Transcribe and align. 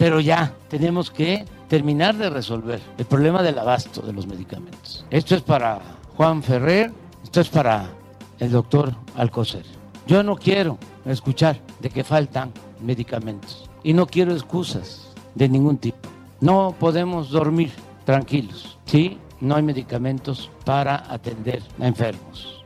Pero 0.00 0.18
ya 0.18 0.54
tenemos 0.70 1.10
que 1.10 1.44
terminar 1.68 2.16
de 2.16 2.30
resolver 2.30 2.80
el 2.96 3.04
problema 3.04 3.42
del 3.42 3.58
abasto 3.58 4.00
de 4.00 4.14
los 4.14 4.26
medicamentos. 4.26 5.04
Esto 5.10 5.34
es 5.34 5.42
para 5.42 5.78
Juan 6.16 6.42
Ferrer, 6.42 6.90
esto 7.22 7.42
es 7.42 7.50
para 7.50 7.90
el 8.38 8.50
doctor 8.50 8.94
Alcocer. 9.14 9.66
Yo 10.06 10.22
no 10.22 10.36
quiero 10.36 10.78
escuchar 11.04 11.60
de 11.80 11.90
que 11.90 12.02
faltan 12.02 12.50
medicamentos 12.80 13.68
y 13.82 13.92
no 13.92 14.06
quiero 14.06 14.32
excusas 14.32 15.12
de 15.34 15.50
ningún 15.50 15.76
tipo. 15.76 16.08
No 16.40 16.74
podemos 16.80 17.28
dormir 17.28 17.70
tranquilos 18.06 18.78
si 18.86 19.18
no 19.42 19.56
hay 19.56 19.62
medicamentos 19.62 20.50
para 20.64 21.12
atender 21.12 21.62
a 21.78 21.86
enfermos 21.86 22.59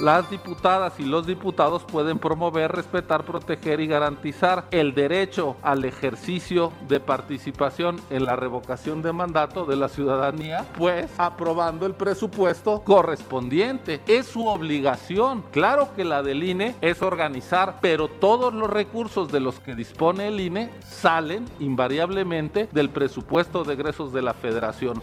las 0.00 0.30
diputadas 0.30 0.98
y 0.98 1.04
los 1.04 1.26
diputados 1.26 1.84
pueden 1.84 2.18
promover, 2.18 2.72
respetar, 2.72 3.24
proteger 3.24 3.80
y 3.80 3.86
garantizar 3.86 4.66
el 4.70 4.94
derecho 4.94 5.56
al 5.62 5.84
ejercicio 5.84 6.72
de 6.88 7.00
participación 7.00 8.00
en 8.10 8.24
la 8.24 8.36
revocación 8.36 9.02
de 9.02 9.12
mandato 9.12 9.64
de 9.64 9.76
la 9.76 9.88
ciudadanía, 9.88 10.66
pues 10.76 11.10
aprobando 11.18 11.86
el 11.86 11.94
presupuesto 11.94 12.82
correspondiente. 12.82 14.00
Es 14.06 14.26
su 14.26 14.46
obligación. 14.46 15.44
Claro 15.50 15.94
que 15.94 16.04
la 16.04 16.22
del 16.22 16.44
INE 16.44 16.74
es 16.80 17.02
organizar, 17.02 17.78
pero 17.80 18.08
todos 18.08 18.54
los 18.54 18.70
recursos 18.70 19.30
de 19.30 19.40
los 19.40 19.60
que 19.60 19.74
dispone 19.74 20.28
el 20.28 20.40
INE 20.40 20.70
salen 20.88 21.44
invariablemente 21.58 22.68
del 22.72 22.90
presupuesto 22.90 23.64
de 23.64 23.74
egresos 23.74 24.12
de 24.12 24.22
la 24.22 24.34
federación. 24.34 25.02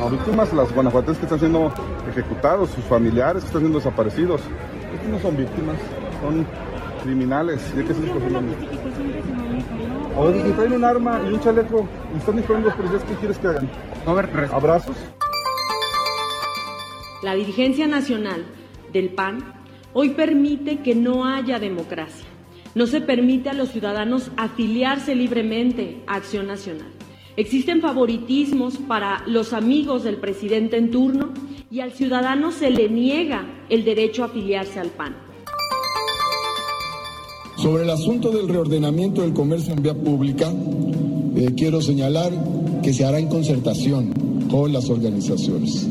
No, 0.00 0.08
víctimas 0.08 0.50
las 0.54 0.72
guanajuatenses 0.72 1.18
que 1.18 1.26
están 1.26 1.40
siendo 1.40 1.70
ejecutados, 2.08 2.70
sus 2.70 2.82
familiares 2.84 3.42
que 3.42 3.48
están 3.48 3.60
siendo 3.60 3.78
desaparecidos. 3.80 4.40
Estos 4.94 5.10
no 5.10 5.18
son 5.20 5.36
víctimas, 5.36 5.76
son 6.22 6.46
criminales. 7.02 7.60
¿Y 7.76 7.82
qué 7.84 7.92
se 7.92 8.00
les 8.00 8.10
O 10.16 10.32
si 10.32 10.52
traen 10.52 10.72
un 10.72 10.84
arma 10.84 11.20
y 11.28 11.34
un 11.34 11.40
chaleco 11.40 11.86
y 12.14 12.16
están 12.16 12.36
disparando 12.36 12.68
los 12.68 12.76
policías, 12.78 13.04
¿qué 13.04 13.14
quieres 13.16 13.36
que 13.36 13.48
hagan? 13.48 13.68
¿Abrazos? 14.50 14.96
La 17.22 17.34
dirigencia 17.34 17.86
nacional 17.86 18.46
del 18.94 19.10
PAN 19.10 19.44
hoy 19.92 20.14
permite 20.14 20.78
que 20.78 20.94
no 20.94 21.26
haya 21.26 21.58
democracia. 21.58 22.26
No 22.74 22.86
se 22.86 23.02
permite 23.02 23.50
a 23.50 23.52
los 23.52 23.68
ciudadanos 23.68 24.30
afiliarse 24.38 25.14
libremente 25.14 26.02
a 26.06 26.14
Acción 26.14 26.46
Nacional. 26.46 26.99
Existen 27.40 27.80
favoritismos 27.80 28.76
para 28.76 29.22
los 29.26 29.54
amigos 29.54 30.04
del 30.04 30.18
presidente 30.18 30.76
en 30.76 30.90
turno 30.90 31.30
y 31.70 31.80
al 31.80 31.92
ciudadano 31.92 32.52
se 32.52 32.68
le 32.68 32.90
niega 32.90 33.64
el 33.70 33.82
derecho 33.82 34.22
a 34.22 34.26
afiliarse 34.26 34.78
al 34.78 34.90
PAN. 34.90 35.16
Sobre 37.56 37.84
el 37.84 37.88
asunto 37.88 38.30
del 38.30 38.46
reordenamiento 38.46 39.22
del 39.22 39.32
comercio 39.32 39.72
en 39.72 39.82
vía 39.82 39.94
pública, 39.94 40.52
eh, 41.34 41.54
quiero 41.56 41.80
señalar 41.80 42.30
que 42.82 42.92
se 42.92 43.06
hará 43.06 43.18
en 43.18 43.28
concertación 43.28 44.12
con 44.50 44.74
las 44.74 44.90
organizaciones. 44.90 45.88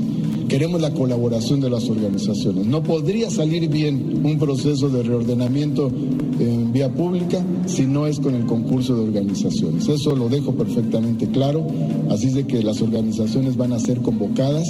Queremos 0.49 0.81
la 0.81 0.91
colaboración 0.91 1.61
de 1.61 1.69
las 1.69 1.87
organizaciones. 1.87 2.65
No 2.65 2.81
podría 2.81 3.29
salir 3.29 3.69
bien 3.69 4.21
un 4.23 4.39
proceso 4.39 4.89
de 4.89 5.03
reordenamiento 5.03 5.91
en 6.39 6.73
vía 6.73 6.89
pública 6.89 7.37
si 7.67 7.85
no 7.85 8.07
es 8.07 8.19
con 8.19 8.33
el 8.33 8.47
concurso 8.47 8.95
de 8.95 9.03
organizaciones. 9.03 9.87
Eso 9.87 10.15
lo 10.15 10.27
dejo 10.27 10.55
perfectamente 10.55 11.29
claro. 11.29 11.67
Así 12.09 12.29
es 12.29 12.33
de 12.33 12.47
que 12.47 12.63
las 12.63 12.81
organizaciones 12.81 13.57
van 13.57 13.73
a 13.73 13.79
ser 13.79 14.01
convocadas 14.01 14.67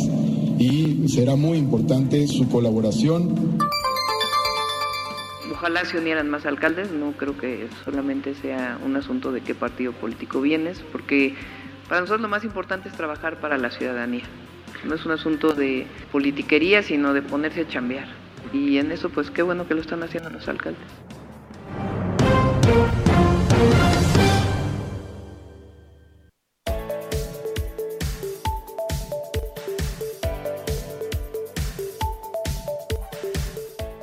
y 0.60 1.08
será 1.08 1.38
muy 1.38 1.58
importante 1.58 2.28
su 2.28 2.50
colaboración. 2.50 3.58
Ojalá 5.54 5.86
se 5.86 5.98
unieran 5.98 6.30
más 6.30 6.46
alcaldes, 6.46 6.92
no 6.92 7.14
creo 7.14 7.38
que 7.38 7.68
solamente 7.86 8.36
sea 8.36 8.78
un 8.86 8.98
asunto 8.98 9.32
de 9.32 9.40
qué 9.40 9.56
partido 9.56 9.94
político 9.94 10.42
vienes, 10.42 10.82
porque 10.92 11.36
para 11.88 12.02
nosotros 12.02 12.22
lo 12.22 12.28
más 12.28 12.44
importante 12.44 12.90
es 12.90 12.96
trabajar 12.96 13.40
para 13.40 13.58
la 13.58 13.72
ciudadanía. 13.72 14.24
No 14.84 14.96
es 14.96 15.06
un 15.06 15.12
asunto 15.12 15.54
de 15.54 15.88
politiquería, 16.12 16.84
sino 16.84 17.14
de 17.14 17.22
ponerse 17.22 17.62
a 17.62 17.68
chambear. 17.68 18.08
Y 18.54 18.78
en 18.78 18.92
eso, 18.92 19.10
pues 19.10 19.30
qué 19.30 19.42
bueno 19.42 19.68
que 19.68 19.74
lo 19.74 19.82
están 19.82 20.02
haciendo 20.04 20.30
los 20.30 20.48
alcaldes. 20.48 20.88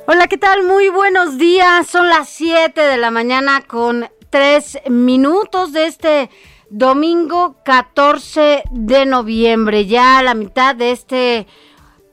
Hola, 0.05 0.27
¿qué 0.27 0.37
tal? 0.37 0.63
Muy 0.63 0.89
buenos 0.89 1.37
días. 1.37 1.87
Son 1.87 2.07
las 2.07 2.29
7 2.29 2.79
de 2.79 2.97
la 2.97 3.11
mañana 3.11 3.61
con 3.61 4.07
3 4.29 4.83
minutos 4.89 5.73
de 5.73 5.87
este 5.87 6.29
domingo 6.69 7.57
14 7.63 8.63
de 8.71 9.05
noviembre, 9.05 9.85
ya 9.85 10.21
la 10.21 10.33
mitad 10.33 10.75
de 10.75 10.91
este 10.91 11.47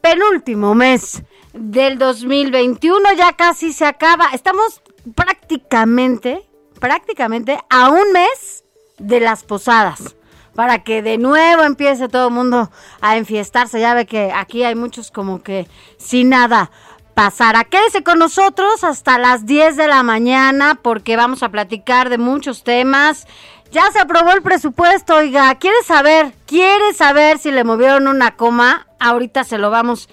penúltimo 0.00 0.74
mes 0.74 1.22
del 1.52 1.98
2021, 1.98 3.12
ya 3.16 3.32
casi 3.32 3.72
se 3.72 3.86
acaba. 3.86 4.26
Estamos 4.32 4.82
prácticamente, 5.14 6.46
prácticamente 6.80 7.58
a 7.70 7.90
un 7.90 8.12
mes 8.12 8.64
de 8.98 9.20
las 9.20 9.44
posadas. 9.44 10.16
Para 10.54 10.84
que 10.84 11.02
de 11.02 11.18
nuevo 11.18 11.64
empiece 11.64 12.08
todo 12.08 12.28
el 12.28 12.34
mundo 12.34 12.70
a 13.00 13.16
enfiestarse. 13.16 13.80
Ya 13.80 13.94
ve 13.94 14.06
que 14.06 14.30
aquí 14.32 14.62
hay 14.62 14.76
muchos 14.76 15.10
como 15.10 15.42
que 15.42 15.66
sin 15.98 16.28
nada 16.28 16.70
pasará. 17.14 17.64
Quédese 17.64 18.04
con 18.04 18.18
nosotros 18.18 18.84
hasta 18.84 19.18
las 19.18 19.46
10 19.46 19.76
de 19.76 19.88
la 19.88 20.02
mañana 20.02 20.78
porque 20.80 21.16
vamos 21.16 21.42
a 21.42 21.48
platicar 21.48 22.08
de 22.08 22.18
muchos 22.18 22.62
temas. 22.62 23.26
Ya 23.74 23.90
se 23.90 23.98
aprobó 23.98 24.30
el 24.30 24.40
presupuesto, 24.40 25.16
oiga. 25.16 25.52
¿Quiere 25.56 25.82
saber? 25.84 26.32
¿Quiere 26.46 26.94
saber 26.94 27.40
si 27.40 27.50
le 27.50 27.64
movieron 27.64 28.06
una 28.06 28.36
coma? 28.36 28.86
Ahorita 29.00 29.42
se 29.42 29.58
lo 29.58 29.68
vamos 29.68 30.08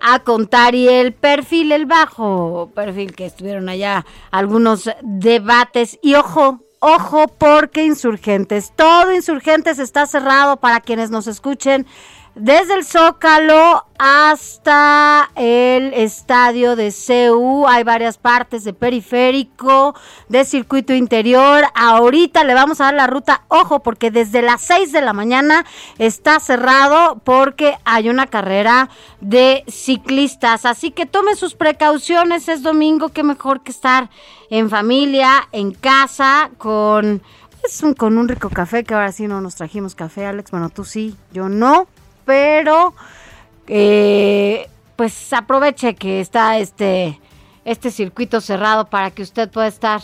a 0.00 0.20
contar. 0.20 0.74
Y 0.74 0.88
el 0.88 1.12
perfil, 1.12 1.72
el 1.72 1.84
bajo 1.84 2.70
perfil 2.74 3.14
que 3.14 3.26
estuvieron 3.26 3.68
allá, 3.68 4.06
algunos 4.30 4.88
debates. 5.02 5.98
Y 6.00 6.14
ojo, 6.14 6.60
ojo, 6.80 7.28
porque 7.28 7.84
insurgentes, 7.84 8.72
todo 8.74 9.12
insurgentes 9.12 9.78
está 9.78 10.06
cerrado 10.06 10.56
para 10.56 10.80
quienes 10.80 11.10
nos 11.10 11.26
escuchen 11.26 11.86
desde 12.34 12.74
el 12.74 12.84
Zócalo 12.84 13.84
hasta 13.98 15.30
el 15.36 15.92
estadio 15.94 16.76
de 16.76 16.90
CEU. 16.90 17.66
Hay 17.68 17.84
varias 17.84 18.16
partes 18.16 18.64
de 18.64 18.72
periférico, 18.72 19.94
de 20.28 20.44
circuito 20.44 20.94
interior. 20.94 21.64
Ahorita 21.74 22.42
le 22.44 22.54
vamos 22.54 22.80
a 22.80 22.84
dar 22.84 22.94
la 22.94 23.06
ruta. 23.06 23.42
Ojo, 23.48 23.80
porque 23.80 24.10
desde 24.10 24.40
las 24.40 24.62
6 24.62 24.92
de 24.92 25.02
la 25.02 25.12
mañana 25.12 25.66
está 25.98 26.40
cerrado 26.40 27.20
porque 27.22 27.76
hay 27.84 28.08
una 28.08 28.26
carrera 28.26 28.88
de 29.20 29.64
ciclistas. 29.68 30.64
Así 30.64 30.90
que 30.90 31.06
tome 31.06 31.36
sus 31.36 31.54
precauciones. 31.54 32.48
Es 32.48 32.62
domingo, 32.62 33.10
qué 33.10 33.22
mejor 33.22 33.62
que 33.62 33.72
estar 33.72 34.08
en 34.50 34.70
familia, 34.70 35.48
en 35.52 35.72
casa, 35.72 36.50
con... 36.58 37.22
Es 37.62 37.80
un, 37.84 37.94
con 37.94 38.18
un 38.18 38.26
rico 38.26 38.50
café, 38.50 38.82
que 38.82 38.92
ahora 38.92 39.12
sí 39.12 39.28
no 39.28 39.40
nos 39.40 39.54
trajimos 39.54 39.94
café, 39.94 40.26
Alex. 40.26 40.50
Bueno, 40.50 40.68
tú 40.68 40.82
sí, 40.84 41.14
yo 41.32 41.48
no 41.48 41.86
pero 42.24 42.94
eh, 43.66 44.68
pues 44.96 45.32
aproveche 45.32 45.94
que 45.94 46.20
está 46.20 46.58
este 46.58 47.18
este 47.64 47.90
circuito 47.90 48.40
cerrado 48.40 48.86
para 48.86 49.10
que 49.10 49.22
usted 49.22 49.50
pueda 49.50 49.66
estar 49.68 50.02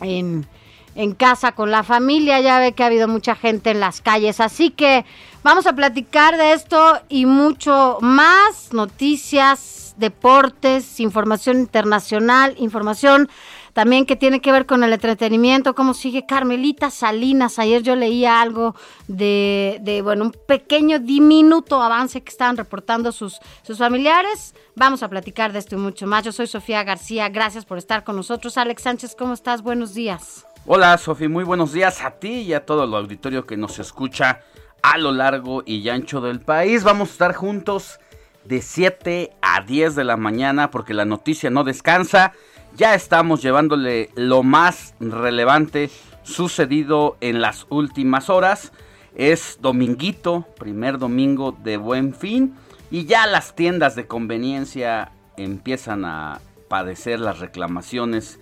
en, 0.00 0.46
en 0.94 1.14
casa 1.14 1.52
con 1.52 1.70
la 1.70 1.82
familia. 1.82 2.40
Ya 2.40 2.58
ve 2.58 2.72
que 2.72 2.82
ha 2.82 2.86
habido 2.86 3.08
mucha 3.08 3.34
gente 3.34 3.70
en 3.70 3.80
las 3.80 4.00
calles. 4.00 4.40
Así 4.40 4.70
que 4.70 5.04
vamos 5.42 5.66
a 5.66 5.74
platicar 5.74 6.36
de 6.36 6.52
esto 6.52 7.00
y 7.08 7.26
mucho 7.26 7.98
más. 8.00 8.72
Noticias, 8.72 9.94
deportes, 9.96 11.00
información 11.00 11.58
internacional, 11.58 12.54
información 12.58 13.28
también 13.74 14.06
que 14.06 14.16
tiene 14.16 14.40
que 14.40 14.52
ver 14.52 14.66
con 14.66 14.82
el 14.84 14.92
entretenimiento, 14.92 15.74
cómo 15.74 15.94
sigue 15.94 16.24
Carmelita 16.26 16.90
Salinas. 16.90 17.58
Ayer 17.58 17.82
yo 17.82 17.96
leía 17.96 18.40
algo 18.40 18.74
de, 19.08 19.78
de, 19.82 20.00
bueno, 20.00 20.24
un 20.24 20.32
pequeño 20.32 21.00
diminuto 21.00 21.82
avance 21.82 22.22
que 22.22 22.30
estaban 22.30 22.56
reportando 22.56 23.12
sus, 23.12 23.40
sus 23.62 23.78
familiares. 23.78 24.54
Vamos 24.76 25.02
a 25.02 25.08
platicar 25.08 25.52
de 25.52 25.58
esto 25.58 25.74
y 25.74 25.78
mucho 25.78 26.06
más. 26.06 26.24
Yo 26.24 26.30
soy 26.30 26.46
Sofía 26.46 26.84
García, 26.84 27.28
gracias 27.28 27.64
por 27.64 27.76
estar 27.76 28.04
con 28.04 28.14
nosotros. 28.14 28.56
Alex 28.56 28.82
Sánchez, 28.82 29.16
¿cómo 29.18 29.34
estás? 29.34 29.60
Buenos 29.60 29.92
días. 29.92 30.46
Hola 30.66 30.96
Sofía, 30.96 31.28
muy 31.28 31.44
buenos 31.44 31.72
días 31.72 32.02
a 32.02 32.12
ti 32.12 32.40
y 32.40 32.54
a 32.54 32.64
todo 32.64 32.84
el 32.84 32.94
auditorio 32.94 33.44
que 33.44 33.56
nos 33.56 33.80
escucha 33.80 34.40
a 34.82 34.98
lo 34.98 35.10
largo 35.10 35.64
y 35.66 35.88
ancho 35.88 36.20
del 36.20 36.40
país. 36.40 36.84
Vamos 36.84 37.08
a 37.08 37.12
estar 37.12 37.34
juntos 37.34 37.98
de 38.44 38.62
7 38.62 39.32
a 39.42 39.62
10 39.62 39.96
de 39.96 40.04
la 40.04 40.16
mañana 40.16 40.70
porque 40.70 40.94
la 40.94 41.04
noticia 41.04 41.50
no 41.50 41.64
descansa. 41.64 42.32
Ya 42.76 42.94
estamos 42.94 43.40
llevándole 43.40 44.10
lo 44.16 44.42
más 44.42 44.94
relevante 44.98 45.90
sucedido 46.24 47.16
en 47.20 47.40
las 47.40 47.66
últimas 47.68 48.28
horas. 48.28 48.72
Es 49.14 49.58
dominguito, 49.60 50.44
primer 50.58 50.98
domingo 50.98 51.52
de 51.52 51.76
buen 51.76 52.14
fin. 52.14 52.54
Y 52.90 53.06
ya 53.06 53.26
las 53.26 53.54
tiendas 53.54 53.94
de 53.94 54.06
conveniencia 54.06 55.12
empiezan 55.36 56.04
a 56.04 56.40
padecer 56.68 57.20
las 57.20 57.38
reclamaciones 57.38 58.40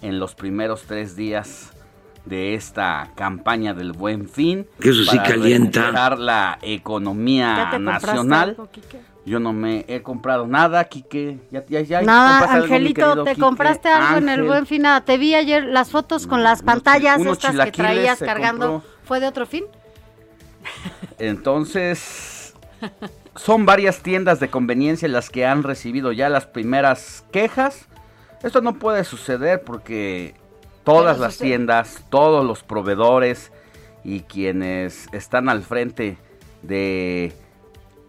en 0.00 0.20
los 0.20 0.36
primeros 0.36 0.82
tres 0.82 1.16
días 1.16 1.72
de 2.24 2.54
esta 2.54 3.10
campaña 3.16 3.74
del 3.74 3.92
buen 3.92 4.28
fin. 4.28 4.66
Que 4.80 4.90
eso 4.90 5.04
sí 5.04 5.18
calienta. 5.18 6.14
la 6.16 6.58
economía 6.62 7.76
nacional. 7.78 8.50
Algo, 8.50 8.68
yo 9.26 9.40
no 9.40 9.52
me 9.52 9.84
he 9.88 10.02
comprado 10.02 10.46
nada, 10.46 10.84
Quique. 10.84 11.40
Ya, 11.50 11.66
ya, 11.66 11.80
ya 11.80 12.02
nada, 12.02 12.54
Angelito, 12.54 13.24
¿te 13.24 13.34
compraste 13.34 13.88
algo 13.88 14.18
en 14.18 14.28
el 14.28 14.44
buen 14.44 14.66
fin? 14.66 14.82
Nada, 14.82 15.00
te 15.00 15.18
vi 15.18 15.34
ayer 15.34 15.64
las 15.64 15.90
fotos 15.90 16.28
con 16.28 16.44
las 16.44 16.62
pantallas 16.62 17.20
estas 17.20 17.56
que 17.66 17.72
traías 17.72 18.20
cargando. 18.20 18.84
¿Fue 19.02 19.18
de 19.18 19.26
otro 19.26 19.44
fin? 19.44 19.64
Entonces, 21.18 22.54
son 23.34 23.66
varias 23.66 24.00
tiendas 24.00 24.38
de 24.38 24.48
conveniencia 24.48 25.08
las 25.08 25.28
que 25.28 25.44
han 25.44 25.64
recibido 25.64 26.12
ya 26.12 26.28
las 26.28 26.46
primeras 26.46 27.24
quejas. 27.32 27.86
Esto 28.44 28.60
no 28.60 28.74
puede 28.74 29.02
suceder 29.02 29.62
porque 29.62 30.36
todas 30.84 31.18
las 31.18 31.38
tiendas, 31.38 32.04
todos 32.10 32.46
los 32.46 32.62
proveedores 32.62 33.50
y 34.04 34.20
quienes 34.20 35.08
están 35.12 35.48
al 35.48 35.64
frente 35.64 36.16
de 36.62 37.32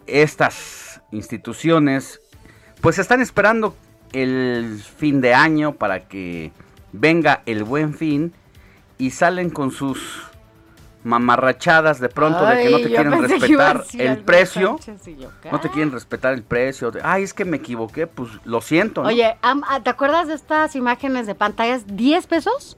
estas 0.05 0.86
instituciones 1.11 2.19
pues 2.81 2.99
están 2.99 3.21
esperando 3.21 3.75
el 4.13 4.81
fin 4.81 5.21
de 5.21 5.33
año 5.33 5.73
para 5.73 6.07
que 6.07 6.51
venga 6.91 7.41
el 7.45 7.63
buen 7.63 7.93
fin 7.93 8.33
y 8.97 9.11
salen 9.11 9.49
con 9.49 9.71
sus 9.71 10.23
mamarrachadas 11.03 11.99
de 11.99 12.09
pronto 12.09 12.45
de 12.45 12.63
que 12.63 12.69
no 12.69 12.77
te 12.77 12.87
quieren 12.87 13.21
respetar 13.21 13.83
el 13.93 14.17
precio. 14.19 14.77
no 15.51 15.59
te 15.59 15.69
quieren 15.69 15.91
respetar 15.91 16.33
el 16.33 16.43
precio. 16.43 16.91
Ay, 17.03 17.23
es 17.23 17.33
que 17.33 17.45
me 17.45 17.57
equivoqué, 17.57 18.07
pues 18.07 18.29
lo 18.43 18.61
siento. 18.61 19.01
Oye, 19.01 19.37
ah, 19.41 19.79
¿te 19.83 19.89
acuerdas 19.89 20.27
de 20.27 20.33
estas 20.33 20.75
imágenes 20.75 21.25
de 21.27 21.35
pantallas? 21.35 21.87
¿10 21.87 22.27
pesos? 22.27 22.75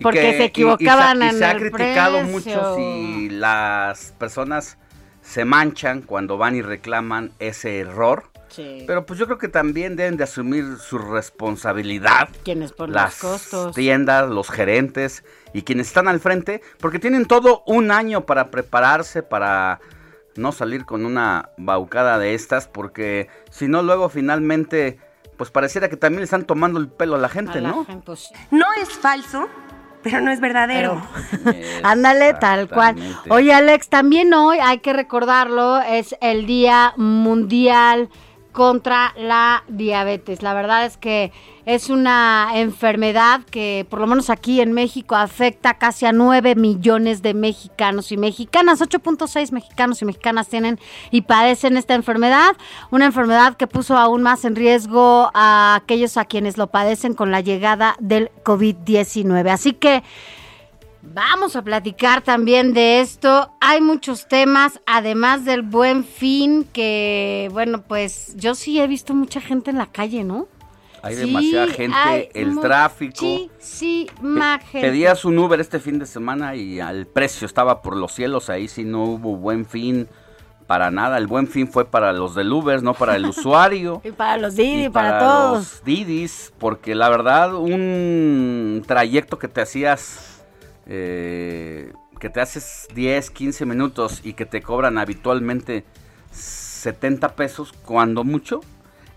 Porque 0.00 0.36
se 0.36 0.44
equivocaban 0.44 1.22
en 1.22 1.34
y 1.34 1.38
se 1.38 1.44
ha 1.44 1.56
criticado 1.56 2.22
mucho 2.22 2.76
si 2.76 3.28
las 3.30 4.12
personas 4.18 4.78
se 5.22 5.44
manchan 5.44 6.02
cuando 6.02 6.36
van 6.36 6.56
y 6.56 6.62
reclaman 6.62 7.32
ese 7.38 7.78
error. 7.78 8.24
Pero 8.86 9.06
pues 9.06 9.18
yo 9.18 9.26
creo 9.26 9.38
que 9.38 9.48
también 9.48 9.96
deben 9.96 10.16
de 10.16 10.24
asumir 10.24 10.76
su 10.76 10.98
responsabilidad. 10.98 12.28
Quienes 12.44 12.72
por 12.72 12.90
las 12.90 13.22
los 13.22 13.32
costos. 13.32 13.74
tiendas, 13.74 14.28
los 14.28 14.50
gerentes 14.50 15.24
y 15.54 15.62
quienes 15.62 15.86
están 15.86 16.08
al 16.08 16.20
frente, 16.20 16.60
porque 16.78 16.98
tienen 16.98 17.24
todo 17.24 17.62
un 17.66 17.90
año 17.90 18.26
para 18.26 18.50
prepararse, 18.50 19.22
para 19.22 19.80
no 20.36 20.52
salir 20.52 20.84
con 20.84 21.06
una 21.06 21.50
baucada 21.56 22.18
de 22.18 22.34
estas, 22.34 22.68
porque 22.68 23.28
si 23.50 23.68
no 23.68 23.82
luego 23.82 24.08
finalmente, 24.08 24.98
pues 25.36 25.50
pareciera 25.50 25.88
que 25.88 25.96
también 25.96 26.20
le 26.20 26.24
están 26.24 26.44
tomando 26.44 26.78
el 26.78 26.88
pelo 26.88 27.16
a 27.16 27.18
la 27.18 27.28
gente, 27.28 27.60
¿no? 27.60 27.86
Pues, 28.04 28.30
no 28.50 28.66
es 28.80 28.90
falso 28.90 29.48
pero 30.02 30.20
no 30.20 30.30
es 30.30 30.40
verdadero. 30.40 31.00
Ándale, 31.82 32.34
tal 32.34 32.68
cual. 32.68 32.96
Oye, 33.28 33.52
Alex, 33.52 33.88
también 33.88 34.32
hoy 34.34 34.58
hay 34.60 34.78
que 34.78 34.92
recordarlo, 34.92 35.80
es 35.80 36.16
el 36.20 36.46
Día 36.46 36.94
Mundial 36.96 38.08
contra 38.52 39.14
la 39.16 39.64
diabetes. 39.68 40.42
La 40.42 40.54
verdad 40.54 40.84
es 40.84 40.96
que 40.96 41.32
es 41.64 41.90
una 41.90 42.50
enfermedad 42.54 43.40
que 43.50 43.86
por 43.88 44.00
lo 44.00 44.06
menos 44.06 44.30
aquí 44.30 44.60
en 44.60 44.72
México 44.72 45.14
afecta 45.14 45.74
casi 45.74 46.06
a 46.06 46.12
9 46.12 46.54
millones 46.54 47.22
de 47.22 47.34
mexicanos 47.34 48.12
y 48.12 48.16
mexicanas. 48.16 48.80
8.6 48.80 49.52
mexicanos 49.52 50.02
y 50.02 50.04
mexicanas 50.04 50.48
tienen 50.48 50.78
y 51.10 51.22
padecen 51.22 51.76
esta 51.76 51.94
enfermedad. 51.94 52.52
Una 52.90 53.06
enfermedad 53.06 53.56
que 53.56 53.66
puso 53.66 53.96
aún 53.96 54.22
más 54.22 54.44
en 54.44 54.54
riesgo 54.54 55.30
a 55.34 55.76
aquellos 55.76 56.16
a 56.16 56.24
quienes 56.24 56.58
lo 56.58 56.68
padecen 56.68 57.14
con 57.14 57.30
la 57.30 57.40
llegada 57.40 57.96
del 57.98 58.30
COVID-19. 58.44 59.50
Así 59.50 59.72
que... 59.72 60.02
Vamos 61.02 61.56
a 61.56 61.62
platicar 61.62 62.22
también 62.22 62.72
de 62.74 63.00
esto. 63.00 63.52
Hay 63.60 63.80
muchos 63.80 64.28
temas, 64.28 64.80
además 64.86 65.44
del 65.44 65.62
buen 65.62 66.04
fin, 66.04 66.64
que 66.72 67.48
bueno, 67.52 67.82
pues 67.82 68.34
yo 68.36 68.54
sí 68.54 68.80
he 68.80 68.86
visto 68.86 69.12
mucha 69.12 69.40
gente 69.40 69.70
en 69.70 69.78
la 69.78 69.86
calle, 69.86 70.22
¿no? 70.22 70.46
Hay 71.02 71.16
demasiada 71.16 71.66
gente, 71.66 72.30
el 72.34 72.60
tráfico. 72.60 73.24
Muchísima 73.24 74.60
gente. 74.60 74.88
Pedías 74.88 75.24
un 75.24 75.36
Uber 75.36 75.60
este 75.60 75.80
fin 75.80 75.98
de 75.98 76.06
semana 76.06 76.54
y 76.54 76.78
el 76.78 77.06
precio 77.08 77.46
estaba 77.46 77.82
por 77.82 77.96
los 77.96 78.12
cielos, 78.12 78.48
ahí 78.48 78.68
sí 78.68 78.84
no 78.84 79.02
hubo 79.04 79.36
buen 79.36 79.66
fin 79.66 80.08
para 80.68 80.92
nada. 80.92 81.18
El 81.18 81.26
buen 81.26 81.48
fin 81.48 81.66
fue 81.66 81.84
para 81.84 82.12
los 82.12 82.36
del 82.36 82.52
Uber, 82.52 82.84
no 82.84 82.94
para 82.94 83.16
el 83.16 83.26
usuario. 83.26 84.00
y 84.04 84.12
para 84.12 84.36
los 84.36 84.54
Didi, 84.54 84.88
para, 84.88 85.18
para, 85.18 85.18
todos. 85.18 85.58
Los 85.58 85.84
Didis, 85.84 86.52
porque 86.58 86.94
la 86.94 87.08
verdad 87.08 87.52
un 87.54 88.84
trayecto 88.86 89.40
que 89.40 89.48
te 89.48 89.60
hacías 89.60 90.31
eh, 90.86 91.92
que 92.18 92.30
te 92.30 92.40
haces 92.40 92.88
10, 92.94 93.30
15 93.30 93.66
minutos 93.66 94.20
y 94.24 94.34
que 94.34 94.46
te 94.46 94.62
cobran 94.62 94.98
habitualmente 94.98 95.84
70 96.30 97.34
pesos, 97.36 97.72
cuando 97.84 98.24
mucho, 98.24 98.60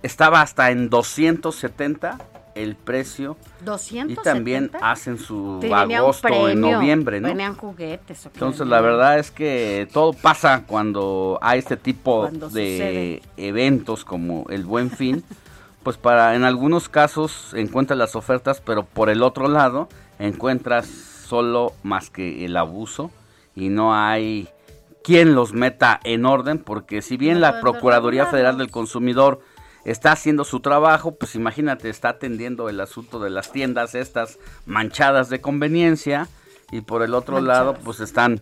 estaba 0.04 0.42
hasta 0.42 0.72
en 0.72 0.90
270 0.90 2.18
el 2.56 2.76
precio. 2.76 3.38
270. 3.64 4.22
Y 4.22 4.24
también 4.24 4.72
hacen 4.82 5.18
su 5.18 5.60
agosto 5.74 6.50
en 6.50 6.62
noviembre, 6.62 7.20
¿no? 7.20 7.28
Venían 7.28 7.56
juguetes. 7.56 8.26
Entonces 8.26 8.66
la 8.68 8.82
verdad 8.82 9.20
es 9.20 9.32
que 9.32 9.88
todo 9.92 10.14
pasa 10.14 10.64
cuando 10.66 11.38
hay 11.42 11.60
este 11.60 11.78
tipo 11.78 12.30
de 12.30 13.22
eventos 13.38 14.06
como 14.06 14.46
el 14.50 14.66
Buen 14.66 14.90
Fin. 14.90 15.24
pues 15.84 15.98
para 15.98 16.34
en 16.34 16.44
algunos 16.44 16.90
casos 16.90 17.54
encuentras 17.54 18.00
las 18.00 18.16
ofertas, 18.16 18.60
pero 18.60 18.86
por 18.86 19.12
el 19.12 19.22
otro 19.22 19.48
lado 19.48 19.88
encuentras 20.18 21.15
solo 21.26 21.74
más 21.84 22.10
que 22.10 22.46
el 22.46 22.56
abuso 22.56 23.12
y 23.56 23.70
no 23.70 23.96
hay 23.96 24.48
quien 25.04 25.36
los 25.36 25.54
meta 25.54 26.00
en 26.04 26.26
orden, 26.26 26.60
porque 26.60 27.02
si 27.02 27.18
bien 27.18 27.40
la 27.40 27.60
Procuraduría 27.62 28.26
Federal 28.26 28.58
del 28.58 28.72
Consumidor 28.72 29.40
está 29.84 30.12
haciendo 30.12 30.44
su 30.44 30.62
trabajo, 30.62 31.16
pues 31.16 31.36
imagínate, 31.36 31.90
está 31.90 32.10
atendiendo 32.10 32.70
el 32.70 32.80
asunto 32.80 33.20
de 33.20 33.30
las 33.30 33.52
tiendas 33.52 33.94
estas 33.94 34.40
manchadas 34.66 35.30
de 35.30 35.42
conveniencia 35.42 36.28
y 36.72 36.82
por 36.82 37.04
el 37.04 37.14
otro 37.14 37.40
lado 37.40 37.76
pues 37.76 38.00
están 38.00 38.40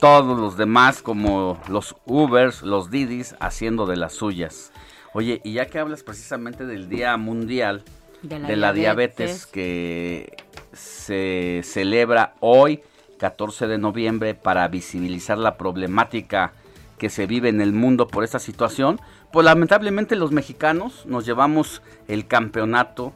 todos 0.00 0.38
los 0.38 0.56
demás 0.56 1.02
como 1.02 1.60
los 1.68 1.94
Ubers, 2.06 2.62
los 2.62 2.90
Didis 2.90 3.36
haciendo 3.38 3.86
de 3.86 3.96
las 3.96 4.14
suyas. 4.14 4.72
Oye, 5.12 5.40
y 5.44 5.54
ya 5.54 5.66
que 5.66 5.78
hablas 5.78 6.02
precisamente 6.02 6.64
del 6.64 6.88
Día 6.88 7.16
Mundial 7.18 7.84
de 8.22 8.56
la, 8.56 8.72
diabetes. 8.72 9.46
que 9.46 10.36
se 10.72 11.62
celebra 11.64 12.34
hoy, 12.40 12.82
14 13.18 13.66
de 13.66 13.78
noviembre, 13.78 14.34
para 14.34 14.66
visibilizar 14.68 15.38
la 15.38 15.56
problemática 15.56 16.52
que 16.98 17.10
se 17.10 17.26
vive 17.26 17.48
en 17.48 17.60
el 17.60 17.72
mundo 17.72 18.08
por 18.08 18.24
esta 18.24 18.38
situación, 18.38 19.00
pues 19.32 19.44
lamentablemente 19.44 20.16
los 20.16 20.32
mexicanos 20.32 21.06
nos 21.06 21.24
llevamos 21.24 21.82
el 22.08 22.26
campeonato 22.26 23.14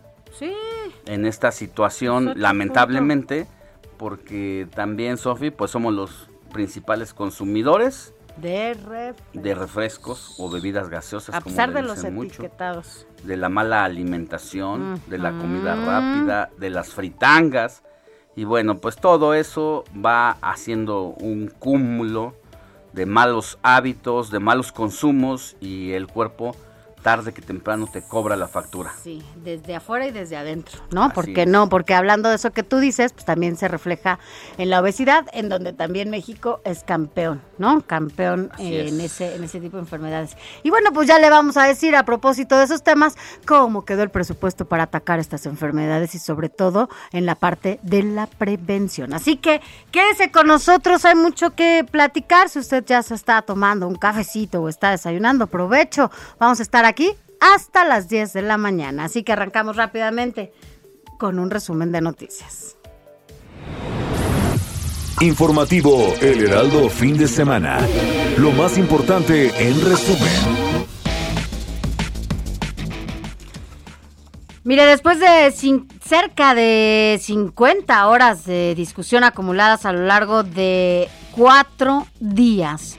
en 1.07 1.27
esta 1.27 1.53
situación, 1.53 2.33
lamentablemente, 2.37 3.47
porque 3.99 4.67
también, 4.75 5.19
Sofi, 5.19 5.51
pues 5.51 5.71
somos 5.71 5.93
los 5.93 6.31
principales 6.53 7.13
consumidores 7.13 8.14
De 8.37 8.75
refrescos. 8.75 9.43
de 9.43 9.55
refrescos 9.55 10.35
o 10.39 10.51
bebidas 10.51 10.89
gaseosas. 10.89 11.35
A 11.37 11.41
como 11.41 11.55
pesar 11.55 11.69
le 11.69 11.75
de 11.77 11.83
los 11.83 12.05
mucho, 12.11 12.43
etiquetados. 12.43 13.07
de 13.23 13.37
la 13.37 13.49
mala 13.49 13.85
alimentación, 13.85 15.01
de 15.07 15.19
la 15.19 15.39
comida 15.39 15.77
Ujú. 15.77 15.87
rápida, 15.87 16.51
de 16.59 16.71
las 16.71 16.89
fritangas. 16.89 17.83
Y 18.37 18.45
bueno, 18.45 18.79
pues 18.79 18.97
todo 18.97 19.35
eso 19.35 19.85
va 20.05 20.31
haciendo 20.43 21.15
un 21.21 21.47
cúmulo 21.47 22.35
de 22.93 23.07
malos 23.07 23.59
hábitos, 23.63 24.31
de 24.31 24.41
malos 24.41 24.73
consumos 24.73 25.57
y 25.61 25.93
el 25.93 26.07
cuerpo 26.09 26.57
tarde 27.05 27.35
que 27.35 27.43
temprano 27.43 27.87
te 27.87 28.01
cobra 28.03 28.35
la 28.35 28.49
factura. 28.49 28.93
Sí, 29.03 29.23
desde 29.45 29.77
afuera 29.77 30.07
y 30.07 30.11
desde 30.11 30.39
adentro, 30.39 30.81
¿no? 30.91 31.05
Así 31.05 31.13
Porque 31.15 31.43
es. 31.43 31.49
no, 31.49 31.69
porque 31.69 31.95
hablando 31.95 32.31
de 32.31 32.37
eso 32.37 32.51
que 32.51 32.63
tú 32.63 32.79
dices, 32.79 33.13
pues 33.13 33.27
también 33.27 33.59
se 33.59 33.69
refleja 33.69 34.19
en 34.57 34.71
la 34.71 34.81
obesidad, 34.81 35.27
en 35.35 35.51
donde 35.51 35.75
también 35.75 36.09
México 36.09 36.63
es 36.65 36.83
campeón, 36.83 37.43
¿no? 37.59 37.83
Campeón 37.83 38.51
en 38.59 39.01
es. 39.01 39.13
ese 39.13 39.37
en 39.37 39.45
ese 39.45 39.61
tipo 39.61 39.77
de 39.77 39.83
enfermedades. 39.83 40.35
Y 40.63 40.71
bueno, 40.71 40.93
pues 40.95 41.07
ya 41.07 41.19
le 41.19 41.29
vamos 41.29 41.59
a 41.59 41.65
decir 41.65 41.95
a 41.95 42.05
propósito 42.05 42.57
de 42.57 42.65
esos 42.65 42.83
temas 42.83 43.17
cómo 43.47 43.85
quedó 43.85 44.03
el 44.03 44.11
presupuesto 44.11 44.65
para 44.65 44.85
atacar 44.85 45.19
estas 45.19 45.45
enfermedades 45.45 46.15
y 46.15 46.19
sobre 46.19 46.49
todo 46.49 46.89
en 47.13 47.27
la 47.27 47.35
parte 47.35 47.81
de 47.83 48.03
la 48.03 48.27
prevención. 48.27 49.13
Así 49.13 49.37
que 49.37 49.61
quédese 49.91 50.31
con 50.31 50.47
nosotros, 50.47 51.05
hay 51.05 51.17
mucho 51.17 51.51
que 51.51 51.85
platicar. 51.91 52.49
Si 52.49 52.59
usted 52.59 52.83
ya 52.87 53.03
se 53.03 53.15
está 53.15 53.43
tomando 53.43 53.87
un 53.87 53.97
cafecito 53.97 54.63
o 54.63 54.71
está 54.71 54.91
desayunando, 54.91 55.47
provecho. 55.49 56.11
Vamos 56.39 56.61
a 56.61 56.63
estar 56.63 56.87
aquí 56.87 56.94
hasta 57.41 57.85
las 57.85 58.09
10 58.09 58.33
de 58.33 58.43
la 58.43 58.57
mañana. 58.57 59.05
Así 59.05 59.23
que 59.23 59.33
arrancamos 59.33 59.77
rápidamente 59.77 60.53
con 61.19 61.39
un 61.39 61.51
resumen 61.51 61.93
de 61.93 62.01
noticias. 62.01 62.77
Informativo 65.21 66.15
El 66.21 66.45
Heraldo 66.45 66.89
Fin 66.89 67.17
de 67.17 67.29
Semana. 67.29 67.79
Lo 68.37 68.51
más 68.53 68.77
importante 68.79 69.53
en 69.69 69.81
resumen. 69.81 70.75
Mire, 74.65 74.87
después 74.87 75.21
de 75.21 75.53
cerca 76.03 76.55
de 76.55 77.19
50 77.21 78.09
horas 78.09 78.45
de 78.45 78.75
discusión 78.75 79.23
acumuladas 79.23 79.85
a 79.85 79.93
lo 79.93 80.07
largo 80.07 80.43
de 80.43 81.09
cuatro 81.33 82.07
días, 82.19 82.99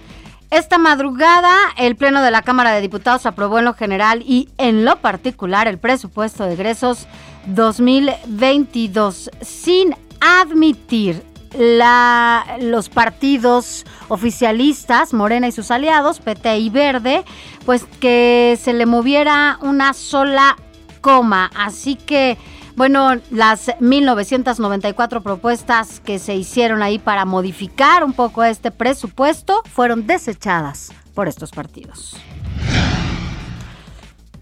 esta 0.58 0.78
madrugada 0.78 1.54
el 1.78 1.98
Pleno 1.98 2.22
de 2.22 2.32
la 2.32 2.42
Cámara 2.42 2.72
de 2.72 2.80
Diputados 2.80 3.26
aprobó 3.26 3.60
en 3.60 3.66
lo 3.66 3.74
general 3.74 4.24
y 4.26 4.48
en 4.58 4.86
lo 4.86 4.96
particular 5.02 5.68
el 5.68 5.78
presupuesto 5.78 6.46
de 6.46 6.54
egresos 6.54 7.08
2022 7.48 9.32
sin 9.42 9.94
admitir 10.22 11.22
los 12.60 12.90
partidos 12.90 13.86
oficialistas, 14.08 15.14
Morena 15.14 15.48
y 15.48 15.52
sus 15.52 15.72
aliados, 15.72 16.20
PT 16.20 16.58
y 16.58 16.70
Verde, 16.70 17.26
pues 17.66 17.86
que 18.00 18.58
se 18.62 18.74
le 18.74 18.86
moviera 18.86 19.58
una 19.62 19.94
sola 19.94 20.56
coma. 21.02 21.52
Así 21.56 21.96
que, 21.96 22.38
bueno, 22.76 23.16
las 23.32 23.72
1994 23.80 25.22
propuestas 25.22 26.02
que 26.02 26.20
se 26.20 26.36
hicieron 26.36 26.84
ahí 26.84 27.00
para 27.00 27.26
modificar 27.26 28.04
un 28.04 28.14
poco 28.14 28.44
este 28.44 28.72
presupuesto 28.72 29.62
fueron 29.72 30.08
desechadas 30.08 30.92
por 31.14 31.28
estos 31.28 31.52
partidos. 31.52 32.18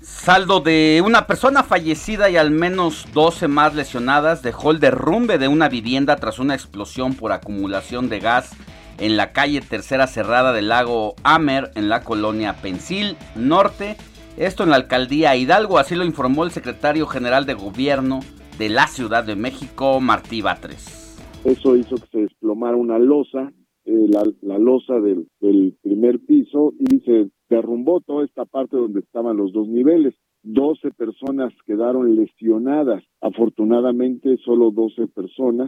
Saldo 0.02 0.62
de 0.62 1.04
una 1.06 1.28
persona 1.28 1.64
fallecida 1.64 2.30
y 2.30 2.38
al 2.38 2.50
menos 2.50 3.08
12 3.14 3.50
más 3.50 3.76
lesionadas 3.76 4.42
dejó 4.42 4.72
el 4.72 4.80
derrumbe 4.80 5.38
de 5.38 5.50
una 5.50 5.68
vivienda 5.68 6.16
tras 6.16 6.40
una 6.40 6.56
explosión 6.56 7.14
por 7.14 7.34
acumulación 7.34 8.08
de 8.08 8.22
gas 8.22 8.52
en 9.00 9.18
la 9.18 9.34
calle 9.34 9.62
Tercera 9.62 10.08
Cerrada 10.08 10.54
del 10.54 10.70
lago 10.70 11.16
Amer 11.24 11.72
en 11.76 11.90
la 11.90 12.04
colonia 12.04 12.56
Pensil 12.62 13.18
Norte. 13.36 13.98
Esto 14.38 14.64
en 14.64 14.72
la 14.72 14.78
alcaldía 14.78 15.36
Hidalgo, 15.36 15.78
así 15.78 15.96
lo 15.96 16.04
informó 16.04 16.44
el 16.44 16.50
secretario 16.50 17.06
general 17.06 17.46
de 17.46 17.54
gobierno 17.54 18.22
de 18.58 18.68
la 18.68 18.88
Ciudad 18.88 19.24
de 19.24 19.36
México, 19.36 20.02
Martí 20.02 20.42
Batres. 20.42 21.20
Eso 21.46 21.76
hizo 21.76 21.98
que 21.98 22.08
se 22.12 22.18
desplomara 22.22 22.76
una 22.76 22.98
losa, 22.98 23.54
eh, 23.86 24.08
la, 24.10 24.24
la 24.42 24.58
losa 24.58 24.96
del, 25.00 25.28
del 25.40 25.78
primer 25.84 26.20
piso, 26.20 26.74
y 26.80 27.00
se 27.02 27.30
derrumbó 27.48 28.02
toda 28.02 28.26
esta 28.26 28.46
parte 28.46 28.76
donde 28.76 29.02
estaban 29.02 29.38
los 29.38 29.54
dos 29.54 29.68
niveles. 29.68 30.16
12 30.42 30.90
personas 30.92 31.54
quedaron 31.68 32.16
lesionadas. 32.16 33.04
Afortunadamente, 33.22 34.38
solo 34.44 34.72
12 34.72 35.10
personas, 35.10 35.68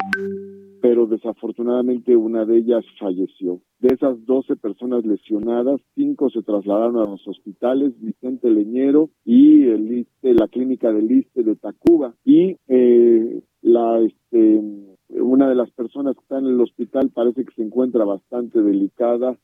pero 0.82 1.08
desafortunadamente 1.08 2.16
una 2.16 2.46
de 2.46 2.58
ellas 2.58 2.86
falleció. 3.00 3.62
De 3.80 3.94
esas 3.94 4.24
12 4.26 4.56
personas 4.56 5.06
lesionadas, 5.06 5.82
5 5.96 6.30
se 6.30 6.42
trasladaron 6.42 6.98
a 6.98 7.10
los 7.10 7.28
hospitales 7.28 7.94
Vicente 8.00 8.50
Leñero 8.50 9.10
y 9.24 9.64
el 9.64 10.08
la 10.22 10.48
clínica 10.48 10.92
del 10.92 11.12
ISSSTE 11.12 11.44
de 11.44 11.56
Tacuba. 11.56 12.14
Y 12.24 12.58
eh, 12.68 13.42
la 13.62 14.00
este, 14.00 14.62
una 15.10 15.50
de 15.50 15.56
las 15.56 15.70
personas 15.72 16.16
que 16.16 16.22
está 16.22 16.40
en 16.40 16.48
el 16.48 16.62
hospital 16.62 17.10
parece 17.14 17.46
que 17.46 17.54
se 17.54 17.64
encuentra 17.64 18.06
bastante 18.06 18.62
delicada. 18.62 19.38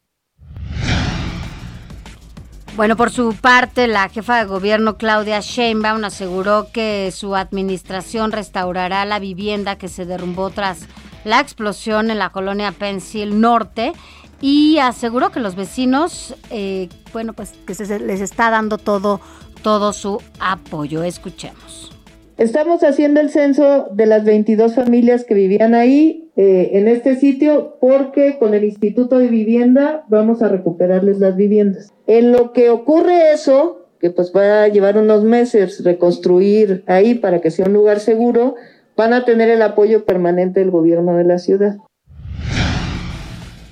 Bueno, 2.76 2.96
por 2.96 3.12
su 3.12 3.36
parte, 3.40 3.88
la 3.88 4.08
jefa 4.08 4.40
de 4.40 4.46
gobierno 4.46 4.98
Claudia 4.98 5.42
Sheinbaum 5.42 6.04
aseguró 6.06 6.68
que 6.74 7.12
su 7.12 7.36
administración 7.36 8.32
restaurará 8.32 9.04
la 9.06 9.20
vivienda 9.20 9.78
que 9.78 9.90
se 9.90 10.06
derrumbó 10.06 10.50
tras 10.52 10.88
la 11.24 11.40
explosión 11.40 12.12
en 12.12 12.20
la 12.20 12.30
colonia 12.30 12.72
Pensil 12.72 13.40
Norte 13.40 13.94
y 14.42 14.80
aseguró 14.80 15.32
que 15.32 15.40
los 15.40 15.56
vecinos, 15.56 16.36
eh, 16.50 16.90
bueno, 17.14 17.34
pues 17.34 17.54
que 17.66 17.76
se 17.76 18.00
les 18.00 18.22
está 18.22 18.50
dando 18.50 18.78
todo, 18.78 19.22
todo 19.62 19.94
su 19.94 20.20
apoyo. 20.40 21.04
Escuchemos. 21.04 21.92
Estamos 22.38 22.84
haciendo 22.84 23.20
el 23.20 23.30
censo 23.30 23.90
de 23.92 24.08
las 24.08 24.26
22 24.26 24.74
familias 24.74 25.26
que 25.26 25.36
vivían 25.36 25.76
ahí 25.76 26.32
eh, 26.36 26.72
en 26.74 26.88
este 26.88 27.16
sitio 27.18 27.78
porque 27.80 28.40
con 28.40 28.56
el 28.56 28.64
Instituto 28.64 29.20
de 29.20 29.28
Vivienda 29.28 30.06
vamos 30.08 30.42
a 30.42 30.48
recuperarles 30.48 31.20
las 31.20 31.36
viviendas. 31.36 31.94
En 32.08 32.32
lo 32.32 32.52
que 32.52 32.72
ocurre 32.72 33.32
eso, 33.32 33.86
que 34.00 34.10
pues 34.10 34.32
va 34.36 34.64
a 34.64 34.68
llevar 34.70 34.98
unos 34.98 35.24
meses 35.24 35.84
reconstruir 35.84 36.84
ahí 36.88 37.14
para 37.14 37.42
que 37.42 37.52
sea 37.52 37.68
un 37.68 37.74
lugar 37.74 38.00
seguro, 38.00 38.56
van 39.02 39.14
a 39.14 39.26
tener 39.26 39.50
el 39.50 39.64
apoyo 39.64 40.06
permanente 40.06 40.60
del 40.60 40.70
gobierno 40.70 41.16
de 41.18 41.24
la 41.24 41.40
ciudad. 41.40 41.78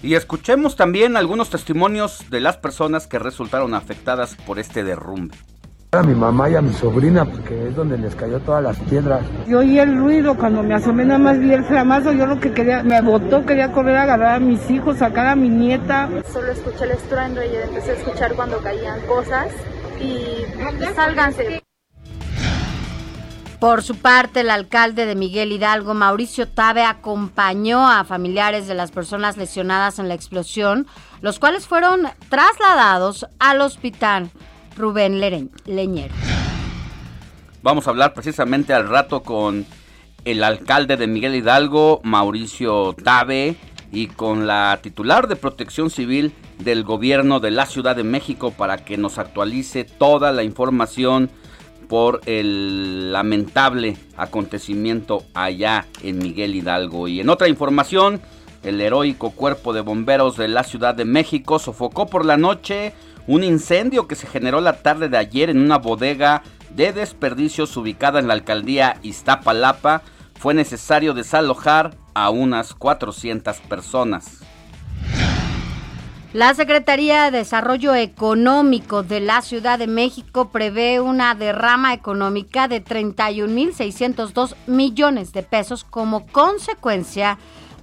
Y 0.01 0.15
escuchemos 0.15 0.75
también 0.75 1.17
algunos 1.17 1.51
testimonios 1.51 2.25
de 2.31 2.39
las 2.39 2.57
personas 2.57 3.05
que 3.05 3.19
resultaron 3.19 3.75
afectadas 3.75 4.35
por 4.47 4.57
este 4.57 4.83
derrumbe. 4.83 5.37
A 5.91 6.01
mi 6.01 6.15
mamá 6.15 6.49
y 6.49 6.55
a 6.55 6.61
mi 6.61 6.73
sobrina, 6.73 7.25
porque 7.25 7.67
es 7.67 7.75
donde 7.75 7.99
les 7.99 8.15
cayó 8.15 8.39
todas 8.39 8.63
las 8.63 8.79
piedras. 8.79 9.21
Yo 9.47 9.59
oí 9.59 9.77
el 9.77 9.97
ruido, 9.99 10.35
cuando 10.35 10.63
me 10.63 10.73
asomé 10.73 11.05
nada 11.05 11.19
más 11.19 11.39
vi 11.39 11.53
el 11.53 11.63
flamazo, 11.63 12.11
yo 12.11 12.25
lo 12.25 12.39
que 12.39 12.51
quería, 12.51 12.81
me 12.81 12.99
botó, 13.01 13.45
quería 13.45 13.71
correr 13.71 13.97
a 13.97 14.03
agarrar 14.03 14.35
a 14.35 14.39
mis 14.39 14.67
hijos, 14.71 14.97
sacar 14.97 15.27
a 15.27 15.35
mi 15.35 15.49
nieta. 15.49 16.09
Solo 16.33 16.51
escuché 16.51 16.85
el 16.85 16.91
estruendo 16.91 17.43
y 17.43 17.55
empecé 17.55 17.91
a 17.91 17.93
escuchar 17.93 18.33
cuando 18.33 18.57
caían 18.61 18.99
cosas 19.01 19.53
y 20.01 20.45
sálganse. 20.95 21.61
Por 23.59 23.83
su 23.83 23.97
parte, 23.97 24.39
el 24.39 24.51
alcalde 24.51 25.05
de 25.05 25.15
Miguel 25.15 25.51
Hidalgo, 25.51 25.93
Mauricio 25.93 26.47
Tabe, 26.47 26.83
acompañó 26.83 27.89
a 27.89 28.05
familiares 28.05 28.69
de 28.69 28.73
las 28.73 28.89
personas 28.91 29.35
lesionadas 29.35 29.99
en 29.99 30.07
la 30.07 30.13
explosión, 30.13 30.87
los 31.19 31.39
cuales 31.39 31.67
fueron 31.67 32.07
trasladados 32.29 33.27
al 33.37 33.59
hospital 33.59 34.31
Rubén 34.77 35.19
Leñero. 35.65 36.15
Vamos 37.61 37.85
a 37.85 37.89
hablar 37.89 38.13
precisamente 38.13 38.73
al 38.73 38.87
rato 38.87 39.23
con 39.23 39.65
el 40.23 40.41
alcalde 40.45 40.95
de 40.95 41.07
Miguel 41.07 41.35
Hidalgo, 41.35 41.99
Mauricio 42.05 42.93
Tabe, 43.03 43.57
y 43.91 44.07
con 44.07 44.47
la 44.47 44.79
titular 44.81 45.27
de 45.27 45.35
Protección 45.35 45.89
Civil 45.89 46.33
del 46.59 46.85
gobierno 46.85 47.41
de 47.41 47.51
la 47.51 47.65
Ciudad 47.65 47.97
de 47.97 48.03
México 48.05 48.51
para 48.51 48.85
que 48.85 48.97
nos 48.97 49.17
actualice 49.17 49.83
toda 49.83 50.31
la 50.31 50.43
información 50.43 51.29
por 51.89 52.21
el 52.27 53.11
lamentable 53.11 53.97
acontecimiento 54.15 55.23
allá 55.33 55.87
en 56.03 56.19
Miguel 56.19 56.55
Hidalgo. 56.55 57.07
Y 57.07 57.19
en 57.19 57.29
otra 57.29 57.49
información, 57.49 58.21
el 58.63 58.79
heroico 58.79 59.31
cuerpo 59.31 59.73
de 59.73 59.81
bomberos 59.81 60.37
de 60.37 60.47
la 60.47 60.63
Ciudad 60.63 60.93
de 60.93 61.05
México 61.05 61.57
sofocó 61.57 62.05
por 62.05 62.25
la 62.25 62.37
noche 62.37 62.93
un 63.25 63.43
incendio 63.43 64.07
que 64.07 64.15
se 64.15 64.27
generó 64.27 64.61
la 64.61 64.81
tarde 64.83 65.09
de 65.09 65.17
ayer 65.17 65.49
en 65.49 65.59
una 65.59 65.79
bodega 65.79 66.43
de 66.75 66.93
desperdicios 66.93 67.75
ubicada 67.75 68.19
en 68.19 68.27
la 68.27 68.35
alcaldía 68.35 68.97
Iztapalapa. 69.01 70.03
Fue 70.35 70.53
necesario 70.53 71.15
desalojar 71.15 71.95
a 72.13 72.29
unas 72.29 72.75
400 72.75 73.57
personas. 73.61 74.41
La 76.31 76.53
Secretaría 76.53 77.31
de 77.31 77.39
Desarrollo 77.39 77.95
Económico 77.95 79.01
de 79.01 79.19
la 79.19 79.41
Ciudad 79.41 79.79
de 79.79 79.87
México 79.87 80.49
prevé 80.51 80.99
una 80.99 81.33
derrama 81.33 81.91
económica 81.95 82.67
de 82.67 82.83
31.602 82.85 84.53
millones 84.67 85.33
de 85.33 85.41
pesos 85.41 85.83
como 85.83 86.27
consecuencia 86.27 87.39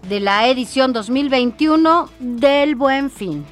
de 0.08 0.20
la 0.20 0.46
edición 0.46 0.92
2021 0.92 2.08
del 2.20 2.76
Buen 2.76 3.10
Fin. 3.10 3.44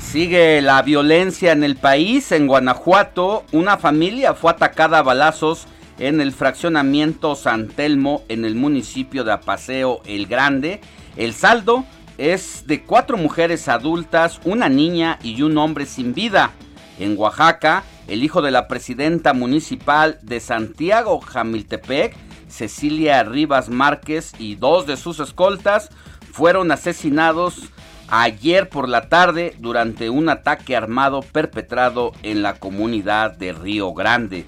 Sigue 0.00 0.60
la 0.60 0.82
violencia 0.82 1.52
en 1.52 1.62
el 1.62 1.76
país. 1.76 2.32
En 2.32 2.48
Guanajuato, 2.48 3.44
una 3.52 3.78
familia 3.78 4.34
fue 4.34 4.50
atacada 4.50 4.98
a 4.98 5.02
balazos 5.02 5.68
en 6.00 6.20
el 6.20 6.32
fraccionamiento 6.32 7.36
San 7.36 7.68
Telmo, 7.68 8.24
en 8.28 8.44
el 8.44 8.56
municipio 8.56 9.22
de 9.22 9.30
Apaseo 9.30 10.02
El 10.04 10.26
Grande. 10.26 10.80
El 11.16 11.32
saldo 11.32 11.84
es 12.22 12.68
de 12.68 12.84
cuatro 12.84 13.16
mujeres 13.16 13.68
adultas, 13.68 14.40
una 14.44 14.68
niña 14.68 15.18
y 15.24 15.42
un 15.42 15.58
hombre 15.58 15.86
sin 15.86 16.14
vida. 16.14 16.52
En 17.00 17.18
Oaxaca, 17.18 17.82
el 18.06 18.22
hijo 18.22 18.42
de 18.42 18.52
la 18.52 18.68
presidenta 18.68 19.32
municipal 19.32 20.20
de 20.22 20.38
Santiago 20.38 21.20
Jamiltepec, 21.20 22.14
Cecilia 22.48 23.24
Rivas 23.24 23.70
Márquez, 23.70 24.34
y 24.38 24.54
dos 24.54 24.86
de 24.86 24.96
sus 24.96 25.18
escoltas 25.18 25.88
fueron 26.30 26.70
asesinados 26.70 27.56
ayer 28.06 28.68
por 28.68 28.88
la 28.88 29.08
tarde 29.08 29.56
durante 29.58 30.08
un 30.08 30.28
ataque 30.28 30.76
armado 30.76 31.22
perpetrado 31.22 32.12
en 32.22 32.42
la 32.42 32.54
comunidad 32.54 33.36
de 33.36 33.52
Río 33.52 33.94
Grande. 33.94 34.46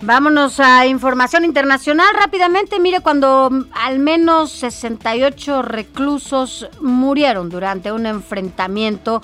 Vámonos 0.00 0.60
a 0.60 0.86
información 0.86 1.44
internacional 1.44 2.06
rápidamente. 2.16 2.78
Mire, 2.78 3.00
cuando 3.00 3.50
al 3.72 3.98
menos 3.98 4.52
68 4.52 5.62
reclusos 5.62 6.68
murieron 6.80 7.48
durante 7.48 7.90
un 7.90 8.06
enfrentamiento 8.06 9.20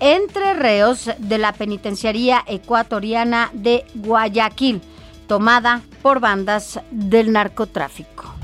entre 0.00 0.54
reos 0.54 1.10
de 1.18 1.38
la 1.38 1.52
penitenciaría 1.52 2.42
ecuatoriana 2.48 3.50
de 3.52 3.84
Guayaquil, 3.94 4.82
tomada 5.28 5.82
por 6.02 6.18
bandas 6.18 6.80
del 6.90 7.30
narcotráfico. 7.30 8.34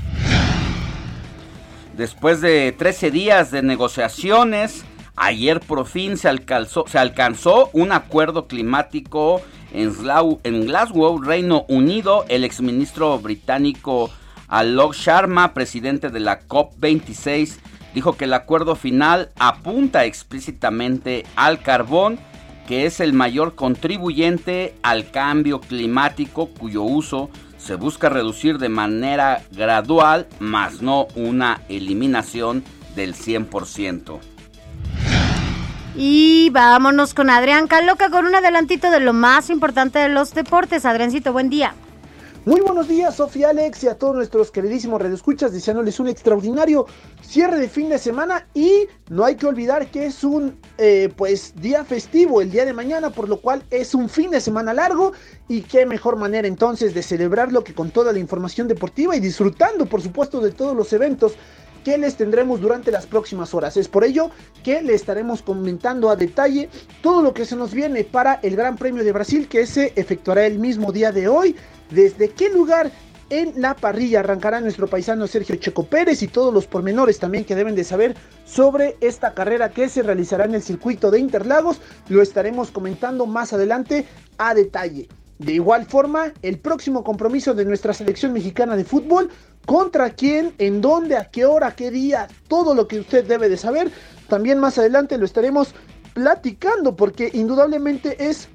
Después 1.97 2.39
de 2.39 2.71
13 2.71 3.11
días 3.11 3.51
de 3.51 3.61
negociaciones, 3.61 4.85
ayer 5.17 5.59
por 5.59 5.85
fin 5.85 6.17
se 6.17 6.29
alcanzó, 6.29 6.85
se 6.87 6.97
alcanzó 6.97 7.69
un 7.73 7.91
acuerdo 7.91 8.47
climático 8.47 9.41
en, 9.73 10.65
Glasgow, 10.65 11.21
Reino 11.21 11.65
Unido. 11.67 12.25
El 12.29 12.43
exministro 12.43 13.17
británico 13.19 14.09
Alok 14.47 14.93
Sharma, 14.93 15.53
presidente 15.53 16.09
de 16.09 16.19
la 16.19 16.41
COP26, 16.47 17.57
dijo 17.93 18.15
que 18.15 18.25
el 18.25 18.33
acuerdo 18.33 18.75
final 18.75 19.31
apunta 19.37 20.05
explícitamente 20.05 21.25
al 21.35 21.61
carbón, 21.61 22.19
que 22.67 22.85
es 22.85 22.99
el 22.99 23.13
mayor 23.13 23.55
contribuyente 23.55 24.75
al 24.83 25.11
cambio 25.11 25.59
climático 25.59 26.47
cuyo 26.47 26.83
uso 26.83 27.29
se 27.57 27.75
busca 27.75 28.09
reducir 28.09 28.57
de 28.57 28.69
manera 28.69 29.41
gradual, 29.51 30.27
más 30.39 30.81
no 30.81 31.07
una 31.15 31.61
eliminación 31.69 32.63
del 32.95 33.15
100%. 33.15 34.32
Y 35.95 36.49
vámonos 36.49 37.13
con 37.13 37.29
Adrián 37.29 37.67
Caloca 37.67 38.09
con 38.09 38.25
un 38.25 38.33
adelantito 38.33 38.89
de 38.89 38.99
lo 38.99 39.13
más 39.13 39.51
importante 39.51 39.99
de 39.99 40.09
los 40.09 40.33
deportes. 40.33 40.85
Adriancito, 40.85 41.31
buen 41.31 41.49
día. 41.49 41.75
Muy 42.45 42.59
buenos 42.59 42.89
días, 42.89 43.15
Sofía 43.15 43.51
Alex 43.51 43.85
y 43.85 43.87
a 43.87 43.97
todos 43.97 44.15
nuestros 44.15 44.51
queridísimos 44.51 45.01
redescuchas, 45.01 45.53
deseándoles 45.53 46.01
un 46.01 46.09
extraordinario 46.09 46.87
cierre 47.21 47.57
de 47.57 47.69
fin 47.69 47.87
de 47.87 47.97
semana 47.97 48.47
y 48.53 48.87
no 49.09 49.23
hay 49.23 49.35
que 49.35 49.45
olvidar 49.45 49.87
que 49.87 50.07
es 50.07 50.25
un 50.25 50.59
eh, 50.77 51.09
pues 51.15 51.53
día 51.55 51.85
festivo 51.85 52.41
el 52.41 52.51
día 52.51 52.65
de 52.65 52.73
mañana, 52.73 53.11
por 53.11 53.29
lo 53.29 53.39
cual 53.39 53.63
es 53.69 53.95
un 53.95 54.09
fin 54.09 54.29
de 54.29 54.41
semana 54.41 54.73
largo 54.73 55.13
y 55.47 55.61
qué 55.61 55.85
mejor 55.85 56.17
manera 56.17 56.45
entonces 56.45 56.93
de 56.93 57.01
celebrarlo 57.01 57.63
que 57.63 57.73
con 57.73 57.91
toda 57.91 58.11
la 58.11 58.19
información 58.19 58.67
deportiva 58.67 59.15
y 59.15 59.21
disfrutando 59.21 59.85
por 59.85 60.01
supuesto 60.01 60.41
de 60.41 60.51
todos 60.51 60.75
los 60.75 60.91
eventos 60.91 61.35
que 61.83 61.97
les 61.97 62.15
tendremos 62.15 62.61
durante 62.61 62.91
las 62.91 63.05
próximas 63.05 63.53
horas. 63.53 63.77
Es 63.77 63.87
por 63.87 64.03
ello 64.03 64.29
que 64.63 64.81
le 64.81 64.93
estaremos 64.93 65.41
comentando 65.41 66.09
a 66.09 66.15
detalle 66.15 66.69
todo 67.01 67.21
lo 67.21 67.33
que 67.33 67.45
se 67.45 67.55
nos 67.55 67.73
viene 67.73 68.03
para 68.03 68.35
el 68.43 68.55
Gran 68.55 68.77
Premio 68.77 69.03
de 69.03 69.11
Brasil 69.11 69.47
que 69.47 69.65
se 69.65 69.93
efectuará 69.95 70.45
el 70.45 70.59
mismo 70.59 70.91
día 70.91 71.11
de 71.11 71.27
hoy. 71.27 71.55
Desde 71.89 72.29
qué 72.29 72.49
lugar 72.49 72.91
en 73.29 73.59
la 73.61 73.75
parrilla 73.75 74.19
arrancará 74.19 74.59
nuestro 74.61 74.87
paisano 74.87 75.27
Sergio 75.27 75.55
Checo 75.55 75.85
Pérez 75.85 76.21
y 76.21 76.27
todos 76.27 76.53
los 76.53 76.67
pormenores 76.67 77.19
también 77.19 77.45
que 77.45 77.55
deben 77.55 77.75
de 77.75 77.83
saber 77.83 78.15
sobre 78.45 78.97
esta 79.01 79.33
carrera 79.33 79.71
que 79.71 79.89
se 79.89 80.03
realizará 80.03 80.45
en 80.45 80.55
el 80.55 80.61
circuito 80.61 81.09
de 81.09 81.19
Interlagos. 81.19 81.81
Lo 82.09 82.21
estaremos 82.21 82.71
comentando 82.71 83.25
más 83.25 83.53
adelante 83.53 84.05
a 84.37 84.53
detalle. 84.53 85.07
De 85.39 85.53
igual 85.53 85.85
forma, 85.85 86.33
el 86.41 86.59
próximo 86.59 87.03
compromiso 87.03 87.53
de 87.53 87.65
nuestra 87.65 87.93
selección 87.93 88.33
mexicana 88.33 88.75
de 88.75 88.85
fútbol 88.85 89.29
contra 89.65 90.11
quién, 90.11 90.53
en 90.57 90.81
dónde, 90.81 91.17
a 91.17 91.29
qué 91.29 91.45
hora, 91.45 91.75
qué 91.75 91.91
día, 91.91 92.27
todo 92.47 92.75
lo 92.75 92.87
que 92.87 92.99
usted 92.99 93.25
debe 93.25 93.49
de 93.49 93.57
saber. 93.57 93.91
También 94.29 94.59
más 94.59 94.77
adelante 94.77 95.17
lo 95.17 95.25
estaremos 95.25 95.73
platicando 96.13 96.95
porque 96.95 97.31
indudablemente 97.33 98.29
es 98.29 98.47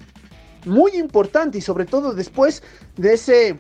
muy 0.65 0.93
importante 0.97 1.59
y 1.59 1.61
sobre 1.61 1.85
todo 1.85 2.15
después 2.15 2.63
de 2.97 3.15
ese 3.15 3.59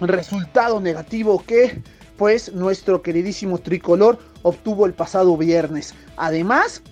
resultado 0.00 0.80
negativo 0.80 1.42
que 1.46 1.82
pues 2.16 2.52
nuestro 2.52 3.02
queridísimo 3.02 3.58
tricolor 3.58 4.18
obtuvo 4.42 4.86
el 4.86 4.94
pasado 4.94 5.36
viernes. 5.36 5.94
Además, 6.16 6.82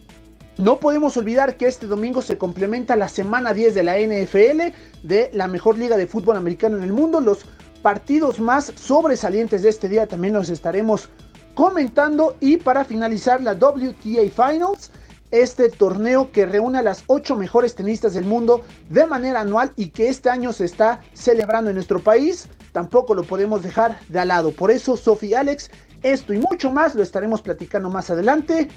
no 0.58 0.78
podemos 0.80 1.16
olvidar 1.16 1.56
que 1.56 1.66
este 1.66 1.86
domingo 1.86 2.20
se 2.20 2.36
complementa 2.36 2.94
la 2.94 3.08
semana 3.08 3.54
10 3.54 3.74
de 3.74 3.82
la 3.82 3.98
NFL, 3.98 4.74
de 5.02 5.30
la 5.32 5.48
mejor 5.48 5.78
liga 5.78 5.96
de 5.96 6.06
fútbol 6.06 6.36
americano 6.36 6.76
en 6.76 6.82
el 6.82 6.92
mundo. 6.92 7.20
Los 7.20 7.46
partidos 7.80 8.38
más 8.38 8.72
sobresalientes 8.76 9.62
de 9.62 9.70
este 9.70 9.88
día 9.88 10.06
también 10.06 10.34
los 10.34 10.50
estaremos 10.50 11.08
comentando. 11.54 12.36
Y 12.40 12.58
para 12.58 12.84
finalizar 12.84 13.42
la 13.42 13.54
WTA 13.54 14.28
Finals, 14.30 14.90
este 15.30 15.70
torneo 15.70 16.30
que 16.30 16.44
reúne 16.44 16.78
a 16.78 16.82
las 16.82 17.04
ocho 17.06 17.34
mejores 17.34 17.74
tenistas 17.74 18.12
del 18.12 18.24
mundo 18.24 18.60
de 18.90 19.06
manera 19.06 19.40
anual 19.40 19.72
y 19.76 19.88
que 19.88 20.08
este 20.08 20.28
año 20.28 20.52
se 20.52 20.66
está 20.66 21.00
celebrando 21.14 21.70
en 21.70 21.76
nuestro 21.76 22.00
país, 22.00 22.46
tampoco 22.72 23.14
lo 23.14 23.24
podemos 23.24 23.62
dejar 23.62 23.98
de 24.10 24.20
al 24.20 24.28
lado. 24.28 24.52
Por 24.52 24.70
eso, 24.70 24.98
Sofía 24.98 25.40
Alex, 25.40 25.70
esto 26.02 26.34
y 26.34 26.38
mucho 26.38 26.70
más 26.70 26.94
lo 26.94 27.02
estaremos 27.02 27.40
platicando 27.40 27.88
más 27.88 28.10
adelante 28.10 28.68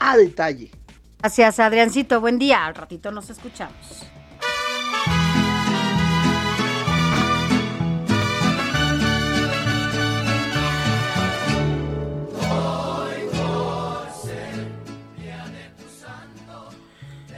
a 0.00 0.16
detalle. 0.16 0.72
Gracias, 1.22 1.60
Adriancito. 1.60 2.20
Buen 2.20 2.38
día. 2.38 2.64
Al 2.64 2.74
ratito 2.74 3.10
nos 3.10 3.28
escuchamos. 3.28 4.06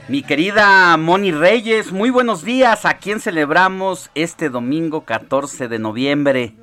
Mi 0.08 0.22
querida 0.22 0.96
Moni 0.98 1.32
Reyes, 1.32 1.90
muy 1.90 2.10
buenos 2.10 2.44
días. 2.44 2.84
¿A 2.84 2.98
quién 2.98 3.18
celebramos 3.18 4.10
este 4.14 4.50
domingo 4.50 5.06
14 5.06 5.68
de 5.68 5.78
noviembre? 5.78 6.54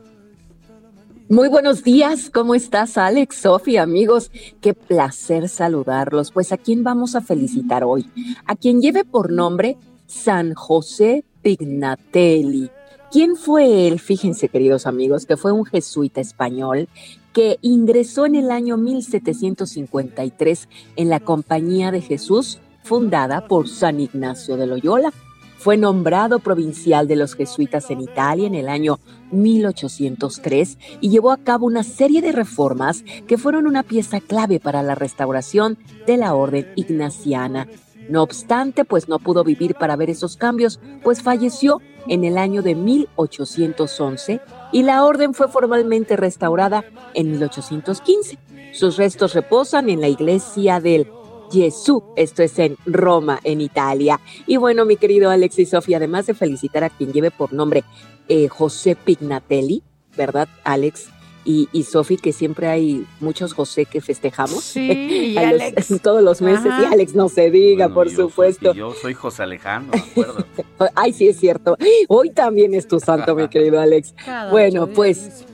Muy 1.31 1.47
buenos 1.47 1.83
días, 1.83 2.31
¿cómo 2.33 2.55
estás 2.55 2.97
Alex, 2.97 3.35
Sofía, 3.35 3.83
amigos? 3.83 4.31
Qué 4.61 4.73
placer 4.73 5.47
saludarlos. 5.47 6.31
Pues 6.31 6.51
a 6.51 6.57
quién 6.57 6.83
vamos 6.83 7.13
a 7.13 7.21
felicitar 7.21 7.83
hoy? 7.83 8.09
A 8.47 8.55
quien 8.55 8.81
lleve 8.81 9.05
por 9.05 9.31
nombre 9.31 9.77
San 10.07 10.55
José 10.55 11.23
Pignatelli. 11.43 12.71
¿Quién 13.11 13.35
fue 13.35 13.87
él? 13.87 13.99
Fíjense, 13.99 14.49
queridos 14.49 14.87
amigos, 14.87 15.27
que 15.27 15.37
fue 15.37 15.51
un 15.51 15.65
jesuita 15.65 16.19
español 16.19 16.89
que 17.31 17.59
ingresó 17.61 18.25
en 18.25 18.33
el 18.33 18.49
año 18.49 18.77
1753 18.77 20.67
en 20.95 21.09
la 21.09 21.19
Compañía 21.19 21.91
de 21.91 22.01
Jesús 22.01 22.57
fundada 22.81 23.47
por 23.47 23.67
San 23.67 23.99
Ignacio 23.99 24.57
de 24.57 24.65
Loyola. 24.65 25.13
Fue 25.59 25.75
nombrado 25.75 26.39
provincial 26.39 27.05
de 27.09 27.17
los 27.17 27.35
jesuitas 27.35 27.91
en 27.91 27.99
Italia 27.99 28.47
en 28.47 28.55
el 28.55 28.69
año 28.69 28.97
1803 29.31 30.77
y 31.01 31.09
llevó 31.09 31.31
a 31.31 31.37
cabo 31.37 31.65
una 31.65 31.83
serie 31.83 32.21
de 32.21 32.31
reformas 32.31 33.03
que 33.27 33.37
fueron 33.37 33.67
una 33.67 33.83
pieza 33.83 34.21
clave 34.21 34.61
para 34.61 34.83
la 34.83 34.95
restauración 34.95 35.77
de 36.07 36.15
la 36.15 36.33
orden 36.33 36.71
ignaciana. 36.77 37.67
No 38.07 38.23
obstante, 38.23 38.85
pues 38.85 39.09
no 39.09 39.19
pudo 39.19 39.43
vivir 39.43 39.75
para 39.75 39.97
ver 39.97 40.09
esos 40.09 40.37
cambios, 40.37 40.79
pues 41.03 41.21
falleció 41.21 41.81
en 42.07 42.23
el 42.23 42.37
año 42.37 42.61
de 42.61 42.75
1811 42.75 44.39
y 44.71 44.83
la 44.83 45.03
orden 45.03 45.33
fue 45.33 45.49
formalmente 45.49 46.15
restaurada 46.15 46.85
en 47.13 47.31
1815. 47.31 48.39
Sus 48.71 48.95
restos 48.95 49.33
reposan 49.33 49.89
en 49.89 49.99
la 49.99 50.07
iglesia 50.07 50.79
del 50.79 51.05
Jesús. 51.51 52.03
Esto 52.15 52.43
es 52.43 52.57
en 52.59 52.77
Roma, 52.85 53.39
en 53.43 53.61
Italia. 53.61 54.19
Y 54.47 54.57
bueno, 54.57 54.85
mi 54.85 54.97
querido 54.97 55.29
Alex 55.29 55.59
y 55.59 55.65
Sofía, 55.65 55.97
además 55.97 56.27
de 56.27 56.33
felicitar 56.33 56.83
a 56.83 56.89
quien 56.89 57.11
lleve 57.11 57.31
por 57.31 57.53
nombre 57.53 57.83
eh, 58.27 58.47
José 58.47 58.95
Pignatelli, 58.95 59.83
¿verdad, 60.15 60.47
Alex? 60.63 61.09
Y, 61.45 61.67
y 61.71 61.83
Sofi, 61.83 62.17
que 62.17 62.31
siempre 62.31 62.67
hay 62.67 63.07
muchos 63.21 63.53
José 63.53 63.85
que 63.85 64.01
festejamos. 64.01 64.63
Sí, 64.63 64.91
y 65.33 65.37
Alex. 65.37 65.99
todos 66.03 66.21
los 66.21 66.41
meses. 66.41 66.71
Y 66.79 66.85
Alex 66.85 67.15
no 67.15 67.29
se 67.29 67.49
diga, 67.49 67.89
por 67.89 68.09
supuesto. 68.09 68.73
yo 68.73 68.93
soy 68.93 69.13
José 69.13 69.43
Alejandro, 69.43 69.99
acuerdo. 69.99 70.45
Ay, 70.95 71.13
sí, 71.13 71.27
es 71.27 71.39
cierto. 71.39 71.75
Hoy 72.07 72.29
también 72.31 72.73
es 72.73 72.87
tu 72.87 72.99
santo, 72.99 73.35
mi 73.35 73.47
querido 73.47 73.79
Alex. 73.79 74.13
bueno, 74.51 74.87
pues, 74.87 75.45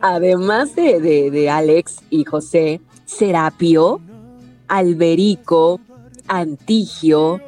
además 0.00 0.76
de, 0.76 1.00
de, 1.00 1.30
de 1.30 1.50
Alex 1.50 1.96
y 2.10 2.24
José, 2.24 2.80
Serapio, 3.04 4.00
Alberico, 4.68 5.80
Antigio, 6.28 7.40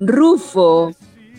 Rufo, 0.00 0.92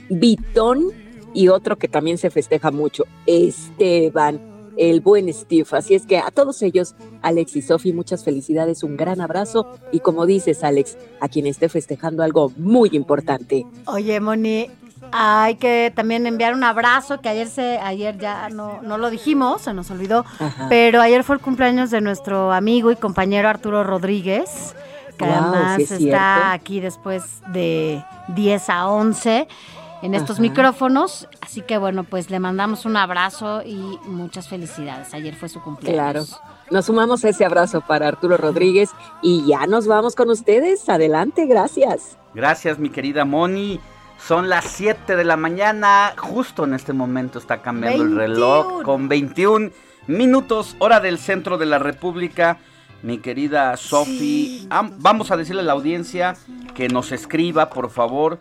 Vitón 0.09 0.91
y 1.33 1.49
otro 1.49 1.77
que 1.77 1.87
también 1.87 2.17
se 2.17 2.29
festeja 2.29 2.71
mucho, 2.71 3.03
Esteban, 3.25 4.39
el 4.77 5.01
buen 5.01 5.31
Steve. 5.33 5.67
Así 5.71 5.95
es 5.95 6.05
que 6.05 6.17
a 6.17 6.31
todos 6.31 6.61
ellos, 6.61 6.95
Alex 7.21 7.55
y 7.55 7.61
Sofi, 7.61 7.93
muchas 7.93 8.23
felicidades, 8.23 8.83
un 8.83 8.97
gran 8.97 9.21
abrazo 9.21 9.67
y 9.91 9.99
como 9.99 10.25
dices, 10.25 10.63
Alex, 10.63 10.97
a 11.19 11.27
quien 11.27 11.45
esté 11.45 11.69
festejando 11.69 12.23
algo 12.23 12.51
muy 12.57 12.89
importante. 12.93 13.65
Oye, 13.85 14.19
Moni, 14.19 14.69
hay 15.11 15.55
que 15.55 15.91
también 15.95 16.25
enviar 16.25 16.53
un 16.53 16.63
abrazo, 16.63 17.21
que 17.21 17.29
ayer 17.29 17.47
se, 17.47 17.77
ayer 17.77 18.17
ya 18.17 18.49
no, 18.49 18.81
no 18.81 18.97
lo 18.97 19.09
dijimos, 19.09 19.61
se 19.61 19.73
nos 19.73 19.91
olvidó, 19.91 20.25
pero 20.69 21.01
ayer 21.01 21.23
fue 21.23 21.35
el 21.35 21.41
cumpleaños 21.41 21.91
de 21.91 22.01
nuestro 22.01 22.51
amigo 22.51 22.91
y 22.91 22.95
compañero 22.95 23.49
Arturo 23.49 23.83
Rodríguez, 23.83 24.75
que 25.17 25.25
Wow, 25.25 25.34
además 25.34 25.75
sí 25.77 25.84
es 25.84 25.91
está 25.91 25.97
cierto. 25.99 26.51
aquí 26.53 26.80
después 26.80 27.41
de 27.47 28.03
10 28.30 28.69
a 28.69 28.88
11 28.88 29.47
en 30.03 30.13
estos 30.13 30.36
Ajá. 30.38 30.41
micrófonos. 30.43 31.27
Así 31.41 31.62
que 31.62 31.77
bueno, 31.77 32.03
pues 32.03 32.30
le 32.30 32.39
mandamos 32.39 32.86
un 32.86 32.97
abrazo 32.97 33.62
y 33.65 33.75
muchas 34.06 34.47
felicidades. 34.47 35.13
Ayer 35.13 35.36
fue 35.36 35.49
su 35.49 35.62
cumpleaños. 35.62 36.30
Claro. 36.30 36.53
Nos 36.69 36.86
sumamos 36.86 37.23
a 37.25 37.30
ese 37.30 37.45
abrazo 37.45 37.82
para 37.82 38.08
Arturo 38.08 38.38
Rodríguez 38.38 38.91
y 39.21 39.45
ya 39.47 39.65
nos 39.67 39.88
vamos 39.88 40.15
con 40.15 40.30
ustedes. 40.30 40.88
Adelante, 40.89 41.45
gracias. 41.45 42.17
Gracias, 42.34 42.77
mi 42.77 42.89
querida 42.89 43.25
Moni. 43.25 43.80
Son 44.19 44.49
las 44.49 44.65
7 44.65 45.15
de 45.15 45.23
la 45.23 45.38
mañana. 45.38 46.13
Justo 46.17 46.65
en 46.65 46.73
este 46.73 46.91
momento 46.93 47.39
está 47.39 47.62
cambiando 47.62 48.03
el 48.03 48.15
21. 48.15 48.19
reloj 48.21 48.82
con 48.84 49.08
21 49.08 49.71
minutos, 50.08 50.75
hora 50.80 50.99
del 50.99 51.17
centro 51.19 51.58
de 51.58 51.65
la 51.67 51.80
República. 51.80 52.58
Mi 53.03 53.19
querida 53.19 53.77
Sofi, 53.77 54.67
am- 54.69 54.95
vamos 54.99 55.31
a 55.31 55.38
decirle 55.38 55.62
a 55.62 55.65
la 55.65 55.73
audiencia 55.73 56.36
que 56.75 56.89
nos 56.89 57.12
escriba, 57.12 57.69
por 57.69 57.89
favor. 57.89 58.39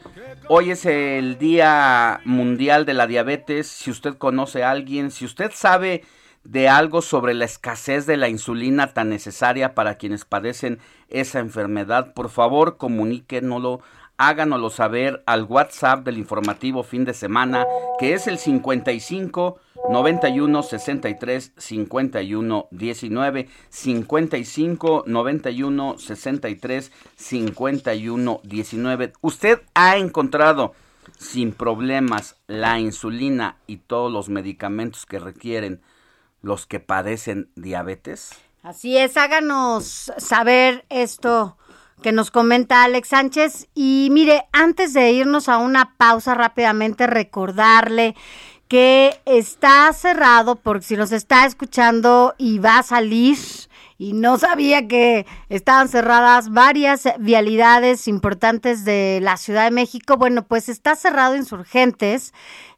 Hoy 0.48 0.70
es 0.70 0.86
el 0.86 1.38
Día 1.38 2.20
Mundial 2.24 2.86
de 2.86 2.94
la 2.94 3.06
Diabetes. 3.06 3.66
Si 3.68 3.90
usted 3.90 4.14
conoce 4.16 4.64
a 4.64 4.70
alguien, 4.70 5.10
si 5.10 5.24
usted 5.24 5.50
sabe 5.54 6.04
de 6.44 6.68
algo 6.68 7.02
sobre 7.02 7.34
la 7.34 7.44
escasez 7.44 8.06
de 8.06 8.16
la 8.16 8.28
insulina 8.28 8.92
tan 8.94 9.08
necesaria 9.10 9.74
para 9.74 9.96
quienes 9.96 10.24
padecen 10.24 10.78
esa 11.08 11.38
enfermedad, 11.40 12.12
por 12.14 12.30
favor 12.30 12.76
comuníquenoslo, 12.76 13.80
háganoslo 14.18 14.70
saber 14.70 15.22
al 15.26 15.44
WhatsApp 15.44 16.04
del 16.04 16.18
informativo 16.18 16.82
fin 16.82 17.04
de 17.04 17.14
semana, 17.14 17.66
que 17.98 18.14
es 18.14 18.26
el 18.26 18.38
55 18.38 19.60
91 19.90 20.62
63 20.62 21.52
51 21.56 22.68
19 22.70 23.48
55 23.68 25.04
91 25.06 25.98
63 25.98 26.92
51 27.16 28.40
19. 28.42 29.12
¿Usted 29.20 29.62
ha 29.74 29.96
encontrado 29.96 30.74
sin 31.18 31.52
problemas 31.52 32.36
la 32.46 32.78
insulina 32.80 33.56
y 33.66 33.78
todos 33.78 34.12
los 34.12 34.28
medicamentos 34.28 35.06
que 35.06 35.18
requieren 35.18 35.80
los 36.42 36.66
que 36.66 36.80
padecen 36.80 37.50
diabetes? 37.54 38.30
Así 38.62 38.96
es, 38.96 39.16
háganos 39.16 40.12
saber 40.18 40.84
esto 40.88 41.56
que 42.02 42.12
nos 42.12 42.30
comenta 42.30 42.84
Alex 42.84 43.08
Sánchez. 43.08 43.68
Y 43.74 44.08
mire, 44.10 44.46
antes 44.52 44.92
de 44.92 45.12
irnos 45.12 45.48
a 45.48 45.58
una 45.58 45.94
pausa 45.96 46.34
rápidamente, 46.34 47.06
recordarle 47.06 48.14
que 48.68 49.20
está 49.24 49.92
cerrado, 49.92 50.56
porque 50.56 50.84
si 50.84 50.96
nos 50.96 51.12
está 51.12 51.46
escuchando 51.46 52.34
y 52.36 52.58
va 52.58 52.78
a 52.78 52.82
salir 52.82 53.38
y 53.98 54.12
no 54.12 54.38
sabía 54.38 54.88
que 54.88 55.24
estaban 55.48 55.88
cerradas 55.88 56.50
varias 56.50 57.04
vialidades 57.18 58.08
importantes 58.08 58.84
de 58.84 59.20
la 59.22 59.36
Ciudad 59.36 59.64
de 59.64 59.70
México, 59.70 60.16
bueno, 60.16 60.42
pues 60.42 60.68
está 60.68 60.96
cerrado 60.96 61.36
Insurgentes, 61.36 62.34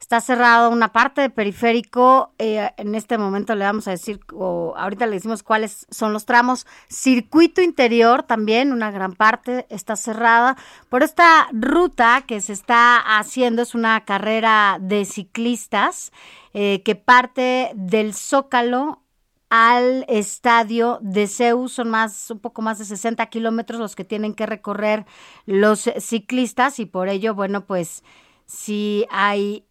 está 0.08 0.22
cerrado 0.22 0.70
una 0.70 0.90
parte 0.90 1.20
de 1.20 1.28
periférico, 1.28 2.32
eh, 2.38 2.70
en 2.78 2.94
este 2.94 3.18
momento 3.18 3.54
le 3.54 3.66
vamos 3.66 3.88
a 3.88 3.90
decir, 3.90 4.20
o 4.32 4.72
ahorita 4.74 5.04
le 5.04 5.16
decimos 5.16 5.42
cuáles 5.42 5.86
son 5.90 6.14
los 6.14 6.24
tramos, 6.24 6.66
circuito 6.88 7.60
interior 7.60 8.22
también, 8.22 8.72
una 8.72 8.90
gran 8.90 9.12
parte 9.12 9.66
está 9.68 9.96
cerrada, 9.96 10.56
por 10.88 11.02
esta 11.02 11.48
ruta 11.52 12.24
que 12.26 12.40
se 12.40 12.54
está 12.54 13.18
haciendo 13.18 13.60
es 13.60 13.74
una 13.74 14.06
carrera 14.06 14.78
de 14.80 15.04
ciclistas 15.04 16.10
eh, 16.54 16.82
que 16.86 16.94
parte 16.94 17.72
del 17.74 18.14
Zócalo 18.14 19.02
al 19.50 20.06
estadio 20.08 21.00
de 21.02 21.26
Ceú. 21.26 21.68
Son 21.68 21.90
más, 21.90 22.30
un 22.30 22.38
poco 22.38 22.62
más 22.62 22.78
de 22.78 22.86
60 22.86 23.26
kilómetros 23.26 23.78
los 23.78 23.94
que 23.94 24.04
tienen 24.04 24.32
que 24.32 24.46
recorrer 24.46 25.04
los 25.44 25.90
ciclistas 25.98 26.78
y 26.78 26.86
por 26.86 27.10
ello, 27.10 27.34
bueno, 27.34 27.66
pues 27.66 28.02
sí 28.46 29.06
hay 29.10 29.67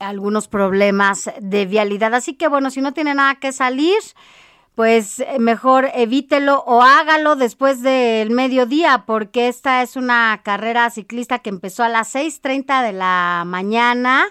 algunos 0.00 0.48
problemas 0.48 1.30
de 1.40 1.66
vialidad. 1.66 2.14
Así 2.14 2.34
que 2.34 2.48
bueno, 2.48 2.70
si 2.70 2.80
no 2.80 2.92
tiene 2.92 3.14
nada 3.14 3.36
que 3.36 3.52
salir, 3.52 3.98
pues 4.74 5.20
eh, 5.20 5.38
mejor 5.38 5.90
evítelo 5.94 6.62
o 6.66 6.82
hágalo 6.82 7.36
después 7.36 7.82
del 7.82 8.30
mediodía, 8.30 9.04
porque 9.06 9.48
esta 9.48 9.82
es 9.82 9.96
una 9.96 10.40
carrera 10.42 10.88
ciclista 10.90 11.40
que 11.40 11.50
empezó 11.50 11.82
a 11.84 11.88
las 11.88 12.14
6.30 12.14 12.82
de 12.82 12.92
la 12.92 13.44
mañana. 13.46 14.24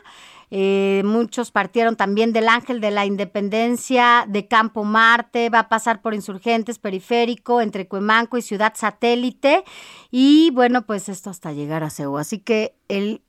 Eh, 0.52 1.04
muchos 1.06 1.52
partieron 1.52 1.96
también 1.96 2.34
del 2.34 2.50
Ángel 2.50 2.82
de 2.82 2.90
la 2.90 3.06
Independencia, 3.06 4.26
de 4.28 4.48
Campo 4.48 4.84
Marte, 4.84 5.52
va 5.52 5.60
a 5.60 5.70
pasar 5.70 6.02
por 6.02 6.16
Insurgentes, 6.16 6.80
Periférico, 6.80 7.62
entre 7.62 7.88
Cuemanco 7.88 8.36
y 8.36 8.42
Ciudad 8.42 8.74
Satélite. 8.76 9.64
Y 10.10 10.50
bueno, 10.52 10.88
pues 10.88 11.08
esto 11.10 11.30
hasta 11.30 11.52
llegar 11.54 11.84
a 11.84 11.92
Ceú. 11.92 12.18
Así 12.18 12.40
que 12.40 12.74
el, 12.88 13.22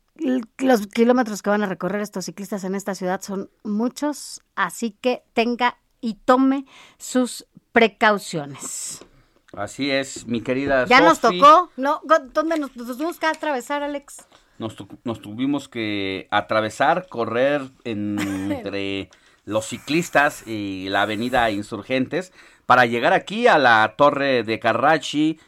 los 0.57 0.87
kilómetros 0.87 1.41
que 1.41 1.49
van 1.49 1.63
a 1.63 1.67
recorrer 1.67 2.01
estos 2.01 2.25
ciclistas 2.25 2.63
en 2.63 2.75
esta 2.75 2.95
ciudad 2.95 3.21
son 3.21 3.49
muchos, 3.63 4.41
así 4.55 4.91
que 5.01 5.23
tenga 5.33 5.77
y 6.01 6.15
tome 6.25 6.65
sus 6.97 7.45
precauciones. 7.71 9.05
Así 9.53 9.91
es, 9.91 10.25
mi 10.27 10.41
querida 10.41 10.85
Ya 10.85 11.01
nos 11.01 11.19
tocó, 11.19 11.69
¿no? 11.77 12.01
¿Dónde 12.33 12.57
nos, 12.57 12.75
nos 12.75 12.87
tuvimos 12.97 13.19
que 13.19 13.25
atravesar, 13.27 13.83
Alex? 13.83 14.25
Nos, 14.57 14.75
tu- 14.75 14.87
nos 15.03 15.21
tuvimos 15.21 15.67
que 15.67 16.27
atravesar, 16.31 17.07
correr 17.09 17.61
en- 17.83 18.17
entre 18.51 19.09
los 19.43 19.65
ciclistas 19.65 20.47
y 20.47 20.87
la 20.89 21.01
avenida 21.03 21.49
Insurgentes 21.51 22.31
para 22.65 22.85
llegar 22.85 23.11
aquí 23.11 23.47
a 23.47 23.57
la 23.57 23.95
torre 23.97 24.43
de 24.43 24.59
Carrachi 24.59 25.39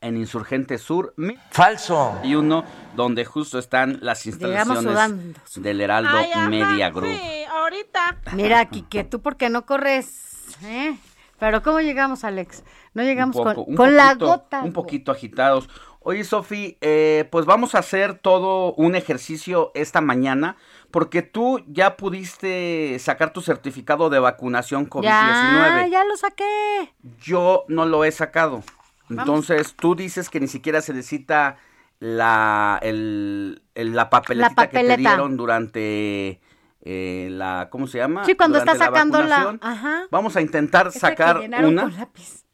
en 0.00 0.16
Insurgente 0.16 0.78
Sur. 0.78 1.14
Falso. 1.50 2.18
Y 2.22 2.34
uno 2.34 2.64
donde 2.94 3.24
justo 3.24 3.58
están 3.58 3.98
las 4.02 4.24
Llegamos 4.24 4.78
instalaciones 4.78 4.82
sudando. 4.82 5.40
del 5.56 5.80
Heraldo 5.80 6.18
Media 6.48 6.90
Group. 6.90 7.18
ahorita. 7.50 8.16
Mira, 8.32 8.64
Kike, 8.66 9.04
tú 9.04 9.20
por 9.20 9.36
qué 9.36 9.48
no 9.50 9.66
corres, 9.66 10.56
¿eh? 10.64 10.96
Pero 11.38 11.62
¿cómo 11.62 11.80
llegamos, 11.80 12.24
Alex? 12.24 12.64
No 12.94 13.02
llegamos 13.02 13.36
poco- 13.36 13.66
con, 13.76 13.94
la 13.96 14.14
gota. 14.14 14.62
Un 14.62 14.72
poquito 14.72 15.12
agitados. 15.12 15.68
Oye, 16.00 16.22
Sofi, 16.24 16.78
eh, 16.80 17.28
pues 17.32 17.46
vamos 17.46 17.74
a 17.74 17.80
hacer 17.80 18.14
todo 18.14 18.72
un 18.74 18.94
ejercicio 18.94 19.72
esta 19.74 20.00
mañana, 20.00 20.56
porque 20.92 21.20
tú 21.22 21.62
ya 21.66 21.96
pudiste 21.96 22.96
sacar 23.00 23.32
tu 23.32 23.42
certificado 23.42 24.08
de 24.08 24.20
vacunación 24.20 24.88
COVID-19. 24.88 25.02
Ya, 25.02 25.86
ya 25.90 26.04
lo 26.04 26.16
saqué. 26.16 26.94
Yo 27.20 27.64
no 27.68 27.84
lo 27.86 28.04
he 28.04 28.12
sacado. 28.12 28.62
Vamos. 29.08 29.22
Entonces, 29.28 29.74
tú 29.74 29.94
dices 29.94 30.28
que 30.30 30.40
ni 30.40 30.48
siquiera 30.48 30.80
se 30.80 30.92
necesita 30.92 31.56
la, 32.00 32.78
el, 32.82 33.62
el- 33.74 33.94
la 33.94 34.10
papeletita 34.10 34.62
La 34.62 34.68
que 34.68 34.76
te 34.78 34.84
papeleta. 34.84 35.10
dieron 35.10 35.36
durante 35.36 36.40
eh, 36.82 37.28
la, 37.32 37.68
¿cómo 37.70 37.86
se 37.86 37.98
llama? 37.98 38.24
Sí, 38.24 38.34
cuando 38.34 38.58
está 38.58 38.74
Durante 38.74 38.94
sacando 38.94 39.22
la... 39.22 39.58
Ajá. 39.60 40.02
Vamos 40.10 40.36
a 40.36 40.40
intentar 40.40 40.92
sacar 40.92 41.38
una 41.64 41.90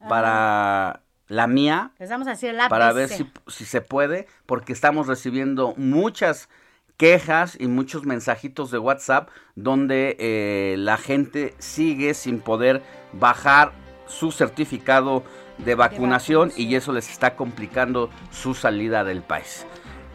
para 0.08 1.02
la 1.28 1.46
mía 1.46 1.92
Les 1.98 2.10
vamos 2.10 2.26
a 2.28 2.32
decir 2.32 2.50
el 2.50 2.56
lápiz. 2.58 2.70
para 2.70 2.92
ver 2.92 3.08
si, 3.08 3.26
si 3.46 3.64
se 3.64 3.80
puede, 3.80 4.26
porque 4.46 4.72
estamos 4.72 5.06
recibiendo 5.06 5.74
muchas 5.76 6.48
quejas 6.96 7.56
y 7.58 7.68
muchos 7.68 8.04
mensajitos 8.04 8.70
de 8.70 8.78
WhatsApp 8.78 9.28
donde 9.56 10.16
eh, 10.18 10.76
la 10.78 10.98
gente 10.98 11.54
sigue 11.58 12.14
sin 12.14 12.40
poder 12.40 12.82
bajar 13.12 13.72
su 14.06 14.30
certificado 14.30 15.24
de 15.58 15.74
vacunación 15.74 16.52
y 16.56 16.74
eso 16.74 16.92
les 16.92 17.10
está 17.10 17.36
complicando 17.36 18.10
su 18.30 18.54
salida 18.54 19.04
del 19.04 19.22
país. 19.22 19.66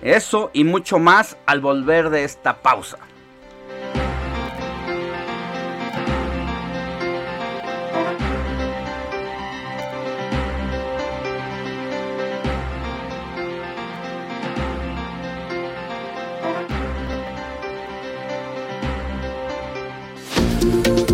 Eso 0.01 0.51
y 0.53 0.63
mucho 0.63 0.99
más 0.99 1.37
al 1.45 1.59
volver 1.59 2.09
de 2.09 2.23
esta 2.23 2.57
pausa. 2.61 2.97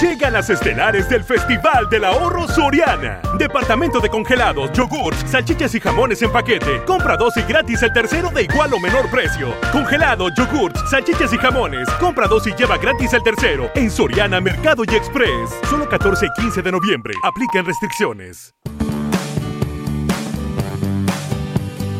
llegan 0.00 0.32
las 0.32 0.48
estelares 0.48 1.08
del 1.08 1.24
Festival 1.24 1.88
del 1.90 2.04
Ahorro 2.04 2.46
Soriana. 2.48 3.20
Departamento 3.36 4.00
de 4.00 4.08
congelados, 4.08 4.72
yogurts, 4.72 5.30
salchichas 5.30 5.74
y 5.74 5.80
jamones 5.80 6.22
en 6.22 6.30
paquete. 6.30 6.84
Compra 6.86 7.16
dos 7.16 7.36
y 7.36 7.42
gratis 7.42 7.82
el 7.82 7.92
tercero 7.92 8.30
de 8.30 8.44
igual 8.44 8.72
o 8.72 8.78
menor 8.78 9.10
precio. 9.10 9.54
Congelado, 9.72 10.28
yogurts, 10.34 10.88
salchichas 10.90 11.32
y 11.32 11.38
jamones. 11.38 11.88
Compra 12.00 12.26
dos 12.26 12.46
y 12.46 12.54
lleva 12.54 12.78
gratis 12.78 13.12
el 13.12 13.22
tercero. 13.22 13.70
En 13.74 13.90
Soriana, 13.90 14.40
Mercado 14.40 14.84
y 14.86 14.94
Express. 14.94 15.50
Solo 15.68 15.88
14 15.88 16.26
y 16.26 16.40
15 16.40 16.62
de 16.62 16.72
noviembre. 16.72 17.14
Aplican 17.24 17.64
restricciones. 17.64 18.54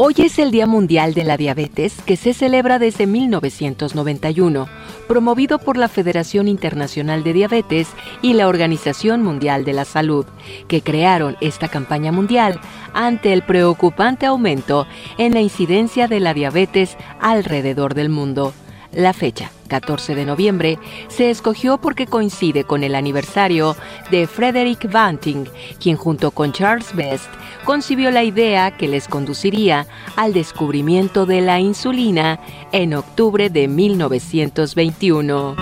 Hoy 0.00 0.14
es 0.18 0.38
el 0.38 0.52
Día 0.52 0.68
Mundial 0.68 1.12
de 1.12 1.24
la 1.24 1.36
Diabetes 1.36 2.00
que 2.06 2.16
se 2.16 2.32
celebra 2.32 2.78
desde 2.78 3.08
1991, 3.08 4.68
promovido 5.08 5.58
por 5.58 5.76
la 5.76 5.88
Federación 5.88 6.46
Internacional 6.46 7.24
de 7.24 7.32
Diabetes 7.32 7.88
y 8.22 8.34
la 8.34 8.46
Organización 8.46 9.24
Mundial 9.24 9.64
de 9.64 9.72
la 9.72 9.84
Salud, 9.84 10.24
que 10.68 10.82
crearon 10.82 11.36
esta 11.40 11.66
campaña 11.66 12.12
mundial 12.12 12.60
ante 12.94 13.32
el 13.32 13.42
preocupante 13.42 14.24
aumento 14.24 14.86
en 15.18 15.34
la 15.34 15.40
incidencia 15.40 16.06
de 16.06 16.20
la 16.20 16.32
diabetes 16.32 16.96
alrededor 17.20 17.94
del 17.94 18.08
mundo. 18.08 18.54
La 18.92 19.12
fecha, 19.12 19.50
14 19.68 20.14
de 20.14 20.24
noviembre, 20.24 20.78
se 21.08 21.30
escogió 21.30 21.78
porque 21.78 22.06
coincide 22.06 22.64
con 22.64 22.82
el 22.82 22.94
aniversario 22.94 23.76
de 24.10 24.26
Frederick 24.26 24.90
Banting, 24.90 25.44
quien 25.80 25.96
junto 25.96 26.30
con 26.32 26.52
Charles 26.52 26.94
Best 26.96 27.28
concibió 27.64 28.10
la 28.10 28.24
idea 28.24 28.76
que 28.76 28.88
les 28.88 29.06
conduciría 29.06 29.86
al 30.16 30.32
descubrimiento 30.32 31.26
de 31.26 31.42
la 31.42 31.60
insulina 31.60 32.40
en 32.72 32.94
octubre 32.94 33.50
de 33.50 33.68
1921. 33.68 35.56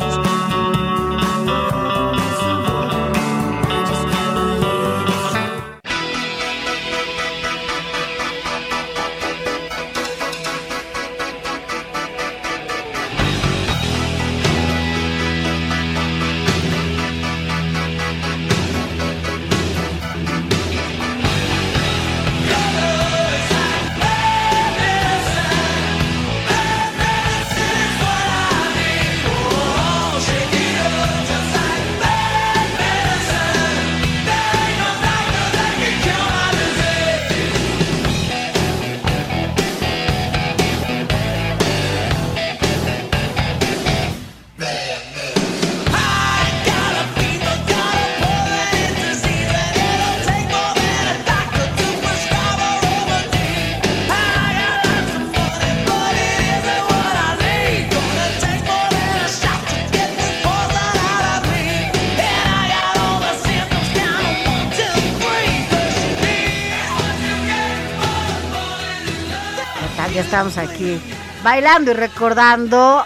Aquí 70.56 71.00
bailando 71.42 71.90
y 71.90 71.94
recordando 71.94 73.02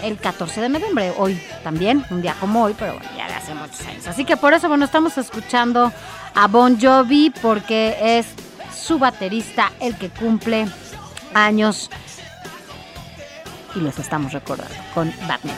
el 0.04 0.18
14 0.18 0.62
de 0.62 0.70
noviembre, 0.70 1.14
hoy 1.18 1.42
también, 1.64 2.06
un 2.12 2.22
día 2.22 2.36
como 2.40 2.64
hoy, 2.64 2.76
pero 2.78 2.94
bueno, 2.94 3.10
ya 3.18 3.28
de 3.28 3.34
hace 3.34 3.56
muchos 3.56 3.82
años. 3.88 4.08
Así 4.08 4.26
que 4.26 4.38
por 4.38 4.54
eso, 4.54 4.68
bueno, 4.68 4.86
estamos 4.86 5.18
escuchando 5.18 5.92
a 6.36 6.48
Bon 6.48 6.80
Jovi 6.80 7.32
porque 7.42 7.98
es 8.00 8.28
su 8.76 9.00
baterista 9.00 9.72
el 9.80 9.96
que 9.98 10.10
cumple 10.10 10.68
años 11.34 11.90
y 13.76 13.80
los 13.80 13.98
estamos 13.98 14.34
recordando 14.34 14.76
con 14.94 15.12
Batman. 15.28 15.56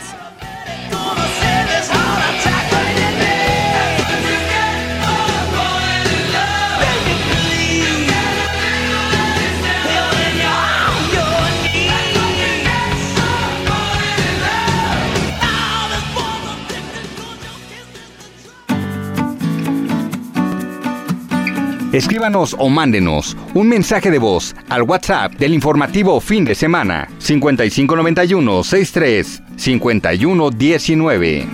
Escríbanos 21.93 22.55
o 22.57 22.69
mándenos 22.69 23.37
un 23.53 23.69
mensaje 23.69 24.09
de 24.09 24.17
voz 24.17 24.55
al 24.67 24.81
WhatsApp 24.81 25.33
del 25.33 25.53
informativo 25.53 26.19
fin 26.19 26.43
de 26.43 26.55
semana 26.55 27.07
5591 27.19 28.63
63 28.63 29.43
5119. 29.55 31.47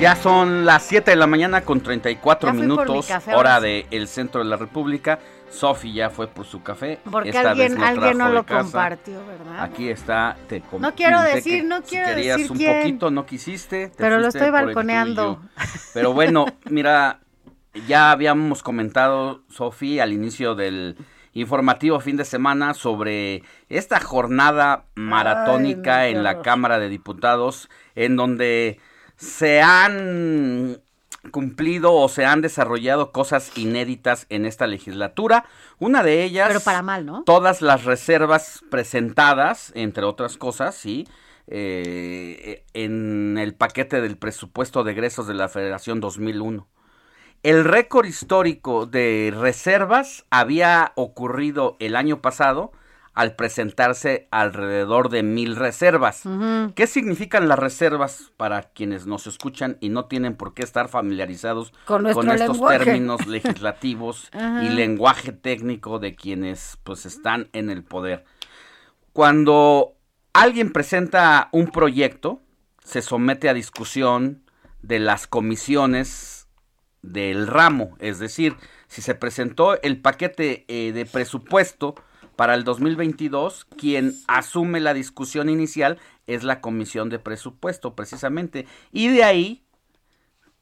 Ya 0.00 0.14
son 0.14 0.64
las 0.64 0.84
7 0.84 1.10
de 1.10 1.16
la 1.16 1.26
mañana 1.26 1.62
con 1.62 1.80
34 1.80 2.48
Ya 2.48 2.54
fui 2.54 2.60
por 2.60 2.68
mi 2.68 2.74
minutos, 2.76 3.10
hora 3.34 3.60
del 3.60 4.06
centro 4.06 4.40
de 4.40 4.48
la 4.48 4.56
República. 4.56 5.18
Sofi 5.50 5.92
ya 5.92 6.10
fue 6.10 6.28
por 6.28 6.46
su 6.46 6.62
café. 6.62 7.00
Porque 7.10 7.30
Esta 7.30 7.50
alguien, 7.50 7.78
lo 7.78 7.84
alguien 7.84 8.18
no 8.18 8.28
lo 8.30 8.44
casa. 8.44 8.62
compartió, 8.62 9.26
¿verdad? 9.26 9.62
Aquí 9.62 9.88
está, 9.88 10.36
te 10.48 10.62
No 10.78 10.94
quiero 10.94 11.20
decir, 11.22 11.64
no 11.64 11.82
si 11.82 11.90
quiero 11.90 12.08
querías 12.08 12.36
decir 12.38 12.52
un 12.52 12.58
quién. 12.58 12.80
poquito, 12.82 13.10
no 13.10 13.26
quisiste. 13.26 13.88
te 13.88 13.94
Pero 13.96 14.18
lo 14.18 14.28
estoy 14.28 14.50
balconeando. 14.50 15.42
Pero 15.92 16.12
bueno, 16.12 16.46
mira, 16.70 17.20
ya 17.88 18.10
habíamos 18.10 18.62
comentado, 18.62 19.42
Sofi, 19.48 20.00
al 20.00 20.12
inicio 20.12 20.54
del 20.54 20.96
informativo 21.32 22.00
fin 22.00 22.16
de 22.16 22.24
semana 22.24 22.74
sobre 22.74 23.42
esta 23.68 24.00
jornada 24.00 24.86
maratónica 24.94 26.00
Ay, 26.00 26.14
no, 26.14 26.14
qué 26.14 26.18
en 26.18 26.22
la. 26.24 26.42
Cámara 26.42 26.78
de 26.78 26.88
Diputados, 26.88 27.68
en 27.94 28.16
donde 28.16 28.80
se 29.16 29.62
han 29.62 30.80
cumplido 31.30 31.94
o 31.94 32.08
se 32.08 32.24
han 32.24 32.40
desarrollado 32.40 33.12
cosas 33.12 33.56
inéditas 33.56 34.26
en 34.30 34.46
esta 34.46 34.66
legislatura. 34.66 35.44
Una 35.78 36.02
de 36.02 36.24
ellas... 36.24 36.48
Pero 36.48 36.60
para 36.60 36.82
mal, 36.82 37.06
¿no? 37.06 37.24
Todas 37.24 37.62
las 37.62 37.84
reservas 37.84 38.62
presentadas, 38.70 39.72
entre 39.74 40.04
otras 40.04 40.36
cosas, 40.36 40.74
sí, 40.74 41.06
eh, 41.46 42.64
en 42.74 43.38
el 43.38 43.54
paquete 43.54 44.00
del 44.00 44.16
presupuesto 44.16 44.84
de 44.84 44.92
egresos 44.92 45.26
de 45.26 45.34
la 45.34 45.48
Federación 45.48 46.00
2001. 46.00 46.68
El 47.42 47.64
récord 47.64 48.06
histórico 48.06 48.86
de 48.86 49.32
reservas 49.34 50.26
había 50.30 50.92
ocurrido 50.94 51.76
el 51.80 51.96
año 51.96 52.20
pasado 52.20 52.72
al 53.14 53.34
presentarse 53.34 54.28
alrededor 54.30 55.08
de 55.08 55.22
mil 55.22 55.56
reservas. 55.56 56.22
¿Qué 56.74 56.86
significan 56.86 57.48
las 57.48 57.58
reservas 57.58 58.32
para 58.36 58.62
quienes 58.62 59.06
nos 59.06 59.26
escuchan 59.26 59.76
y 59.80 59.88
no 59.88 60.04
tienen 60.06 60.36
por 60.36 60.54
qué 60.54 60.62
estar 60.62 60.88
familiarizados 60.88 61.72
con, 61.84 62.06
estos 62.06 62.24
lenguaje. 62.24 62.78
términos 62.78 63.26
legislativos 63.26 64.30
y 64.62 64.68
lenguaje 64.68 65.32
técnico 65.32 65.98
de 65.98 66.14
quienes 66.14 66.78
pues 66.84 67.04
están 67.04 67.48
en 67.52 67.70
el 67.70 67.82
poder? 67.82 68.24
Cuando 69.12 69.94
alguien 70.32 70.72
presenta 70.72 71.48
un 71.52 71.66
proyecto, 71.66 72.40
se 72.84 73.02
somete 73.02 73.48
a 73.48 73.54
discusión 73.54 74.44
de 74.82 74.98
las 75.00 75.26
comisiones 75.26 76.48
del 77.02 77.46
ramo, 77.46 77.96
es 77.98 78.18
decir, 78.18 78.56
si 78.86 79.02
se 79.02 79.14
presentó 79.14 79.80
el 79.82 80.00
paquete 80.00 80.64
eh, 80.68 80.92
de 80.92 81.06
presupuesto 81.06 81.94
para 82.40 82.54
el 82.54 82.64
2022, 82.64 83.66
quien 83.76 84.14
asume 84.26 84.80
la 84.80 84.94
discusión 84.94 85.50
inicial 85.50 85.98
es 86.26 86.42
la 86.42 86.62
comisión 86.62 87.10
de 87.10 87.18
presupuesto, 87.18 87.94
precisamente, 87.94 88.66
y 88.92 89.08
de 89.08 89.24
ahí, 89.24 89.62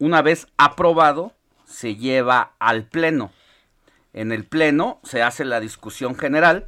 una 0.00 0.20
vez 0.20 0.48
aprobado, 0.56 1.34
se 1.66 1.94
lleva 1.94 2.56
al 2.58 2.88
pleno. 2.88 3.30
En 4.12 4.32
el 4.32 4.44
pleno 4.44 4.98
se 5.04 5.22
hace 5.22 5.44
la 5.44 5.60
discusión 5.60 6.16
general 6.16 6.66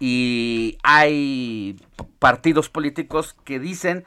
y 0.00 0.78
hay 0.82 1.76
partidos 2.18 2.68
políticos 2.68 3.36
que 3.44 3.60
dicen 3.60 4.04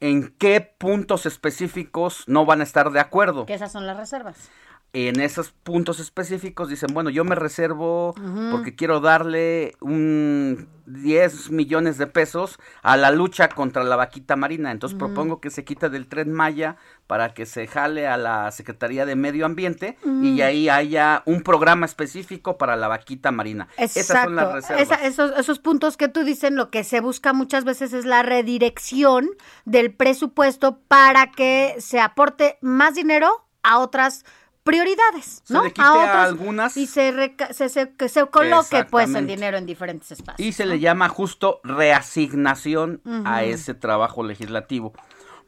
en 0.00 0.34
qué 0.38 0.62
puntos 0.62 1.26
específicos 1.26 2.24
no 2.28 2.46
van 2.46 2.62
a 2.62 2.64
estar 2.64 2.92
de 2.92 3.00
acuerdo. 3.00 3.44
Que 3.44 3.52
esas 3.52 3.72
son 3.72 3.86
las 3.86 3.98
reservas. 3.98 4.48
En 4.94 5.20
esos 5.20 5.52
puntos 5.52 6.00
específicos 6.00 6.68
dicen, 6.68 6.92
bueno, 6.92 7.08
yo 7.08 7.24
me 7.24 7.34
reservo 7.34 8.14
porque 8.50 8.74
quiero 8.74 9.00
darle 9.00 9.74
un 9.80 10.68
10 10.84 11.50
millones 11.50 11.96
de 11.96 12.06
pesos 12.06 12.58
a 12.82 12.98
la 12.98 13.10
lucha 13.10 13.48
contra 13.48 13.84
la 13.84 13.96
vaquita 13.96 14.36
marina. 14.36 14.70
Entonces 14.70 14.98
propongo 14.98 15.40
que 15.40 15.48
se 15.48 15.64
quite 15.64 15.88
del 15.88 16.08
tren 16.08 16.30
Maya 16.32 16.76
para 17.06 17.32
que 17.32 17.46
se 17.46 17.66
jale 17.66 18.06
a 18.06 18.18
la 18.18 18.50
Secretaría 18.50 19.06
de 19.06 19.16
Medio 19.16 19.46
Ambiente 19.46 19.96
y 20.04 20.42
ahí 20.42 20.68
haya 20.68 21.22
un 21.24 21.42
programa 21.42 21.86
específico 21.86 22.58
para 22.58 22.76
la 22.76 22.88
vaquita 22.88 23.30
marina. 23.30 23.68
Esas 23.78 24.24
son 24.24 24.36
las 24.36 24.52
reservas. 24.52 25.02
esos, 25.02 25.32
esos 25.38 25.58
puntos 25.58 25.96
que 25.96 26.08
tú 26.08 26.22
dices, 26.22 26.52
lo 26.52 26.70
que 26.70 26.84
se 26.84 27.00
busca 27.00 27.32
muchas 27.32 27.64
veces 27.64 27.94
es 27.94 28.04
la 28.04 28.22
redirección 28.22 29.30
del 29.64 29.94
presupuesto 29.94 30.80
para 30.86 31.30
que 31.30 31.76
se 31.78 31.98
aporte 31.98 32.58
más 32.60 32.94
dinero 32.94 33.46
a 33.62 33.78
otras 33.78 34.24
prioridades, 34.62 35.42
¿no? 35.48 35.60
Se 35.60 35.66
le 35.66 35.72
quite 35.72 35.86
a, 35.86 36.22
algunas 36.22 36.76
y 36.76 36.86
se, 36.86 37.34
se, 37.52 37.68
se, 37.68 38.26
coloque 38.26 38.84
pues 38.84 39.12
el 39.14 39.26
dinero 39.26 39.56
en 39.56 39.66
diferentes 39.66 40.12
espacios. 40.12 40.46
Y 40.46 40.52
se 40.52 40.66
le 40.66 40.78
llama 40.78 41.08
justo 41.08 41.60
reasignación 41.64 43.00
a 43.24 43.42
ese 43.44 43.74
trabajo 43.74 44.22
legislativo. 44.22 44.92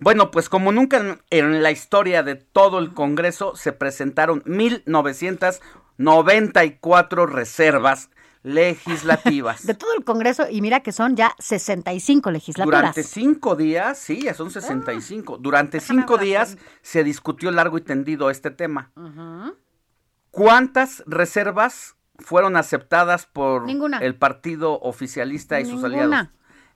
Bueno, 0.00 0.30
pues 0.30 0.48
como 0.48 0.72
nunca 0.72 1.18
en, 1.30 1.62
la 1.62 1.70
historia 1.70 2.22
de 2.22 2.34
todo 2.34 2.78
el 2.78 2.92
Congreso 2.92 3.56
se 3.56 3.72
presentaron 3.72 4.42
1994 4.44 7.26
reservas 7.26 8.10
legislativas. 8.44 9.66
De 9.66 9.74
todo 9.74 9.92
el 9.98 10.04
Congreso, 10.04 10.48
y 10.48 10.60
mira 10.60 10.80
que 10.80 10.92
son 10.92 11.16
ya 11.16 11.34
65 11.40 12.30
legislaturas. 12.30 12.80
Durante 12.80 13.02
cinco 13.02 13.56
días, 13.56 13.98
sí, 13.98 14.22
ya 14.22 14.34
son 14.34 14.52
65. 14.52 15.38
Durante 15.38 15.80
cinco 15.80 16.18
días 16.18 16.56
se 16.82 17.02
discutió 17.02 17.50
largo 17.50 17.78
y 17.78 17.80
tendido 17.80 18.30
este 18.30 18.50
tema. 18.52 18.92
¿Cuántas 20.30 21.02
reservas 21.06 21.96
fueron 22.18 22.56
aceptadas 22.56 23.26
por 23.26 23.66
el 24.00 24.14
partido 24.14 24.78
oficialista 24.80 25.58
y 25.58 25.64
sus 25.64 25.82
aliados? 25.82 26.28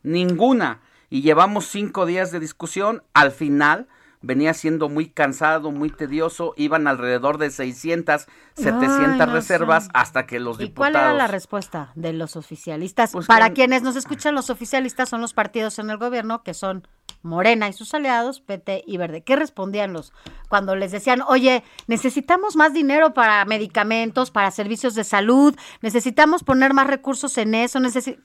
Ninguna. 0.02 0.80
Y 1.10 1.22
llevamos 1.22 1.66
cinco 1.66 2.06
días 2.06 2.32
de 2.32 2.40
discusión. 2.40 3.02
Al 3.14 3.30
final 3.30 3.88
venía 4.20 4.54
siendo 4.54 4.88
muy 4.88 5.08
cansado, 5.08 5.70
muy 5.70 5.90
tedioso, 5.90 6.54
iban 6.56 6.86
alrededor 6.86 7.38
de 7.38 7.50
600, 7.50 8.26
700 8.54 9.32
reservas 9.32 9.88
hasta 9.94 10.26
que 10.26 10.40
los 10.40 10.58
diputados... 10.58 10.90
¿Y 10.90 10.92
cuál 10.92 11.04
era 11.04 11.14
la 11.14 11.26
respuesta 11.26 11.92
de 11.94 12.12
los 12.12 12.36
oficialistas? 12.36 13.12
Pues 13.12 13.26
Para 13.26 13.52
quienes 13.52 13.82
nos 13.82 13.96
escuchan, 13.96 14.34
los 14.34 14.50
oficialistas 14.50 15.08
son 15.08 15.20
los 15.20 15.34
partidos 15.34 15.78
en 15.78 15.90
el 15.90 15.98
gobierno 15.98 16.42
que 16.42 16.54
son 16.54 16.86
Morena 17.22 17.68
y 17.68 17.72
sus 17.72 17.94
aliados, 17.94 18.40
PT 18.40 18.84
y 18.86 18.96
Verde. 18.96 19.22
¿Qué 19.22 19.36
respondían 19.36 19.92
los 19.92 20.12
cuando 20.48 20.76
les 20.76 20.92
decían, 20.92 21.20
oye, 21.26 21.64
necesitamos 21.86 22.56
más 22.56 22.72
dinero 22.72 23.12
para 23.12 23.44
medicamentos, 23.44 24.30
para 24.30 24.50
servicios 24.50 24.94
de 24.94 25.04
salud, 25.04 25.56
necesitamos 25.82 26.44
poner 26.44 26.74
más 26.74 26.86
recursos 26.86 27.36
en 27.38 27.54
eso? 27.54 27.80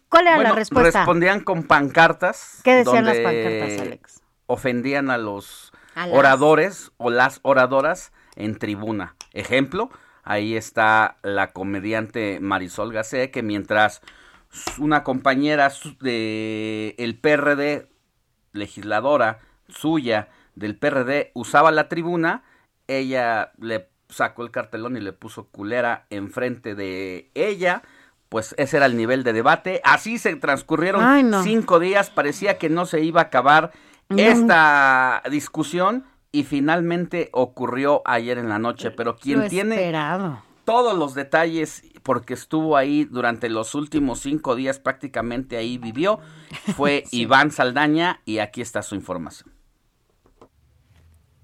¿Cuál 0.10 0.28
era 0.28 0.38
la 0.38 0.52
respuesta? 0.52 1.00
Respondían 1.00 1.42
con 1.42 1.64
pancartas. 1.64 2.62
¿Qué 2.64 2.76
decían 2.76 3.06
las 3.06 3.18
pancartas, 3.18 3.82
Alex? 3.82 4.22
Ofendían 4.46 5.10
a 5.10 5.18
los 5.18 5.73
oradores 6.12 6.92
o 6.98 7.10
las 7.10 7.40
oradoras 7.44 8.12
en 8.36 8.58
tribuna. 8.58 9.16
Ejemplo, 9.32 9.90
ahí 10.24 10.56
está 10.56 11.18
la 11.22 11.52
comediante 11.52 12.40
Marisol 12.42 12.94
Gacé, 12.94 13.32
que 13.32 13.44
mientras 13.44 14.02
una 14.80 15.04
compañera 15.04 15.72
de 16.00 16.96
el 16.98 17.18
PRD, 17.18 17.90
legisladora 18.52 19.40
suya 19.68 20.30
del 20.56 20.78
PRD, 20.78 21.32
usaba 21.34 21.72
la 21.72 21.90
tribuna, 21.90 22.44
ella 22.88 23.52
le 23.60 23.90
sacó 24.10 24.44
el 24.44 24.52
cartelón 24.52 24.96
y 24.96 25.02
le 25.02 25.14
puso 25.14 25.48
culera 25.48 26.06
enfrente 26.10 26.76
de 26.76 27.32
ella. 27.34 27.82
Pues 28.30 28.56
ese 28.58 28.78
era 28.78 28.88
el 28.88 28.98
nivel 28.98 29.24
de 29.24 29.34
debate. 29.34 29.82
Así 29.84 30.18
se 30.18 30.36
transcurrieron 30.36 31.44
cinco 31.44 31.80
días. 31.80 32.10
Parecía 32.10 32.58
que 32.58 32.70
no 32.70 32.86
se 32.86 33.02
iba 33.02 33.22
a 33.22 33.26
acabar 33.26 33.72
esta 34.10 35.22
discusión 35.30 36.06
y 36.32 36.44
finalmente 36.44 37.30
ocurrió 37.32 38.02
ayer 38.06 38.38
en 38.38 38.50
la 38.50 38.60
noche, 38.60 38.92
pero 38.92 39.16
quien 39.16 39.48
tiene 39.48 39.94
todos 40.66 40.98
los 40.98 41.14
detalles, 41.14 41.84
porque 42.04 42.34
estuvo 42.34 42.78
ahí 42.78 43.06
durante 43.06 43.50
los 43.50 43.76
últimos 43.76 44.20
cinco 44.20 44.56
días, 44.56 44.80
prácticamente 44.80 45.58
ahí 45.58 45.78
vivió, 45.78 46.20
fue 46.76 47.04
Iván 47.12 47.52
Saldaña 47.52 48.22
y 48.26 48.40
aquí 48.40 48.62
está 48.62 48.82
su 48.82 48.96
información. 48.96 49.53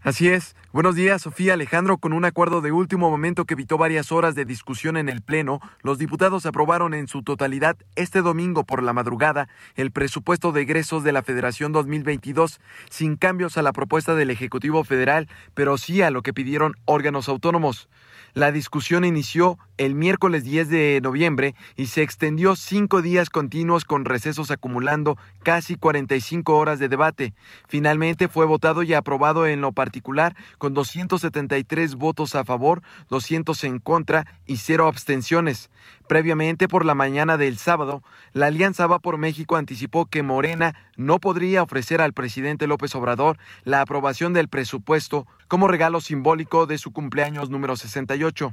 Así 0.10 0.28
es. 0.28 0.56
Buenos 0.74 0.96
días, 0.96 1.22
Sofía 1.22 1.54
Alejandro. 1.54 2.00
Con 2.00 2.14
un 2.14 2.26
acuerdo 2.26 2.62
de 2.62 2.72
último 2.72 3.12
momento 3.12 3.46
que 3.46 3.54
evitó 3.54 3.78
varias 3.78 4.12
horas 4.12 4.34
de 4.34 4.44
discusión 4.44 4.98
en 4.98 5.08
el 5.08 5.22
Pleno, 5.22 5.60
los 5.84 6.00
diputados 6.00 6.48
aprobaron 6.48 6.96
en 6.96 7.08
su 7.08 7.22
totalidad 7.22 7.78
este 7.96 8.24
domingo 8.24 8.64
por 8.64 8.82
la 8.82 8.92
madrugada 8.92 9.50
el 9.76 9.92
presupuesto 9.92 10.52
de 10.52 10.62
egresos 10.62 11.04
de 11.04 11.12
la 11.12 11.22
Federación 11.22 11.74
2022, 11.74 12.60
sin 12.90 13.18
cambios 13.18 13.56
a 13.60 13.62
la 13.62 13.72
propuesta 13.72 14.16
del 14.16 14.32
Ejecutivo 14.32 14.84
Federal, 14.84 15.30
pero 15.54 15.78
sí 15.78 16.02
a 16.02 16.10
lo 16.10 16.24
que 16.24 16.34
pidieron 16.34 16.74
órganos 16.86 17.30
autónomos. 17.30 17.88
La 18.34 18.52
discusión 18.52 19.06
inició 19.06 19.58
el 19.78 19.96
miércoles 19.96 20.44
10 20.44 20.70
de 20.70 21.00
noviembre 21.02 21.56
y 21.76 21.88
se 21.88 22.04
extendió 22.04 22.56
cinco 22.56 23.02
días 23.02 23.30
continuos 23.30 23.86
con 23.86 24.06
recesos 24.06 24.52
acumulando 24.52 25.18
casi 25.42 25.76
45 25.76 26.56
horas 26.56 26.80
de 26.80 26.90
debate. 26.90 27.34
Finalmente 27.68 28.28
fue 28.28 28.46
votado 28.46 28.84
y 28.84 28.94
aprobado 28.94 29.48
en 29.48 29.62
lo 29.62 29.72
particular 29.72 30.36
con 30.58 30.74
273 30.74 31.96
votos 31.96 32.36
a 32.36 32.46
favor, 32.46 32.84
200 33.10 33.64
en 33.64 33.80
contra 33.80 34.28
y 34.46 34.58
cero 34.58 34.88
abstenciones. 34.88 35.72
Previamente, 36.10 36.68
por 36.68 36.86
la 36.86 36.96
mañana 36.96 37.38
del 37.38 37.60
sábado, 37.60 38.02
la 38.34 38.48
Alianza 38.48 38.88
Va 38.88 38.98
por 38.98 39.20
México 39.20 39.58
anticipó 39.58 40.08
que 40.08 40.24
Morena 40.24 40.74
no 40.98 41.20
podría 41.20 41.62
ofrecer 41.62 42.02
al 42.02 42.14
presidente 42.14 42.66
López 42.66 42.96
Obrador 42.96 43.38
la 43.64 43.82
aprobación 43.82 44.34
del 44.34 44.50
presupuesto 44.50 45.28
como 45.48 45.68
regalo 45.68 46.02
simbólico 46.02 46.66
de 46.66 46.80
su 46.80 46.92
cumpleaños 46.92 47.52
número 47.52 47.76
68. 47.76 48.52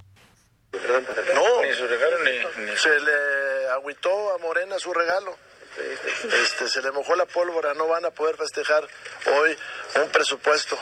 No, 0.74 1.62
ni 1.62 1.72
su 1.72 1.86
regalo 1.86 2.16
ni, 2.26 2.76
se 2.76 3.00
le 3.00 3.70
agüitó 3.74 4.34
a 4.34 4.38
Morena 4.38 4.78
su 4.78 4.92
regalo. 4.92 5.34
Este, 6.24 6.68
se 6.68 6.82
le 6.82 6.92
mojó 6.92 7.16
la 7.16 7.24
pólvora, 7.24 7.72
no 7.72 7.88
van 7.88 8.04
a 8.04 8.10
poder 8.10 8.36
festejar 8.36 8.86
hoy 9.34 9.56
un 10.04 10.10
presupuesto. 10.10 10.76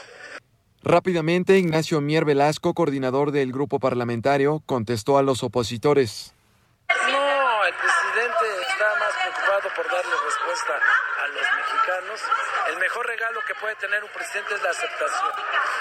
Rápidamente, 0.83 1.57
Ignacio 1.57 2.01
Mier 2.01 2.25
Velasco, 2.25 2.75
coordinador 2.75 3.31
del 3.31 3.53
grupo 3.53 3.79
parlamentario, 3.79 4.61
contestó 4.67 5.19
a 5.19 5.23
los 5.23 5.45
opositores. 5.45 6.35
No, 6.89 7.65
el 7.65 7.75
presidente 7.75 8.45
está 8.69 8.95
más 9.01 9.13
preocupado 9.23 9.69
por 9.75 9.85
darle 9.91 10.15
respuesta 10.25 10.75
a 11.23 11.29
los 11.29 11.47
mexicanos. 11.57 12.21
El 12.71 12.79
mejor 12.79 13.07
regalo 13.07 13.41
que 13.47 13.54
puede 13.65 13.77
tener 13.77 14.05
un 14.05 14.11
presidente 14.11 14.55
es 14.57 14.63
la 14.63 14.69
aceptación. 14.69 15.33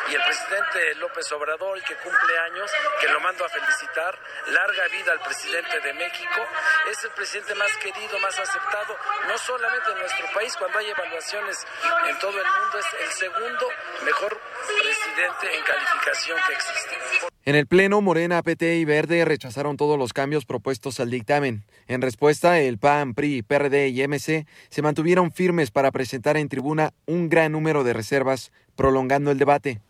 Y 0.07 0.15
el 0.15 0.23
presidente 0.23 0.95
López 0.95 1.29
Obrador, 1.33 1.83
que 1.83 1.95
cumple 1.97 2.39
años, 2.39 2.71
que 3.01 3.09
lo 3.09 3.19
mando 3.19 3.43
a 3.43 3.49
felicitar, 3.49 4.17
larga 4.47 4.87
vida 4.87 5.11
al 5.11 5.19
presidente 5.19 5.81
de 5.81 5.91
México, 5.91 6.47
es 6.89 7.03
el 7.03 7.11
presidente 7.11 7.53
más 7.55 7.75
querido, 7.75 8.17
más 8.19 8.39
aceptado, 8.39 8.97
no 9.27 9.37
solamente 9.37 9.91
en 9.91 9.99
nuestro 9.99 10.31
país, 10.33 10.55
cuando 10.55 10.79
hay 10.79 10.91
evaluaciones 10.91 11.67
en 12.07 12.19
todo 12.19 12.39
el 12.39 12.47
mundo, 12.47 12.79
es 12.79 12.87
el 13.01 13.11
segundo 13.11 13.69
mejor 14.03 14.39
presidente 14.81 15.53
en 15.53 15.63
calificación 15.63 16.39
que 16.47 16.53
existe. 16.53 17.32
En 17.45 17.55
el 17.55 17.67
Pleno, 17.67 17.99
Morena, 17.99 18.41
PT 18.41 18.75
y 18.75 18.85
Verde 18.85 19.25
rechazaron 19.25 19.75
todos 19.75 19.99
los 19.99 20.13
cambios 20.13 20.45
propuestos 20.45 21.01
al 21.01 21.09
dictamen. 21.09 21.65
En 21.89 22.01
respuesta, 22.01 22.59
el 22.59 22.77
PAN, 22.77 23.15
PRI, 23.15 23.41
PRD 23.41 23.89
y 23.89 24.07
MC 24.07 24.47
se 24.69 24.81
mantuvieron 24.81 25.33
firmes 25.33 25.69
para 25.69 25.91
presentar 25.91 26.37
en 26.37 26.47
tribuna 26.47 26.93
un 27.05 27.27
gran 27.27 27.51
número 27.51 27.83
de 27.83 27.91
reservas, 27.91 28.53
prolongando 28.77 29.29
el 29.29 29.39
debate. 29.39 29.81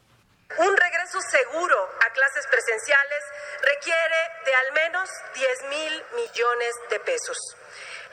Un 0.57 0.75
regreso 0.75 1.21
seguro 1.29 1.77
a 2.01 2.11
clases 2.11 2.45
presenciales 2.49 3.21
requiere 3.61 4.19
de 4.45 4.53
al 4.55 4.73
menos 4.73 5.09
10 5.35 5.69
mil 5.69 5.93
millones 6.15 6.73
de 6.89 6.99
pesos. 7.01 7.37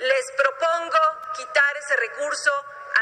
Les 0.00 0.24
propongo 0.36 1.00
quitar 1.34 1.72
ese 1.80 1.96
recurso 1.96 2.52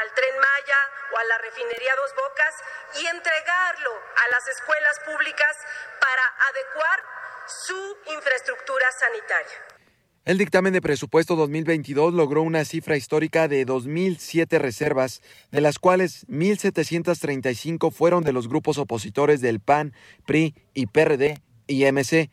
al 0.01 0.13
tren 0.13 0.35
Maya 0.37 0.81
o 1.13 1.17
a 1.17 1.23
la 1.23 1.37
refinería 1.39 1.95
Dos 1.95 2.13
Bocas 2.15 2.55
y 3.01 3.05
entregarlo 3.05 3.91
a 3.91 4.25
las 4.31 4.47
escuelas 4.47 4.99
públicas 5.05 5.55
para 5.99 6.25
adecuar 6.49 6.99
su 7.47 7.97
infraestructura 8.13 8.85
sanitaria. 8.91 9.79
El 10.25 10.37
dictamen 10.37 10.73
de 10.73 10.81
presupuesto 10.81 11.35
2022 11.35 12.13
logró 12.13 12.43
una 12.43 12.63
cifra 12.63 12.95
histórica 12.95 13.47
de 13.47 13.65
2.007 13.65 14.59
reservas, 14.59 15.21
de 15.49 15.61
las 15.61 15.79
cuales 15.79 16.27
1.735 16.27 17.91
fueron 17.91 18.23
de 18.23 18.33
los 18.33 18.47
grupos 18.47 18.77
opositores 18.77 19.41
del 19.41 19.59
PAN, 19.59 19.93
PRI 20.27 20.53
y 20.75 20.85
PRD 20.85 21.41
y 21.65 21.91
MC. 21.91 22.29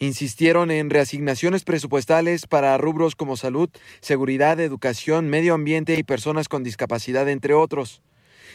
Insistieron 0.00 0.70
en 0.70 0.90
reasignaciones 0.90 1.64
presupuestales 1.64 2.46
para 2.46 2.78
rubros 2.78 3.16
como 3.16 3.36
salud, 3.36 3.68
seguridad, 4.00 4.60
educación, 4.60 5.28
medio 5.28 5.54
ambiente 5.54 5.94
y 5.94 6.04
personas 6.04 6.48
con 6.48 6.62
discapacidad, 6.62 7.28
entre 7.28 7.54
otros. 7.54 8.00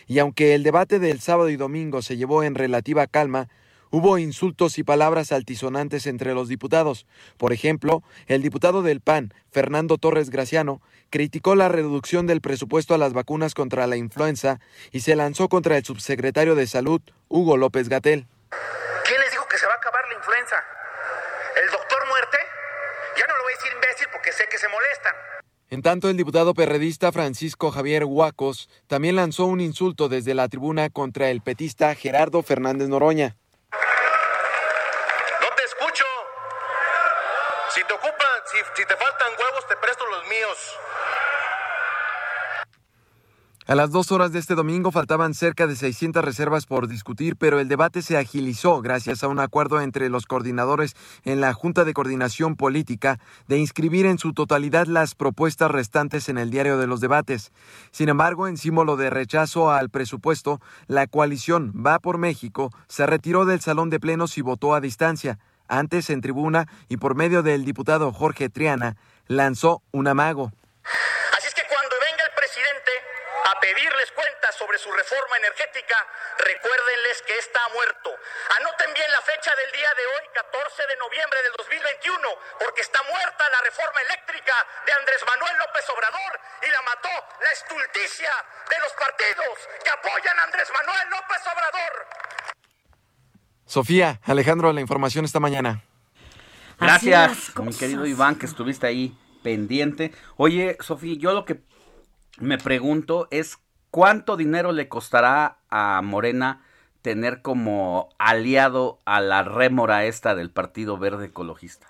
Y 0.08 0.20
aunque 0.20 0.56
el 0.56 0.64
debate 0.64 1.00
del 1.00 1.20
sábado 1.20 1.50
y 1.50 1.58
domingo 1.58 2.02
se 2.02 2.18
llevó 2.18 2.44
en 2.44 2.56
relativa 2.56 3.08
calma, 3.08 3.50
hubo 3.90 4.18
insultos 4.18 4.78
y 4.80 4.84
palabras 4.84 5.32
altisonantes 5.32 6.08
entre 6.08 6.34
los 6.34 6.48
diputados. 6.48 7.06
Por 7.38 7.54
ejemplo, 7.54 8.04
el 8.28 8.42
diputado 8.42 8.82
del 8.82 9.02
PAN, 9.02 9.34
Fernando 9.52 9.98
Torres 9.98 10.30
Graciano, 10.30 10.82
criticó 11.10 11.56
la 11.56 11.70
reducción 11.70 12.26
del 12.26 12.42
presupuesto 12.42 12.96
a 12.96 12.98
las 12.98 13.14
vacunas 13.14 13.54
contra 13.54 13.86
la 13.86 13.98
influenza 13.98 14.60
y 14.92 15.02
se 15.02 15.16
lanzó 15.16 15.48
contra 15.50 15.78
el 15.78 15.86
subsecretario 15.86 16.56
de 16.56 16.68
Salud, 16.68 17.02
Hugo 17.28 17.58
López 17.58 17.88
Gatel. 17.88 18.28
¿Quién 19.06 19.20
les 19.22 19.32
dijo 19.32 19.46
que 19.48 19.58
se 19.58 19.68
va 19.68 19.74
a 19.74 19.78
acabar 19.78 20.02
la 20.10 20.16
influenza? 20.16 20.56
¿El 21.64 21.70
doctor 21.70 22.00
muerte? 22.08 22.38
Ya 23.16 23.28
no 23.28 23.38
lo 23.38 23.44
voy 23.44 23.54
a 23.54 23.58
decir 23.58 23.72
imbécil 23.76 24.08
porque 24.24 24.32
sé 24.32 24.48
que 24.50 24.58
se 24.58 24.70
molestan. 24.70 25.14
En 25.70 25.82
tanto, 25.82 26.10
el 26.10 26.16
diputado 26.16 26.54
perredista 26.54 27.12
Francisco 27.12 27.72
Javier 27.72 28.06
Huacos 28.06 28.70
también 28.88 29.18
lanzó 29.18 29.46
un 29.46 29.60
insulto 29.60 30.08
desde 30.08 30.34
la 30.34 30.48
tribuna 30.48 30.90
contra 30.90 31.30
el 31.30 31.42
petista 31.42 31.94
Gerardo 31.94 32.42
Fernández 32.42 32.88
Noroña. 32.88 33.36
No 33.74 35.56
te 35.58 35.64
escucho. 35.66 36.06
Si 37.76 37.84
te 37.84 37.94
ocupan, 37.94 38.40
si, 38.50 38.60
si 38.78 38.88
te 38.88 38.96
faltan 38.96 39.28
huevos, 39.38 39.68
te 39.68 39.76
presto 39.76 40.06
los 40.06 40.24
míos. 40.30 40.78
A 43.66 43.76
las 43.76 43.92
dos 43.92 44.12
horas 44.12 44.34
de 44.34 44.40
este 44.40 44.56
domingo 44.56 44.92
faltaban 44.92 45.34
cerca 45.34 45.68
de 45.68 45.76
600 45.76 46.24
reservas 46.24 46.66
por 46.66 46.88
discutir, 46.88 47.38
pero 47.38 47.60
el 47.60 47.70
debate 47.70 48.02
se 48.02 48.18
agilizó 48.18 48.82
gracias 48.82 49.24
a 49.24 49.30
un 49.30 49.40
acuerdo 49.40 49.80
entre 49.80 50.10
los 50.10 50.26
coordinadores 50.26 50.96
en 51.24 51.40
la 51.40 51.54
Junta 51.54 51.86
de 51.86 51.94
Coordinación 51.94 52.58
Política 52.58 53.20
de 53.48 53.58
inscribir 53.58 54.06
en 54.06 54.18
su 54.18 54.34
totalidad 54.34 54.88
las 54.88 55.16
propuestas 55.16 55.72
restantes 55.72 56.28
en 56.28 56.38
el 56.38 56.52
diario 56.52 56.78
de 56.78 56.88
los 56.88 57.00
debates. 57.00 57.54
Sin 57.92 58.10
embargo, 58.10 58.48
en 58.48 58.58
símbolo 58.58 58.98
de 58.98 59.10
rechazo 59.10 59.72
al 59.72 59.90
presupuesto, 59.90 60.60
la 60.88 61.08
coalición 61.08 61.74
Va 61.74 62.00
por 62.00 62.18
México 62.18 62.72
se 62.88 63.06
retiró 63.06 63.46
del 63.46 63.62
salón 63.62 63.90
de 63.90 64.00
plenos 64.00 64.38
y 64.38 64.42
votó 64.42 64.76
a 64.76 64.82
distancia. 64.82 65.40
Antes, 65.68 66.10
en 66.10 66.22
tribuna 66.22 66.68
y 66.90 66.98
por 66.98 67.16
medio 67.16 67.44
del 67.44 67.66
diputado 67.66 68.12
Jorge 68.12 68.50
Triana, 68.50 68.98
lanzó 69.28 69.82
un 69.92 70.08
amago. 70.08 70.52
Así 71.38 71.48
es 71.48 71.54
que 71.54 71.64
cuando 71.68 71.96
venga 72.00 72.24
el 72.24 72.36
presidente 72.36 72.92
a 73.46 73.53
pedirles 73.64 74.12
cuentas 74.12 74.52
sobre 74.60 74.76
su 74.76 74.92
reforma 74.92 75.40
energética, 75.40 75.96
recuérdenles 76.36 77.24
que 77.24 77.38
está 77.40 77.64
muerto. 77.72 78.12
Anoten 78.60 78.92
bien 78.92 79.08
la 79.08 79.24
fecha 79.24 79.56
del 79.56 79.72
día 79.72 79.88
de 79.96 80.04
hoy, 80.04 80.24
14 80.36 80.84
de 80.84 80.96
noviembre 81.00 81.40
del 81.48 81.56
2021, 81.56 82.28
porque 82.60 82.84
está 82.84 83.00
muerta 83.08 83.44
la 83.56 83.62
reforma 83.64 84.04
eléctrica 84.04 84.52
de 84.84 84.92
Andrés 84.92 85.24
Manuel 85.24 85.56
López 85.64 85.86
Obrador 85.96 86.34
y 86.60 86.68
la 86.76 86.82
mató 86.84 87.16
la 87.40 87.52
estulticia 87.56 88.34
de 88.68 88.78
los 88.84 88.92
partidos 89.00 89.56
que 89.80 89.92
apoyan 89.96 90.36
a 90.40 90.44
Andrés 90.44 90.68
Manuel 90.68 91.08
López 91.08 91.42
Obrador. 91.48 91.94
Sofía, 93.64 94.20
Alejandro, 94.28 94.76
la 94.76 94.84
información 94.84 95.24
esta 95.24 95.40
mañana. 95.40 95.88
Gracias, 96.84 97.56
mi 97.56 97.72
querido 97.72 98.04
Iván, 98.06 98.36
que 98.36 98.46
estuviste 98.46 98.88
ahí 98.92 99.16
pendiente. 99.40 100.12
Oye, 100.36 100.76
Sofía, 100.82 101.16
yo 101.16 101.32
lo 101.32 101.46
que 101.46 101.64
me 102.40 102.58
pregunto 102.58 103.28
es 103.32 103.58
cuánto 103.92 104.38
dinero 104.38 104.72
le 104.72 104.88
costará 104.90 105.58
a 105.70 106.02
Morena 106.04 106.62
tener 107.02 107.42
como 107.42 108.10
aliado 108.18 109.00
a 109.06 109.20
la 109.22 109.44
rémora 109.44 110.06
esta 110.06 110.36
del 110.36 110.50
Partido 110.50 110.98
Verde 110.98 111.26
Ecologista. 111.28 111.88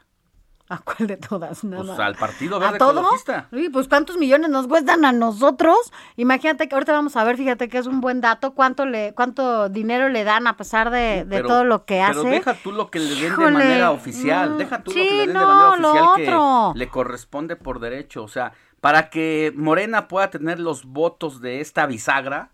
¿A 0.69 0.79
cuál 0.79 1.07
de 1.07 1.17
todas? 1.17 1.63
Nada. 1.63 1.83
Pues 1.83 1.99
al 1.99 2.15
Partido 2.15 2.57
Verde 2.59 2.75
¿A 2.75 2.79
todo? 2.79 3.01
Ecologista. 3.01 3.47
Uy, 3.51 3.69
pues 3.69 3.87
cuántos 3.87 4.17
millones 4.17 4.49
nos 4.49 4.65
cuestan 4.67 5.05
a 5.05 5.11
nosotros. 5.11 5.77
Imagínate 6.15 6.67
que 6.67 6.73
ahorita 6.73 6.93
vamos 6.93 7.15
a 7.15 7.23
ver, 7.25 7.37
fíjate 7.37 7.69
que 7.69 7.77
es 7.77 7.85
un 7.85 8.01
buen 8.01 8.21
dato, 8.21 8.53
cuánto 8.55 8.85
le, 8.87 9.13
cuánto 9.13 9.69
dinero 9.69 10.09
le 10.09 10.23
dan 10.23 10.47
a 10.47 10.57
pesar 10.57 10.89
de, 10.89 11.25
de 11.25 11.37
Pero- 11.37 11.47
todo 11.47 11.63
lo 11.63 11.85
que 11.85 12.01
hace. 12.01 12.21
Pero 12.21 12.29
deja 12.31 12.53
tú 12.55 12.71
lo 12.71 12.89
que 12.89 12.99
le 12.99 13.13
den 13.13 13.35
de 13.37 13.51
manera 13.51 13.91
oficial, 13.91 14.51
mm, 14.51 14.57
deja 14.57 14.83
tú 14.83 14.91
sí, 14.91 14.99
lo 14.99 15.03
que 15.05 15.11
le 15.11 15.17
den 15.19 15.27
de 15.27 15.45
manera 15.45 15.69
oficial 15.69 16.15
que 16.15 16.23
otro. 16.23 16.73
le 16.75 16.87
corresponde 16.87 17.55
por 17.55 17.79
derecho, 17.79 18.23
o 18.23 18.27
sea, 18.29 18.53
para 18.83 19.09
que 19.09 19.53
Morena 19.55 20.09
pueda 20.09 20.29
tener 20.29 20.59
los 20.59 20.83
votos 20.83 21.39
de 21.39 21.61
esta 21.61 21.85
bisagra, 21.85 22.49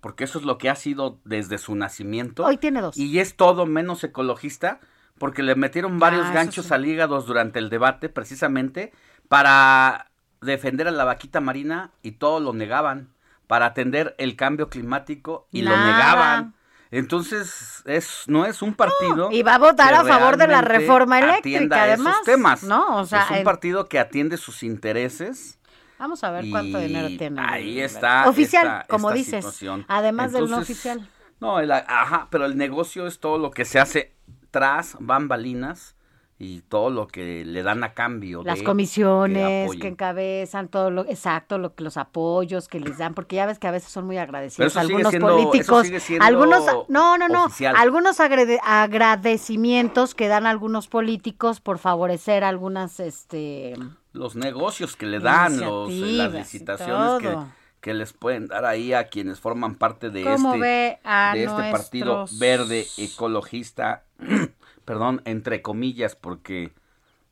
porque 0.00 0.24
eso 0.24 0.38
es 0.38 0.46
lo 0.46 0.56
que 0.56 0.70
ha 0.70 0.74
sido 0.74 1.18
desde 1.26 1.58
su 1.58 1.74
nacimiento. 1.74 2.46
Hoy 2.46 2.56
tiene 2.56 2.80
dos. 2.80 2.96
Y 2.96 3.18
es 3.18 3.36
todo 3.36 3.66
menos 3.66 4.02
ecologista, 4.02 4.80
porque 5.18 5.42
le 5.42 5.56
metieron 5.56 5.98
varios 5.98 6.28
Ah, 6.28 6.32
ganchos 6.32 6.64
sí. 6.64 6.72
al 6.72 6.86
hígado 6.86 7.20
durante 7.20 7.58
el 7.58 7.68
debate, 7.68 8.08
precisamente 8.08 8.90
para 9.28 10.10
defender 10.40 10.88
a 10.88 10.92
la 10.92 11.04
vaquita 11.04 11.42
marina 11.42 11.90
y 12.00 12.12
todo 12.12 12.40
lo 12.40 12.54
negaban, 12.54 13.10
para 13.46 13.66
atender 13.66 14.14
el 14.16 14.36
cambio 14.36 14.70
climático 14.70 15.46
y 15.52 15.60
lo 15.60 15.76
negaban. 15.76 16.54
Entonces, 16.90 17.82
es, 17.86 18.24
no 18.26 18.44
es 18.46 18.62
un 18.62 18.74
partido. 18.74 19.30
y 19.30 19.42
va 19.42 19.54
a 19.54 19.58
votar 19.58 19.94
a 19.94 20.04
favor 20.04 20.36
de 20.36 20.48
la 20.48 20.60
reforma 20.60 21.18
eléctrica, 21.20 21.84
además, 21.84 22.14
Esos 22.14 22.24
temas. 22.26 22.62
¿no? 22.64 22.96
O 22.98 23.06
sea, 23.06 23.22
es 23.24 23.30
un 23.30 23.36
el- 23.38 23.44
partido 23.44 23.88
que 23.88 23.98
atiende 23.98 24.36
sus 24.36 24.62
intereses. 24.62 25.58
Vamos 25.98 26.24
a 26.24 26.30
ver 26.30 26.46
cuánto 26.50 26.78
dinero 26.78 27.08
tiene. 27.08 27.40
Ahí 27.42 27.80
está. 27.80 28.28
Oficial, 28.28 28.66
esta- 28.66 28.86
como 28.88 29.10
esta 29.10 29.18
dices. 29.18 29.44
situación. 29.44 29.84
Además 29.86 30.32
del 30.32 30.42
no 30.42 30.56
Entonces, 30.56 30.76
oficial. 30.76 31.08
No, 31.40 31.60
el- 31.60 31.70
ajá, 31.70 32.26
pero 32.30 32.46
el 32.46 32.56
negocio 32.56 33.06
es 33.06 33.20
todo 33.20 33.38
lo 33.38 33.50
que 33.50 33.64
se 33.64 33.78
hace 33.78 34.14
tras 34.50 34.96
bambalinas 34.98 35.94
y 36.42 36.62
todo 36.62 36.88
lo 36.88 37.06
que 37.06 37.44
le 37.44 37.62
dan 37.62 37.84
a 37.84 37.92
cambio. 37.92 38.42
Las 38.42 38.60
de 38.60 38.64
comisiones 38.64 39.76
que 39.76 39.88
encabezan, 39.88 40.68
todo 40.68 40.90
lo 40.90 41.02
exacto, 41.04 41.58
lo 41.58 41.74
que 41.74 41.84
los 41.84 41.98
apoyos 41.98 42.66
que 42.66 42.80
les 42.80 42.96
dan, 42.96 43.12
porque 43.12 43.36
ya 43.36 43.44
ves 43.44 43.58
que 43.58 43.68
a 43.68 43.70
veces 43.70 43.92
son 43.92 44.06
muy 44.06 44.16
Pero 44.16 44.22
agradecidos 44.24 44.74
algunos 44.78 45.10
siendo- 45.10 45.28
políticos, 45.28 45.86
algunos 46.18 46.64
no, 46.88 47.18
no, 47.18 47.28
no, 47.28 47.44
oficial. 47.44 47.76
algunos 47.76 48.20
agradecimientos 48.20 50.14
que 50.14 50.28
dan 50.28 50.46
algunos 50.46 50.88
políticos 50.88 51.60
por 51.60 51.78
favorecer 51.78 52.42
algunas 52.42 53.00
este 53.00 53.74
Los 54.14 54.34
negocios 54.34 54.96
que 54.96 55.04
le 55.04 55.18
dan, 55.20 55.60
los, 55.60 55.90
las 55.90 55.98
Iniciativas 55.98 56.34
y 56.34 56.38
licitaciones 56.38 57.20
que, 57.20 57.36
que 57.82 57.92
les 57.92 58.14
pueden 58.14 58.46
dar 58.46 58.64
ahí 58.64 58.94
a 58.94 59.08
quienes 59.08 59.40
forman 59.40 59.74
parte 59.74 60.08
de 60.08 60.24
¿Cómo 60.24 60.54
este, 60.54 60.66
de 60.66 61.44
este 61.44 61.70
partido 61.70 62.24
verde 62.38 62.86
ecologista, 62.96 64.04
perdón, 64.90 65.22
entre 65.24 65.62
comillas, 65.62 66.16
porque 66.16 66.72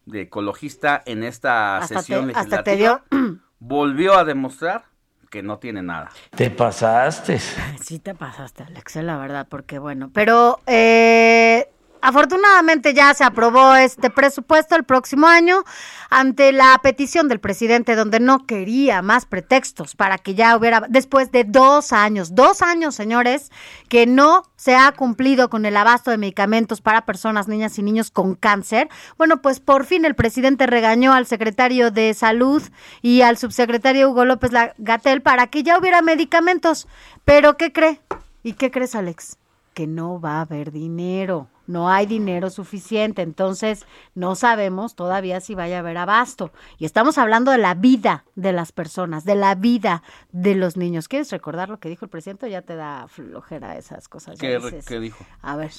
de 0.07 0.21
ecologista 0.21 1.03
en 1.07 1.25
esta 1.25 1.79
Hasta 1.79 1.99
sesión 2.03 2.29
te- 2.29 2.39
hasta 2.39 2.63
te 2.63 2.77
legislativa 2.77 3.03
volvió 3.59 4.17
a 4.17 4.23
demostrar 4.23 4.85
que 5.29 5.43
no 5.43 5.59
tiene 5.59 5.83
nada. 5.83 6.09
Te 6.37 6.53
pasaste. 6.53 7.41
Sí 7.83 7.99
te 7.99 8.15
pasaste, 8.15 8.63
Alex, 8.63 8.95
la 9.03 9.19
verdad, 9.19 9.49
porque 9.51 9.81
bueno, 9.81 10.09
pero 10.15 10.61
eh, 10.69 11.68
afortunadamente 12.09 12.95
ya 12.95 13.13
se 13.13 13.23
aprobó 13.23 13.75
este 13.75 14.09
presupuesto 14.09 14.75
el 14.77 14.85
próximo 14.85 15.27
año 15.27 15.63
ante 16.09 16.53
la 16.53 16.79
petición 16.83 17.29
del 17.29 17.39
presidente 17.39 17.97
donde 17.97 18.19
no 18.19 18.47
quería 18.47 19.03
más 19.03 19.27
pretextos 19.27 19.95
para 19.95 20.17
que 20.17 20.35
ya 20.35 20.57
hubiera, 20.57 20.87
después 20.89 21.31
de 21.33 21.45
dos 21.45 21.93
años, 21.93 22.35
dos 22.35 22.63
años, 22.63 22.95
señores, 22.95 23.53
que 23.91 24.07
no 24.07 24.45
se 24.57 24.75
ha 24.75 24.91
cumplido 24.93 25.51
con 25.51 25.67
el 25.67 25.77
abasto 25.77 26.11
de 26.11 26.17
medicamentos 26.17 26.81
para 26.81 27.05
personas, 27.05 27.47
niñas 27.47 27.79
y 27.79 27.83
niños 27.83 28.11
con 28.11 28.35
cáncer. 28.35 28.89
Bueno, 29.19 29.43
pues 29.43 29.61
por 29.61 29.85
fin 29.85 30.07
el 30.07 30.15
presidente 30.15 30.67
regañó 30.67 31.13
al 31.13 31.27
secretario 31.27 31.91
de 31.91 32.15
Salud 32.15 32.63
y 33.03 33.21
al 33.21 33.37
subsecretario 33.37 34.09
Hugo 34.11 34.25
López 34.25 34.51
Gatel 34.79 35.21
para 35.21 35.49
que 35.49 35.63
ya 35.63 35.79
hubiera 35.79 36.01
medicamentos. 36.01 36.89
Pero 37.27 37.59
¿qué 37.59 37.71
cree? 37.71 38.01
¿Y 38.43 38.55
qué 38.55 38.71
crees, 38.71 38.95
Alex? 38.95 39.37
Que 39.75 39.87
no 39.87 40.19
va 40.19 40.39
a 40.39 40.41
haber 40.41 40.73
dinero. 40.73 41.49
No 41.69 41.91
hay 41.91 42.07
dinero 42.07 42.51
suficiente, 42.51 43.23
entonces 43.23 43.87
no 44.15 44.35
sabemos 44.35 44.97
todavía 44.97 45.41
si 45.41 45.55
vaya 45.55 45.77
a 45.77 45.81
haber 45.81 45.99
abasto. 45.99 46.51
Y 46.79 46.87
estamos 46.87 47.19
hablando 47.19 47.53
de 47.53 47.59
la 47.59 47.75
vida 47.75 48.25
de 48.35 48.53
las 48.53 48.73
personas, 48.73 49.25
de 49.25 49.37
la 49.37 49.55
vida 49.55 50.03
de 50.33 50.55
los 50.55 50.77
niños. 50.77 51.09
¿Quieres 51.09 51.31
recordar 51.31 51.69
lo 51.69 51.79
que 51.79 51.91
dijo 51.91 52.07
el 52.07 52.11
presidente 52.11 52.51
ya 52.51 52.63
te 52.63 52.75
da 52.75 53.07
flojera 53.07 53.77
esas 53.77 54.09
cosas? 54.09 54.39
¿Qué, 54.39 54.59
¿Qué 54.87 54.99
dijo? 54.99 55.25
A 55.43 55.57
ver. 55.57 55.71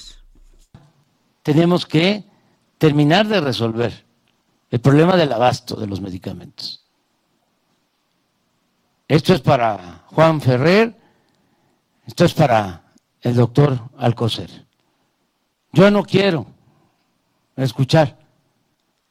Tenemos 1.42 1.86
que 1.88 2.24
terminar 2.78 3.28
de 3.28 3.42
resolver 3.42 4.06
el 4.70 4.80
problema 4.80 5.18
del 5.18 5.34
abasto 5.34 5.76
de 5.76 5.88
los 5.88 6.00
medicamentos. 6.02 6.86
Esto 9.08 9.34
es 9.34 9.42
para 9.42 10.04
Juan 10.06 10.40
Ferrer, 10.40 10.96
esto 12.06 12.26
es 12.26 12.34
para 12.36 12.84
el 13.22 13.36
doctor 13.36 13.80
Alcocer. 13.98 14.69
Yo 15.72 15.92
no 15.92 16.04
quiero 16.04 16.48
escuchar 17.56 18.18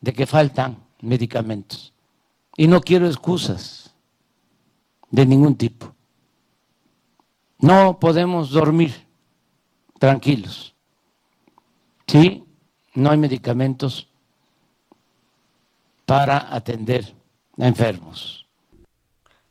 de 0.00 0.12
que 0.12 0.26
faltan 0.26 0.78
medicamentos 1.00 1.92
y 2.56 2.66
no 2.66 2.80
quiero 2.80 3.06
excusas 3.06 3.94
de 5.10 5.24
ningún 5.24 5.56
tipo. 5.56 5.94
No 7.58 7.98
podemos 7.98 8.50
dormir 8.50 9.06
tranquilos. 9.98 10.74
Sí, 12.06 12.44
no 12.94 13.10
hay 13.10 13.18
medicamentos 13.18 14.08
para 16.06 16.54
atender 16.54 17.14
a 17.58 17.66
enfermos. 17.66 18.46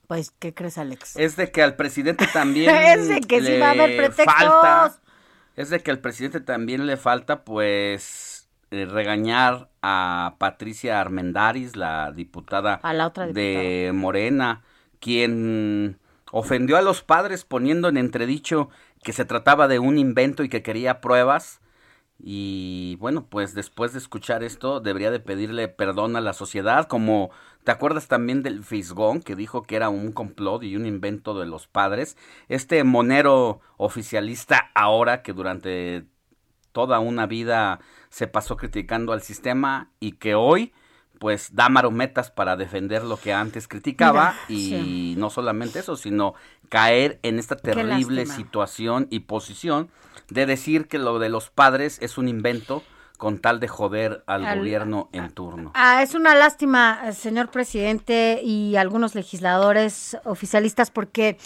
Pues, 0.07 0.31
¿qué 0.31 0.53
crees, 0.53 0.77
Alex? 0.77 1.15
Es 1.17 1.35
de 1.35 1.51
que 1.51 1.61
al 1.61 1.75
presidente 1.75 2.27
también. 2.31 2.73
es 2.75 3.09
de 3.09 3.21
que 3.21 3.41
sí 3.41 3.59
va 3.59 3.67
a 3.67 3.71
haber 3.71 3.97
pretextos. 3.97 4.99
Es 5.57 5.69
de 5.71 5.81
que 5.81 5.91
al 5.91 5.99
presidente 5.99 6.39
también 6.39 6.85
le 6.85 6.95
falta, 6.95 7.43
pues, 7.43 8.47
eh, 8.69 8.85
regañar 8.85 9.69
a 9.81 10.35
Patricia 10.37 11.01
Armendaris, 11.01 11.75
la 11.75 12.11
diputada, 12.11 12.79
de 13.33 13.91
Morena, 13.93 14.61
quien 14.99 15.97
ofendió 16.31 16.77
a 16.77 16.81
los 16.81 17.01
padres 17.01 17.43
poniendo 17.43 17.89
en 17.89 17.97
entredicho 17.97 18.69
que 19.03 19.13
se 19.13 19.25
trataba 19.25 19.67
de 19.67 19.79
un 19.79 19.97
invento 19.97 20.43
y 20.43 20.49
que 20.49 20.61
quería 20.61 21.01
pruebas. 21.01 21.59
Y 22.19 22.95
bueno, 22.99 23.25
pues 23.27 23.53
después 23.53 23.93
de 23.93 23.99
escuchar 23.99 24.43
esto, 24.43 24.79
debería 24.79 25.11
de 25.11 25.19
pedirle 25.19 25.67
perdón 25.67 26.15
a 26.15 26.21
la 26.21 26.33
sociedad, 26.33 26.87
como 26.87 27.31
te 27.67 27.73
acuerdas 27.73 28.07
también 28.07 28.43
del 28.43 28.63
Fisgón, 28.63 29.21
que 29.21 29.35
dijo 29.35 29.63
que 29.63 29.75
era 29.75 29.89
un 29.89 30.13
complot 30.13 30.63
y 30.63 30.77
un 30.77 30.85
invento 30.85 31.37
de 31.37 31.45
los 31.45 31.67
padres. 31.67 32.15
Este 32.47 32.81
monero 32.85 33.59
oficialista 33.75 34.71
ahora 34.73 35.21
que 35.21 35.33
durante 35.33 36.05
toda 36.71 36.99
una 36.99 37.25
vida 37.25 37.81
se 38.09 38.27
pasó 38.27 38.55
criticando 38.55 39.11
al 39.11 39.21
sistema 39.21 39.91
y 39.99 40.13
que 40.13 40.33
hoy 40.33 40.71
pues 41.19 41.55
da 41.55 41.67
marometas 41.67 42.31
para 42.31 42.55
defender 42.55 43.03
lo 43.03 43.17
que 43.17 43.33
antes 43.33 43.67
criticaba 43.67 44.33
y 44.47 45.15
no 45.17 45.29
solamente 45.29 45.79
eso, 45.79 45.97
sino 45.97 46.35
caer 46.69 47.19
en 47.21 47.37
esta 47.37 47.57
terrible 47.57 48.27
situación 48.27 49.07
y 49.09 49.19
posición 49.19 49.89
de 50.29 50.45
decir 50.45 50.87
que 50.87 50.99
lo 50.99 51.19
de 51.19 51.27
los 51.27 51.49
padres 51.49 51.97
es 52.01 52.17
un 52.17 52.29
invento 52.29 52.81
con 53.17 53.39
tal 53.39 53.59
de 53.59 53.67
joder 53.67 54.23
al, 54.27 54.59
gobierno 54.59 55.09
en 55.11 55.31
turno. 55.31 55.71
Ah, 55.73 56.03
es 56.03 56.13
una 56.13 56.35
lástima, 56.35 57.11
señor 57.13 57.49
presidente 57.49 58.39
y 58.43 58.75
algunos 58.75 59.15
legisladores 59.15 60.15
oficialistas, 60.23 60.91
porque 60.91 61.37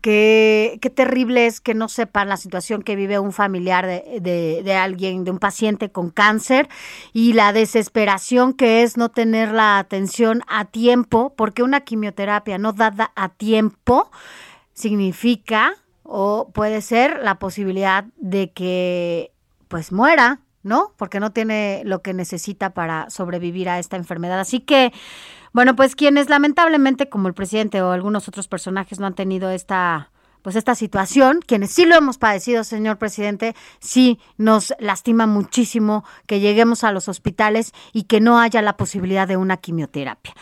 qué, 0.00 0.78
qué 0.80 0.90
terrible 0.90 1.46
es 1.46 1.60
que 1.60 1.74
no 1.74 1.88
sepan 1.88 2.30
la 2.30 2.38
situación 2.38 2.82
que 2.82 2.96
vive 2.96 3.18
un 3.18 3.32
familiar 3.32 3.86
de, 3.86 4.62
de, 4.64 4.74
alguien, 4.74 5.24
de 5.24 5.30
un 5.30 5.38
paciente 5.38 5.92
con 5.92 6.08
cáncer, 6.10 6.68
y 7.12 7.34
la 7.34 7.52
desesperación 7.52 8.54
que 8.54 8.82
es 8.82 8.96
no 8.96 9.10
tener 9.10 9.52
la 9.52 9.78
atención 9.78 10.42
a 10.48 10.64
tiempo, 10.64 11.34
porque 11.36 11.62
una 11.62 11.82
quimioterapia 11.82 12.56
no 12.56 12.72
dada 12.72 13.12
a 13.14 13.28
tiempo 13.28 14.10
significa 14.72 15.74
o 16.02 16.50
puede 16.52 16.80
ser 16.80 17.20
la 17.22 17.38
posibilidad 17.38 18.06
de 18.16 18.50
que 18.52 19.32
pues 19.68 19.92
muera, 19.92 20.40
¿no? 20.62 20.92
Porque 20.96 21.20
no 21.20 21.32
tiene 21.32 21.82
lo 21.84 22.02
que 22.02 22.14
necesita 22.14 22.70
para 22.70 23.10
sobrevivir 23.10 23.68
a 23.68 23.78
esta 23.78 23.96
enfermedad. 23.96 24.40
Así 24.40 24.60
que, 24.60 24.92
bueno, 25.52 25.76
pues 25.76 25.96
quienes 25.96 26.28
lamentablemente, 26.28 27.08
como 27.08 27.28
el 27.28 27.34
presidente 27.34 27.82
o 27.82 27.92
algunos 27.92 28.28
otros 28.28 28.48
personajes, 28.48 29.00
no 29.00 29.06
han 29.06 29.14
tenido 29.14 29.50
esta 29.50 30.10
pues 30.42 30.56
esta 30.56 30.74
situación, 30.74 31.40
quienes 31.46 31.70
sí 31.70 31.84
lo 31.84 31.94
hemos 31.96 32.16
padecido, 32.16 32.64
señor 32.64 32.96
presidente, 32.96 33.54
sí 33.78 34.18
nos 34.38 34.72
lastima 34.78 35.26
muchísimo 35.26 36.02
que 36.26 36.40
lleguemos 36.40 36.82
a 36.82 36.92
los 36.92 37.08
hospitales 37.08 37.72
y 37.92 38.04
que 38.04 38.20
no 38.20 38.40
haya 38.40 38.62
la 38.62 38.78
posibilidad 38.78 39.28
de 39.28 39.36
una 39.36 39.58
quimioterapia. 39.58 40.32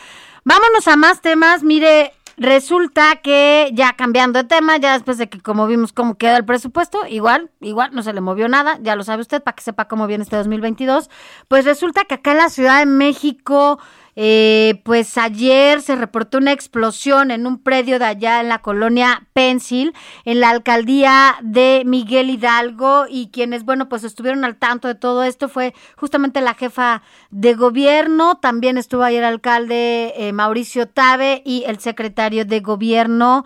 Vámonos 0.45 0.89
a 0.89 0.97
más 0.97 1.21
temas. 1.21 1.63
Mire, 1.63 2.15
Resulta 2.39 3.17
que 3.17 3.71
ya 3.75 3.95
cambiando 3.95 4.39
de 4.39 4.49
tema, 4.49 4.77
ya 4.77 4.93
después 4.93 5.19
de 5.19 5.29
que 5.29 5.41
como 5.41 5.67
vimos 5.67 5.93
cómo 5.93 6.17
queda 6.17 6.37
el 6.37 6.45
presupuesto, 6.45 7.01
igual, 7.09 7.51
igual 7.61 7.91
no 7.93 8.05
se 8.05 8.13
le 8.13 8.21
movió 8.21 8.49
nada, 8.49 8.79
ya 8.81 8.95
lo 8.95 9.03
sabe 9.03 9.23
usted 9.23 9.43
para 9.43 9.57
que 9.57 9.65
sepa 9.65 9.89
cómo 9.89 10.07
viene 10.07 10.23
este 10.23 10.37
2022, 10.37 11.11
pues 11.49 11.65
resulta 11.65 12.05
que 12.05 12.15
acá 12.15 12.31
en 12.31 12.37
la 12.37 12.49
Ciudad 12.49 12.79
de 12.79 12.87
México 12.87 13.81
eh, 14.21 14.81
pues 14.83 15.17
ayer 15.17 15.81
se 15.81 15.95
reportó 15.95 16.39
una 16.39 16.51
explosión 16.51 17.31
en 17.31 17.47
un 17.47 17.63
predio 17.63 18.01
de 18.01 18.07
allá 18.07 18.41
en 18.41 18.49
la 18.49 18.63
colonia 18.63 19.29
Pensil, 19.33 19.95
en 20.25 20.41
la 20.41 20.51
alcaldía 20.51 21.37
de 21.41 21.85
Miguel 21.87 22.29
Hidalgo, 22.29 23.05
y 23.09 23.29
quienes, 23.29 23.63
bueno, 23.63 23.89
pues 23.89 24.03
estuvieron 24.03 24.45
al 24.45 24.57
tanto 24.57 24.89
de 24.89 24.97
todo 24.97 25.23
esto 25.23 25.49
fue 25.49 25.73
justamente 25.97 26.41
la 26.41 26.55
jefa 26.55 27.03
de 27.31 27.55
gobierno, 27.55 28.39
también 28.39 28.77
estuvo 28.77 29.05
ayer 29.05 29.23
el 29.23 29.35
alcalde 29.35 30.13
eh, 30.17 30.33
Mauricio 30.33 30.89
Tabe 30.89 31.41
y 31.45 31.63
el 31.69 31.79
secretario 31.79 32.45
de 32.45 32.59
gobierno 32.59 33.45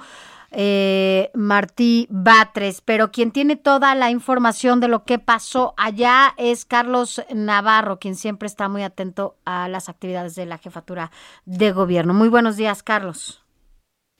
eh, 0.52 1.30
Martí 1.34 2.06
Batres, 2.10 2.80
pero 2.80 3.10
quien 3.10 3.32
tiene 3.32 3.56
toda 3.56 3.94
la 3.94 4.10
información 4.10 4.80
de 4.80 4.88
lo 4.88 5.04
que 5.04 5.18
pasó 5.18 5.74
allá 5.76 6.34
es 6.36 6.64
Carlos 6.64 7.22
Navarro, 7.32 7.98
quien 7.98 8.14
siempre 8.16 8.46
está 8.46 8.68
muy 8.68 8.82
atento 8.82 9.36
a 9.44 9.68
las 9.68 9.88
actividades 9.88 10.34
de 10.34 10.46
la 10.46 10.58
jefatura 10.58 11.10
de 11.46 11.72
gobierno. 11.72 12.14
Muy 12.14 12.28
buenos 12.28 12.56
días, 12.56 12.82
Carlos. 12.82 13.41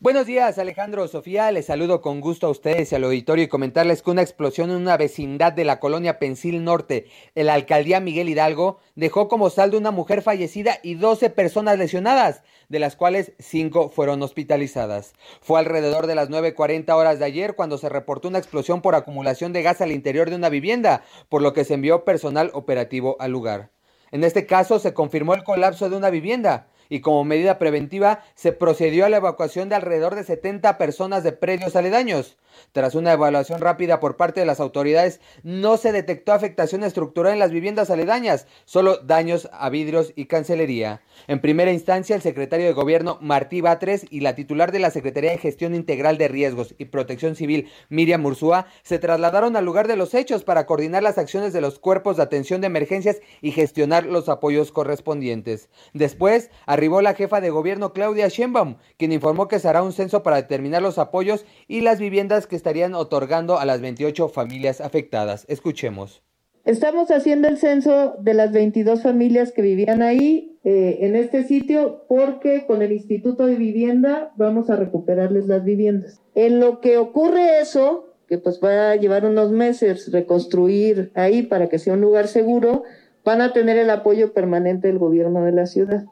Buenos 0.03 0.27
días, 0.27 0.59
Alejandro, 0.59 1.07
Sofía. 1.07 1.53
Les 1.53 1.67
saludo 1.67 2.01
con 2.01 2.21
gusto 2.21 2.49
a 2.49 2.51
ustedes 2.51 2.91
y 2.91 2.95
al 2.97 3.05
auditorio 3.05 3.45
y 3.45 3.49
comentarles 3.49 4.03
que 4.03 4.11
una 4.11 4.23
explosión 4.23 4.71
en 4.71 4.79
una 4.79 4.97
vecindad 4.97 5.53
de 5.53 5.65
la 5.65 5.79
colonia 5.79 6.19
Pensil 6.19 6.65
Norte, 6.65 7.07
en 7.37 7.47
la 7.47 7.55
alcaldía 7.55 8.01
Miguel 8.01 8.29
Hidalgo, 8.29 8.81
dejó 8.97 9.29
como 9.29 9.49
saldo 9.49 9.79
una 9.79 9.93
mujer 9.93 10.21
fallecida 10.21 10.81
y 10.83 10.95
12 10.95 11.31
personas 11.31 11.79
lesionadas, 11.79 12.43
de 12.69 12.81
las 12.81 12.97
cuales 12.97 13.31
5 13.39 13.91
fueron 13.91 14.21
hospitalizadas. 14.25 15.13
Fue 15.41 15.61
alrededor 15.61 16.09
de 16.09 16.17
las 16.17 16.31
9.40 16.31 16.93
horas 16.97 17.21
de 17.21 17.27
ayer 17.27 17.55
cuando 17.55 17.79
se 17.79 17.89
reportó 17.89 18.27
una 18.27 18.39
explosión 18.39 18.83
por 18.83 18.97
acumulación 18.97 19.53
de 19.53 19.63
gas 19.63 19.81
al 19.83 19.93
interior 19.93 20.31
de 20.31 20.35
una 20.35 20.49
vivienda, 20.49 21.05
por 21.29 21.43
lo 21.43 21.53
que 21.53 21.65
se 21.65 21.75
envió 21.75 22.05
personal 22.05 22.51
operativo 22.55 23.15
al 23.21 23.31
lugar. 23.31 23.71
En 24.11 24.25
este 24.25 24.47
caso 24.47 24.81
se 24.81 24.95
confirmó 24.95 25.35
el 25.35 25.45
colapso 25.45 25.89
de 25.89 25.97
una 25.97 26.11
vivienda 26.11 26.67
y 26.93 27.01
como 27.01 27.25
medida 27.25 27.59
preventiva 27.59 28.23
se 28.35 28.53
procedió 28.53 29.07
a 29.07 29.09
la 29.09 29.17
evacuación 29.17 29.71
de 29.71 29.77
alrededor 29.77 30.15
de 30.15 30.25
70 30.25 30.77
personas 30.77 31.25
de 31.25 31.33
predios 31.33 31.75
aledaños. 31.75 32.37
Tras 32.73 32.95
una 32.95 33.15
evaluación 33.15 33.63
rápida 33.63 33.99
por 33.99 34.19
parte 34.19 34.41
de 34.41 34.47
las 34.47 34.61
autoridades, 34.61 35.19
no 35.43 35.79
se 35.79 35.91
detectó 35.91 36.35
afectación 36.35 36.85
estructural 36.85 37.33
en 37.33 37.39
las 37.39 37.51
viviendas 37.51 37.89
aledañas, 37.89 38.47
solo 38.67 38.99
daños 38.99 39.49
a 39.53 39.71
vidrios 39.71 40.13
y 40.17 40.27
cancelería. 40.27 41.01
En 41.29 41.41
primera 41.41 41.73
instancia, 41.73 42.15
el 42.15 42.21
secretario 42.21 42.67
de 42.67 42.73
Gobierno 42.73 43.17
Martí 43.23 43.63
Batres 43.63 44.05
y 44.11 44.21
la 44.21 44.35
titular 44.35 44.71
de 44.71 44.79
la 44.79 44.91
Secretaría 44.91 45.31
de 45.31 45.39
Gestión 45.39 45.75
Integral 45.75 46.19
de 46.19 46.29
Riesgos 46.29 46.75
y 46.77 46.87
Protección 46.87 47.37
Civil 47.37 47.71
Miriam 47.89 48.25
Ursúa 48.27 48.67
se 48.83 48.99
trasladaron 48.99 49.57
al 49.57 49.65
lugar 49.65 49.89
de 49.89 49.97
los 49.97 50.13
hechos 50.13 50.45
para 50.45 50.67
coordinar 50.67 51.03
las 51.03 51.17
acciones 51.19 51.55
de 51.55 51.61
los 51.61 51.79
cuerpos 51.79 52.19
de 52.19 52.25
atención 52.25 52.61
de 52.61 52.67
emergencias 52.67 53.21
y 53.41 53.53
gestionar 53.53 54.05
los 54.05 54.29
apoyos 54.29 54.73
correspondientes. 54.73 55.69
Después, 55.95 56.51
arribó 56.83 57.01
la 57.01 57.15
jefa 57.15 57.41
de 57.41 57.51
gobierno 57.51 57.93
Claudia 57.93 58.27
Sheinbaum, 58.27 58.75
quien 58.97 59.13
informó 59.13 59.47
que 59.47 59.61
se 59.61 59.69
hará 59.69 59.85
un 59.85 59.93
censo 59.93 60.25
para 60.25 60.39
determinar 60.39 60.83
los 60.83 60.99
apoyos 60.99 61.47
y 61.69 61.83
las 61.83 62.01
viviendas 62.01 62.49
que 62.49 62.57
estarían 62.57 62.95
otorgando 62.95 63.61
a 63.61 63.65
las 63.65 63.81
28 63.81 64.29
familias 64.29 64.81
afectadas. 64.81 65.45
Escuchemos. 65.49 66.25
Estamos 66.65 67.13
haciendo 67.13 67.47
el 67.47 67.59
censo 67.59 68.17
de 68.19 68.35
las 68.35 68.51
22 68.51 69.01
familias 69.01 69.53
que 69.53 69.63
vivían 69.63 70.03
ahí 70.03 70.59
eh, 70.65 70.99
en 71.03 71.15
este 71.15 71.45
sitio 71.45 72.05
porque 72.09 72.67
con 72.67 72.83
el 72.83 72.91
Instituto 72.91 73.47
de 73.47 73.55
Vivienda 73.55 74.33
vamos 74.35 74.69
a 74.69 74.75
recuperarles 74.75 75.47
las 75.47 75.63
viviendas. 75.63 76.21
En 76.35 76.59
lo 76.59 76.81
que 76.81 76.99
ocurre 76.99 77.61
eso, 77.61 78.17
que 78.27 78.39
pues 78.39 78.59
va 78.61 78.91
a 78.91 78.97
llevar 78.97 79.25
unos 79.25 79.53
meses 79.53 80.11
reconstruir 80.11 81.13
ahí 81.15 81.43
para 81.43 81.69
que 81.69 81.79
sea 81.79 81.95
un 81.95 82.01
lugar 82.01 82.27
seguro, 82.27 82.83
van 83.25 83.41
a 83.41 83.53
tener 83.53 83.79
el 83.79 83.91
apoyo 83.91 84.33
permanente 84.33 84.89
del 84.89 84.99
gobierno 84.99 85.45
de 85.45 85.53
la 85.53 85.67
ciudad. 85.67 86.07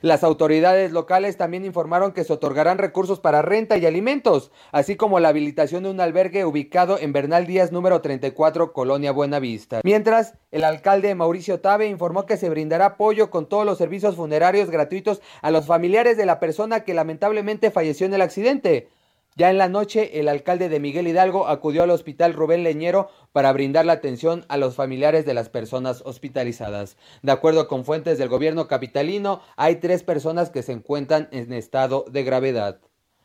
Las 0.00 0.24
autoridades 0.24 0.92
locales 0.92 1.36
también 1.36 1.64
informaron 1.64 2.12
que 2.12 2.24
se 2.24 2.32
otorgarán 2.32 2.78
recursos 2.78 3.20
para 3.20 3.42
renta 3.42 3.76
y 3.76 3.86
alimentos, 3.86 4.50
así 4.72 4.96
como 4.96 5.20
la 5.20 5.28
habilitación 5.28 5.84
de 5.84 5.90
un 5.90 6.00
albergue 6.00 6.44
ubicado 6.44 6.98
en 6.98 7.12
Bernal 7.12 7.46
Díaz 7.46 7.72
número 7.72 8.00
34, 8.00 8.72
Colonia 8.72 9.12
Buenavista. 9.12 9.80
Mientras, 9.84 10.34
el 10.50 10.64
alcalde 10.64 11.14
Mauricio 11.14 11.60
Tabe 11.60 11.86
informó 11.86 12.26
que 12.26 12.36
se 12.36 12.50
brindará 12.50 12.86
apoyo 12.86 13.30
con 13.30 13.48
todos 13.48 13.64
los 13.64 13.78
servicios 13.78 14.16
funerarios 14.16 14.70
gratuitos 14.70 15.20
a 15.42 15.50
los 15.50 15.66
familiares 15.66 16.16
de 16.16 16.26
la 16.26 16.40
persona 16.40 16.80
que 16.80 16.94
lamentablemente 16.94 17.70
falleció 17.70 18.06
en 18.06 18.14
el 18.14 18.22
accidente. 18.22 18.88
Ya 19.36 19.50
en 19.50 19.58
la 19.58 19.68
noche, 19.68 20.20
el 20.20 20.28
alcalde 20.28 20.68
de 20.68 20.78
Miguel 20.78 21.08
Hidalgo 21.08 21.48
acudió 21.48 21.82
al 21.82 21.90
hospital 21.90 22.34
Rubén 22.34 22.62
Leñero 22.62 23.10
para 23.32 23.52
brindar 23.52 23.84
la 23.84 23.94
atención 23.94 24.44
a 24.48 24.56
los 24.56 24.76
familiares 24.76 25.26
de 25.26 25.34
las 25.34 25.48
personas 25.48 26.02
hospitalizadas. 26.06 26.96
De 27.22 27.32
acuerdo 27.32 27.66
con 27.66 27.84
fuentes 27.84 28.16
del 28.16 28.28
gobierno 28.28 28.68
capitalino, 28.68 29.40
hay 29.56 29.76
tres 29.76 30.04
personas 30.04 30.50
que 30.50 30.62
se 30.62 30.70
encuentran 30.70 31.28
en 31.32 31.52
estado 31.52 32.04
de 32.08 32.22
gravedad. 32.22 32.78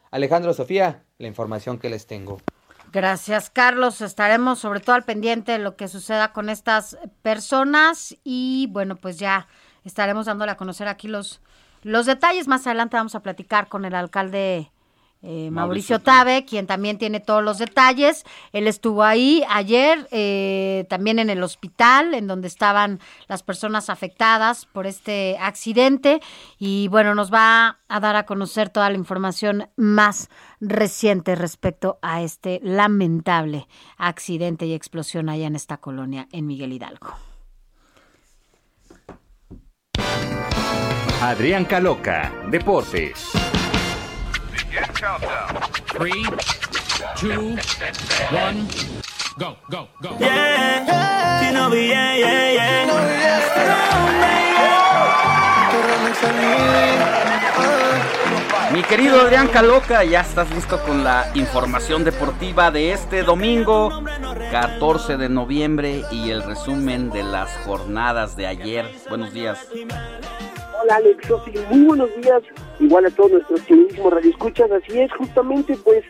Alejandro 0.09 0.55
Sofía, 0.55 1.03
la 1.19 1.27
información 1.27 1.77
que 1.77 1.91
les 1.91 2.07
tengo. 2.07 2.39
Gracias, 2.91 3.51
Carlos. 3.51 4.01
Estaremos 4.01 4.57
sobre 4.57 4.79
todo 4.79 4.95
al 4.95 5.03
pendiente 5.03 5.51
de 5.51 5.59
lo 5.59 5.75
que 5.75 5.87
suceda 5.87 6.33
con 6.33 6.49
estas 6.49 6.97
personas 7.21 8.17
y 8.23 8.67
bueno, 8.71 8.95
pues 8.95 9.19
ya 9.19 9.47
estaremos 9.83 10.25
dándole 10.25 10.51
a 10.53 10.57
conocer 10.57 10.87
aquí 10.87 11.07
los, 11.07 11.39
los 11.83 12.07
detalles. 12.07 12.47
Más 12.47 12.65
adelante 12.65 12.97
vamos 12.97 13.13
a 13.13 13.21
platicar 13.21 13.67
con 13.67 13.85
el 13.85 13.93
alcalde 13.93 14.71
eh, 15.21 15.49
Mauricio, 15.51 15.99
Tabe, 15.99 16.45
quien 16.45 16.65
también 16.65 16.97
tiene 16.97 17.19
todos 17.19 17.43
los 17.43 17.57
detalles. 17.57 18.23
Él 18.53 18.67
estuvo 18.67 19.03
ahí 19.03 19.43
ayer, 19.49 20.07
eh, 20.11 20.85
también 20.89 21.19
en 21.19 21.29
el 21.29 21.43
hospital, 21.43 22.13
en 22.13 22.27
donde 22.27 22.47
estaban 22.47 22.99
las 23.27 23.43
personas 23.43 23.89
afectadas 23.89 24.65
por 24.65 24.87
este 24.87 25.37
accidente. 25.39 26.21
Y 26.57 26.87
bueno, 26.87 27.15
nos 27.15 27.33
va 27.33 27.79
a 27.89 27.99
dar 27.99 28.15
a 28.15 28.25
conocer 28.25 28.69
toda 28.69 28.89
la 28.89 28.95
información 28.95 29.69
más 29.75 30.29
reciente 30.61 31.35
respecto 31.35 31.99
a 32.01 32.21
este 32.21 32.61
lamentable 32.63 33.67
accidente 33.97 34.65
y 34.67 34.73
explosión 34.73 35.29
allá 35.29 35.47
en 35.47 35.55
esta 35.55 35.77
colonia 35.77 36.27
en 36.31 36.47
Miguel 36.47 36.73
Hidalgo. 36.73 37.09
Adrián 41.21 41.65
Caloca, 41.65 42.31
Deportes. 42.49 43.38
Three, 44.69 46.23
two, 47.17 47.57
one, 48.31 48.67
go, 49.35 49.57
go, 49.67 49.87
go. 49.99 50.09
Mi 58.71 58.83
querido 58.83 59.21
Adrián 59.21 59.47
Caloca, 59.47 60.03
ya 60.03 60.21
estás 60.21 60.51
listo 60.51 60.79
con 60.83 61.03
la 61.03 61.31
información 61.33 62.03
deportiva 62.03 62.69
de 62.69 62.93
este 62.93 63.23
domingo, 63.23 64.03
14 64.51 65.17
de 65.17 65.29
noviembre, 65.29 66.03
y 66.11 66.29
el 66.29 66.43
resumen 66.43 67.09
de 67.09 67.23
las 67.23 67.49
jornadas 67.65 68.35
de 68.35 68.45
ayer. 68.45 68.85
Buenos 69.09 69.33
días. 69.33 69.67
Hola 70.81 70.95
Alex, 70.95 71.27
Sofi, 71.27 71.51
muy 71.69 71.87
buenos 71.87 72.15
días, 72.21 72.41
igual 72.79 73.05
a 73.05 73.09
todos 73.09 73.31
nuestros 73.31 73.61
queridísimos 73.63 74.13
radioescuchas, 74.13 74.71
así 74.71 74.97
es, 74.97 75.11
justamente 75.11 75.77
pues 75.83 76.05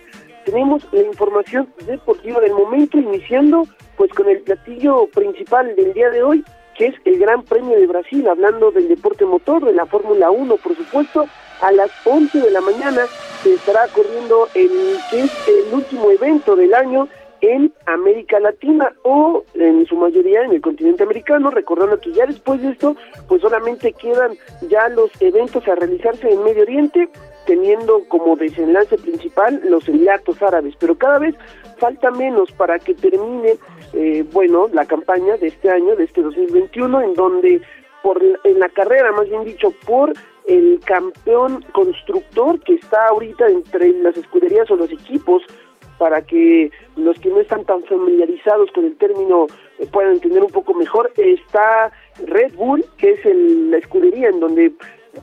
tenemos 0.45 0.85
la 0.91 1.01
información 1.01 1.73
deportiva 1.87 2.39
del 2.39 2.53
momento, 2.53 2.99
iniciando 2.99 3.63
pues 3.97 4.11
con 4.13 4.29
el 4.29 4.41
platillo 4.41 5.07
principal 5.07 5.75
del 5.75 5.93
día 5.93 6.11
de 6.11 6.21
hoy, 6.21 6.45
que 6.77 6.87
es 6.87 6.95
el 7.05 7.17
Gran 7.17 7.41
Premio 7.43 7.79
de 7.79 7.87
Brasil, 7.87 8.27
hablando 8.27 8.69
del 8.69 8.89
deporte 8.89 9.25
motor, 9.25 9.65
de 9.65 9.73
la 9.73 9.87
Fórmula 9.87 10.29
1, 10.29 10.57
por 10.57 10.75
supuesto, 10.75 11.25
a 11.61 11.71
las 11.71 11.89
11 12.05 12.39
de 12.39 12.51
la 12.51 12.61
mañana 12.61 13.07
se 13.41 13.55
estará 13.55 13.87
corriendo 13.87 14.49
el 14.53 14.69
que 15.09 15.21
es 15.21 15.47
el 15.47 15.73
último 15.73 16.11
evento 16.11 16.55
del 16.55 16.75
año 16.75 17.07
en 17.41 17.73
América 17.85 18.39
Latina 18.39 18.93
o 19.03 19.43
en 19.53 19.85
su 19.85 19.95
mayoría 19.95 20.43
en 20.43 20.53
el 20.53 20.61
continente 20.61 21.03
americano, 21.03 21.49
recordando 21.49 21.99
que 21.99 22.11
ya 22.11 22.25
después 22.25 22.61
de 22.61 22.69
esto, 22.69 22.95
pues 23.27 23.41
solamente 23.41 23.93
quedan 23.93 24.37
ya 24.69 24.89
los 24.89 25.09
eventos 25.21 25.67
a 25.67 25.75
realizarse 25.75 26.29
en 26.29 26.43
Medio 26.43 26.63
Oriente, 26.63 27.09
teniendo 27.45 28.03
como 28.07 28.35
desenlace 28.35 28.97
principal 28.97 29.61
los 29.65 29.87
Emiratos 29.87 30.41
Árabes, 30.41 30.75
pero 30.79 30.97
cada 30.97 31.19
vez 31.19 31.35
falta 31.77 32.11
menos 32.11 32.51
para 32.51 32.77
que 32.77 32.93
termine, 32.93 33.57
eh, 33.93 34.23
bueno, 34.31 34.69
la 34.71 34.85
campaña 34.85 35.37
de 35.37 35.47
este 35.47 35.69
año, 35.69 35.95
de 35.95 36.03
este 36.03 36.21
2021, 36.21 37.01
en 37.01 37.13
donde 37.13 37.61
por 38.03 38.21
en 38.43 38.59
la 38.59 38.69
carrera, 38.69 39.11
más 39.11 39.27
bien 39.29 39.43
dicho, 39.43 39.73
por 39.85 40.13
el 40.47 40.79
campeón 40.85 41.63
constructor 41.73 42.59
que 42.61 42.75
está 42.75 43.07
ahorita 43.09 43.47
entre 43.47 43.93
las 44.01 44.17
escuderías 44.17 44.69
o 44.71 44.75
los 44.75 44.91
equipos 44.91 45.43
para 45.99 46.23
que 46.23 46.71
los 46.95 47.19
que 47.19 47.29
no 47.29 47.39
están 47.39 47.65
tan 47.65 47.83
familiarizados 47.83 48.71
con 48.71 48.85
el 48.85 48.97
término 48.97 49.45
eh, 49.77 49.85
puedan 49.91 50.13
entender 50.13 50.41
un 50.43 50.49
poco 50.49 50.73
mejor, 50.73 51.11
está 51.17 51.91
Red 52.25 52.55
Bull, 52.55 52.83
que 52.97 53.11
es 53.11 53.25
el, 53.25 53.69
la 53.69 53.77
escudería 53.77 54.29
en 54.29 54.39
donde 54.39 54.71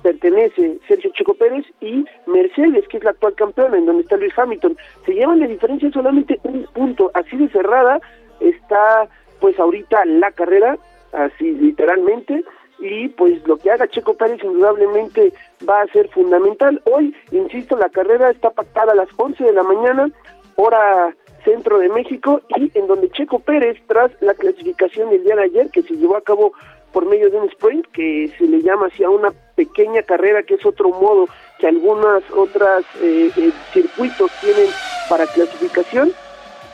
pertenece 0.02 0.78
Sergio 0.86 1.10
Checo 1.14 1.34
Pérez, 1.34 1.64
y 1.80 2.04
Mercedes, 2.26 2.86
que 2.88 2.98
es 2.98 3.04
la 3.04 3.10
actual 3.10 3.34
campeona, 3.34 3.78
en 3.78 3.86
donde 3.86 4.02
está 4.02 4.16
Luis 4.16 4.36
Hamilton. 4.36 4.76
Se 5.04 5.14
llevan 5.14 5.40
de 5.40 5.48
diferencia 5.48 5.90
solamente 5.90 6.38
un 6.44 6.64
punto, 6.74 7.10
así 7.14 7.36
de 7.36 7.48
cerrada 7.48 8.00
está 8.40 9.08
pues 9.40 9.58
ahorita 9.58 10.04
la 10.04 10.30
carrera, 10.32 10.78
así 11.12 11.52
literalmente, 11.52 12.44
y 12.78 13.08
pues 13.08 13.46
lo 13.46 13.56
que 13.56 13.70
haga 13.70 13.88
Checo 13.88 14.14
Pérez 14.14 14.42
indudablemente 14.42 15.32
va 15.68 15.82
a 15.82 15.86
ser 15.88 16.08
fundamental. 16.08 16.82
Hoy, 16.84 17.14
insisto, 17.30 17.76
la 17.76 17.88
carrera 17.88 18.30
está 18.30 18.50
pactada 18.50 18.92
a 18.92 18.96
las 18.96 19.08
11 19.16 19.42
de 19.42 19.52
la 19.52 19.62
mañana, 19.62 20.10
hora 20.56 21.14
centro 21.44 21.78
de 21.78 21.88
México 21.88 22.42
y 22.56 22.76
en 22.76 22.86
donde 22.88 23.08
Checo 23.10 23.38
Pérez, 23.38 23.78
tras 23.86 24.10
la 24.20 24.34
clasificación 24.34 25.10
del 25.10 25.22
día 25.22 25.36
de 25.36 25.44
ayer 25.44 25.70
que 25.70 25.82
se 25.82 25.94
llevó 25.94 26.16
a 26.16 26.22
cabo 26.22 26.52
por 26.92 27.06
medio 27.06 27.30
de 27.30 27.38
un 27.38 27.48
sprint 27.48 27.86
que 27.92 28.32
se 28.36 28.46
le 28.46 28.62
llama 28.62 28.86
así 28.86 29.04
a 29.04 29.10
una 29.10 29.30
pequeña 29.54 30.02
carrera 30.02 30.42
que 30.42 30.54
es 30.54 30.66
otro 30.66 30.90
modo 30.90 31.28
que 31.58 31.66
algunas 31.66 32.22
otras 32.34 32.84
eh, 33.00 33.30
eh, 33.36 33.52
circuitos 33.72 34.30
tienen 34.40 34.66
para 35.08 35.26
clasificación, 35.26 36.12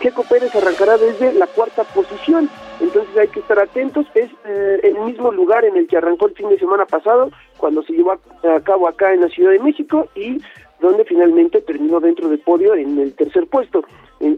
Checo 0.00 0.24
Pérez 0.24 0.54
arrancará 0.56 0.96
desde 0.96 1.32
la 1.34 1.46
cuarta 1.46 1.84
posición, 1.84 2.48
entonces 2.80 3.16
hay 3.16 3.28
que 3.28 3.40
estar 3.40 3.58
atentos, 3.58 4.06
es 4.14 4.30
eh, 4.44 4.80
el 4.82 4.94
mismo 5.00 5.30
lugar 5.30 5.64
en 5.64 5.76
el 5.76 5.86
que 5.86 5.96
arrancó 5.96 6.26
el 6.26 6.34
fin 6.34 6.48
de 6.48 6.58
semana 6.58 6.86
pasado, 6.86 7.30
cuando 7.56 7.82
se 7.82 7.92
llevó 7.92 8.12
a 8.12 8.60
cabo 8.64 8.88
acá 8.88 9.12
en 9.12 9.20
la 9.20 9.28
Ciudad 9.28 9.52
de 9.52 9.60
México 9.60 10.08
y 10.16 10.40
donde 10.82 11.04
finalmente 11.04 11.62
terminó 11.62 12.00
dentro 12.00 12.28
del 12.28 12.40
podio 12.40 12.74
en 12.74 12.98
el 12.98 13.14
tercer 13.14 13.46
puesto. 13.46 13.84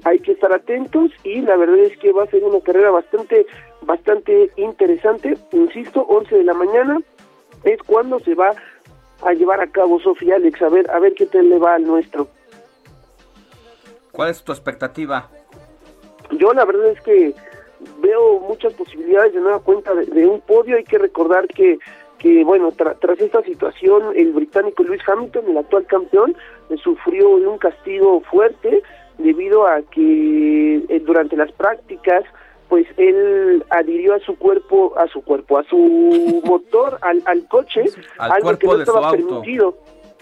hay 0.04 0.18
que 0.20 0.32
estar 0.32 0.52
atentos 0.54 1.10
y 1.24 1.40
la 1.40 1.56
verdad 1.56 1.78
es 1.78 1.98
que 1.98 2.12
va 2.12 2.24
a 2.24 2.26
ser 2.26 2.44
una 2.44 2.60
carrera 2.60 2.90
bastante, 2.90 3.46
bastante 3.82 4.50
interesante. 4.56 5.36
Insisto, 5.52 6.02
11 6.02 6.36
de 6.36 6.44
la 6.44 6.54
mañana 6.54 7.00
es 7.64 7.82
cuando 7.82 8.20
se 8.20 8.34
va 8.34 8.52
a 9.22 9.32
llevar 9.32 9.60
a 9.60 9.66
cabo 9.66 9.98
Sofía 10.00 10.36
Alex, 10.36 10.60
a 10.62 10.68
ver, 10.68 10.90
a 10.90 10.98
ver 10.98 11.14
qué 11.14 11.26
tal 11.26 11.48
le 11.48 11.58
va 11.58 11.74
al 11.74 11.86
nuestro. 11.86 12.28
¿Cuál 14.12 14.30
es 14.30 14.44
tu 14.44 14.52
expectativa? 14.52 15.30
Yo 16.32 16.52
la 16.52 16.64
verdad 16.64 16.90
es 16.90 17.00
que 17.00 17.34
veo 18.00 18.40
muchas 18.40 18.74
posibilidades 18.74 19.32
de 19.32 19.40
nueva 19.40 19.60
cuenta 19.60 19.94
de 19.94 20.26
un 20.26 20.40
podio. 20.42 20.76
Hay 20.76 20.84
que 20.84 20.98
recordar 20.98 21.46
que 21.48 21.78
que 22.24 22.42
bueno, 22.42 22.72
tras 22.72 23.20
esta 23.20 23.42
situación 23.42 24.14
el 24.16 24.32
británico 24.32 24.82
Lewis 24.82 25.02
Hamilton, 25.06 25.44
el 25.46 25.58
actual 25.58 25.84
campeón, 25.84 26.34
eh, 26.70 26.76
sufrió 26.82 27.28
un 27.28 27.58
castigo 27.58 28.22
fuerte 28.22 28.82
debido 29.18 29.66
a 29.66 29.82
que 29.82 30.76
eh, 30.88 31.02
durante 31.04 31.36
las 31.36 31.52
prácticas 31.52 32.24
pues 32.70 32.86
él 32.96 33.62
adhirió 33.68 34.14
a 34.14 34.20
su 34.20 34.38
cuerpo, 34.38 34.94
a 34.96 35.06
su 35.08 35.20
cuerpo, 35.20 35.58
a 35.58 35.64
su 35.64 36.40
motor, 36.46 36.96
al, 37.02 37.22
al 37.26 37.46
coche, 37.46 37.84
algo 38.16 38.56
que 38.56 38.68
no 38.68 38.78
estaba 38.78 39.10
permitido. 39.10 39.76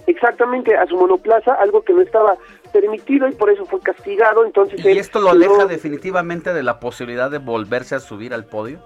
Exactamente, 0.08 0.76
a 0.76 0.84
su 0.88 0.96
monoplaza, 0.96 1.54
algo 1.54 1.82
que 1.82 1.92
no 1.92 2.02
estaba 2.02 2.36
permitido 2.72 3.28
y 3.28 3.32
por 3.32 3.48
eso 3.48 3.64
fue 3.66 3.78
castigado. 3.78 4.44
Entonces 4.44 4.84
¿Y 4.84 4.98
esto 4.98 5.20
lo 5.20 5.30
aleja 5.30 5.66
definitivamente 5.66 6.52
de 6.52 6.64
la 6.64 6.80
posibilidad 6.80 7.30
de 7.30 7.38
volverse 7.38 7.94
a 7.94 8.00
subir 8.00 8.34
al 8.34 8.44
podio? 8.44 8.80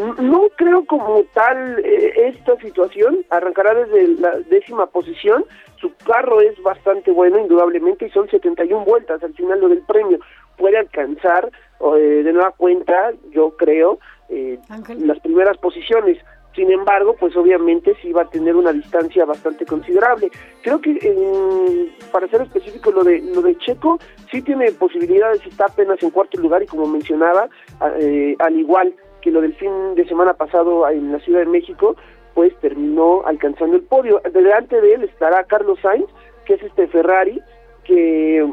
No 0.00 0.48
creo 0.56 0.86
como 0.86 1.24
tal 1.34 1.78
eh, 1.80 2.28
esta 2.28 2.56
situación, 2.56 3.18
arrancará 3.28 3.74
desde 3.74 4.08
la 4.20 4.30
décima 4.48 4.86
posición, 4.86 5.44
su 5.78 5.94
carro 6.06 6.40
es 6.40 6.60
bastante 6.62 7.10
bueno 7.10 7.38
indudablemente 7.38 8.06
y 8.06 8.10
son 8.10 8.28
71 8.30 8.84
vueltas 8.84 9.22
al 9.22 9.34
final 9.34 9.60
lo 9.60 9.68
del 9.68 9.82
premio, 9.82 10.18
puede 10.56 10.78
alcanzar 10.78 11.50
eh, 11.96 12.22
de 12.24 12.32
nueva 12.32 12.52
cuenta, 12.52 13.12
yo 13.30 13.56
creo, 13.58 13.98
eh, 14.30 14.58
las 15.00 15.20
primeras 15.20 15.58
posiciones, 15.58 16.16
sin 16.56 16.72
embargo, 16.72 17.14
pues 17.20 17.36
obviamente 17.36 17.94
sí 18.00 18.10
va 18.12 18.22
a 18.22 18.30
tener 18.30 18.56
una 18.56 18.72
distancia 18.72 19.26
bastante 19.26 19.66
considerable. 19.66 20.30
Creo 20.62 20.80
que 20.80 21.92
para 22.10 22.26
ser 22.28 22.42
específico 22.42 22.90
lo 22.90 23.04
de 23.04 23.20
lo 23.20 23.40
de 23.40 23.56
Checo 23.58 24.00
sí 24.32 24.42
tiene 24.42 24.72
posibilidades, 24.72 25.46
está 25.46 25.66
apenas 25.66 26.02
en 26.02 26.10
cuarto 26.10 26.40
lugar 26.40 26.62
y 26.62 26.66
como 26.66 26.86
mencionaba, 26.86 27.48
al 27.80 28.56
igual 28.58 28.94
que 29.20 29.30
lo 29.30 29.40
del 29.40 29.54
fin 29.54 29.94
de 29.94 30.06
semana 30.06 30.34
pasado 30.34 30.88
en 30.88 31.12
la 31.12 31.20
Ciudad 31.20 31.40
de 31.40 31.46
México, 31.46 31.96
pues 32.34 32.52
terminó 32.60 33.22
alcanzando 33.26 33.76
el 33.76 33.82
podio. 33.82 34.20
Delante 34.32 34.80
de 34.80 34.94
él 34.94 35.04
estará 35.04 35.44
Carlos 35.44 35.78
Sainz, 35.82 36.06
que 36.44 36.54
es 36.54 36.62
este 36.62 36.86
Ferrari, 36.88 37.40
que 37.84 38.46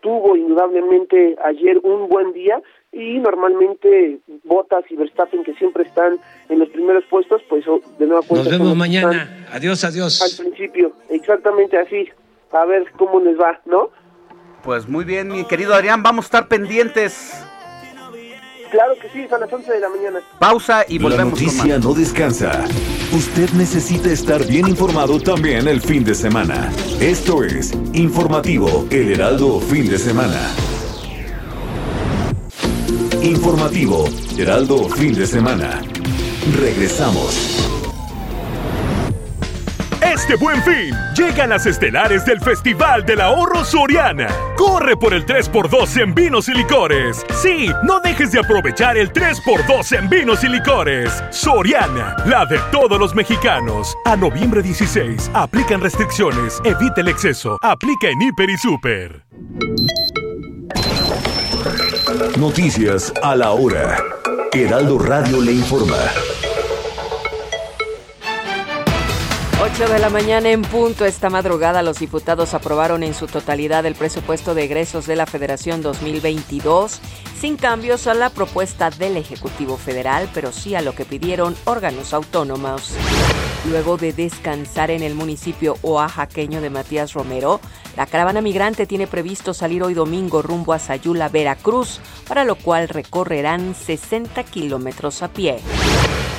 tuvo 0.00 0.36
indudablemente 0.36 1.36
ayer 1.44 1.78
un 1.82 2.08
buen 2.08 2.32
día 2.32 2.60
y 2.92 3.18
normalmente 3.18 4.18
Bottas 4.44 4.84
y 4.90 4.96
Verstappen 4.96 5.42
que 5.42 5.54
siempre 5.54 5.84
están 5.84 6.18
en 6.48 6.58
los 6.58 6.68
primeros 6.68 7.04
puestos, 7.06 7.42
pues 7.48 7.66
oh, 7.66 7.80
de 7.98 8.06
nuevo 8.06 8.22
Nos 8.30 8.48
vemos 8.48 8.76
mañana. 8.76 9.46
Adiós, 9.50 9.82
adiós. 9.82 10.22
Al 10.22 10.44
principio, 10.44 10.92
exactamente 11.08 11.78
así. 11.78 12.08
A 12.52 12.64
ver 12.66 12.84
cómo 12.96 13.18
les 13.18 13.36
va, 13.38 13.60
¿no? 13.64 13.90
Pues 14.62 14.88
muy 14.88 15.04
bien, 15.04 15.28
mi 15.28 15.44
querido 15.44 15.74
Adrián, 15.74 16.02
vamos 16.02 16.26
a 16.26 16.28
estar 16.28 16.48
pendientes. 16.48 17.44
Claro 18.74 18.96
que 19.00 19.08
sí, 19.10 19.24
son 19.28 19.40
las 19.40 19.52
11 19.52 19.72
de 19.72 19.78
la 19.78 19.88
mañana. 19.88 20.20
Pausa 20.40 20.84
y 20.88 20.98
volvemos. 20.98 21.40
La 21.40 21.46
noticia 21.46 21.78
no 21.78 21.94
descansa. 21.94 22.64
Usted 23.12 23.50
necesita 23.50 24.10
estar 24.10 24.44
bien 24.44 24.66
informado 24.66 25.20
también 25.20 25.68
el 25.68 25.80
fin 25.80 26.02
de 26.02 26.12
semana. 26.12 26.72
Esto 26.98 27.44
es 27.44 27.72
Informativo 27.92 28.84
El 28.90 29.12
Heraldo 29.12 29.60
Fin 29.60 29.88
de 29.88 29.96
Semana. 29.96 30.40
Informativo 33.22 34.06
Heraldo 34.36 34.88
Fin 34.88 35.14
de 35.14 35.28
Semana. 35.28 35.80
Regresamos. 36.60 37.63
Este 40.14 40.36
buen 40.36 40.62
fin, 40.62 40.94
llegan 41.16 41.50
las 41.50 41.66
estelares 41.66 42.24
del 42.24 42.40
Festival 42.40 43.04
del 43.04 43.20
Ahorro 43.20 43.64
Soriana. 43.64 44.28
Corre 44.56 44.96
por 44.96 45.12
el 45.12 45.26
3x2 45.26 46.02
en 46.02 46.14
vinos 46.14 46.48
y 46.48 46.54
licores. 46.54 47.26
Sí, 47.42 47.68
no 47.82 47.98
dejes 47.98 48.30
de 48.30 48.38
aprovechar 48.38 48.96
el 48.96 49.12
3x2 49.12 49.98
en 49.98 50.08
vinos 50.08 50.44
y 50.44 50.48
licores. 50.48 51.12
Soriana, 51.30 52.14
la 52.26 52.46
de 52.46 52.60
todos 52.70 52.98
los 53.00 53.12
mexicanos. 53.12 53.96
A 54.04 54.14
noviembre 54.14 54.62
16, 54.62 55.32
aplican 55.34 55.80
restricciones, 55.80 56.60
evita 56.64 57.00
el 57.00 57.08
exceso, 57.08 57.58
aplica 57.60 58.08
en 58.08 58.22
Hiper 58.22 58.50
y 58.50 58.56
Super. 58.56 59.26
Noticias 62.38 63.12
a 63.20 63.34
la 63.34 63.50
hora. 63.50 63.98
Heraldo 64.52 64.96
Radio 65.00 65.42
le 65.42 65.52
informa. 65.52 65.98
8 69.60 69.88
de 69.88 69.98
la 69.98 70.10
mañana 70.10 70.50
en 70.50 70.62
punto. 70.62 71.04
Esta 71.04 71.30
madrugada 71.30 71.82
los 71.82 71.98
diputados 71.98 72.54
aprobaron 72.54 73.02
en 73.02 73.14
su 73.14 73.26
totalidad 73.26 73.86
el 73.86 73.94
presupuesto 73.94 74.54
de 74.54 74.64
egresos 74.64 75.06
de 75.06 75.16
la 75.16 75.26
Federación 75.26 75.80
2022, 75.80 77.00
sin 77.40 77.56
cambios 77.56 78.06
a 78.06 78.14
la 78.14 78.30
propuesta 78.30 78.90
del 78.90 79.16
Ejecutivo 79.16 79.76
Federal, 79.76 80.28
pero 80.34 80.52
sí 80.52 80.74
a 80.74 80.82
lo 80.82 80.94
que 80.94 81.04
pidieron 81.04 81.56
órganos 81.64 82.12
autónomos. 82.12 82.94
Luego 83.70 83.96
de 83.96 84.12
descansar 84.12 84.90
en 84.90 85.02
el 85.02 85.14
municipio 85.14 85.76
oaxaqueño 85.82 86.60
de 86.60 86.70
Matías 86.70 87.12
Romero, 87.14 87.60
la 87.96 88.06
caravana 88.06 88.40
migrante 88.40 88.86
tiene 88.86 89.06
previsto 89.06 89.54
salir 89.54 89.82
hoy 89.82 89.94
domingo 89.94 90.42
rumbo 90.42 90.72
a 90.72 90.78
Sayula, 90.78 91.28
Veracruz, 91.28 92.00
para 92.28 92.44
lo 92.44 92.56
cual 92.56 92.88
recorrerán 92.88 93.74
60 93.74 94.42
kilómetros 94.44 95.22
a 95.22 95.28
pie. 95.28 95.60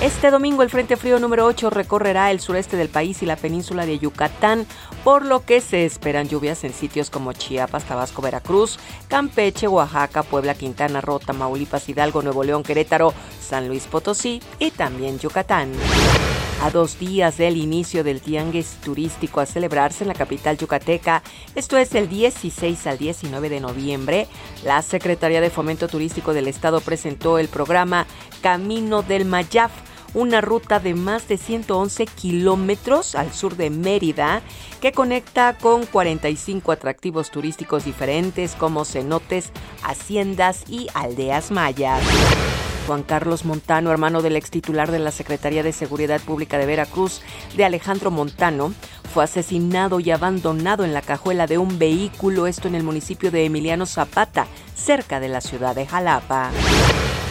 Este 0.01 0.29
domingo 0.29 0.61
el 0.61 0.69
Frente 0.69 0.97
Frío 0.97 1.19
número 1.19 1.45
8 1.45 1.69
recorrerá 1.69 2.29
el 2.29 2.41
sureste 2.41 2.75
del 2.75 2.89
país 2.89 3.23
y 3.23 3.25
la 3.25 3.37
península 3.37 3.85
de 3.85 3.97
Yucatán, 3.97 4.67
por 5.05 5.25
lo 5.25 5.45
que 5.45 5.61
se 5.61 5.85
esperan 5.85 6.27
lluvias 6.27 6.65
en 6.65 6.73
sitios 6.73 7.09
como 7.09 7.31
Chiapas, 7.31 7.85
Tabasco, 7.85 8.21
Veracruz, 8.21 8.77
Campeche, 9.07 9.69
Oaxaca, 9.69 10.23
Puebla, 10.23 10.53
Quintana 10.53 10.99
Roo, 10.99 11.19
Tamaulipas, 11.19 11.87
Hidalgo, 11.87 12.21
Nuevo 12.21 12.43
León, 12.43 12.63
Querétaro, 12.63 13.13
San 13.41 13.69
Luis 13.69 13.87
Potosí 13.87 14.41
y 14.59 14.71
también 14.71 15.17
Yucatán. 15.17 15.71
A 16.61 16.71
dos 16.71 16.99
días 16.99 17.37
del 17.37 17.57
inicio 17.57 18.03
del 18.03 18.21
tianguis 18.21 18.77
turístico 18.83 19.39
a 19.39 19.45
celebrarse 19.45 20.03
en 20.03 20.07
la 20.07 20.13
capital 20.13 20.57
yucateca, 20.57 21.21
esto 21.53 21.77
es 21.77 21.93
el 21.95 22.09
16 22.09 22.87
al 22.87 22.97
19 22.97 23.49
de 23.49 23.59
noviembre, 23.59 24.27
la 24.65 24.81
Secretaría 24.81 25.39
de 25.39 25.49
Fomento 25.49 25.87
Turístico 25.87 26.33
del 26.33 26.47
Estado 26.47 26.81
presentó 26.81 27.37
el 27.37 27.47
programa 27.47 28.07
Camino 28.41 29.03
del 29.03 29.23
Mayaf, 29.23 29.71
una 30.13 30.41
ruta 30.41 30.79
de 30.79 30.95
más 30.95 31.27
de 31.27 31.37
111 31.37 32.07
kilómetros 32.07 33.15
al 33.15 33.31
sur 33.31 33.55
de 33.57 33.69
Mérida 33.69 34.41
que 34.81 34.91
conecta 34.91 35.57
con 35.57 35.85
45 35.85 36.71
atractivos 36.71 37.31
turísticos 37.31 37.85
diferentes 37.85 38.55
como 38.55 38.85
cenotes, 38.85 39.51
haciendas 39.83 40.63
y 40.67 40.87
aldeas 40.93 41.51
mayas. 41.51 42.01
Juan 42.85 43.03
Carlos 43.03 43.45
Montano, 43.45 43.91
hermano 43.91 44.21
del 44.21 44.35
ex 44.35 44.51
titular 44.51 44.91
de 44.91 44.99
la 44.99 45.11
Secretaría 45.11 45.63
de 45.63 45.73
Seguridad 45.73 46.21
Pública 46.21 46.57
de 46.57 46.65
Veracruz, 46.65 47.21
de 47.55 47.65
Alejandro 47.65 48.11
Montano, 48.11 48.73
fue 49.13 49.23
asesinado 49.23 49.99
y 49.99 50.11
abandonado 50.11 50.83
en 50.83 50.93
la 50.93 51.01
cajuela 51.01 51.47
de 51.47 51.57
un 51.57 51.79
vehículo, 51.79 52.47
esto 52.47 52.67
en 52.67 52.75
el 52.75 52.83
municipio 52.83 53.31
de 53.31 53.45
Emiliano 53.45 53.85
Zapata, 53.85 54.47
cerca 54.75 55.19
de 55.19 55.29
la 55.29 55.41
ciudad 55.41 55.75
de 55.75 55.87
Jalapa. 55.87 56.51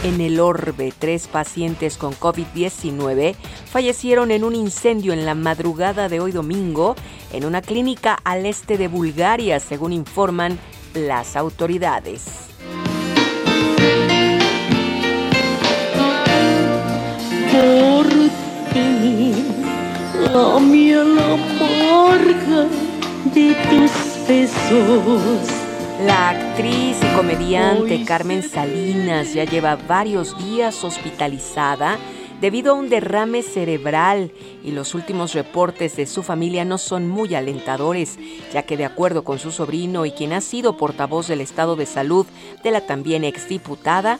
En 0.03 0.21
el 0.21 0.39
Orbe, 0.39 0.93
tres 0.97 1.27
pacientes 1.27 1.97
con 1.97 2.13
COVID-19 2.13 3.35
fallecieron 3.71 4.31
en 4.31 4.43
un 4.43 4.55
incendio 4.55 5.13
en 5.13 5.25
la 5.25 5.35
madrugada 5.35 6.09
de 6.09 6.19
hoy 6.19 6.31
domingo 6.31 6.95
en 7.31 7.45
una 7.45 7.61
clínica 7.61 8.19
al 8.23 8.45
este 8.45 8.77
de 8.77 8.87
Bulgaria, 8.87 9.59
según 9.59 9.93
informan 9.93 10.59
las 10.93 11.35
autoridades. 11.35 12.44
La 20.35 20.59
miel 20.59 21.17
amarga 21.17 22.67
de 23.33 23.55
tus 23.69 24.27
besos. 24.27 25.47
La 26.05 26.31
actriz 26.31 26.97
y 27.01 27.15
comediante 27.15 28.03
Carmen 28.03 28.43
Salinas 28.43 29.33
ya 29.33 29.45
lleva 29.45 29.77
varios 29.77 30.37
días 30.37 30.83
hospitalizada 30.83 31.97
debido 32.41 32.73
a 32.73 32.75
un 32.75 32.89
derrame 32.89 33.43
cerebral 33.43 34.33
y 34.61 34.71
los 34.71 34.93
últimos 34.93 35.33
reportes 35.33 35.95
de 35.95 36.05
su 36.05 36.21
familia 36.21 36.65
no 36.65 36.77
son 36.77 37.07
muy 37.07 37.33
alentadores, 37.33 38.19
ya 38.51 38.63
que 38.63 38.75
de 38.75 38.83
acuerdo 38.83 39.23
con 39.23 39.39
su 39.39 39.51
sobrino 39.51 40.05
y 40.05 40.11
quien 40.11 40.33
ha 40.33 40.41
sido 40.41 40.75
portavoz 40.75 41.29
del 41.29 41.39
estado 41.39 41.77
de 41.77 41.85
salud 41.85 42.25
de 42.61 42.71
la 42.71 42.81
también 42.81 43.23
exdiputada, 43.23 44.19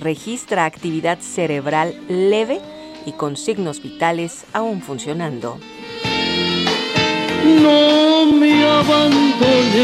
registra 0.00 0.64
actividad 0.64 1.18
cerebral 1.18 1.92
leve 2.08 2.60
y 3.06 3.12
con 3.12 3.36
signos 3.36 3.82
vitales 3.82 4.44
aún 4.52 4.82
funcionando. 4.82 5.58
No 7.46 8.26
me 8.26 8.64
abandones. 8.66 9.76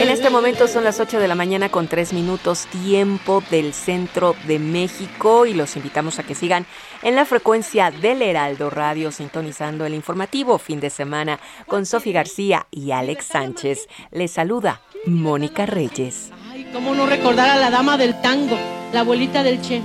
En 0.00 0.08
este 0.08 0.28
momento 0.28 0.66
son 0.66 0.82
las 0.82 0.98
8 0.98 1.20
de 1.20 1.28
la 1.28 1.36
mañana 1.36 1.68
con 1.68 1.86
3 1.86 2.12
minutos 2.14 2.66
tiempo 2.66 3.44
del 3.50 3.72
centro 3.72 4.34
de 4.48 4.58
México 4.58 5.46
y 5.46 5.54
los 5.54 5.76
invitamos 5.76 6.18
a 6.18 6.24
que 6.24 6.34
sigan 6.34 6.66
en 7.02 7.14
la 7.14 7.24
frecuencia 7.24 7.92
del 7.92 8.22
Heraldo 8.22 8.70
Radio 8.70 9.12
sintonizando 9.12 9.86
el 9.86 9.94
informativo 9.94 10.58
fin 10.58 10.80
de 10.80 10.90
semana 10.90 11.38
con 11.66 11.86
Sofi 11.86 12.12
García 12.12 12.66
y 12.72 12.90
Alex 12.90 13.26
Sánchez. 13.26 13.86
Les 14.10 14.32
saluda 14.32 14.80
Mónica 15.06 15.64
Reyes. 15.64 16.32
Ay, 16.50 16.68
cómo 16.72 16.94
no 16.94 17.06
recordar 17.06 17.50
a 17.50 17.56
la 17.56 17.70
dama 17.70 17.96
del 17.96 18.20
tango, 18.20 18.58
la 18.92 19.00
abuelita 19.00 19.44
del 19.44 19.62
Che, 19.62 19.80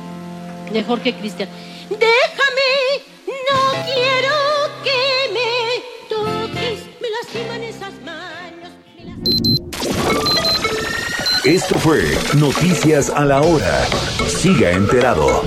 de 0.74 0.84
Jorge 0.84 1.14
Cristian. 1.14 1.50
Déjame, 1.90 3.04
no 3.50 3.60
quiero 3.86 4.36
que 4.84 5.02
me 5.34 5.52
toques, 6.10 6.80
me 7.02 7.10
lastiman 7.10 7.64
esas 7.64 7.94
manos. 8.04 8.72
Esto 11.46 11.76
fue 11.80 12.04
Noticias 12.40 13.10
a 13.10 13.26
la 13.26 13.42
Hora. 13.42 13.86
Siga 14.28 14.72
enterado. 14.72 15.44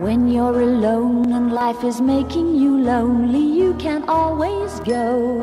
When 0.00 0.28
you're 0.28 0.60
alone 0.60 1.32
and 1.32 1.52
life 1.52 1.82
is 1.84 2.00
making 2.00 2.54
you 2.54 2.78
lonely, 2.78 3.40
you 3.40 3.74
can 3.78 4.04
always 4.08 4.78
go 4.80 5.42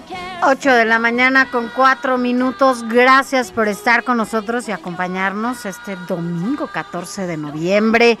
8 0.43 0.73
de 0.73 0.85
la 0.85 0.97
mañana 0.97 1.51
con 1.51 1.69
4 1.75 2.17
minutos. 2.17 2.83
Gracias 2.87 3.51
por 3.51 3.67
estar 3.67 4.03
con 4.03 4.17
nosotros 4.17 4.67
y 4.67 4.71
acompañarnos 4.71 5.65
este 5.67 5.95
domingo 6.07 6.67
14 6.67 7.27
de 7.27 7.37
noviembre. 7.37 8.17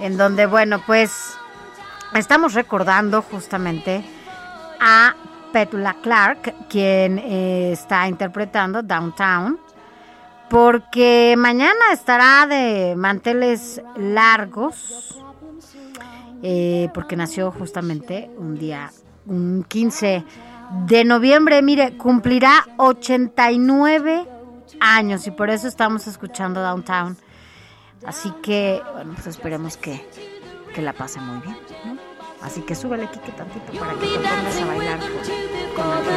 en 0.00 0.16
donde, 0.16 0.46
bueno, 0.46 0.80
pues 0.86 1.36
estamos 2.14 2.54
recordando 2.54 3.20
justamente 3.20 4.04
a 4.80 5.16
Petula 5.52 5.96
Clark, 6.00 6.54
quien 6.68 7.18
eh, 7.18 7.72
está 7.72 8.06
interpretando 8.06 8.82
Downtown, 8.82 9.58
porque 10.48 11.34
mañana 11.36 11.92
estará 11.92 12.46
de 12.46 12.94
manteles 12.96 13.82
largos, 13.96 15.20
eh, 16.44 16.88
porque 16.94 17.16
nació 17.16 17.50
justamente 17.50 18.30
un 18.38 18.56
día, 18.56 18.92
un 19.26 19.64
15 19.64 20.24
de 20.86 21.04
noviembre, 21.04 21.62
mire, 21.62 21.96
cumplirá 21.96 22.66
89 22.76 24.26
años 24.80 25.26
y 25.26 25.30
por 25.30 25.50
eso 25.50 25.68
estamos 25.68 26.06
escuchando 26.06 26.60
Downtown. 26.60 27.16
Así 28.06 28.32
que, 28.42 28.80
bueno, 28.92 29.12
pues 29.14 29.26
esperemos 29.26 29.76
que, 29.76 30.06
que 30.74 30.82
la 30.82 30.92
pase 30.92 31.20
muy 31.20 31.40
bien. 31.40 31.56
¿no? 31.84 31.96
Así 32.42 32.60
que 32.62 32.74
aquí 32.74 33.18
que 33.18 33.32
tantito 33.32 33.72
para 33.78 33.94
que 33.94 34.06
te 34.06 34.14
pongas 34.18 34.60
a 34.60 34.64
bailar 34.66 35.00
con, 35.00 35.08
con 35.74 36.08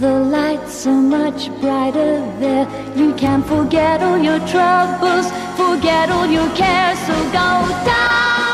The 0.00 0.18
lights 0.18 0.72
so 0.72 0.92
much 0.92 1.50
brighter 1.60 2.24
there. 2.40 2.66
You 2.96 3.12
can 3.16 3.42
forget 3.42 4.02
all 4.02 4.16
your 4.16 4.38
troubles, 4.48 5.30
forget 5.58 6.10
all 6.10 6.26
your 6.26 6.48
cares. 6.56 6.98
So 7.00 7.12
go 7.24 7.68
downtown, 7.84 8.49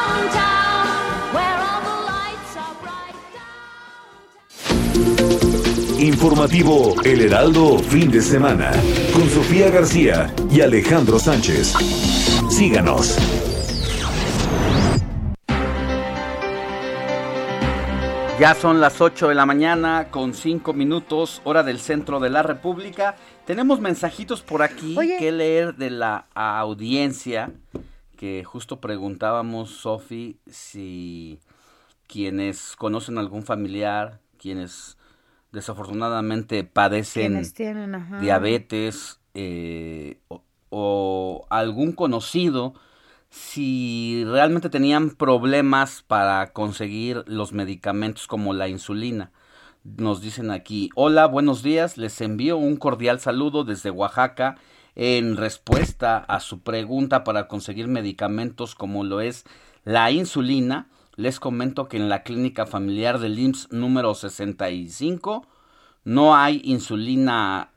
Informativo 5.99 6.95
El 7.05 7.23
Heraldo 7.23 7.79
Fin 7.79 8.11
de 8.11 8.21
Semana 8.21 8.71
con 9.15 9.29
Sofía 9.31 9.71
García 9.71 10.35
y 10.51 10.61
Alejandro 10.61 11.19
Sánchez. 11.19 11.73
Síganos. 12.51 13.17
Ya 18.39 18.55
son 18.55 18.81
las 18.81 19.01
8 19.01 19.29
de 19.29 19.35
la 19.35 19.47
mañana 19.47 20.11
con 20.11 20.35
5 20.35 20.75
minutos, 20.75 21.41
hora 21.45 21.63
del 21.63 21.81
centro 21.81 22.21
de 22.21 22.29
la 22.29 22.43
República. 22.43 23.17
Tenemos 23.47 23.81
mensajitos 23.81 24.43
por 24.43 24.63
aquí 24.63 24.95
Oye. 24.99 25.17
que 25.17 25.33
leer 25.33 25.77
de 25.77 25.91
la 25.91 26.27
audiencia 26.35 27.53
que 28.17 28.45
justo 28.45 28.81
preguntábamos, 28.81 29.71
Sofi, 29.71 30.39
si 30.51 31.39
quienes 32.07 32.77
conocen 32.77 33.19
algún 33.19 33.45
familiar, 33.45 34.21
quienes 34.39 34.96
desafortunadamente 35.53 36.65
padecen 36.65 37.33
Quienes 37.33 37.55
tienen, 37.55 37.95
ajá. 37.95 38.21
diabetes 38.21 39.21
eh, 39.35 40.19
o, 40.29 40.43
o 40.71 41.47
algún 41.51 41.93
conocido, 41.93 42.75
si 43.31 44.25
realmente 44.27 44.71
tenían 44.71 45.11
problemas 45.11 46.03
para 46.07 46.53
conseguir 46.53 47.25
los 47.27 47.53
medicamentos 47.53 48.27
como 48.27 48.53
la 48.55 48.69
insulina. 48.69 49.33
Nos 49.85 50.21
dicen 50.21 50.51
aquí, 50.51 50.91
hola, 50.95 51.27
buenos 51.27 51.63
días, 51.63 51.97
les 51.97 52.21
envío 52.21 52.57
un 52.57 52.77
cordial 52.77 53.21
saludo 53.21 53.63
desde 53.63 53.91
Oaxaca 53.91 54.57
en 54.97 55.37
respuesta 55.37 56.19
a 56.19 56.41
su 56.41 56.61
pregunta 56.61 57.23
para 57.23 57.47
conseguir 57.47 57.87
medicamentos 57.87 58.75
como 58.75 59.05
lo 59.05 59.21
es 59.21 59.45
la 59.85 60.11
insulina. 60.11 60.89
Les 61.17 61.41
comento 61.41 61.89
que 61.89 61.97
en 61.97 62.09
la 62.09 62.23
clínica 62.23 62.67
familiar 62.67 63.19
del 63.19 63.39
IMSS 63.39 63.73
número 63.73 64.14
65 64.14 65.47
no 66.05 66.37
hay 66.37 66.61
insulina 66.64 67.71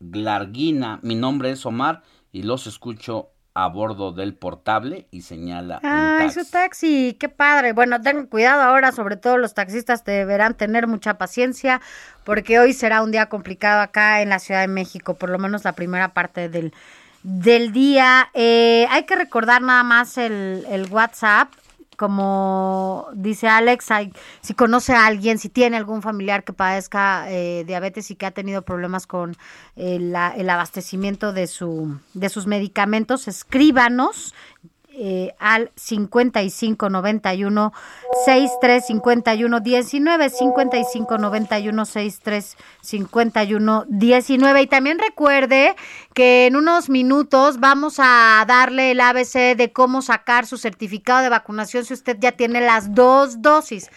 glargina. 0.00 0.98
Mi 1.02 1.14
nombre 1.14 1.50
es 1.50 1.64
Omar 1.66 2.02
y 2.32 2.42
los 2.42 2.66
escucho 2.66 3.28
a 3.54 3.68
bordo 3.68 4.12
del 4.12 4.34
portable 4.34 5.06
y 5.10 5.20
señala 5.20 5.78
un 5.82 5.88
Ay, 5.90 6.26
taxi. 6.28 6.40
su 6.44 6.50
taxi, 6.50 7.16
qué 7.20 7.28
padre. 7.28 7.74
Bueno, 7.74 8.00
tengan 8.00 8.26
cuidado 8.26 8.62
ahora, 8.62 8.92
sobre 8.92 9.16
todo 9.16 9.36
los 9.36 9.52
taxistas 9.52 10.04
deberán 10.04 10.54
tener 10.56 10.86
mucha 10.86 11.18
paciencia 11.18 11.82
porque 12.24 12.58
hoy 12.58 12.72
será 12.72 13.02
un 13.02 13.10
día 13.12 13.26
complicado 13.26 13.82
acá 13.82 14.22
en 14.22 14.30
la 14.30 14.38
Ciudad 14.38 14.62
de 14.62 14.68
México, 14.68 15.14
por 15.14 15.28
lo 15.28 15.38
menos 15.38 15.64
la 15.64 15.72
primera 15.74 16.14
parte 16.14 16.48
del, 16.48 16.72
del 17.22 17.72
día. 17.72 18.30
Eh, 18.32 18.86
hay 18.90 19.04
que 19.04 19.16
recordar 19.16 19.60
nada 19.60 19.82
más 19.82 20.16
el, 20.16 20.64
el 20.70 20.90
WhatsApp. 20.90 21.52
Como 22.02 23.06
dice 23.14 23.46
Alex, 23.46 23.92
hay- 23.92 24.12
si 24.40 24.54
conoce 24.54 24.92
a 24.92 25.06
alguien, 25.06 25.38
si 25.38 25.48
tiene 25.48 25.76
algún 25.76 26.02
familiar 26.02 26.42
que 26.42 26.52
padezca 26.52 27.30
eh, 27.30 27.62
diabetes 27.64 28.10
y 28.10 28.16
que 28.16 28.26
ha 28.26 28.32
tenido 28.32 28.62
problemas 28.62 29.06
con 29.06 29.36
eh, 29.76 30.00
el 30.36 30.50
abastecimiento 30.50 31.32
de, 31.32 31.48
de 32.14 32.28
sus 32.28 32.46
medicamentos, 32.48 33.28
escríbanos 33.28 34.34
eh, 34.94 35.34
al 35.38 35.70
5591 35.76 37.72
6351 38.26 39.60
19 39.60 40.30
5591 40.30 41.84
6351 41.86 43.84
19 43.88 44.62
y 44.62 44.66
también 44.66 44.98
recuerde 44.98 45.74
que 46.14 46.46
en 46.46 46.56
unos 46.56 46.90
minutos 46.90 47.58
vamos 47.58 47.96
a 47.98 48.44
darle 48.46 48.90
el 48.90 49.00
ABC 49.00 49.56
de 49.56 49.72
cómo 49.72 50.02
sacar 50.02 50.46
su 50.46 50.58
certificado 50.58 51.22
de 51.22 51.30
vacunación 51.30 51.84
si 51.84 51.94
usted 51.94 52.18
ya 52.20 52.32
tiene 52.32 52.60
las 52.60 52.94
dos 52.94 53.40
dosis. 53.40 53.90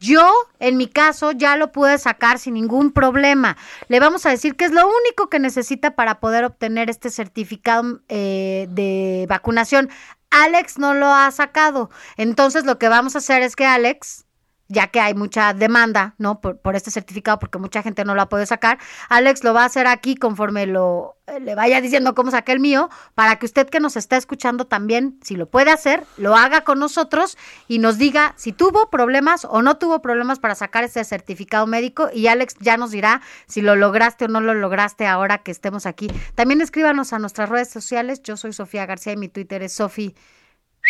Yo, 0.00 0.32
en 0.60 0.78
mi 0.78 0.86
caso, 0.86 1.32
ya 1.32 1.56
lo 1.56 1.72
pude 1.72 1.98
sacar 1.98 2.38
sin 2.38 2.54
ningún 2.54 2.90
problema. 2.90 3.58
Le 3.88 4.00
vamos 4.00 4.24
a 4.24 4.30
decir 4.30 4.56
que 4.56 4.64
es 4.64 4.72
lo 4.72 4.86
único 4.86 5.28
que 5.28 5.38
necesita 5.38 5.90
para 5.90 6.20
poder 6.20 6.44
obtener 6.44 6.88
este 6.88 7.10
certificado 7.10 8.00
eh, 8.08 8.66
de 8.70 9.26
vacunación. 9.28 9.90
Alex 10.30 10.78
no 10.78 10.94
lo 10.94 11.06
ha 11.06 11.30
sacado. 11.30 11.90
Entonces, 12.16 12.64
lo 12.64 12.78
que 12.78 12.88
vamos 12.88 13.14
a 13.14 13.18
hacer 13.18 13.42
es 13.42 13.56
que 13.56 13.66
Alex, 13.66 14.26
ya 14.70 14.86
que 14.86 15.00
hay 15.00 15.14
mucha 15.14 15.52
demanda, 15.52 16.14
¿no? 16.16 16.40
Por, 16.40 16.76
este 16.76 16.90
certificado, 16.92 17.38
porque 17.40 17.58
mucha 17.58 17.82
gente 17.82 18.04
no 18.04 18.14
lo 18.14 18.22
ha 18.22 18.28
podido 18.28 18.46
sacar, 18.46 18.78
Alex 19.08 19.42
lo 19.42 19.52
va 19.52 19.62
a 19.62 19.66
hacer 19.66 19.88
aquí 19.88 20.14
conforme 20.14 20.66
lo 20.66 21.16
eh, 21.26 21.40
le 21.40 21.56
vaya 21.56 21.80
diciendo 21.80 22.14
cómo 22.14 22.30
saqué 22.30 22.52
el 22.52 22.60
mío, 22.60 22.88
para 23.16 23.36
que 23.36 23.46
usted 23.46 23.68
que 23.68 23.80
nos 23.80 23.96
está 23.96 24.16
escuchando 24.16 24.66
también, 24.66 25.18
si 25.22 25.34
lo 25.34 25.46
puede 25.46 25.72
hacer, 25.72 26.04
lo 26.16 26.36
haga 26.36 26.62
con 26.62 26.78
nosotros 26.78 27.36
y 27.66 27.80
nos 27.80 27.98
diga 27.98 28.32
si 28.36 28.52
tuvo 28.52 28.90
problemas 28.90 29.44
o 29.44 29.60
no 29.60 29.76
tuvo 29.76 30.00
problemas 30.02 30.38
para 30.38 30.54
sacar 30.54 30.84
ese 30.84 31.02
certificado 31.04 31.66
médico 31.66 32.08
y 32.14 32.28
Alex 32.28 32.54
ya 32.60 32.76
nos 32.76 32.92
dirá 32.92 33.22
si 33.46 33.62
lo 33.62 33.74
lograste 33.74 34.26
o 34.26 34.28
no 34.28 34.40
lo 34.40 34.54
lograste 34.54 35.06
ahora 35.06 35.38
que 35.38 35.50
estemos 35.50 35.84
aquí. 35.84 36.08
También 36.36 36.60
escríbanos 36.60 37.12
a 37.12 37.18
nuestras 37.18 37.48
redes 37.48 37.70
sociales. 37.70 38.22
Yo 38.22 38.36
soy 38.36 38.52
Sofía 38.52 38.86
García 38.86 39.14
y 39.14 39.16
mi 39.16 39.28
Twitter 39.28 39.62
es 39.62 39.72
Sofi 39.72 40.14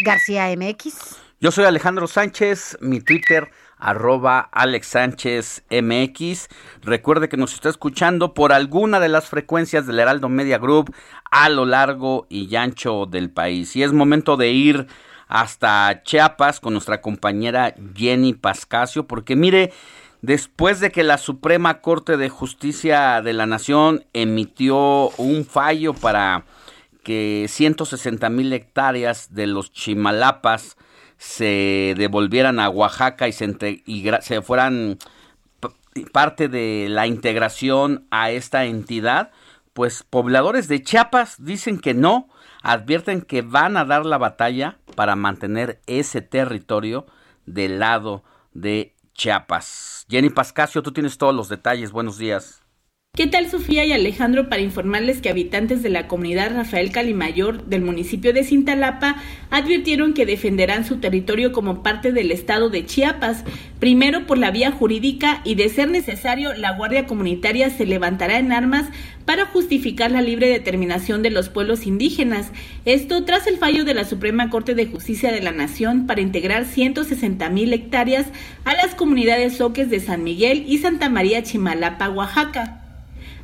García 0.05 0.55
MX. 0.55 1.17
Yo 1.41 1.51
soy 1.51 1.65
Alejandro 1.65 2.07
Sánchez, 2.07 2.77
mi 2.83 3.01
Twitter 3.01 3.51
arroba 3.81 4.49
Alex 4.53 4.87
Sánchez 4.87 5.65
MX. 5.71 6.49
Recuerde 6.83 7.29
que 7.29 7.37
nos 7.37 7.55
está 7.55 7.69
escuchando 7.69 8.35
por 8.35 8.53
alguna 8.53 9.01
de 9.01 9.09
las 9.09 9.29
frecuencias 9.29 9.87
del 9.87 9.99
Heraldo 9.99 10.29
Media 10.29 10.59
Group 10.59 10.95
a 11.31 11.49
lo 11.49 11.65
largo 11.65 12.27
y 12.29 12.55
ancho 12.55 13.07
del 13.07 13.31
país. 13.31 13.75
Y 13.75 13.83
es 13.83 13.93
momento 13.93 14.37
de 14.37 14.51
ir 14.51 14.87
hasta 15.27 16.03
Chiapas 16.03 16.61
con 16.61 16.75
nuestra 16.75 17.01
compañera 17.01 17.75
Jenny 17.95 18.35
Pascasio, 18.35 19.07
porque 19.07 19.37
mire, 19.37 19.73
después 20.23 20.81
de 20.81 20.91
que 20.91 21.05
la 21.05 21.19
Suprema 21.19 21.81
Corte 21.81 22.17
de 22.17 22.29
Justicia 22.29 23.23
de 23.23 23.33
la 23.33 23.47
Nación 23.47 24.05
emitió 24.13 25.11
un 25.11 25.47
fallo 25.47 25.95
para 25.95 26.45
que 27.05 27.47
160 27.49 28.29
mil 28.29 28.53
hectáreas 28.53 29.33
de 29.33 29.47
los 29.47 29.73
Chimalapas 29.73 30.77
se 31.21 31.95
devolvieran 31.99 32.59
a 32.59 32.71
Oaxaca 32.71 33.29
y 33.29 33.33
se, 33.33 33.47
integra- 33.47 34.23
se 34.23 34.41
fueran 34.41 34.97
parte 36.13 36.49
de 36.49 36.87
la 36.89 37.07
integración 37.07 38.07
a 38.11 38.31
esta 38.31 38.65
entidad, 38.65 39.31
pues 39.75 40.03
pobladores 40.03 40.67
de 40.67 40.83
Chiapas 40.83 41.37
dicen 41.39 41.79
que 41.79 41.93
no, 41.93 42.31
advierten 42.63 43.21
que 43.21 43.43
van 43.43 43.77
a 43.77 43.85
dar 43.85 44.07
la 44.07 44.17
batalla 44.17 44.79
para 44.97 45.15
mantener 45.15 45.83
ese 45.87 46.23
territorio 46.23 47.05
del 47.45 47.81
lado 47.81 48.25
de 48.55 48.95
Chiapas. 49.13 50.07
Jenny 50.09 50.31
Pascasio, 50.31 50.83
tú 50.83 50.91
tienes 50.91 51.19
todos 51.19 51.35
los 51.35 51.51
detalles. 51.51 51.93
Buenos 51.93 52.17
días. 52.17 52.60
¿Qué 53.21 53.27
tal 53.27 53.51
Sofía 53.51 53.85
y 53.85 53.93
Alejandro 53.93 54.49
para 54.49 54.63
informarles 54.63 55.21
que 55.21 55.29
habitantes 55.29 55.83
de 55.83 55.91
la 55.91 56.09
comunidad 56.09 56.55
Rafael 56.55 56.91
Calimayor 56.91 57.67
del 57.67 57.83
municipio 57.83 58.33
de 58.33 58.45
Cintalapa 58.45 59.17
advirtieron 59.51 60.15
que 60.15 60.25
defenderán 60.25 60.87
su 60.87 61.01
territorio 61.01 61.53
como 61.53 61.83
parte 61.83 62.13
del 62.13 62.31
estado 62.31 62.71
de 62.71 62.87
Chiapas, 62.87 63.45
primero 63.79 64.27
por 64.27 64.39
la 64.39 64.51
vía 64.51 64.71
jurídica 64.71 65.43
y 65.45 65.55
de 65.55 65.69
ser 65.69 65.91
necesario 65.91 66.55
la 66.55 66.75
Guardia 66.79 67.05
Comunitaria 67.05 67.69
se 67.69 67.85
levantará 67.85 68.39
en 68.39 68.53
armas 68.53 68.87
para 69.27 69.45
justificar 69.45 70.11
la 70.11 70.23
libre 70.23 70.49
determinación 70.49 71.23
de 71.23 71.29
los 71.29 71.51
pueblos 71.51 71.87
indígenas. 71.87 72.53
Esto 72.87 73.25
tras 73.27 73.47
el 73.47 73.59
fallo 73.59 73.85
de 73.85 73.93
la 73.93 74.07
Suprema 74.07 74.49
Corte 74.49 74.75
de 74.75 74.87
Justicia 74.87 75.31
de 75.31 75.43
la 75.43 75.53
Nación 75.53 76.07
para 76.07 76.23
integrar 76.23 76.65
160 76.65 77.51
mil 77.51 77.71
hectáreas 77.75 78.29
a 78.65 78.73
las 78.73 78.95
comunidades 78.95 79.59
soques 79.59 79.91
de 79.91 80.01
San 80.01 80.25
Miguel 80.25 80.65
y 80.67 80.79
Santa 80.79 81.11
María 81.11 81.43
Chimalapa, 81.43 82.09
Oaxaca. 82.09 82.80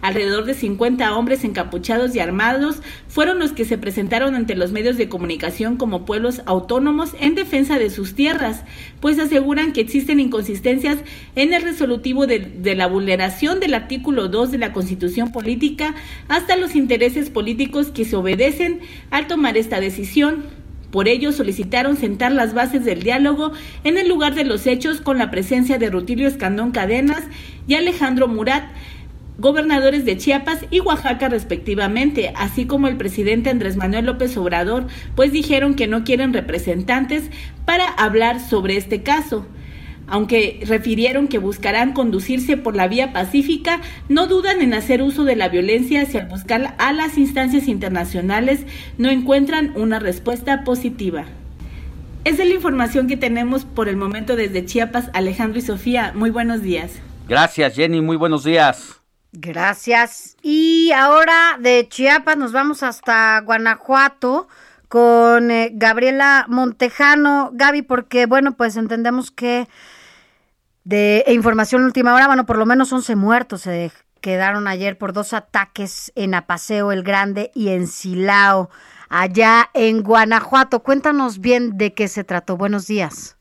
Alrededor 0.06 0.44
de 0.44 0.54
50 0.54 1.16
hombres 1.16 1.42
encapuchados 1.42 2.14
y 2.14 2.20
armados 2.20 2.76
fueron 3.08 3.40
los 3.40 3.50
que 3.50 3.64
se 3.64 3.76
presentaron 3.76 4.36
ante 4.36 4.54
los 4.54 4.70
medios 4.70 4.96
de 4.96 5.08
comunicación 5.08 5.76
como 5.76 6.04
pueblos 6.04 6.42
autónomos 6.46 7.16
en 7.18 7.34
defensa 7.34 7.76
de 7.76 7.90
sus 7.90 8.14
tierras, 8.14 8.62
pues 9.00 9.18
aseguran 9.18 9.72
que 9.72 9.80
existen 9.80 10.20
inconsistencias 10.20 10.98
en 11.34 11.52
el 11.52 11.62
resolutivo 11.62 12.28
de, 12.28 12.74
la 12.76 12.86
vulneración 12.86 13.58
del 13.58 13.74
artículo 13.74 14.28
2 14.28 14.52
de 14.52 14.58
la 14.58 14.72
Constitución 14.72 15.32
Política 15.32 15.96
hasta 16.28 16.54
los 16.54 16.76
intereses 16.76 17.28
políticos 17.28 17.88
que 17.88 18.04
se 18.04 18.14
obedecen 18.14 18.82
al 19.10 19.26
tomar 19.26 19.56
esta 19.56 19.80
decisión. 19.80 20.44
Por 20.92 21.08
ello 21.08 21.32
solicitaron 21.32 21.96
sentar 21.96 22.30
las 22.30 22.54
bases 22.54 22.84
del 22.84 23.02
diálogo 23.02 23.50
en 23.82 23.98
el 23.98 24.08
lugar 24.08 24.36
de 24.36 24.44
los 24.44 24.68
hechos 24.68 25.00
con 25.00 25.18
la 25.18 25.32
presencia 25.32 25.78
de 25.78 25.90
Rutilio 25.90 26.28
Escandón 26.28 26.70
Cadenas 26.70 27.24
y 27.66 27.74
Alejandro 27.74 28.28
Murat, 28.28 28.70
gobernadores 29.38 30.04
de 30.04 30.16
Chiapas 30.16 30.64
y 30.70 30.80
Oaxaca 30.80 31.28
respectivamente, 31.28 32.32
así 32.36 32.66
como 32.66 32.88
el 32.88 32.96
presidente 32.96 33.50
Andrés 33.50 33.76
Manuel 33.76 34.06
López 34.06 34.36
Obrador, 34.36 34.86
pues 35.14 35.32
dijeron 35.32 35.74
que 35.74 35.86
no 35.86 36.04
quieren 36.04 36.32
representantes 36.32 37.30
para 37.64 37.86
hablar 37.86 38.40
sobre 38.40 38.76
este 38.76 39.02
caso. 39.02 39.46
Aunque 40.08 40.60
refirieron 40.64 41.26
que 41.26 41.38
buscarán 41.38 41.92
conducirse 41.92 42.56
por 42.56 42.76
la 42.76 42.86
vía 42.86 43.12
pacífica, 43.12 43.80
no 44.08 44.28
dudan 44.28 44.62
en 44.62 44.72
hacer 44.72 45.02
uso 45.02 45.24
de 45.24 45.34
la 45.34 45.48
violencia 45.48 46.06
si 46.06 46.16
al 46.16 46.28
buscar 46.28 46.76
a 46.78 46.92
las 46.92 47.18
instancias 47.18 47.66
internacionales 47.66 48.60
no 48.98 49.10
encuentran 49.10 49.72
una 49.74 49.98
respuesta 49.98 50.62
positiva. 50.62 51.24
Esa 52.24 52.42
es 52.42 52.48
la 52.48 52.54
información 52.54 53.08
que 53.08 53.16
tenemos 53.16 53.64
por 53.64 53.88
el 53.88 53.96
momento 53.96 54.36
desde 54.36 54.64
Chiapas, 54.64 55.10
Alejandro 55.12 55.58
y 55.58 55.62
Sofía. 55.62 56.12
Muy 56.14 56.30
buenos 56.30 56.62
días. 56.62 56.92
Gracias, 57.28 57.74
Jenny. 57.74 58.00
Muy 58.00 58.16
buenos 58.16 58.44
días. 58.44 58.95
Gracias. 59.32 60.36
Y 60.42 60.92
ahora 60.92 61.58
de 61.60 61.86
Chiapas 61.88 62.36
nos 62.36 62.52
vamos 62.52 62.82
hasta 62.82 63.40
Guanajuato 63.40 64.48
con 64.88 65.50
eh, 65.50 65.70
Gabriela 65.74 66.46
Montejano. 66.48 67.50
Gaby, 67.52 67.82
porque 67.82 68.26
bueno, 68.26 68.56
pues 68.56 68.76
entendemos 68.76 69.30
que 69.30 69.68
de 70.84 71.24
información 71.28 71.84
última 71.84 72.14
hora, 72.14 72.28
bueno, 72.28 72.46
por 72.46 72.58
lo 72.58 72.66
menos 72.66 72.92
11 72.92 73.16
muertos 73.16 73.62
se 73.62 73.90
quedaron 74.20 74.68
ayer 74.68 74.96
por 74.96 75.12
dos 75.12 75.32
ataques 75.32 76.12
en 76.14 76.34
Apaseo 76.34 76.92
el 76.92 77.02
Grande 77.02 77.50
y 77.54 77.68
en 77.68 77.86
Silao, 77.86 78.70
allá 79.08 79.70
en 79.74 80.02
Guanajuato. 80.02 80.82
Cuéntanos 80.82 81.40
bien 81.40 81.76
de 81.76 81.92
qué 81.92 82.08
se 82.08 82.24
trató. 82.24 82.56
Buenos 82.56 82.86
días. 82.86 83.35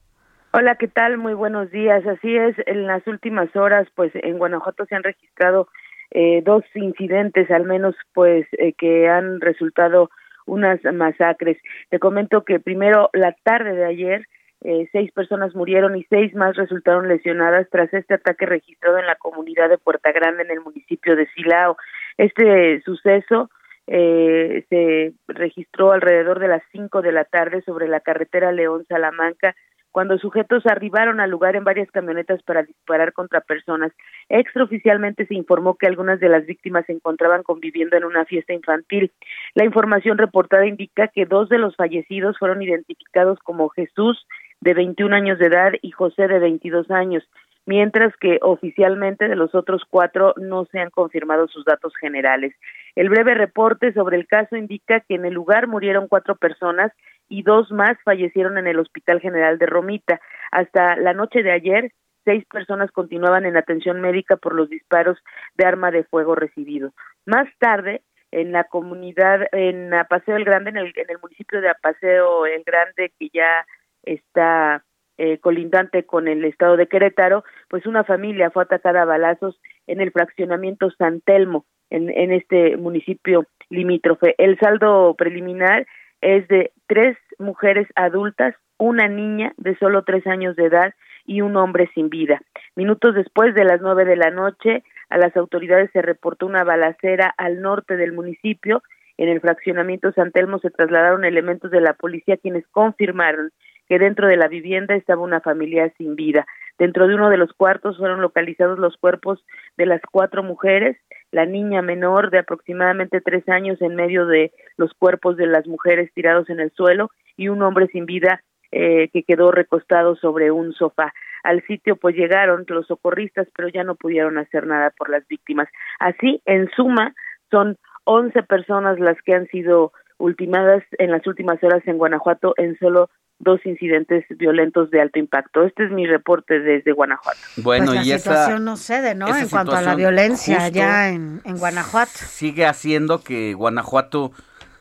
Hola, 0.57 0.75
¿qué 0.75 0.87
tal? 0.87 1.17
Muy 1.17 1.33
buenos 1.33 1.69
días. 1.69 2.07
Así 2.07 2.33
es, 2.33 2.55
en 2.65 2.87
las 2.87 3.05
últimas 3.07 3.53
horas, 3.57 3.89
pues 3.93 4.13
en 4.15 4.37
Guanajuato 4.37 4.85
se 4.85 4.95
han 4.95 5.03
registrado 5.03 5.67
eh, 6.11 6.41
dos 6.45 6.63
incidentes, 6.75 7.51
al 7.51 7.65
menos, 7.65 7.93
pues 8.13 8.47
eh, 8.53 8.71
que 8.71 9.09
han 9.09 9.41
resultado 9.41 10.09
unas 10.45 10.81
masacres. 10.93 11.57
Te 11.89 11.99
comento 11.99 12.45
que 12.45 12.61
primero 12.61 13.09
la 13.11 13.35
tarde 13.43 13.73
de 13.73 13.83
ayer 13.83 14.27
eh, 14.61 14.87
seis 14.93 15.11
personas 15.11 15.53
murieron 15.55 15.97
y 15.97 16.05
seis 16.05 16.33
más 16.35 16.55
resultaron 16.55 17.09
lesionadas 17.09 17.67
tras 17.69 17.93
este 17.93 18.13
ataque 18.13 18.45
registrado 18.45 18.97
en 18.97 19.07
la 19.07 19.15
comunidad 19.15 19.67
de 19.67 19.77
Puerta 19.77 20.13
Grande 20.13 20.43
en 20.43 20.51
el 20.51 20.61
municipio 20.61 21.17
de 21.17 21.27
Silao. 21.35 21.75
Este 22.17 22.81
suceso 22.85 23.49
eh, 23.87 24.63
se 24.69 25.11
registró 25.27 25.91
alrededor 25.91 26.39
de 26.39 26.47
las 26.47 26.63
cinco 26.71 27.01
de 27.01 27.11
la 27.11 27.25
tarde 27.25 27.61
sobre 27.63 27.89
la 27.89 27.99
carretera 27.99 28.53
León 28.53 28.85
Salamanca 28.87 29.53
cuando 29.95 30.17
sujetos 30.17 30.65
arribaron 30.65 31.21
al 31.21 31.31
lugar 31.31 31.55
en 31.55 31.63
varias 31.63 31.89
camionetas 31.89 32.43
para 32.43 32.63
disparar 32.63 33.13
contra 33.13 33.39
personas. 33.39 33.93
Extraoficialmente 34.27 35.25
se 35.25 35.35
informó 35.35 35.75
que 35.75 35.87
algunas 35.87 36.19
de 36.19 36.27
las 36.27 36.45
víctimas 36.45 36.85
se 36.85 36.91
encontraban 36.91 37.43
conviviendo 37.43 37.95
en 37.95 38.03
una 38.03 38.25
fiesta 38.25 38.51
infantil. 38.51 39.13
La 39.53 39.63
información 39.63 40.17
reportada 40.17 40.67
indica 40.67 41.07
que 41.07 41.25
dos 41.25 41.47
de 41.47 41.59
los 41.59 41.77
fallecidos 41.77 42.37
fueron 42.37 42.61
identificados 42.61 43.39
como 43.39 43.69
Jesús 43.69 44.27
de 44.59 44.73
21 44.73 45.15
años 45.15 45.39
de 45.39 45.45
edad 45.45 45.71
y 45.81 45.91
José 45.91 46.27
de 46.27 46.39
22 46.39 46.91
años, 46.91 47.23
mientras 47.65 48.13
que 48.17 48.39
oficialmente 48.41 49.29
de 49.29 49.37
los 49.37 49.55
otros 49.55 49.83
cuatro 49.89 50.33
no 50.35 50.65
se 50.65 50.79
han 50.79 50.89
confirmado 50.89 51.47
sus 51.47 51.63
datos 51.63 51.93
generales. 51.95 52.53
El 52.97 53.07
breve 53.07 53.33
reporte 53.33 53.93
sobre 53.93 54.17
el 54.17 54.27
caso 54.27 54.57
indica 54.57 54.99
que 54.99 55.15
en 55.15 55.25
el 55.25 55.33
lugar 55.33 55.67
murieron 55.67 56.09
cuatro 56.09 56.35
personas 56.35 56.91
y 57.29 57.43
dos 57.43 57.71
más 57.71 57.97
fallecieron 58.03 58.57
en 58.57 58.67
el 58.67 58.79
Hospital 58.79 59.19
General 59.19 59.57
de 59.57 59.65
Romita. 59.65 60.19
Hasta 60.51 60.95
la 60.95 61.13
noche 61.13 61.43
de 61.43 61.51
ayer, 61.51 61.91
seis 62.23 62.45
personas 62.45 62.91
continuaban 62.91 63.45
en 63.45 63.57
atención 63.57 64.01
médica 64.01 64.35
por 64.35 64.53
los 64.53 64.69
disparos 64.69 65.17
de 65.55 65.65
arma 65.65 65.91
de 65.91 66.03
fuego 66.03 66.35
recibidos. 66.35 66.93
Más 67.25 67.47
tarde, 67.59 68.01
en 68.31 68.51
la 68.51 68.65
comunidad, 68.65 69.47
en 69.51 69.93
Apaseo 69.93 70.35
el 70.35 70.43
Grande, 70.43 70.71
en 70.71 70.77
el, 70.77 70.93
en 70.95 71.09
el 71.09 71.19
municipio 71.21 71.61
de 71.61 71.69
Apaseo 71.69 72.45
el 72.45 72.63
Grande, 72.63 73.13
que 73.17 73.29
ya 73.33 73.65
está 74.03 74.83
eh, 75.17 75.37
colindante 75.39 76.05
con 76.05 76.27
el 76.27 76.43
estado 76.43 76.75
de 76.75 76.87
Querétaro, 76.87 77.45
pues 77.69 77.85
una 77.85 78.03
familia 78.03 78.51
fue 78.51 78.63
atacada 78.63 79.03
a 79.03 79.05
balazos 79.05 79.59
en 79.87 80.01
el 80.01 80.11
fraccionamiento 80.11 80.91
San 80.91 81.21
Telmo, 81.21 81.65
en, 81.89 82.09
en 82.09 82.33
este 82.33 82.75
municipio 82.75 83.45
limítrofe. 83.69 84.35
El 84.37 84.57
saldo 84.59 85.15
preliminar 85.17 85.85
es 86.21 86.47
de 86.47 86.71
tres 86.87 87.17
mujeres 87.39 87.87
adultas, 87.95 88.55
una 88.77 89.07
niña 89.07 89.53
de 89.57 89.77
solo 89.77 90.03
tres 90.03 90.25
años 90.27 90.55
de 90.55 90.65
edad 90.65 90.93
y 91.25 91.41
un 91.41 91.55
hombre 91.57 91.89
sin 91.93 92.09
vida. 92.09 92.41
Minutos 92.75 93.15
después 93.15 93.55
de 93.55 93.63
las 93.63 93.81
nueve 93.81 94.05
de 94.05 94.15
la 94.15 94.31
noche, 94.31 94.83
a 95.09 95.17
las 95.17 95.35
autoridades 95.37 95.89
se 95.91 96.01
reportó 96.01 96.45
una 96.45 96.63
balacera 96.63 97.33
al 97.37 97.61
norte 97.61 97.95
del 97.95 98.13
municipio. 98.13 98.83
En 99.17 99.29
el 99.29 99.39
fraccionamiento 99.39 100.11
San 100.11 100.31
Telmo 100.31 100.59
se 100.59 100.71
trasladaron 100.71 101.25
elementos 101.25 101.71
de 101.71 101.81
la 101.81 101.93
policía 101.93 102.37
quienes 102.37 102.67
confirmaron 102.67 103.51
que 103.87 103.99
dentro 103.99 104.27
de 104.27 104.37
la 104.37 104.47
vivienda 104.47 104.95
estaba 104.95 105.21
una 105.21 105.41
familia 105.41 105.93
sin 105.97 106.15
vida. 106.15 106.45
Dentro 106.77 107.07
de 107.07 107.15
uno 107.15 107.29
de 107.29 107.37
los 107.37 107.53
cuartos 107.53 107.97
fueron 107.97 108.21
localizados 108.21 108.79
los 108.79 108.97
cuerpos 108.97 109.45
de 109.77 109.85
las 109.85 110.01
cuatro 110.11 110.43
mujeres, 110.43 110.97
la 111.35 111.45
niña 111.45 111.81
menor 111.81 112.29
de 112.31 112.39
aproximadamente 112.39 113.19
tres 113.19 113.43
años 113.49 113.81
en 113.81 113.93
medio 113.93 114.25
de 114.25 114.53
los 114.77 114.93
cuerpos 114.93 115.35
de 115.35 115.47
las 115.47 115.67
mujeres 115.67 116.09
tirados 116.13 116.49
en 116.49 116.61
el 116.61 116.71
suelo 116.71 117.11
y 117.35 117.49
un 117.49 117.61
hombre 117.61 117.87
sin 117.87 118.05
vida 118.05 118.41
eh, 118.71 119.09
que 119.11 119.23
quedó 119.23 119.51
recostado 119.51 120.15
sobre 120.15 120.51
un 120.51 120.71
sofá. 120.71 121.13
Al 121.43 121.61
sitio 121.67 121.97
pues 121.97 122.15
llegaron 122.15 122.63
los 122.69 122.87
socorristas, 122.87 123.49
pero 123.53 123.67
ya 123.67 123.83
no 123.83 123.95
pudieron 123.95 124.37
hacer 124.37 124.65
nada 124.65 124.91
por 124.97 125.09
las 125.09 125.27
víctimas. 125.27 125.67
Así, 125.99 126.41
en 126.45 126.69
suma, 126.71 127.13
son 127.51 127.75
once 128.05 128.41
personas 128.41 128.97
las 128.97 129.21
que 129.23 129.33
han 129.33 129.47
sido 129.47 129.91
ultimadas 130.17 130.83
en 130.97 131.11
las 131.11 131.25
últimas 131.27 131.63
horas 131.63 131.83
en 131.85 131.97
Guanajuato 131.97 132.53
en 132.57 132.77
solo 132.77 133.09
dos 133.39 133.59
incidentes 133.65 134.25
violentos 134.29 134.89
de 134.91 135.01
alto 135.01 135.19
impacto. 135.19 135.63
Este 135.63 135.85
es 135.85 135.91
mi 135.91 136.07
reporte 136.07 136.59
desde 136.59 136.93
Guanajuato. 136.93 137.39
Bueno, 137.57 137.87
pues 137.87 138.07
la 138.07 138.17
situación 138.17 138.63
no 138.65 138.77
cede, 138.77 139.13
¿no? 139.13 139.27
En 139.35 139.49
cuanto 139.49 139.75
a 139.75 139.81
la 139.81 139.95
violencia 139.95 140.63
allá 140.63 141.09
en, 141.09 141.41
en 141.43 141.57
Guanajuato. 141.57 142.11
Sigue 142.13 142.65
haciendo 142.65 143.23
que 143.23 143.53
Guanajuato 143.53 144.31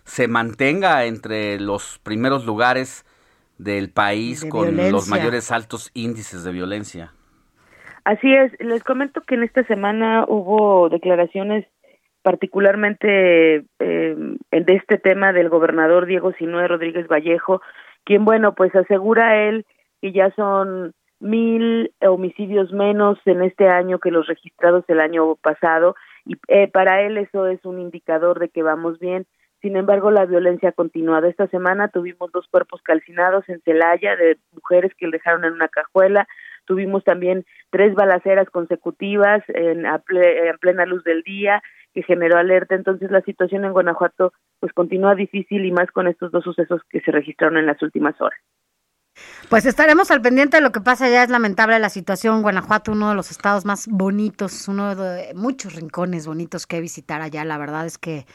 se 0.05 0.29
mantenga 0.29 1.05
entre 1.05 1.59
los 1.59 1.99
primeros 2.03 2.45
lugares 2.45 3.05
del 3.59 3.91
país 3.91 4.45
con 4.45 4.77
los 4.91 5.09
mayores 5.09 5.51
altos 5.51 5.91
índices 5.95 6.45
de 6.45 6.53
violencia. 6.53 7.13
Así 8.05 8.33
es, 8.35 8.53
les 8.61 8.83
comento 8.85 9.23
que 9.23 9.35
en 9.35 9.45
esta 9.45 9.65
semana 9.65 10.25
hubo 10.29 10.91
declaraciones 10.91 11.67
particularmente 12.25 13.67
eh, 13.79 14.17
de 14.51 14.75
este 14.75 14.97
tema 14.97 15.35
del 15.35 15.51
gobernador 15.51 16.07
Diego 16.07 16.33
Sinue 16.33 16.67
Rodríguez 16.67 17.07
Vallejo, 17.07 17.61
quien, 18.03 18.25
bueno, 18.25 18.55
pues 18.55 18.75
asegura 18.75 19.45
él 19.47 19.67
que 20.01 20.11
ya 20.11 20.31
son 20.35 20.95
mil 21.21 21.93
homicidios 22.01 22.73
menos 22.73 23.19
en 23.27 23.43
este 23.43 23.69
año 23.69 23.99
que 23.99 24.11
los 24.11 24.27
registrados 24.27 24.85
el 24.89 25.01
año 25.01 25.37
pasado 25.37 25.97
y 26.25 26.37
eh, 26.49 26.67
para 26.69 27.03
él 27.03 27.19
eso 27.19 27.47
es 27.47 27.63
un 27.67 27.79
indicador 27.79 28.39
de 28.39 28.49
que 28.49 28.63
vamos 28.63 28.99
bien. 28.99 29.27
Sin 29.61 29.77
embargo, 29.77 30.11
la 30.11 30.25
violencia 30.25 30.71
ha 30.71 30.73
continuado. 30.73 31.27
Esta 31.27 31.47
semana 31.49 31.89
tuvimos 31.89 32.33
dos 32.33 32.49
cuerpos 32.49 32.81
calcinados 32.83 33.47
en 33.51 33.61
Celaya 33.63 34.17
de 34.17 34.39
mujeres 34.53 34.93
que 34.97 35.09
dejaron 35.09 35.45
en 35.45 35.53
una 35.53 35.69
cajuela. 35.69 36.27
Tuvimos 36.67 37.05
también 37.05 37.45
tres 37.71 37.95
balaceras 37.95 38.49
consecutivas 38.49 39.43
en, 39.49 39.85
en 39.87 40.59
plena 40.59 40.87
luz 40.87 41.05
del 41.05 41.23
día 41.23 41.63
que 41.95 42.03
generó 42.03 42.37
alerta. 42.37 42.75
Entonces 42.75 43.11
la 43.11 43.23
situación 43.23 43.65
en 43.65 43.73
Guanajuato 43.73 44.33
pues 44.61 44.73
continúa 44.73 45.15
difícil 45.15 45.65
y 45.65 45.73
más 45.73 45.91
con 45.91 46.09
estos 46.09 46.33
dos 46.33 46.45
sucesos 46.45 46.83
que 46.91 47.01
se 47.01 47.11
registraron 47.11 47.57
en 47.59 47.67
las 47.67 47.81
últimas 47.83 48.21
horas. 48.21 48.39
Pues 49.49 49.65
estaremos 49.67 50.11
al 50.11 50.23
pendiente 50.23 50.57
de 50.57 50.63
lo 50.63 50.73
que 50.73 50.81
pasa 50.81 51.09
ya. 51.09 51.23
Es 51.23 51.31
lamentable 51.31 51.79
la 51.79 51.89
situación. 51.89 52.43
Guanajuato, 52.43 52.93
uno 52.93 53.11
de 53.11 53.15
los 53.15 53.31
estados 53.31 53.65
más 53.65 53.87
bonitos, 53.87 54.67
uno 54.69 54.95
de 54.97 55.33
muchos 55.35 55.75
rincones 55.75 56.27
bonitos 56.27 56.67
que 56.67 56.81
visitar 56.81 57.23
allá. 57.23 57.45
La 57.45 57.59
verdad 57.59 57.87
es 57.87 57.97
que 57.97 58.27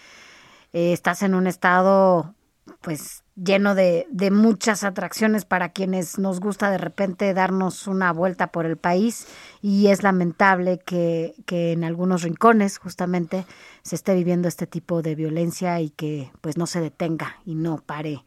eh, 0.72 0.94
estás 0.94 1.22
en 1.24 1.36
un 1.36 1.48
estado, 1.48 2.34
pues, 2.82 3.24
lleno 3.44 3.76
de, 3.76 4.08
de, 4.10 4.32
muchas 4.32 4.84
atracciones 4.84 5.46
para 5.46 5.70
quienes 5.70 6.20
nos 6.20 6.40
gusta 6.40 6.70
de 6.72 6.78
repente 6.78 7.34
darnos 7.34 7.88
una 7.88 8.12
vuelta 8.12 8.48
por 8.48 8.66
el 8.66 8.78
país 8.78 9.28
y 9.62 9.88
es 9.88 10.04
lamentable 10.04 10.80
que, 10.80 11.34
que, 11.46 11.72
en 11.72 11.84
algunos 11.84 12.24
rincones 12.24 12.78
justamente 12.78 13.46
se 13.82 13.96
esté 13.96 14.14
viviendo 14.16 14.48
este 14.48 14.68
tipo 14.68 15.02
de 15.02 15.16
violencia 15.16 15.80
y 15.80 15.90
que 15.90 16.32
pues 16.42 16.58
no 16.58 16.66
se 16.68 16.82
detenga 16.82 17.38
y 17.46 17.56
no 17.56 17.78
pare 17.78 18.24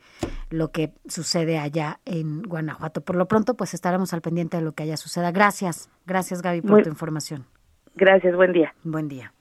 lo 0.50 0.70
que 0.70 0.92
sucede 1.06 1.58
allá 1.58 2.00
en 2.04 2.42
Guanajuato. 2.42 3.02
Por 3.02 3.16
lo 3.16 3.26
pronto 3.28 3.54
pues 3.54 3.74
estaremos 3.74 4.12
al 4.12 4.22
pendiente 4.22 4.56
de 4.56 4.62
lo 4.62 4.72
que 4.72 4.84
allá 4.84 4.96
suceda. 4.96 5.30
Gracias, 5.30 5.90
gracias 6.06 6.42
Gaby 6.42 6.62
por 6.62 6.70
Muy, 6.70 6.82
tu 6.82 6.90
información. 6.90 7.46
Gracias, 7.94 8.34
buen 8.34 8.52
día. 8.52 8.74
Buen 8.84 9.08
día. 9.08 9.32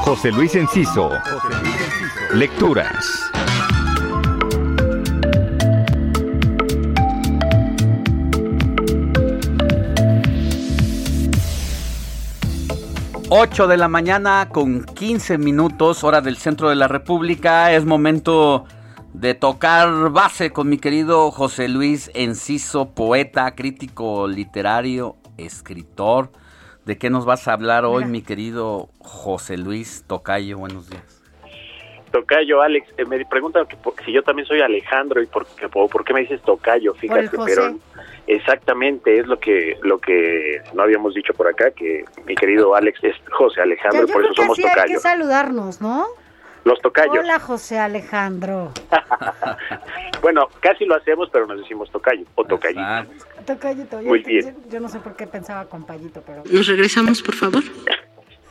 José 0.00 0.32
Luis 0.32 0.54
Enciso. 0.56 1.10
Lecturas. 2.34 3.30
Ocho 13.28 13.66
de 13.66 13.76
la 13.76 13.88
mañana 13.88 14.48
con 14.50 14.84
15 14.84 15.38
minutos, 15.38 16.04
hora 16.04 16.20
del 16.20 16.36
centro 16.36 16.68
de 16.68 16.74
la 16.74 16.88
República. 16.88 17.72
Es 17.72 17.84
momento 17.84 18.64
de 19.12 19.34
tocar 19.34 20.10
base 20.10 20.52
con 20.52 20.68
mi 20.68 20.78
querido 20.78 21.30
José 21.30 21.68
Luis 21.68 22.10
Enciso, 22.14 22.90
poeta, 22.90 23.54
crítico 23.54 24.26
literario, 24.26 25.16
escritor 25.36 26.30
¿De 26.84 26.98
qué 26.98 27.10
nos 27.10 27.24
vas 27.24 27.46
a 27.46 27.52
hablar 27.52 27.84
hoy, 27.84 28.06
mi 28.06 28.22
querido 28.22 28.88
José 28.98 29.56
Luis 29.56 30.02
Tocayo? 30.08 30.58
Buenos 30.58 30.90
días. 30.90 31.11
Tocayo, 32.12 32.60
Alex, 32.62 32.88
eh, 32.98 33.04
me 33.04 33.24
preguntan 33.24 33.66
si 34.04 34.12
yo 34.12 34.22
también 34.22 34.46
soy 34.46 34.60
Alejandro 34.60 35.22
y 35.22 35.26
por, 35.26 35.46
por 35.70 36.04
qué 36.04 36.12
me 36.12 36.20
dices 36.20 36.40
Tocayo, 36.42 36.94
fíjate, 36.94 37.30
pero 37.44 37.74
exactamente 38.26 39.18
es 39.18 39.26
lo 39.26 39.38
que 39.40 39.78
lo 39.82 39.98
que 39.98 40.60
no 40.74 40.82
habíamos 40.82 41.14
dicho 41.14 41.32
por 41.34 41.48
acá, 41.48 41.70
que 41.70 42.04
mi 42.26 42.34
querido 42.34 42.74
Alex 42.74 43.02
es 43.02 43.16
José 43.30 43.62
Alejandro, 43.62 44.06
por 44.06 44.24
eso 44.24 44.34
somos 44.34 44.58
Tocayo. 44.58 44.82
Hay 44.82 44.92
que 44.92 44.98
saludarnos, 45.00 45.80
¿no? 45.80 46.06
Los 46.64 46.80
tocayos. 46.80 47.18
Hola, 47.18 47.40
José 47.40 47.78
Alejandro. 47.78 48.72
bueno, 50.22 50.48
casi 50.60 50.84
lo 50.84 50.94
hacemos, 50.94 51.28
pero 51.32 51.46
nos 51.46 51.58
decimos 51.58 51.90
tocayo 51.90 52.24
o 52.36 52.44
tocayito. 52.44 53.10
Tocayito. 53.44 54.00
Muy 54.02 54.22
bien. 54.22 54.56
Yo 54.70 54.78
no 54.78 54.88
sé 54.88 55.00
por 55.00 55.16
qué 55.16 55.26
pensaba 55.26 55.64
compayito, 55.64 56.22
pero... 56.24 56.44
¿Nos 56.48 56.68
regresamos, 56.68 57.20
por 57.20 57.34
favor? 57.34 57.64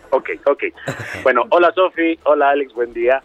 ok, 0.10 0.30
ok. 0.46 0.64
Bueno, 1.24 1.46
hola, 1.52 1.72
Sofi. 1.74 2.20
Hola, 2.24 2.50
Alex. 2.50 2.74
Buen 2.74 2.94
día. 2.94 3.24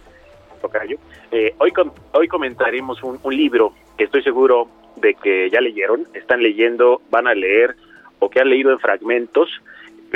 Tocayo. 0.66 0.98
Eh, 1.30 1.54
hoy, 1.58 1.72
hoy 2.12 2.28
comentaremos 2.28 3.02
un, 3.02 3.18
un 3.22 3.36
libro 3.36 3.72
que 3.96 4.04
estoy 4.04 4.22
seguro 4.22 4.68
de 4.96 5.14
que 5.14 5.50
ya 5.50 5.60
leyeron, 5.60 6.06
están 6.14 6.42
leyendo, 6.42 7.02
van 7.10 7.26
a 7.26 7.34
leer 7.34 7.76
o 8.18 8.30
que 8.30 8.40
han 8.40 8.48
leído 8.48 8.72
en 8.72 8.78
fragmentos 8.78 9.50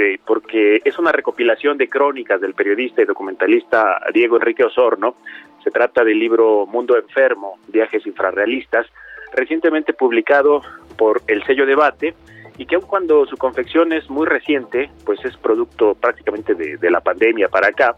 este, 0.00 0.20
porque 0.24 0.80
es 0.84 0.98
una 0.98 1.12
recopilación 1.12 1.76
de 1.76 1.88
crónicas 1.88 2.40
del 2.40 2.54
periodista 2.54 3.02
y 3.02 3.04
documentalista 3.04 4.00
Diego 4.14 4.36
Enrique 4.36 4.64
Osorno. 4.64 5.16
Se 5.62 5.70
trata 5.70 6.04
del 6.04 6.18
libro 6.18 6.64
Mundo 6.66 6.96
Enfermo, 6.96 7.58
Viajes 7.68 8.06
Infrarrealistas, 8.06 8.86
recientemente 9.34 9.92
publicado 9.92 10.62
por 10.96 11.22
el 11.26 11.44
sello 11.44 11.66
Debate 11.66 12.14
y 12.56 12.66
que 12.66 12.76
aun 12.76 12.86
cuando 12.86 13.26
su 13.26 13.36
confección 13.36 13.92
es 13.92 14.08
muy 14.08 14.26
reciente, 14.26 14.90
pues 15.04 15.22
es 15.24 15.36
producto 15.36 15.94
prácticamente 15.94 16.54
de, 16.54 16.76
de 16.76 16.90
la 16.90 17.00
pandemia 17.00 17.48
para 17.48 17.68
acá, 17.68 17.96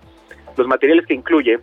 los 0.57 0.67
materiales 0.67 1.07
que 1.07 1.15
incluye 1.15 1.61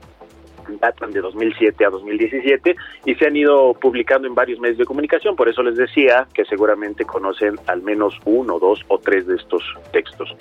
datan 0.80 1.12
de 1.12 1.22
2007 1.22 1.86
a 1.86 1.90
2017 1.90 2.76
y 3.06 3.16
se 3.16 3.28
han 3.28 3.36
ido 3.36 3.74
publicando 3.74 4.28
en 4.28 4.36
varios 4.36 4.60
medios 4.60 4.78
de 4.78 4.86
comunicación. 4.86 5.36
Por 5.36 5.50
eso 5.50 5.64
les 5.64 5.76
decía 5.76 6.28
que 6.34 6.46
seguramente 6.46 7.06
conocen 7.06 7.56
al 7.68 7.82
menos 7.82 8.20
uno, 8.26 8.60
dos 8.60 8.84
o 8.88 9.00
tres 9.00 9.28
de 9.28 9.36
estos 9.36 9.64
textos. 9.92 10.36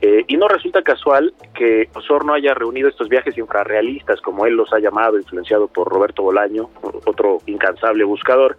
Eh, 0.00 0.24
y 0.28 0.36
no 0.36 0.46
resulta 0.46 0.82
casual 0.82 1.34
que 1.54 1.88
Osorno 1.94 2.32
haya 2.32 2.54
reunido 2.54 2.88
estos 2.88 3.08
viajes 3.08 3.36
infrarrealistas, 3.36 4.20
como 4.20 4.46
él 4.46 4.54
los 4.54 4.72
ha 4.72 4.78
llamado, 4.78 5.18
influenciado 5.18 5.66
por 5.66 5.88
Roberto 5.88 6.22
Bolaño, 6.22 6.70
otro 7.04 7.38
incansable 7.46 8.04
buscador, 8.04 8.56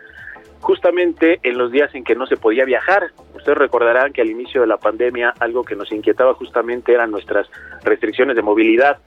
justamente 0.59 1.39
en 1.43 1.57
los 1.57 1.71
días 1.71 1.93
en 1.95 2.03
que 2.03 2.15
no 2.15 2.25
se 2.27 2.35
podía 2.35 2.65
viajar. 2.65 3.11
Ustedes 3.35 3.57
recordarán 3.57 4.11
que 4.11 4.21
al 4.21 4.29
inicio 4.29 4.61
de 4.61 4.67
la 4.67 4.77
pandemia 4.77 5.33
algo 5.39 5.63
que 5.63 5.75
nos 5.75 5.91
inquietaba 5.93 6.33
justamente 6.33 6.93
eran 6.93 7.11
nuestras 7.11 7.49
restricciones 7.83 8.35
de 8.35 8.41
movilidad. 8.41 8.99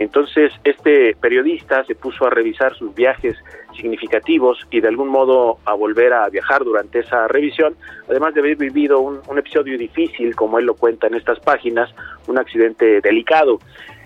Entonces 0.00 0.50
este 0.64 1.14
periodista 1.20 1.84
se 1.84 1.94
puso 1.94 2.26
a 2.26 2.30
revisar 2.30 2.74
sus 2.74 2.94
viajes 2.94 3.36
significativos 3.76 4.66
y 4.70 4.80
de 4.80 4.88
algún 4.88 5.08
modo 5.08 5.58
a 5.66 5.74
volver 5.74 6.14
a 6.14 6.26
viajar 6.30 6.64
durante 6.64 7.00
esa 7.00 7.28
revisión, 7.28 7.76
además 8.08 8.32
de 8.32 8.40
haber 8.40 8.56
vivido 8.56 8.98
un, 9.00 9.38
episodio 9.38 9.76
difícil, 9.76 10.34
como 10.34 10.58
él 10.58 10.64
lo 10.64 10.74
cuenta 10.74 11.06
en 11.06 11.16
estas 11.16 11.38
páginas, 11.40 11.94
un 12.26 12.38
accidente 12.38 13.02
delicado. 13.02 13.58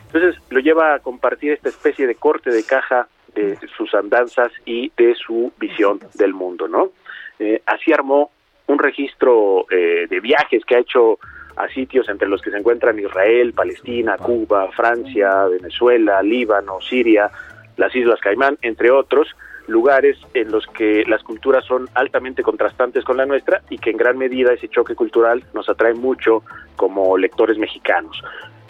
Entonces 0.07 0.35
lo 0.51 0.59
lleva 0.59 0.95
a 0.95 0.99
compartir 0.99 1.53
esta 1.53 1.69
especie 1.69 2.09
de 2.09 2.17
corte 2.17 2.51
de 2.51 2.65
caja 2.65 3.07
de 3.33 3.57
sus 3.77 3.95
andanzas 3.95 4.51
y 4.67 4.91
de 4.97 5.15
su 5.15 5.53
visión 5.61 6.01
del 6.15 6.35
mundo, 6.35 6.67
¿no? 6.67 6.91
Eh, 7.39 7.63
así 7.67 7.93
armó 7.93 8.33
un 8.67 8.81
registro 8.81 9.67
eh, 9.71 10.09
de 10.11 10.19
viajes 10.19 10.65
que 10.65 10.75
ha 10.75 10.81
hecho 10.81 11.21
a 11.57 11.69
sitios 11.69 12.09
entre 12.09 12.29
los 12.29 12.43
que 12.43 12.51
se 12.51 12.59
encuentran 12.59 12.99
Israel, 12.99 13.53
Palestina, 13.53 14.17
Cuba, 14.17 14.71
Francia, 14.73 15.45
Venezuela, 15.47 16.23
Líbano, 16.23 16.81
Siria, 16.81 17.31
las 17.77 17.95
Islas 17.95 18.21
Caimán, 18.21 18.59
entre 18.63 18.91
otros 18.91 19.29
lugares 19.67 20.19
en 20.35 20.51
los 20.51 20.67
que 20.67 21.05
las 21.07 21.23
culturas 21.23 21.65
son 21.65 21.89
altamente 21.95 22.43
contrastantes 22.43 23.05
con 23.05 23.17
la 23.17 23.27
nuestra 23.27 23.63
y 23.71 23.79
que 23.79 23.91
en 23.91 23.97
gran 23.97 24.19
medida 24.19 24.53
ese 24.53 24.69
choque 24.69 24.95
cultural 24.95 25.43
nos 25.55 25.69
atrae 25.69 25.95
mucho 25.95 26.43
como 26.77 27.17
lectores 27.17 27.59
mexicanos. 27.59 28.23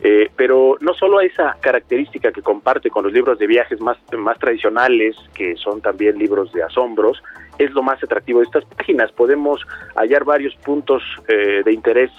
Eh, 0.03 0.31
pero 0.37 0.77
no 0.81 0.93
solo 0.93 1.21
esa 1.21 1.57
característica 1.61 2.31
que 2.31 2.43
comparte 2.43 2.91
con 2.91 3.05
los 3.05 3.13
libros 3.13 3.39
de 3.39 3.47
viajes 3.47 3.81
más, 3.81 3.97
más 4.19 4.39
tradicionales, 4.39 5.17
que 5.35 5.57
son 5.57 5.81
también 5.81 6.19
libros 6.19 6.53
de 6.53 6.63
asombros, 6.63 7.23
es 7.59 7.73
lo 7.73 7.83
más 7.83 8.03
atractivo 8.03 8.41
de 8.41 8.45
estas 8.45 8.65
páginas. 8.67 9.13
Podemos 9.13 9.65
hallar 9.95 10.25
varios 10.25 10.55
puntos 10.57 11.03
eh, 11.29 11.63
de 11.65 11.73
interés 11.73 12.11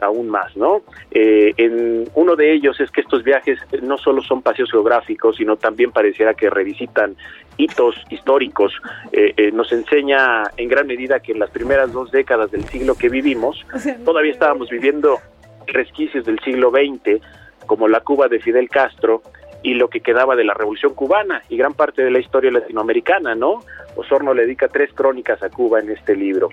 aún 0.00 0.28
más, 0.28 0.56
¿no? 0.56 0.82
Eh, 1.10 1.52
en 1.56 2.08
uno 2.14 2.36
de 2.36 2.52
ellos 2.52 2.80
es 2.80 2.90
que 2.90 3.00
estos 3.00 3.22
viajes 3.22 3.58
no 3.82 3.98
solo 3.98 4.22
son 4.22 4.42
paseos 4.42 4.70
geográficos, 4.70 5.36
sino 5.36 5.56
también 5.56 5.92
pareciera 5.92 6.34
que 6.34 6.50
revisitan 6.50 7.16
hitos 7.56 7.96
históricos. 8.10 8.72
nos 9.52 9.72
enseña 9.72 10.44
en 10.56 10.68
gran 10.68 10.86
medida 10.86 11.18
que 11.20 11.32
en 11.32 11.40
las 11.40 11.50
primeras 11.50 11.92
dos 11.92 12.12
décadas 12.12 12.50
del 12.52 12.64
siglo 12.64 12.94
que 12.94 13.08
vivimos, 13.08 13.66
todavía 14.04 14.32
estábamos 14.32 14.68
viviendo 14.70 15.18
resquicios 15.66 16.24
del 16.24 16.38
siglo 16.40 16.70
XX, 16.70 17.20
como 17.66 17.88
la 17.88 18.00
Cuba 18.00 18.28
de 18.28 18.40
Fidel 18.40 18.68
Castro 18.68 19.22
y 19.62 19.74
lo 19.74 19.88
que 19.88 20.00
quedaba 20.00 20.36
de 20.36 20.44
la 20.44 20.54
Revolución 20.54 20.94
Cubana 20.94 21.42
y 21.48 21.56
gran 21.56 21.74
parte 21.74 22.02
de 22.02 22.10
la 22.10 22.20
historia 22.20 22.50
latinoamericana, 22.50 23.34
¿no? 23.34 23.60
Osorno 23.96 24.32
le 24.34 24.42
dedica 24.42 24.68
tres 24.68 24.92
crónicas 24.92 25.42
a 25.42 25.50
Cuba 25.50 25.80
en 25.80 25.90
este 25.90 26.14
libro. 26.14 26.50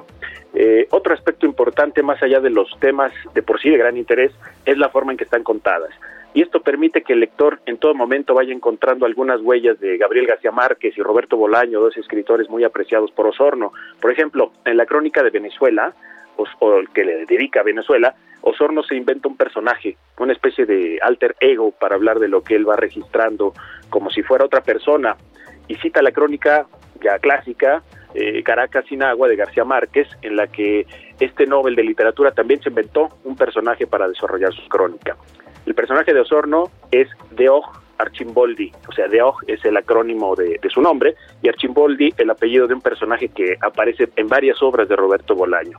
Eh, 0.53 0.87
otro 0.89 1.13
aspecto 1.13 1.45
importante, 1.45 2.01
más 2.01 2.21
allá 2.23 2.39
de 2.39 2.49
los 2.49 2.69
temas 2.79 3.11
de 3.33 3.43
por 3.43 3.59
sí 3.61 3.69
de 3.69 3.77
gran 3.77 3.97
interés, 3.97 4.31
es 4.65 4.77
la 4.77 4.89
forma 4.89 5.11
en 5.11 5.17
que 5.17 5.25
están 5.25 5.43
contadas. 5.43 5.91
Y 6.33 6.41
esto 6.41 6.59
permite 6.61 7.01
que 7.03 7.13
el 7.13 7.21
lector 7.21 7.61
en 7.65 7.77
todo 7.77 7.93
momento 7.93 8.33
vaya 8.33 8.53
encontrando 8.53 9.05
algunas 9.05 9.39
huellas 9.39 9.79
de 9.79 9.97
Gabriel 9.97 10.27
García 10.27 10.51
Márquez 10.51 10.97
y 10.97 11.01
Roberto 11.01 11.37
Bolaño, 11.37 11.79
dos 11.79 11.95
escritores 11.95 12.49
muy 12.49 12.65
apreciados 12.65 13.11
por 13.11 13.27
Osorno. 13.27 13.71
Por 14.01 14.11
ejemplo, 14.11 14.51
en 14.65 14.75
la 14.75 14.85
crónica 14.85 15.23
de 15.23 15.29
Venezuela, 15.29 15.93
o, 16.35 16.77
el 16.77 16.89
que 16.89 17.05
le 17.05 17.25
dedica 17.25 17.61
a 17.61 17.63
Venezuela, 17.63 18.15
Osorno 18.45 18.83
se 18.83 18.95
inventa 18.95 19.27
un 19.27 19.37
personaje, 19.37 19.97
una 20.19 20.31
especie 20.31 20.65
de 20.65 20.99
alter 21.01 21.35
ego 21.39 21.71
para 21.71 21.95
hablar 21.95 22.19
de 22.19 22.27
lo 22.27 22.43
que 22.43 22.55
él 22.55 22.69
va 22.69 22.75
registrando 22.75 23.53
como 23.89 24.11
si 24.11 24.21
fuera 24.21 24.45
otra 24.45 24.61
persona 24.61 25.17
y 25.67 25.75
cita 25.75 26.03
la 26.03 26.11
crónica 26.11 26.67
ya 27.01 27.17
clásica 27.17 27.83
eh, 28.13 28.43
Caracas 28.43 28.85
sin 28.87 29.03
agua 29.03 29.27
de 29.27 29.35
García 29.35 29.65
Márquez, 29.65 30.07
en 30.21 30.37
la 30.37 30.47
que 30.47 30.85
este 31.19 31.45
Nobel 31.45 31.75
de 31.75 31.83
literatura 31.83 32.31
también 32.31 32.61
se 32.61 32.69
inventó 32.69 33.09
un 33.25 33.35
personaje 33.35 33.87
para 33.87 34.07
desarrollar 34.07 34.53
su 34.53 34.65
crónica. 34.69 35.17
El 35.65 35.75
personaje 35.75 36.13
de 36.13 36.21
Osorno 36.21 36.71
es 36.91 37.09
Deog 37.31 37.65
Archimboldi, 37.97 38.71
o 38.87 38.91
sea, 38.93 39.07
Deog 39.07 39.35
es 39.47 39.65
el 39.65 39.75
acrónimo 39.75 40.35
de, 40.35 40.59
de, 40.61 40.69
su 40.69 40.81
nombre, 40.81 41.15
y 41.41 41.49
Archimboldi 41.49 42.13
el 42.17 42.29
apellido 42.29 42.67
de 42.67 42.75
un 42.75 42.81
personaje 42.81 43.27
que 43.29 43.57
aparece 43.61 44.07
en 44.15 44.27
varias 44.27 44.61
obras 44.61 44.87
de 44.87 44.95
Roberto 44.95 45.35
Bolaño. 45.35 45.77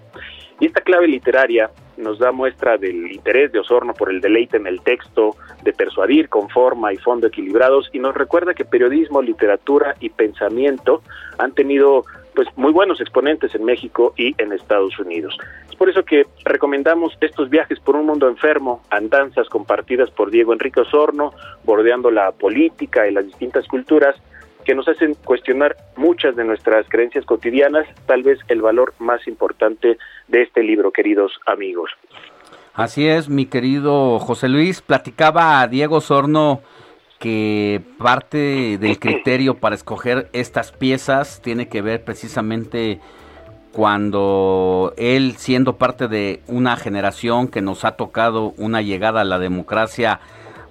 Y 0.61 0.67
esta 0.67 0.81
clave 0.81 1.07
literaria 1.07 1.71
nos 1.97 2.19
da 2.19 2.33
muestra 2.33 2.77
del 2.77 3.11
interés 3.13 3.53
de 3.53 3.59
Osorno 3.59 3.95
por 3.95 4.11
el 4.11 4.21
deleite 4.21 4.57
en 4.57 4.67
el 4.67 4.81
texto, 4.81 5.37
de 5.63 5.73
persuadir 5.73 6.29
con 6.29 6.49
forma 6.49 6.93
y 6.93 6.97
fondo 6.97 7.27
equilibrados, 7.27 7.91
y 7.93 7.99
nos 7.99 8.15
recuerda 8.15 8.55
que 8.55 8.65
periodismo, 8.65 9.23
literatura 9.23 9.97
y 10.01 10.11
pensamiento 10.11 11.03
han 11.39 11.53
tenido 11.53 12.05
pues 12.35 12.49
muy 12.57 12.71
buenos 12.71 13.01
exponentes 13.01 13.55
en 13.55 13.65
México 13.65 14.13
y 14.17 14.35
en 14.37 14.53
Estados 14.53 14.99
Unidos. 14.99 15.37
Es 15.71 15.75
por 15.77 15.89
eso 15.89 16.05
que 16.05 16.27
recomendamos 16.45 17.17
estos 17.21 17.49
viajes 17.49 17.81
por 17.81 17.97
un 17.97 18.07
mundo 18.07 18.29
enfermo, 18.29 18.83
andanzas 18.91 19.49
compartidas 19.49 20.11
por 20.11 20.31
Diego 20.31 20.53
Enrique 20.53 20.81
Osorno, 20.81 21.33
bordeando 21.65 22.11
la 22.11 22.33
política 22.33 23.09
y 23.09 23.13
las 23.13 23.25
distintas 23.25 23.67
culturas, 23.67 24.17
que 24.67 24.75
nos 24.75 24.89
hacen 24.89 25.15
cuestionar 25.25 25.77
muchas 25.97 26.37
de 26.37 26.45
nuestras 26.45 26.87
creencias 26.89 27.25
cotidianas, 27.25 27.87
tal 28.05 28.23
vez 28.23 28.39
el 28.49 28.61
valor 28.61 28.93
más 28.99 29.27
importante 29.29 29.97
de 30.29 30.43
este 30.43 30.63
libro, 30.63 30.91
queridos 30.93 31.33
amigos. 31.47 31.91
Así 32.75 33.07
es, 33.09 33.29
mi 33.29 33.47
querido 33.47 34.19
José 34.19 34.49
Luis, 34.49 34.83
platicaba 34.83 35.61
a 35.61 35.69
Diego 35.69 36.01
Sorno 36.01 36.61
que 37.19 37.81
parte 37.99 38.77
del 38.79 38.99
criterio 38.99 39.55
para 39.55 39.75
escoger 39.75 40.29
estas 40.35 40.73
piezas 40.73 41.41
tiene 41.43 41.69
que 41.69 41.81
ver 41.81 42.05
precisamente 42.05 43.01
cuando 43.73 44.93
él, 44.97 45.35
siendo 45.37 45.77
parte 45.77 46.09
de 46.09 46.43
una 46.47 46.77
generación 46.77 47.49
que 47.49 47.63
nos 47.63 47.85
ha 47.85 47.93
tocado 47.97 48.53
una 48.59 48.83
llegada 48.83 49.23
a 49.23 49.25
la 49.25 49.39
democracia 49.39 50.21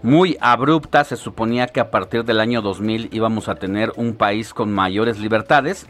muy 0.03 0.38
abrupta, 0.40 1.03
se 1.03 1.15
suponía 1.15 1.68
que 1.68 1.80
a 1.80 1.90
partir 1.90 2.26
del 2.26 2.40
año 2.40 2.61
2000 2.61 3.10
íbamos 3.11 3.49
a 3.49 3.56
tener 3.56 3.91
un 3.95 4.15
país 4.15 4.53
con 4.53 4.72
mayores 4.72 5.19
libertades 5.19 5.88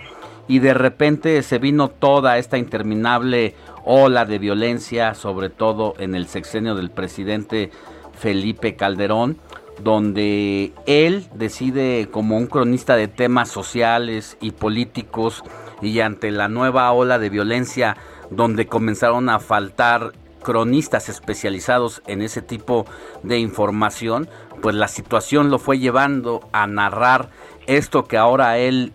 y 0.48 0.60
de 0.60 0.74
repente 0.74 1.42
se 1.44 1.58
vino 1.58 1.90
toda 1.90 2.38
esta 2.38 2.58
interminable 2.58 3.56
ola 3.84 4.26
de 4.26 4.40
violencia, 4.40 5.14
sobre 5.14 5.50
todo 5.50 5.96
en 5.98 6.16
el 6.16 6.28
sexenio 6.28 6.76
del 6.76 6.92
presidente 6.92 7.72
Felipe 8.18 8.76
Calderón, 8.76 9.38
donde 9.82 10.72
él 10.86 11.28
decide 11.34 12.08
como 12.10 12.38
un 12.38 12.48
cronista 12.48 12.96
de 12.96 13.08
temas 13.08 13.50
sociales 13.50 14.38
y 14.40 14.52
políticos 14.52 15.44
y 15.82 16.00
ante 16.00 16.32
la 16.32 16.48
nueva 16.48 16.92
ola 16.92 17.20
de 17.20 17.30
violencia 17.30 17.98
donde 18.30 18.68
comenzaron 18.68 19.30
a 19.30 19.40
faltar 19.40 20.14
cronistas 20.44 21.10
especializados 21.10 22.02
en 22.08 22.22
ese 22.22 22.42
tipo 22.42 22.86
de 23.24 23.40
información, 23.40 24.30
pues 24.62 24.76
la 24.76 24.88
situación 24.88 25.50
lo 25.50 25.60
fue 25.60 25.80
llevando 25.80 26.48
a 26.54 26.68
narrar 26.68 27.30
esto 27.68 28.06
que 28.06 28.18
ahora 28.18 28.58
él 28.58 28.94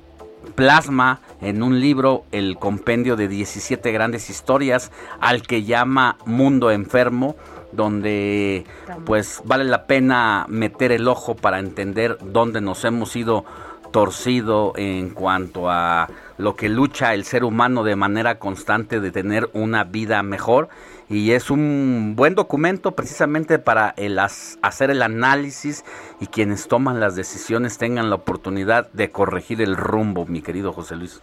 plasma 0.54 1.20
en 1.40 1.62
un 1.62 1.80
libro 1.80 2.24
el 2.32 2.56
compendio 2.56 3.16
de 3.16 3.28
17 3.28 3.92
grandes 3.92 4.30
historias 4.30 4.90
al 5.20 5.42
que 5.42 5.64
llama 5.64 6.16
Mundo 6.26 6.70
Enfermo, 6.70 7.36
donde 7.72 8.64
pues 9.06 9.42
vale 9.44 9.64
la 9.64 9.86
pena 9.86 10.46
meter 10.48 10.92
el 10.92 11.08
ojo 11.08 11.36
para 11.36 11.58
entender 11.58 12.18
dónde 12.20 12.60
nos 12.60 12.84
hemos 12.84 13.14
ido 13.16 13.44
torcido 13.90 14.72
en 14.76 15.10
cuanto 15.10 15.68
a 15.68 16.08
lo 16.38 16.56
que 16.56 16.68
lucha 16.68 17.14
el 17.14 17.24
ser 17.24 17.44
humano 17.44 17.82
de 17.82 17.96
manera 17.96 18.38
constante 18.38 19.00
de 19.00 19.10
tener 19.10 19.50
una 19.52 19.84
vida 19.84 20.22
mejor 20.22 20.68
y 21.10 21.32
es 21.32 21.50
un 21.50 22.14
buen 22.14 22.36
documento 22.36 22.92
precisamente 22.92 23.58
para 23.58 23.92
el 23.96 24.18
hacer 24.18 24.90
el 24.90 25.02
análisis 25.02 25.84
y 26.20 26.28
quienes 26.28 26.68
toman 26.68 27.00
las 27.00 27.16
decisiones 27.16 27.78
tengan 27.78 28.08
la 28.10 28.16
oportunidad 28.16 28.90
de 28.92 29.10
corregir 29.10 29.60
el 29.60 29.76
rumbo, 29.76 30.24
mi 30.24 30.40
querido 30.40 30.72
José 30.72 30.94
Luis. 30.94 31.20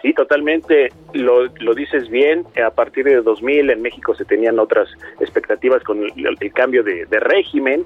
Sí, 0.00 0.14
totalmente, 0.14 0.88
lo, 1.12 1.44
lo 1.58 1.74
dices 1.74 2.08
bien, 2.08 2.46
a 2.64 2.70
partir 2.70 3.04
de 3.04 3.20
2000 3.20 3.68
en 3.68 3.82
México 3.82 4.14
se 4.14 4.24
tenían 4.24 4.58
otras 4.58 4.88
expectativas 5.20 5.82
con 5.84 6.02
el, 6.02 6.52
cambio 6.54 6.82
de, 6.82 7.06
régimen, 7.20 7.84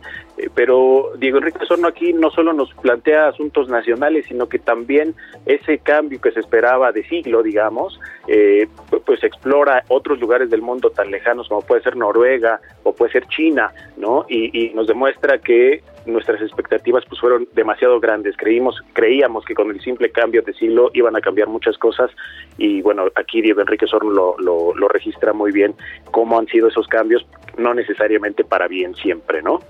pero 0.54 1.12
Diego 1.16 1.38
Enrique 1.38 1.64
Sorno 1.66 1.88
aquí 1.88 2.12
no 2.12 2.30
solo 2.30 2.52
nos 2.52 2.72
plantea 2.74 3.28
asuntos 3.28 3.68
nacionales, 3.68 4.26
sino 4.26 4.48
que 4.48 4.58
también 4.58 5.14
ese 5.46 5.78
cambio 5.78 6.20
que 6.20 6.32
se 6.32 6.40
esperaba 6.40 6.92
de 6.92 7.04
siglo, 7.04 7.42
digamos, 7.42 8.00
eh, 8.26 8.66
pues 9.04 9.22
explora 9.22 9.84
otros 9.88 10.18
lugares 10.20 10.50
del 10.50 10.62
mundo 10.62 10.90
tan 10.90 11.10
lejanos 11.10 11.48
como 11.48 11.62
puede 11.62 11.82
ser 11.82 11.96
Noruega 11.96 12.60
o 12.82 12.92
puede 12.94 13.12
ser 13.12 13.26
China, 13.28 13.72
¿no? 13.96 14.26
Y, 14.28 14.66
y 14.66 14.74
nos 14.74 14.86
demuestra 14.86 15.38
que 15.38 15.82
nuestras 16.06 16.42
expectativas 16.42 17.04
pues 17.08 17.20
fueron 17.20 17.48
demasiado 17.54 18.00
grandes. 18.00 18.36
Creímos, 18.36 18.80
creíamos 18.92 19.44
que 19.44 19.54
con 19.54 19.70
el 19.70 19.80
simple 19.80 20.10
cambio 20.10 20.42
de 20.42 20.52
siglo 20.54 20.90
iban 20.94 21.16
a 21.16 21.20
cambiar 21.20 21.48
muchas 21.48 21.78
cosas 21.78 22.10
y 22.58 22.82
bueno, 22.82 23.06
aquí 23.14 23.40
Diego 23.40 23.60
Enrique 23.60 23.86
Sorno 23.86 24.10
lo, 24.10 24.36
lo, 24.38 24.74
lo 24.74 24.88
registra 24.88 25.32
muy 25.32 25.52
bien 25.52 25.74
cómo 26.10 26.38
han 26.38 26.46
sido 26.46 26.68
esos 26.68 26.86
cambios, 26.88 27.26
no 27.56 27.74
necesariamente 27.74 28.44
para 28.44 28.68
bien 28.68 28.94
siempre, 28.94 29.42
¿no? 29.42 29.60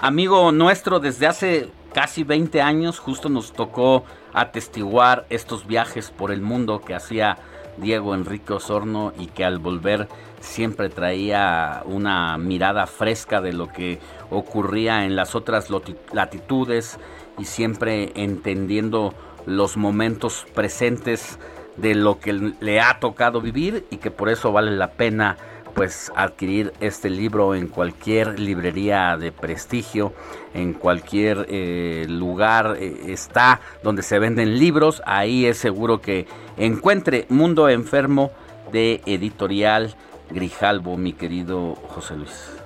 Amigo 0.00 0.52
nuestro, 0.52 1.00
desde 1.00 1.26
hace 1.26 1.68
casi 1.92 2.24
20 2.24 2.60
años 2.60 2.98
justo 2.98 3.28
nos 3.28 3.52
tocó 3.52 4.04
atestiguar 4.32 5.26
estos 5.30 5.66
viajes 5.66 6.10
por 6.10 6.32
el 6.32 6.40
mundo 6.42 6.80
que 6.80 6.94
hacía 6.94 7.38
Diego 7.76 8.14
Enrique 8.14 8.52
Osorno 8.52 9.12
y 9.18 9.26
que 9.28 9.44
al 9.44 9.58
volver 9.58 10.08
siempre 10.40 10.88
traía 10.88 11.82
una 11.86 12.36
mirada 12.38 12.86
fresca 12.86 13.40
de 13.40 13.52
lo 13.52 13.68
que 13.68 14.00
ocurría 14.30 15.04
en 15.04 15.16
las 15.16 15.34
otras 15.34 15.68
latitudes 16.12 16.98
y 17.38 17.44
siempre 17.44 18.12
entendiendo 18.14 19.14
los 19.46 19.76
momentos 19.76 20.46
presentes 20.54 21.38
de 21.76 21.94
lo 21.94 22.20
que 22.20 22.32
le 22.32 22.80
ha 22.80 23.00
tocado 23.00 23.40
vivir 23.40 23.86
y 23.90 23.96
que 23.96 24.10
por 24.10 24.28
eso 24.28 24.52
vale 24.52 24.72
la 24.72 24.92
pena 24.92 25.36
pues 25.74 26.12
adquirir 26.14 26.72
este 26.80 27.10
libro 27.10 27.54
en 27.54 27.66
cualquier 27.66 28.38
librería 28.38 29.16
de 29.16 29.32
prestigio, 29.32 30.12
en 30.54 30.72
cualquier 30.72 31.46
eh, 31.48 32.06
lugar 32.08 32.76
eh, 32.78 33.06
está 33.08 33.60
donde 33.82 34.02
se 34.02 34.18
venden 34.18 34.58
libros, 34.58 35.02
ahí 35.04 35.46
es 35.46 35.58
seguro 35.58 36.00
que 36.00 36.26
encuentre 36.56 37.26
Mundo 37.28 37.68
Enfermo 37.68 38.30
de 38.72 39.02
editorial 39.06 39.94
Grijalbo, 40.30 40.96
mi 40.96 41.12
querido 41.12 41.74
José 41.74 42.16
Luis. 42.16 42.63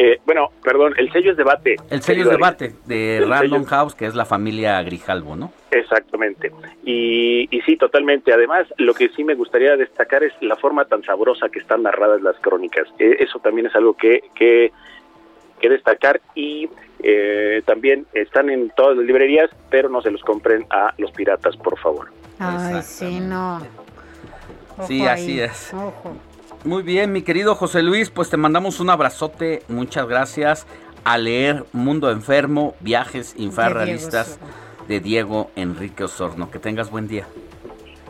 Eh, 0.00 0.20
bueno, 0.24 0.52
perdón, 0.62 0.94
el 0.96 1.10
sello 1.10 1.32
es 1.32 1.36
debate. 1.36 1.74
El 1.90 2.02
sello 2.02 2.22
es 2.22 2.30
debate 2.30 2.72
de 2.86 3.24
Random 3.28 3.64
House, 3.64 3.96
que 3.96 4.06
es 4.06 4.14
la 4.14 4.24
familia 4.24 4.80
Grijalbo, 4.84 5.34
¿no? 5.34 5.52
Exactamente. 5.72 6.52
Y, 6.84 7.48
y 7.50 7.60
sí, 7.62 7.76
totalmente. 7.76 8.32
Además, 8.32 8.68
lo 8.76 8.94
que 8.94 9.08
sí 9.08 9.24
me 9.24 9.34
gustaría 9.34 9.76
destacar 9.76 10.22
es 10.22 10.32
la 10.40 10.54
forma 10.54 10.84
tan 10.84 11.02
sabrosa 11.02 11.48
que 11.48 11.58
están 11.58 11.82
narradas 11.82 12.22
las 12.22 12.36
crónicas. 12.38 12.86
Eh, 13.00 13.16
eso 13.18 13.40
también 13.40 13.66
es 13.66 13.74
algo 13.74 13.94
que, 13.94 14.22
que, 14.36 14.70
que 15.60 15.68
destacar 15.68 16.20
y 16.36 16.68
eh, 17.00 17.62
también 17.66 18.06
están 18.12 18.50
en 18.50 18.70
todas 18.76 18.96
las 18.98 19.04
librerías, 19.04 19.50
pero 19.68 19.88
no 19.88 20.00
se 20.00 20.12
los 20.12 20.22
compren 20.22 20.64
a 20.70 20.94
los 20.98 21.10
piratas, 21.10 21.56
por 21.56 21.76
favor. 21.76 22.12
Ay, 22.38 22.82
sí, 22.82 23.18
no. 23.18 23.66
sí, 24.86 25.04
así 25.04 25.40
es. 25.40 25.74
Muy 26.68 26.82
bien, 26.82 27.12
mi 27.12 27.22
querido 27.22 27.54
José 27.54 27.82
Luis, 27.82 28.10
pues 28.10 28.28
te 28.28 28.36
mandamos 28.36 28.78
un 28.78 28.90
abrazote, 28.90 29.62
muchas 29.68 30.06
gracias. 30.06 30.66
A 31.02 31.16
leer 31.16 31.64
Mundo 31.72 32.10
Enfermo, 32.10 32.74
Viajes 32.80 33.32
Infrarrealistas 33.38 34.38
de 34.86 35.00
Diego 35.00 35.50
Enrique 35.56 36.04
Osorno. 36.04 36.50
Que 36.50 36.58
tengas 36.58 36.90
buen 36.90 37.08
día. 37.08 37.26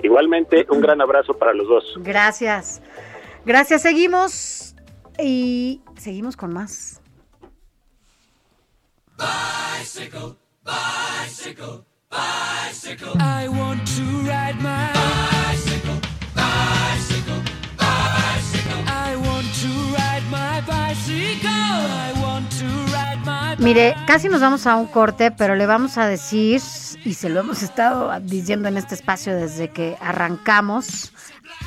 Igualmente, 0.02 0.66
un 0.70 0.80
gran 0.80 1.01
abrazo 1.01 1.35
para 1.39 1.55
los 1.55 1.68
dos. 1.68 1.85
Gracias. 1.98 2.82
Gracias, 3.47 3.82
seguimos 3.82 4.74
y 5.20 5.80
seguimos 5.97 6.36
con 6.36 6.52
más. 6.52 7.01
Bicycle, 9.16 10.35
bicycle, 10.64 11.85
bicycle. 12.10 13.12
I 13.20 13.47
want 13.47 13.86
to 13.86 14.02
ride 14.24 14.60
my 14.60 14.90
bicycle, 14.94 16.01
bicycle, 16.35 16.35
bicycle. 16.35 16.98
Mire, 23.59 23.97
casi 24.06 24.28
nos 24.28 24.40
vamos 24.40 24.66
a 24.66 24.76
un 24.76 24.86
corte, 24.86 25.30
pero 25.30 25.56
le 25.56 25.66
vamos 25.66 25.98
a 25.98 26.06
decir, 26.06 26.62
y 27.05 27.14
se 27.14 27.28
lo 27.28 27.40
hemos 27.40 27.62
estado 27.62 28.12
diciendo 28.20 28.68
en 28.68 28.76
este 28.76 28.94
espacio 28.94 29.35
desde 29.35 29.68
que 29.70 29.97
arrancamos, 30.01 31.12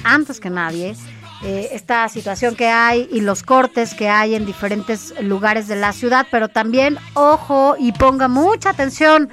antes 0.04 0.40
que 0.40 0.50
nadie, 0.50 0.96
eh, 1.44 1.70
esta 1.74 2.08
situación 2.08 2.56
que 2.56 2.70
hay 2.70 3.10
y 3.12 3.22
los 3.22 3.44
cortes 3.44 3.94
que 3.94 4.10
hay 4.10 4.36
en 4.36 4.46
diferentes 4.46 5.14
lugares 5.22 5.68
de 5.68 5.76
la 5.76 5.92
ciudad, 5.92 6.28
pero 6.32 6.48
también 6.48 6.98
ojo 7.14 7.76
y 7.78 7.92
ponga 7.92 8.28
mucha 8.28 8.70
atención 8.70 9.30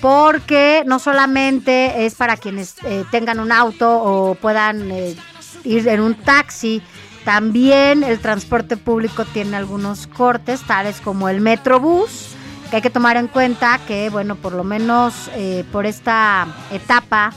porque 0.00 0.84
no 0.86 0.98
solamente 0.98 2.06
es 2.06 2.14
para 2.14 2.36
quienes 2.36 2.76
eh, 2.84 3.04
tengan 3.10 3.40
un 3.40 3.52
auto 3.52 3.90
o 3.90 4.34
puedan 4.34 4.90
eh, 4.92 5.16
ir 5.64 5.88
en 5.88 6.00
un 6.00 6.14
taxi, 6.14 6.82
también 7.26 8.04
el 8.04 8.20
transporte 8.20 8.76
público 8.76 9.24
tiene 9.24 9.56
algunos 9.56 10.06
cortes, 10.06 10.62
tales 10.62 11.00
como 11.00 11.28
el 11.28 11.40
Metrobús, 11.40 12.36
que 12.70 12.76
hay 12.76 12.82
que 12.82 12.88
tomar 12.88 13.16
en 13.16 13.26
cuenta 13.26 13.80
que, 13.84 14.10
bueno, 14.10 14.36
por 14.36 14.52
lo 14.52 14.62
menos 14.62 15.28
eh, 15.34 15.64
por 15.72 15.86
esta 15.86 16.46
etapa 16.70 17.32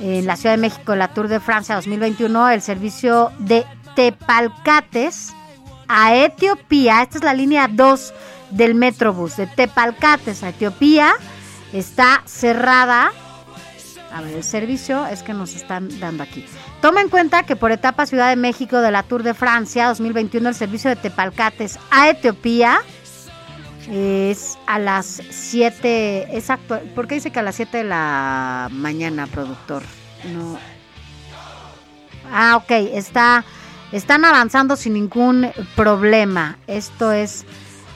en 0.00 0.28
la 0.28 0.36
Ciudad 0.36 0.54
de 0.54 0.60
México, 0.60 0.94
la 0.94 1.08
Tour 1.08 1.26
de 1.26 1.40
Francia 1.40 1.74
2021, 1.74 2.50
el 2.50 2.62
servicio 2.62 3.32
de 3.40 3.66
Tepalcates 3.96 5.34
a 5.88 6.14
Etiopía, 6.14 7.02
esta 7.02 7.18
es 7.18 7.24
la 7.24 7.34
línea 7.34 7.66
2 7.66 8.14
del 8.52 8.76
Metrobús, 8.76 9.38
de 9.38 9.48
Tepalcates 9.48 10.44
a 10.44 10.50
Etiopía, 10.50 11.14
está 11.72 12.22
cerrada. 12.26 13.10
A 14.12 14.20
ver, 14.20 14.34
el 14.34 14.44
servicio 14.44 15.06
es 15.06 15.22
que 15.22 15.32
nos 15.32 15.54
están 15.54 15.88
dando 15.98 16.22
aquí. 16.22 16.44
Toma 16.80 17.00
en 17.00 17.08
cuenta 17.08 17.44
que 17.44 17.56
por 17.56 17.72
etapa 17.72 18.04
Ciudad 18.06 18.28
de 18.28 18.36
México 18.36 18.78
de 18.80 18.90
la 18.90 19.02
Tour 19.02 19.22
de 19.22 19.32
Francia 19.32 19.88
2021 19.88 20.50
el 20.50 20.54
servicio 20.54 20.90
de 20.90 20.96
Tepalcates 20.96 21.78
a 21.90 22.10
Etiopía 22.10 22.80
Es 23.88 24.58
a 24.66 24.78
las 24.78 25.22
7, 25.30 26.36
exacto. 26.36 26.78
¿Por 26.94 27.08
qué 27.08 27.16
dice 27.16 27.30
que 27.30 27.38
a 27.38 27.42
las 27.42 27.56
7 27.56 27.78
de 27.78 27.84
la 27.84 28.68
mañana, 28.70 29.26
productor? 29.26 29.82
No. 30.32 30.58
Ah, 32.30 32.56
ok, 32.56 32.70
está, 32.70 33.44
están 33.92 34.24
avanzando 34.24 34.76
sin 34.76 34.92
ningún 34.92 35.50
problema. 35.74 36.58
Esto 36.66 37.12
es 37.12 37.44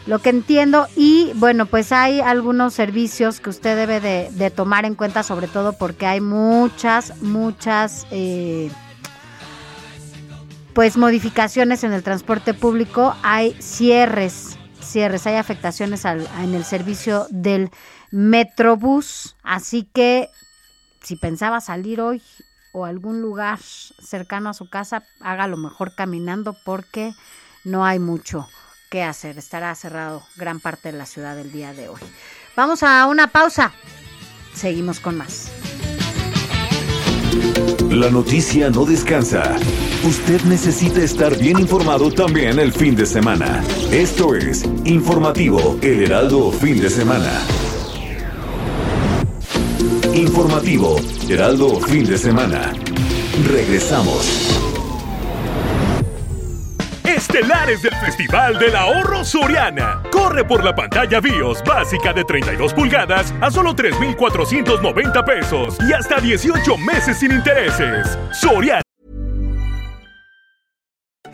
lo 0.06 0.20
que 0.20 0.30
entiendo. 0.30 0.86
Y 0.96 1.32
bueno, 1.34 1.66
pues 1.66 1.92
hay 1.92 2.20
algunos 2.20 2.74
servicios 2.74 3.40
que 3.40 3.50
usted 3.50 3.76
debe 3.76 4.00
de, 4.00 4.50
tomar 4.50 4.84
en 4.84 4.94
cuenta, 4.94 5.22
sobre 5.22 5.48
todo 5.48 5.72
porque 5.74 6.06
hay 6.06 6.20
muchas, 6.20 7.20
muchas... 7.22 8.06
eh, 8.10 8.70
pues 10.76 10.98
modificaciones 10.98 11.84
en 11.84 11.94
el 11.94 12.02
transporte 12.02 12.52
público, 12.52 13.16
hay 13.22 13.56
cierres, 13.60 14.58
cierres, 14.78 15.26
hay 15.26 15.36
afectaciones 15.36 16.04
al- 16.04 16.28
en 16.42 16.54
el 16.54 16.66
servicio 16.66 17.26
del 17.30 17.70
Metrobús, 18.10 19.36
así 19.42 19.88
que 19.94 20.28
si 21.02 21.16
pensaba 21.16 21.62
salir 21.62 22.02
hoy 22.02 22.22
o 22.72 22.84
algún 22.84 23.22
lugar 23.22 23.58
cercano 23.58 24.50
a 24.50 24.54
su 24.54 24.68
casa, 24.68 25.04
hágalo 25.20 25.56
mejor 25.56 25.94
caminando 25.94 26.54
porque 26.62 27.14
no 27.64 27.86
hay 27.86 27.98
mucho 27.98 28.46
que 28.88 29.02
hacer, 29.02 29.38
estará 29.38 29.74
cerrado 29.74 30.22
gran 30.36 30.60
parte 30.60 30.92
de 30.92 30.98
la 30.98 31.06
ciudad 31.06 31.38
el 31.38 31.52
día 31.52 31.72
de 31.72 31.88
hoy. 31.88 32.00
Vamos 32.54 32.82
a 32.82 33.06
una 33.06 33.28
pausa, 33.28 33.72
seguimos 34.54 35.00
con 35.00 35.16
más. 35.16 35.50
La 37.90 38.10
noticia 38.10 38.68
no 38.70 38.84
descansa. 38.84 39.56
Usted 40.04 40.42
necesita 40.42 41.02
estar 41.02 41.36
bien 41.38 41.58
informado 41.58 42.10
también 42.10 42.58
el 42.58 42.72
fin 42.72 42.94
de 42.94 43.06
semana. 43.06 43.62
Esto 43.90 44.34
es 44.34 44.64
Informativo 44.84 45.78
El 45.80 46.04
Heraldo 46.04 46.52
Fin 46.52 46.80
de 46.80 46.90
Semana. 46.90 47.32
Informativo 50.14 50.96
Heraldo 51.28 51.80
Fin 51.80 52.04
de 52.04 52.18
Semana. 52.18 52.72
Regresamos. 53.48 54.65
Estelares 57.06 57.82
del 57.82 57.94
Festival 57.94 58.58
del 58.58 58.74
Ahorro 58.74 59.24
Soriana. 59.24 60.02
Corre 60.10 60.44
por 60.44 60.64
la 60.64 60.74
pantalla 60.74 61.20
BIOS 61.20 61.62
básica 61.64 62.12
de 62.12 62.24
32 62.24 62.74
pulgadas 62.74 63.32
a 63.40 63.50
solo 63.50 63.74
3,490 63.74 65.24
pesos 65.24 65.78
y 65.80 65.92
hasta 65.92 66.20
18 66.20 66.76
meses 66.78 67.18
sin 67.18 67.30
intereses. 67.30 68.18
Soriana. 68.32 68.82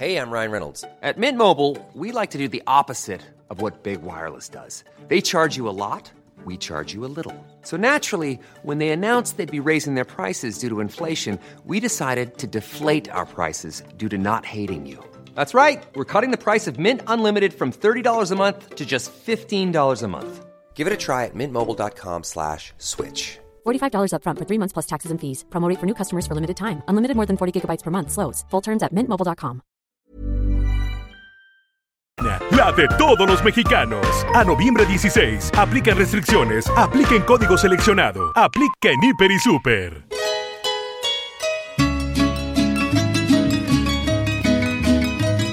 Hey, 0.03 0.17
I'm 0.17 0.31
Ryan 0.31 0.51
Reynolds. 0.51 0.85
At 1.01 1.17
Mint 1.17 1.39
Mobile, 1.39 1.79
we 1.95 2.11
like 2.11 2.31
to 2.31 2.39
do 2.39 2.49
the 2.49 2.63
opposite 2.67 3.23
of 3.51 3.63
what 3.63 3.85
Big 3.85 4.03
Wireless 4.03 4.49
does. 4.49 4.83
They 5.07 5.21
charge 5.21 5.57
you 5.57 5.69
a 5.69 5.71
lot, 5.71 6.11
we 6.45 6.57
charge 6.57 6.93
you 6.93 7.05
a 7.05 7.13
little. 7.15 7.37
So 7.63 7.77
naturally, 7.77 8.41
when 8.63 8.79
they 8.79 8.89
announced 8.89 9.37
they'd 9.37 9.51
be 9.51 9.61
raising 9.61 9.95
their 9.95 10.05
prices 10.05 10.59
due 10.59 10.71
to 10.71 10.81
inflation, 10.81 11.39
we 11.65 11.79
decided 11.79 12.37
to 12.39 12.47
deflate 12.49 13.09
our 13.11 13.27
prices 13.27 13.85
due 13.97 14.09
to 14.09 14.19
not 14.19 14.45
hating 14.45 14.87
you. 14.87 14.99
That's 15.35 15.55
right. 15.55 15.85
We're 15.95 16.05
cutting 16.05 16.33
the 16.33 16.37
price 16.37 16.67
of 16.67 16.81
Mint 16.81 17.03
Unlimited 17.07 17.55
from 17.55 17.71
$30 17.71 18.33
a 18.33 18.35
month 18.35 18.75
to 18.75 18.85
just 18.85 19.13
$15 19.25 20.03
a 20.03 20.09
month. 20.09 20.45
Give 20.75 20.89
it 20.89 20.93
a 20.93 20.97
try 20.97 21.27
at 21.27 21.35
mintmobile.com 21.35 22.25
slash 22.25 22.73
switch. 22.79 23.39
$45 23.65 24.13
upfront 24.15 24.39
for 24.39 24.47
three 24.49 24.59
months 24.59 24.73
plus 24.73 24.87
taxes 24.87 25.13
and 25.13 25.21
fees. 25.21 25.45
Promo 25.51 25.69
rate 25.69 25.79
for 25.79 25.87
new 25.87 25.95
customers 25.95 26.27
for 26.27 26.35
limited 26.35 26.57
time. 26.57 26.83
Unlimited 26.89 27.15
more 27.15 27.27
than 27.27 27.37
40 27.37 27.53
gigabytes 27.61 27.85
per 27.85 27.91
month. 27.93 28.11
Slows. 28.11 28.45
Full 28.51 28.63
terms 28.63 28.83
at 28.83 28.93
mintmobile.com. 28.93 29.63
La 32.57 32.71
de 32.73 32.87
todos 32.99 33.29
los 33.29 33.43
mexicanos. 33.43 34.07
A 34.35 34.45
noviembre 34.45 34.87
16. 34.87 35.51
Aplican 35.57 35.97
restricciones. 35.97 36.67
Apliquen 36.77 37.23
código 37.23 37.57
seleccionado. 37.57 38.33
Aplica 38.37 38.91
en 38.91 39.03
Hiper 39.03 39.31
y 39.33 39.39
Super. 39.39 40.22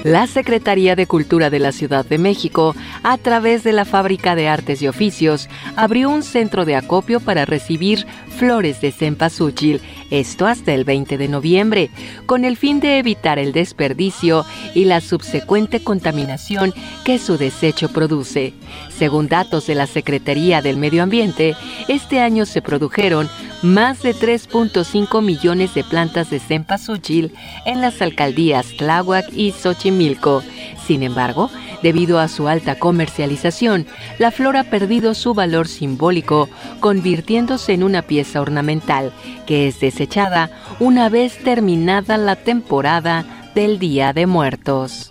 La 0.04 0.26
Secretaría 0.26 0.96
de 0.96 1.06
Cultura 1.06 1.50
de 1.50 1.58
la 1.58 1.72
Ciudad 1.72 2.06
de 2.06 2.16
México, 2.16 2.74
a 3.02 3.18
través 3.18 3.64
de 3.64 3.72
la 3.72 3.84
Fábrica 3.84 4.34
de 4.34 4.48
Artes 4.48 4.80
y 4.80 4.88
Oficios, 4.88 5.50
abrió 5.76 6.08
un 6.08 6.22
centro 6.22 6.64
de 6.64 6.74
acopio 6.74 7.20
para 7.20 7.44
recibir 7.44 8.06
flores 8.28 8.80
de 8.80 8.92
cempasúchil, 8.92 9.82
esto 10.10 10.46
hasta 10.46 10.74
el 10.74 10.84
20 10.84 11.18
de 11.18 11.28
noviembre, 11.28 11.90
con 12.26 12.44
el 12.44 12.56
fin 12.56 12.80
de 12.80 12.98
evitar 12.98 13.38
el 13.38 13.52
desperdicio 13.52 14.44
y 14.74 14.84
la 14.84 15.00
subsecuente 15.00 15.82
contaminación 15.82 16.74
que 17.04 17.18
su 17.18 17.38
desecho 17.38 17.88
produce. 17.88 18.54
Según 18.96 19.28
datos 19.28 19.66
de 19.66 19.74
la 19.74 19.86
Secretaría 19.86 20.62
del 20.62 20.76
Medio 20.76 21.02
Ambiente, 21.02 21.56
este 21.88 22.20
año 22.20 22.46
se 22.46 22.62
produjeron 22.62 23.28
más 23.62 24.02
de 24.02 24.14
3.5 24.14 25.22
millones 25.22 25.74
de 25.74 25.84
plantas 25.84 26.30
de 26.30 26.40
cempasúchil 26.40 27.32
en 27.66 27.80
las 27.80 28.00
alcaldías 28.02 28.66
Tláhuac 28.76 29.26
y 29.32 29.52
Xochimilco. 29.52 30.42
Sin 30.90 31.04
embargo, 31.04 31.50
debido 31.84 32.18
a 32.18 32.26
su 32.26 32.48
alta 32.48 32.76
comercialización, 32.76 33.86
la 34.18 34.32
flor 34.32 34.56
ha 34.56 34.64
perdido 34.64 35.14
su 35.14 35.34
valor 35.34 35.68
simbólico, 35.68 36.48
convirtiéndose 36.80 37.74
en 37.74 37.84
una 37.84 38.02
pieza 38.02 38.40
ornamental 38.40 39.12
que 39.46 39.68
es 39.68 39.78
desechada 39.78 40.50
una 40.80 41.08
vez 41.08 41.38
terminada 41.44 42.16
la 42.16 42.34
temporada 42.34 43.24
del 43.54 43.78
Día 43.78 44.12
de 44.12 44.26
Muertos. 44.26 45.08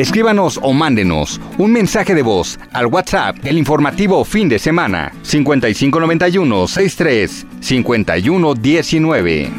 Escríbanos 0.00 0.58
o 0.62 0.72
mándenos 0.72 1.38
un 1.58 1.72
mensaje 1.72 2.14
de 2.14 2.22
voz 2.22 2.58
al 2.72 2.86
WhatsApp 2.86 3.36
del 3.36 3.58
informativo 3.58 4.24
fin 4.24 4.48
de 4.48 4.58
semana 4.58 5.12
5591 5.20 6.68
63 6.68 7.46
51 7.60 8.54
19. 8.54 9.50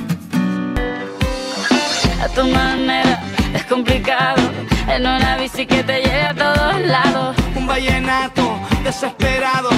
A 2.23 2.27
tu 2.29 2.47
manera 2.47 3.21
es 3.53 3.63
complicado. 3.65 4.41
En 4.87 5.01
una 5.03 5.37
bici 5.37 5.67
que 5.67 5.83
te 5.83 6.01
lleve 6.01 6.23
a 6.23 6.33
todos 6.33 6.87
lados. 6.87 7.37
Un 7.55 7.67
vallenato 7.67 8.59
desesperado. 8.83 9.69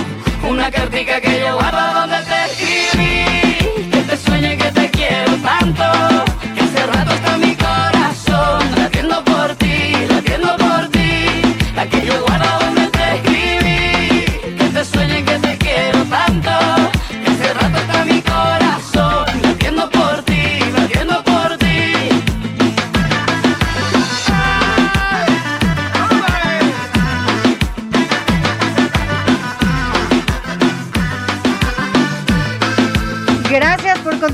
Una 0.49 0.71
cartica 0.71 1.19
que 1.19 1.41
yo 1.41 1.55
guardo 1.55 1.99
donde 1.99 2.19
te 2.23 2.45
escribí. 2.45 3.91
Que 3.91 3.97
te 3.97 4.15
sueñe 4.15 4.57
que 4.57 4.71
te 4.71 4.89
quiero 4.91 5.33
tanto. 5.43 6.12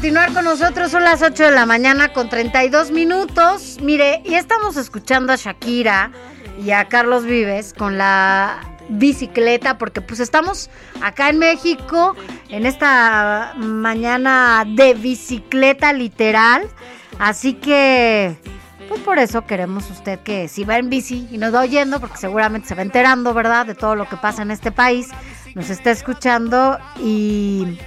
Continuar 0.09 0.33
con 0.33 0.45
nosotros. 0.45 0.89
Son 0.89 1.03
las 1.03 1.21
8 1.21 1.43
de 1.43 1.51
la 1.51 1.67
mañana 1.67 2.11
con 2.11 2.29
32 2.29 2.89
minutos. 2.89 3.77
Mire, 3.79 4.23
y 4.25 4.33
estamos 4.33 4.75
escuchando 4.75 5.31
a 5.33 5.35
Shakira 5.35 6.09
y 6.59 6.71
a 6.71 6.85
Carlos 6.85 7.25
Vives 7.25 7.75
con 7.75 7.99
la 7.99 8.59
bicicleta 8.89 9.77
porque 9.77 10.01
pues 10.01 10.19
estamos 10.19 10.71
acá 10.99 11.29
en 11.29 11.37
México 11.37 12.15
en 12.49 12.65
esta 12.65 13.53
mañana 13.57 14.65
de 14.65 14.95
bicicleta 14.95 15.93
literal. 15.93 16.67
Así 17.19 17.53
que 17.53 18.35
pues 18.87 19.01
por 19.01 19.19
eso 19.19 19.45
queremos 19.45 19.91
usted 19.91 20.21
que 20.21 20.47
si 20.47 20.63
va 20.63 20.79
en 20.79 20.89
bici 20.89 21.27
y 21.31 21.37
nos 21.37 21.53
va 21.53 21.61
oyendo, 21.61 21.99
porque 21.99 22.17
seguramente 22.17 22.67
se 22.67 22.73
va 22.73 22.81
enterando, 22.81 23.35
¿verdad?, 23.35 23.67
de 23.67 23.75
todo 23.75 23.95
lo 23.95 24.09
que 24.09 24.17
pasa 24.17 24.41
en 24.41 24.49
este 24.49 24.71
país, 24.71 25.09
nos 25.53 25.69
está 25.69 25.91
escuchando 25.91 26.79
y, 26.99 27.77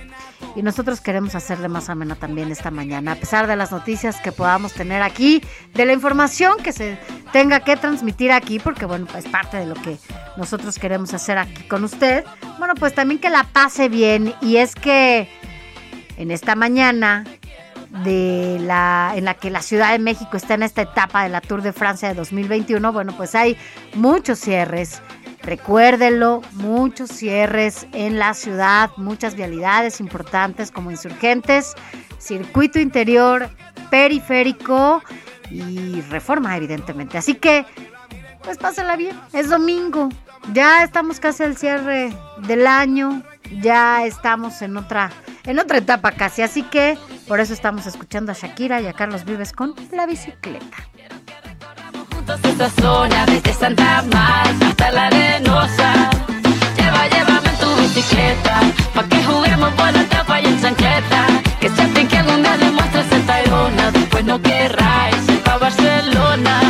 y 0.55 0.63
nosotros 0.63 1.01
queremos 1.01 1.35
hacerle 1.35 1.69
más 1.69 1.89
amena 1.89 2.15
también 2.15 2.51
esta 2.51 2.71
mañana, 2.71 3.13
a 3.13 3.17
pesar 3.17 3.47
de 3.47 3.57
las 3.57 3.73
noticias 3.73 4.21
que 4.21 4.33
podamos 4.33 4.73
tener 4.73 5.03
aquí, 5.03 5.43
de 5.75 5.87
la 5.87 5.93
información 5.93 6.57
que 6.63 6.73
se 6.73 6.99
tenga 7.33 7.61
que 7.61 7.77
transmitir 7.77 8.33
aquí, 8.33 8.59
porque 8.59 8.87
bueno, 8.87 9.07
pues 9.11 9.27
parte 9.27 9.57
de 9.57 9.67
lo 9.67 9.75
que 9.75 9.99
nosotros 10.37 10.79
queremos 10.79 11.15
hacer 11.15 11.39
aquí 11.39 11.63
con 11.65 11.85
usted, 11.85 12.25
bueno, 12.59 12.75
pues 12.75 12.95
también 12.95 13.21
que 13.21 13.31
la 13.31 13.45
pase 13.45 13.89
bien 13.89 14.35
y 14.41 14.57
es 14.57 14.75
que 14.75 15.29
en 16.17 16.31
esta 16.31 16.55
mañana 16.55 17.25
de 18.05 18.59
la 18.61 19.13
en 19.15 19.25
la 19.27 19.35
que 19.35 19.51
la 19.51 19.61
Ciudad 19.61 19.93
de 19.93 19.99
México 19.99 20.37
está 20.37 20.55
en 20.55 20.63
esta 20.63 20.83
etapa 20.83 21.23
de 21.25 21.29
la 21.29 21.41
Tour 21.41 21.63
de 21.63 21.73
Francia 21.73 22.09
de 22.09 22.15
2021, 22.15 22.93
bueno, 22.93 23.15
pues 23.17 23.35
hay 23.35 23.57
muchos 23.95 24.39
cierres. 24.39 25.03
Recuérdelo, 25.43 26.43
muchos 26.53 27.11
cierres 27.11 27.87
en 27.93 28.19
la 28.19 28.33
ciudad, 28.35 28.91
muchas 28.97 29.35
vialidades 29.35 30.01
importantes 30.01 30.71
como 30.71 30.91
insurgentes, 30.91 31.75
circuito 32.19 32.79
interior, 32.79 33.51
periférico 33.91 35.03
y 35.51 36.01
reforma, 36.03 36.57
evidentemente. 36.57 37.19
Así 37.19 37.35
que, 37.35 37.67
pues 38.45 38.57
pásala 38.57 38.97
bien. 38.97 39.19
Es 39.33 39.51
domingo. 39.51 40.09
Ya 40.53 40.85
estamos 40.85 41.21
casi 41.21 41.43
al 41.43 41.57
cierre 41.57 42.13
del 42.47 42.67
año. 42.67 43.23
Ya 43.61 44.07
estamos 44.07 44.63
en 44.63 44.77
otra, 44.77 45.11
en 45.45 45.59
otra 45.59 45.79
etapa 45.79 46.13
casi. 46.13 46.43
Así 46.43 46.63
que 46.63 46.97
por 47.27 47.41
eso 47.41 47.53
estamos 47.53 47.87
escuchando 47.87 48.33
a 48.33 48.35
Shakira 48.35 48.81
y 48.81 48.87
a 48.87 48.93
Carlos 48.93 49.25
Vives 49.25 49.53
con 49.53 49.75
la 49.93 50.07
bicicleta. 50.07 50.77
Esta 52.43 52.71
zona, 52.81 53.27
desde 53.27 53.53
Santa 53.53 54.03
Marta 54.13 54.67
hasta 54.69 54.91
la 54.91 55.07
arenosa. 55.07 56.11
Lleva, 56.77 57.07
llévame 57.09 57.49
en 57.49 57.59
tu 57.59 57.75
bicicleta, 57.77 58.61
pa' 58.95 59.05
que 59.05 59.23
juguemos 59.25 59.71
por 59.75 59.93
la 59.93 60.05
tapa 60.05 60.41
y 60.41 60.47
en 60.47 60.61
chancleta. 60.61 61.27
Que 61.61 61.69
se 61.69 61.87
te 61.89 62.07
que 62.07 62.17
algún 62.17 62.43
día 62.43 62.57
demuestres 62.57 63.13
en 63.13 63.27
Tayrona, 63.27 63.91
después 63.91 64.25
no 64.25 64.41
querráis 64.41 65.29
ir 65.29 65.43
pa' 65.43 65.59
Barcelona. 65.59 66.61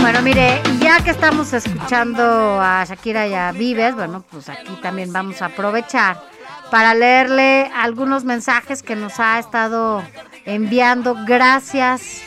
Bueno, 0.00 0.22
mire, 0.22 0.62
ya 0.80 1.00
que 1.00 1.10
estamos 1.10 1.52
escuchando 1.52 2.60
a 2.60 2.84
Shakira 2.84 3.26
y 3.26 3.34
a 3.34 3.52
Vives, 3.52 3.94
bueno, 3.94 4.24
pues 4.30 4.48
aquí 4.48 4.72
también 4.82 5.12
vamos 5.12 5.42
a 5.42 5.46
aprovechar 5.46 6.22
para 6.70 6.94
leerle 6.94 7.70
algunos 7.74 8.24
mensajes 8.24 8.82
que 8.82 8.96
nos 8.96 9.18
ha 9.20 9.38
estado 9.38 10.02
enviando. 10.44 11.16
Gracias. 11.26 12.22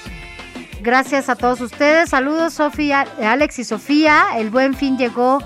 Gracias 0.82 1.30
a 1.30 1.36
todos 1.36 1.62
ustedes. 1.62 2.10
Saludos, 2.10 2.53
Sofía, 2.53 3.06
Alex 3.22 3.60
y 3.60 3.64
Sofía. 3.64 4.30
El 4.38 4.49
buen 4.49 4.74
fin 4.74 4.98
llegó. 4.98 5.40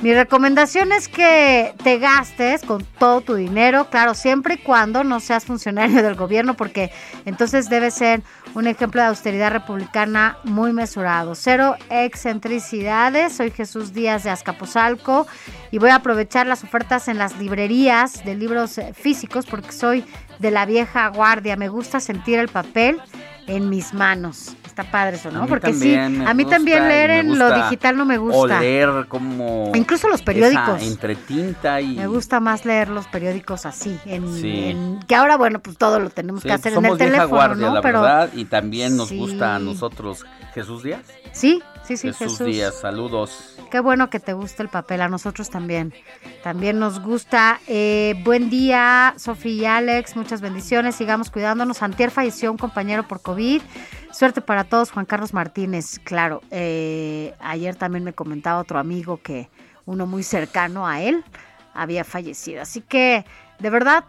Mi 0.00 0.14
recomendación 0.14 0.92
es 0.92 1.08
que 1.08 1.74
te 1.82 1.98
gastes 1.98 2.62
con 2.62 2.84
todo 2.98 3.20
tu 3.20 3.34
dinero, 3.34 3.90
claro, 3.90 4.14
siempre 4.14 4.54
y 4.54 4.58
cuando 4.58 5.02
no 5.02 5.18
seas 5.18 5.44
funcionario 5.44 6.02
del 6.04 6.14
gobierno, 6.14 6.54
porque 6.54 6.92
entonces 7.26 7.68
debe 7.68 7.90
ser 7.90 8.22
un 8.54 8.66
ejemplo 8.66 9.02
de 9.02 9.08
austeridad 9.08 9.50
republicana 9.50 10.38
muy 10.44 10.72
mesurado. 10.72 11.34
Cero 11.34 11.74
excentricidades. 11.90 13.34
Soy 13.34 13.50
Jesús 13.50 13.92
Díaz 13.92 14.22
de 14.22 14.30
Azcapotzalco 14.30 15.26
y 15.70 15.78
voy 15.78 15.90
a 15.90 15.96
aprovechar 15.96 16.46
las 16.46 16.64
ofertas 16.64 17.08
en 17.08 17.18
las 17.18 17.36
librerías 17.36 18.24
de 18.24 18.36
libros 18.36 18.78
eh, 18.78 18.94
físicos 18.94 19.44
porque 19.44 19.72
soy 19.72 20.04
de 20.38 20.50
la 20.50 20.64
vieja 20.64 21.08
guardia. 21.08 21.56
Me 21.56 21.68
gusta 21.68 22.00
sentir 22.00 22.38
el 22.38 22.48
papel 22.48 23.02
en 23.48 23.68
mis 23.68 23.92
manos. 23.92 24.56
Está 24.78 24.92
padre 24.92 25.16
eso, 25.16 25.32
¿no? 25.32 25.42
A 25.42 25.46
Porque 25.46 25.74
sí, 25.74 25.92
a 25.96 26.34
mí 26.34 26.44
también 26.44 26.86
leer 26.86 27.10
en 27.10 27.36
lo 27.36 27.52
digital 27.52 27.96
no 27.96 28.04
me 28.04 28.16
gusta. 28.16 28.38
O 28.38 28.46
leer 28.46 29.06
como... 29.08 29.72
Incluso 29.74 30.06
los 30.08 30.22
periódicos. 30.22 30.76
esa 30.80 30.84
entre 30.86 31.16
tinta 31.16 31.80
y... 31.80 31.96
Me 31.96 32.06
gusta 32.06 32.38
más 32.38 32.64
leer 32.64 32.88
los 32.88 33.08
periódicos 33.08 33.66
así, 33.66 33.98
en, 34.06 34.32
Sí. 34.36 34.66
en- 34.68 35.00
que 35.08 35.16
ahora 35.16 35.36
bueno, 35.36 35.58
pues 35.58 35.76
todo 35.76 35.98
lo 35.98 36.10
tenemos 36.10 36.42
Sí, 36.42 36.48
que 36.48 36.54
hacer 36.54 36.74
en 36.74 36.84
el 36.84 36.92
vieja 36.92 36.96
teléfono, 37.06 37.28
guardia, 37.28 37.66
¿no? 37.66 37.74
la 37.74 37.80
Pero 37.80 38.02
verdad, 38.02 38.30
y 38.34 38.44
también 38.44 38.96
nos 38.96 39.08
Sí. 39.08 39.18
gusta 39.18 39.56
a 39.56 39.58
nosotros 39.58 40.24
Jesús 40.58 40.82
Díaz. 40.82 41.02
sí, 41.32 41.62
sí, 41.84 41.96
sí, 41.96 42.08
Jesús, 42.08 42.32
Jesús. 42.32 42.46
Díaz, 42.46 42.80
saludos. 42.80 43.56
Qué 43.70 43.78
bueno 43.78 44.10
que 44.10 44.18
te 44.18 44.32
guste 44.32 44.62
el 44.64 44.68
papel, 44.68 45.00
a 45.02 45.08
nosotros 45.08 45.50
también. 45.50 45.94
También 46.42 46.80
nos 46.80 47.00
gusta. 47.00 47.60
Eh, 47.68 48.20
buen 48.24 48.50
día, 48.50 49.14
Sofía 49.18 49.52
y 49.52 49.64
Alex, 49.66 50.16
muchas 50.16 50.40
bendiciones, 50.40 50.96
sigamos 50.96 51.30
cuidándonos. 51.30 51.82
Antier 51.82 52.10
falleció 52.10 52.50
un 52.50 52.58
compañero 52.58 53.06
por 53.06 53.22
COVID. 53.22 53.62
Suerte 54.10 54.40
para 54.40 54.64
todos, 54.64 54.90
Juan 54.90 55.06
Carlos 55.06 55.32
Martínez. 55.32 56.00
Claro, 56.02 56.42
eh, 56.50 57.34
ayer 57.38 57.76
también 57.76 58.02
me 58.02 58.12
comentaba 58.12 58.58
otro 58.58 58.80
amigo 58.80 59.20
que 59.22 59.48
uno 59.86 60.06
muy 60.06 60.24
cercano 60.24 60.88
a 60.88 61.02
él 61.02 61.24
había 61.72 62.02
fallecido. 62.02 62.62
Así 62.62 62.80
que, 62.80 63.24
de 63.60 63.70
verdad, 63.70 64.04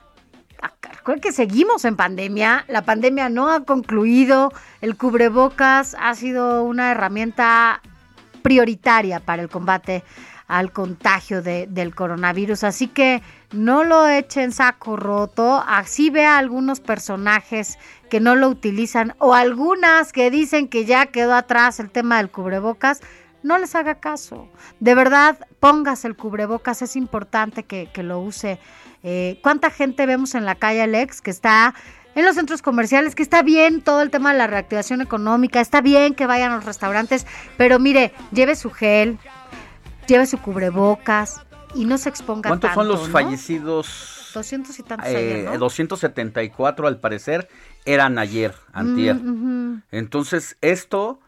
Recuerden 0.91 1.21
que 1.21 1.31
seguimos 1.31 1.85
en 1.85 1.95
pandemia, 1.95 2.65
la 2.67 2.83
pandemia 2.83 3.29
no 3.29 3.49
ha 3.51 3.63
concluido, 3.63 4.51
el 4.81 4.97
cubrebocas 4.97 5.95
ha 5.99 6.13
sido 6.13 6.63
una 6.63 6.91
herramienta 6.91 7.81
prioritaria 8.41 9.19
para 9.19 9.41
el 9.41 9.49
combate 9.49 10.03
al 10.47 10.71
contagio 10.71 11.41
de- 11.41 11.67
del 11.67 11.93
coronavirus. 11.93 12.63
Así 12.63 12.87
que 12.87 13.21
no 13.51 13.83
lo 13.83 14.07
echen 14.07 14.51
saco 14.51 14.97
roto. 14.97 15.63
Así 15.67 16.09
vea 16.09 16.37
algunos 16.37 16.79
personajes 16.79 17.77
que 18.09 18.19
no 18.19 18.35
lo 18.35 18.49
utilizan 18.49 19.13
o 19.19 19.35
algunas 19.35 20.11
que 20.11 20.31
dicen 20.31 20.67
que 20.67 20.85
ya 20.85 21.05
quedó 21.07 21.35
atrás 21.35 21.79
el 21.79 21.91
tema 21.91 22.17
del 22.17 22.31
cubrebocas. 22.31 23.01
No 23.43 23.57
les 23.57 23.75
haga 23.75 23.95
caso. 23.95 24.49
De 24.79 24.95
verdad, 24.95 25.37
póngase 25.59 26.07
el 26.07 26.15
cubrebocas. 26.15 26.81
Es 26.81 26.95
importante 26.95 27.63
que 27.63 27.89
lo 28.03 28.19
use. 28.19 28.59
Eh, 29.03 29.39
¿Cuánta 29.41 29.69
gente 29.69 30.05
vemos 30.05 30.35
en 30.35 30.45
la 30.45 30.55
calle, 30.55 30.81
Alex, 30.81 31.21
que 31.21 31.31
está 31.31 31.73
en 32.15 32.25
los 32.25 32.35
centros 32.35 32.61
comerciales, 32.61 33.15
que 33.15 33.23
está 33.23 33.43
bien 33.43 33.81
todo 33.81 34.01
el 34.01 34.09
tema 34.09 34.31
de 34.33 34.37
la 34.39 34.47
reactivación 34.47 35.01
económica, 35.01 35.61
está 35.61 35.79
bien 35.81 36.15
que 36.15 36.25
vayan 36.25 36.51
a 36.51 36.55
los 36.55 36.65
restaurantes, 36.65 37.25
pero 37.57 37.79
mire, 37.79 38.11
lleve 38.31 38.55
su 38.55 38.71
gel, 38.71 39.17
lleve 40.07 40.25
su 40.25 40.37
cubrebocas 40.39 41.41
y 41.75 41.85
no 41.85 41.97
se 41.97 42.09
exponga 42.09 42.49
¿Cuántos 42.49 42.69
tanto, 42.71 42.81
son 42.81 42.87
los 42.89 43.07
¿no? 43.07 43.13
fallecidos? 43.13 44.31
200 44.33 44.77
y 44.79 44.83
tantos 44.83 45.07
Eh, 45.07 45.15
ayer, 45.17 45.45
¿no? 45.45 45.57
274 45.57 46.87
al 46.87 46.99
parecer 46.99 47.47
eran 47.85 48.17
ayer, 48.19 48.53
antier. 48.73 49.15
Mm. 49.15 49.83
Entonces, 49.91 50.57
esto 50.61 51.19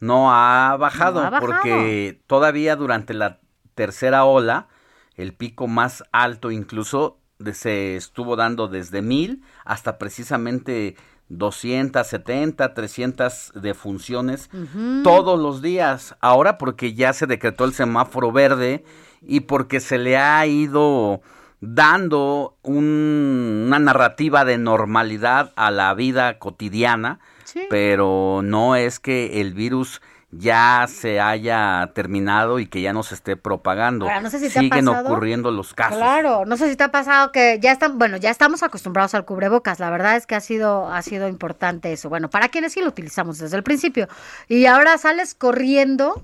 no 0.00 0.32
ha 0.32 0.76
bajado, 0.78 1.20
No 1.22 1.26
ha 1.26 1.30
bajado. 1.30 1.46
porque 1.46 2.20
todavía 2.26 2.76
durante 2.76 3.14
la 3.14 3.40
tercera 3.74 4.24
ola, 4.24 4.68
el 5.16 5.32
pico 5.34 5.66
más 5.66 6.04
alto 6.12 6.50
incluso 6.50 7.18
se 7.52 7.96
estuvo 7.96 8.36
dando 8.36 8.68
desde 8.68 9.02
mil 9.02 9.42
hasta 9.64 9.98
precisamente 9.98 10.96
270, 11.28 12.74
300 12.74 13.52
defunciones 13.54 14.48
Ujú. 14.52 15.02
todos 15.02 15.38
los 15.38 15.62
días. 15.62 16.16
Ahora 16.20 16.58
porque 16.58 16.94
ya 16.94 17.12
se 17.12 17.26
decretó 17.26 17.64
el 17.64 17.72
semáforo 17.74 18.32
verde 18.32 18.84
y 19.22 19.40
porque 19.40 19.80
se 19.80 19.98
le 19.98 20.16
ha 20.16 20.46
ido 20.46 21.20
dando 21.60 22.56
un- 22.62 23.64
una 23.66 23.78
narrativa 23.78 24.44
de 24.44 24.58
normalidad 24.58 25.52
a 25.56 25.70
la 25.70 25.92
vida 25.94 26.38
cotidiana, 26.38 27.18
Sí. 27.44 27.62
pero 27.70 28.40
no 28.44 28.76
es 28.76 29.00
que 29.00 29.40
el 29.40 29.54
virus 29.54 30.00
ya 30.38 30.86
se 30.88 31.20
haya 31.20 31.90
terminado 31.94 32.58
y 32.58 32.66
que 32.66 32.80
ya 32.82 32.92
no 32.92 33.02
se 33.02 33.14
esté 33.14 33.36
propagando. 33.36 34.06
Ahora, 34.06 34.20
no 34.20 34.30
sé 34.30 34.38
si 34.38 34.50
te 34.52 34.58
ha 34.58 34.62
Siguen 34.62 34.84
pasado. 34.86 35.08
ocurriendo 35.10 35.50
los 35.50 35.74
casos. 35.74 35.96
Claro, 35.98 36.44
no 36.46 36.56
sé 36.56 36.68
si 36.70 36.76
te 36.76 36.84
ha 36.84 36.90
pasado 36.90 37.32
que 37.32 37.58
ya 37.60 37.72
están, 37.72 37.98
bueno, 37.98 38.16
ya 38.16 38.30
estamos 38.30 38.62
acostumbrados 38.62 39.14
al 39.14 39.24
cubrebocas, 39.24 39.78
la 39.80 39.90
verdad 39.90 40.16
es 40.16 40.26
que 40.26 40.34
ha 40.34 40.40
sido, 40.40 40.88
ha 40.92 41.02
sido 41.02 41.28
importante 41.28 41.92
eso. 41.92 42.08
Bueno, 42.08 42.28
para 42.30 42.48
quienes 42.48 42.72
sí 42.72 42.80
lo 42.80 42.88
utilizamos 42.88 43.38
desde 43.38 43.56
el 43.56 43.62
principio. 43.62 44.08
Y 44.48 44.66
ahora 44.66 44.98
sales 44.98 45.34
corriendo 45.34 46.22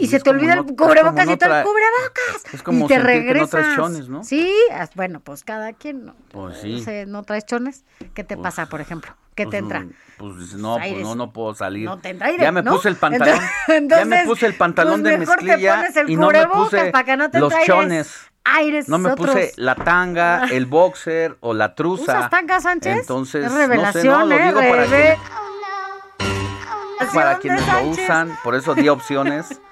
y 0.00 0.06
se 0.06 0.20
te 0.20 0.30
olvida 0.30 0.54
no- 0.54 0.62
el 0.62 0.76
cubrebocas 0.76 1.28
y 1.28 1.36
todo 1.36 1.56
el 1.56 1.64
cubrebocas. 1.64 2.54
Es 2.54 2.62
como 2.62 2.84
y 2.84 2.88
te 2.88 2.94
sentir 2.94 3.06
que 3.12 3.18
no 3.18 3.24
regresas. 3.24 3.50
traes 3.50 3.76
chones, 3.76 4.08
¿no? 4.08 4.22
Sí, 4.24 4.52
as- 4.72 4.94
bueno, 4.94 5.20
pues 5.20 5.42
cada 5.44 5.72
quien 5.72 6.04
no. 6.06 6.14
Pues 6.30 6.56
No 6.56 6.60
sí. 6.62 6.82
sé, 6.84 7.06
¿no 7.06 7.22
traes 7.24 7.46
chones? 7.46 7.84
¿Qué 8.14 8.22
te 8.22 8.36
pasa, 8.36 8.66
por 8.66 8.80
ejemplo? 8.80 9.12
¿Qué 9.38 9.44
te 9.44 9.50
Pues, 9.50 9.62
entra? 9.62 9.80
mm, 9.80 9.90
Pues 10.18 10.54
no, 10.54 10.78
pues 10.78 11.00
no, 11.02 11.14
no 11.14 11.32
puedo 11.32 11.54
salir. 11.54 11.84
No 11.84 11.98
te 11.98 12.08
entra 12.08 12.26
aire, 12.26 12.42
ya 12.42 12.50
me 12.50 12.60
¿no? 12.62 12.72
puse 12.74 12.88
el 12.88 12.96
pantalón. 12.96 13.38
ya 13.88 14.04
me 14.04 14.24
puse 14.24 14.46
el 14.46 14.54
pantalón 14.54 15.02
pues 15.02 15.12
de 15.12 15.18
mezclilla 15.18 15.84
y 16.08 16.16
no 16.16 16.28
me 16.30 16.44
puse 16.48 16.86
para 16.86 17.04
que 17.04 17.16
no 17.16 17.30
te 17.30 17.38
los 17.38 17.52
aires. 17.52 17.66
chones. 17.68 18.30
Aires 18.44 18.88
No 18.88 18.98
me 18.98 19.12
otros. 19.12 19.30
puse 19.30 19.52
la 19.56 19.76
tanga, 19.76 20.46
el 20.50 20.66
boxer 20.66 21.36
o 21.40 21.54
la 21.54 21.74
truza. 21.76 22.02
¿Usas 22.18 22.30
tanga, 22.30 22.60
Sánchez? 22.60 22.98
Entonces, 23.00 23.44
Es 23.44 23.52
no 23.52 23.92
sé, 23.92 24.04
no, 24.04 24.24
lo 24.26 24.34
¿eh? 24.34 24.42
digo 24.46 24.58
para, 24.58 24.84
Reve- 24.86 25.18
quienes, 26.98 27.14
para 27.14 27.38
quienes 27.38 27.66
lo 27.68 27.82
usan, 27.88 28.36
por 28.42 28.54
eso 28.56 28.74
di 28.74 28.88
opciones. 28.88 29.60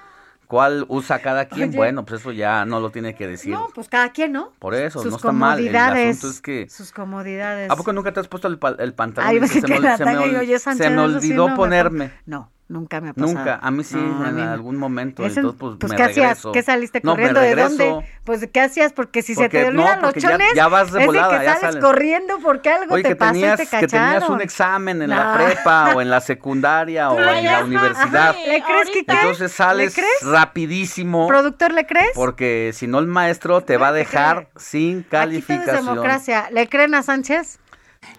¿Cuál 0.47 0.85
usa 0.87 1.19
cada 1.19 1.45
quien? 1.49 1.69
Oye. 1.69 1.77
Bueno, 1.77 2.05
pues 2.05 2.21
eso 2.21 2.31
ya 2.31 2.63
no 2.63 2.79
lo 2.79 2.89
tiene 2.89 3.15
que 3.15 3.27
decir. 3.27 3.51
No, 3.53 3.67
pues 3.75 3.89
cada 3.89 4.11
quien, 4.13 4.31
¿no? 4.31 4.53
Por 4.59 4.75
eso, 4.75 5.01
Sus 5.01 5.11
no 5.11 5.17
está 5.17 5.31
mal. 5.33 5.59
El 5.59 5.65
comodidades. 5.65 6.17
asunto 6.17 6.33
es 6.33 6.41
que... 6.41 6.69
Sus 6.69 6.91
comodidades. 6.93 7.69
¿A 7.69 7.75
poco 7.75 7.91
nunca 7.91 8.13
te 8.13 8.21
has 8.21 8.29
puesto 8.29 8.47
el, 8.47 8.57
el 8.79 8.93
pantalón? 8.93 9.29
Ay, 9.29 9.39
pensé 9.39 9.59
se, 9.59 9.67
que 9.67 9.79
me, 9.79 9.97
se 9.97 10.05
me 10.05 10.11
se 10.15 10.89
me 10.89 10.95
eso 10.95 11.19
sí 11.19 11.27
olvidó 11.27 11.35
no 11.35 11.49
me 11.49 11.55
ponerme. 11.55 12.11
No, 12.25 12.49
nunca 12.69 12.99
me 13.01 13.09
ha 13.09 13.13
pasado. 13.13 13.33
Nunca, 13.33 13.59
a 13.61 13.71
mí 13.71 13.83
sí, 13.83 13.95
No, 13.95 14.27
en 14.27 14.35
mí 14.35 14.41
no. 14.41 14.51
algún 14.51 14.77
momento. 14.77 15.23
Entonces, 15.25 15.55
pues, 15.57 15.75
pues 15.79 15.91
me 15.91 15.97
¿qué 15.97 16.03
hacías? 16.03 16.27
regreso. 16.29 16.51
¿Qué 16.51 16.63
saliste 16.63 16.99
No, 17.03 17.11
me 17.11 17.15
corriendo? 17.15 17.39
¿De 17.39 17.55
regreso. 17.55 17.69
dónde? 17.69 18.09
Pues 18.23 18.47
¿qué 18.51 18.59
hacías? 18.61 18.93
Porque 18.93 19.21
si 19.21 19.35
se 19.35 19.41
Porque- 19.43 19.63
te 19.65 19.71
no, 19.71 19.81
olvidan 19.83 20.01
los 20.01 20.07
porque 20.09 20.19
ya- 20.19 20.31
chones, 20.31 20.53
ya 20.55 20.67
vas 20.67 20.91
de 20.91 20.99
es 21.01 21.05
volada, 21.05 21.39
que 21.39 21.45
ya 21.45 21.53
sales 21.55 21.61
sales. 21.75 21.83
corriendo 21.85 22.39
porque 22.43 22.69
algo 22.69 22.93
Oye, 22.95 23.03
te 23.03 23.15
pasó 23.15 23.31
tenías, 23.33 23.59
y 23.59 23.63
te 23.65 23.69
que 23.79 23.87
tenías 23.87 24.13
cacharon. 24.15 24.31
un 24.35 24.41
examen 24.41 25.01
en 25.01 25.09
la 25.09 25.23
No. 25.23 25.33
prepa 25.45 25.93
o 25.95 26.01
en 26.01 26.09
la 26.09 26.19
secundaria 26.21 27.09
o 27.11 27.17
en 27.19 27.45
la 27.45 27.63
universidad. 27.63 28.35
¿Le 28.35 28.61
crees 28.63 28.89
que 28.89 29.05
qué? 29.05 29.13
Entonces 29.13 29.51
sales 29.51 29.95
¿Le 29.95 30.03
crees? 30.03 30.21
rapidísimo. 30.33 31.27
¿Productor 31.27 31.71
le 31.73 31.85
crees? 31.85 32.11
Porque 32.15 32.71
si 32.73 32.87
no 32.87 32.99
el 32.99 33.07
maestro 33.07 33.61
te 33.61 33.77
va 33.77 33.89
a 33.89 33.91
dejar 33.93 34.49
sin 34.57 34.99
Aquí 34.99 35.03
todo 35.09 35.19
es 35.21 35.21
calificación. 35.23 35.85
democracia. 35.85 36.49
¿Le 36.51 36.67
creen 36.67 36.95
a 36.95 37.03
Sánchez? 37.03 37.59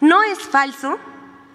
No 0.00 0.22
es 0.22 0.38
falso, 0.40 0.98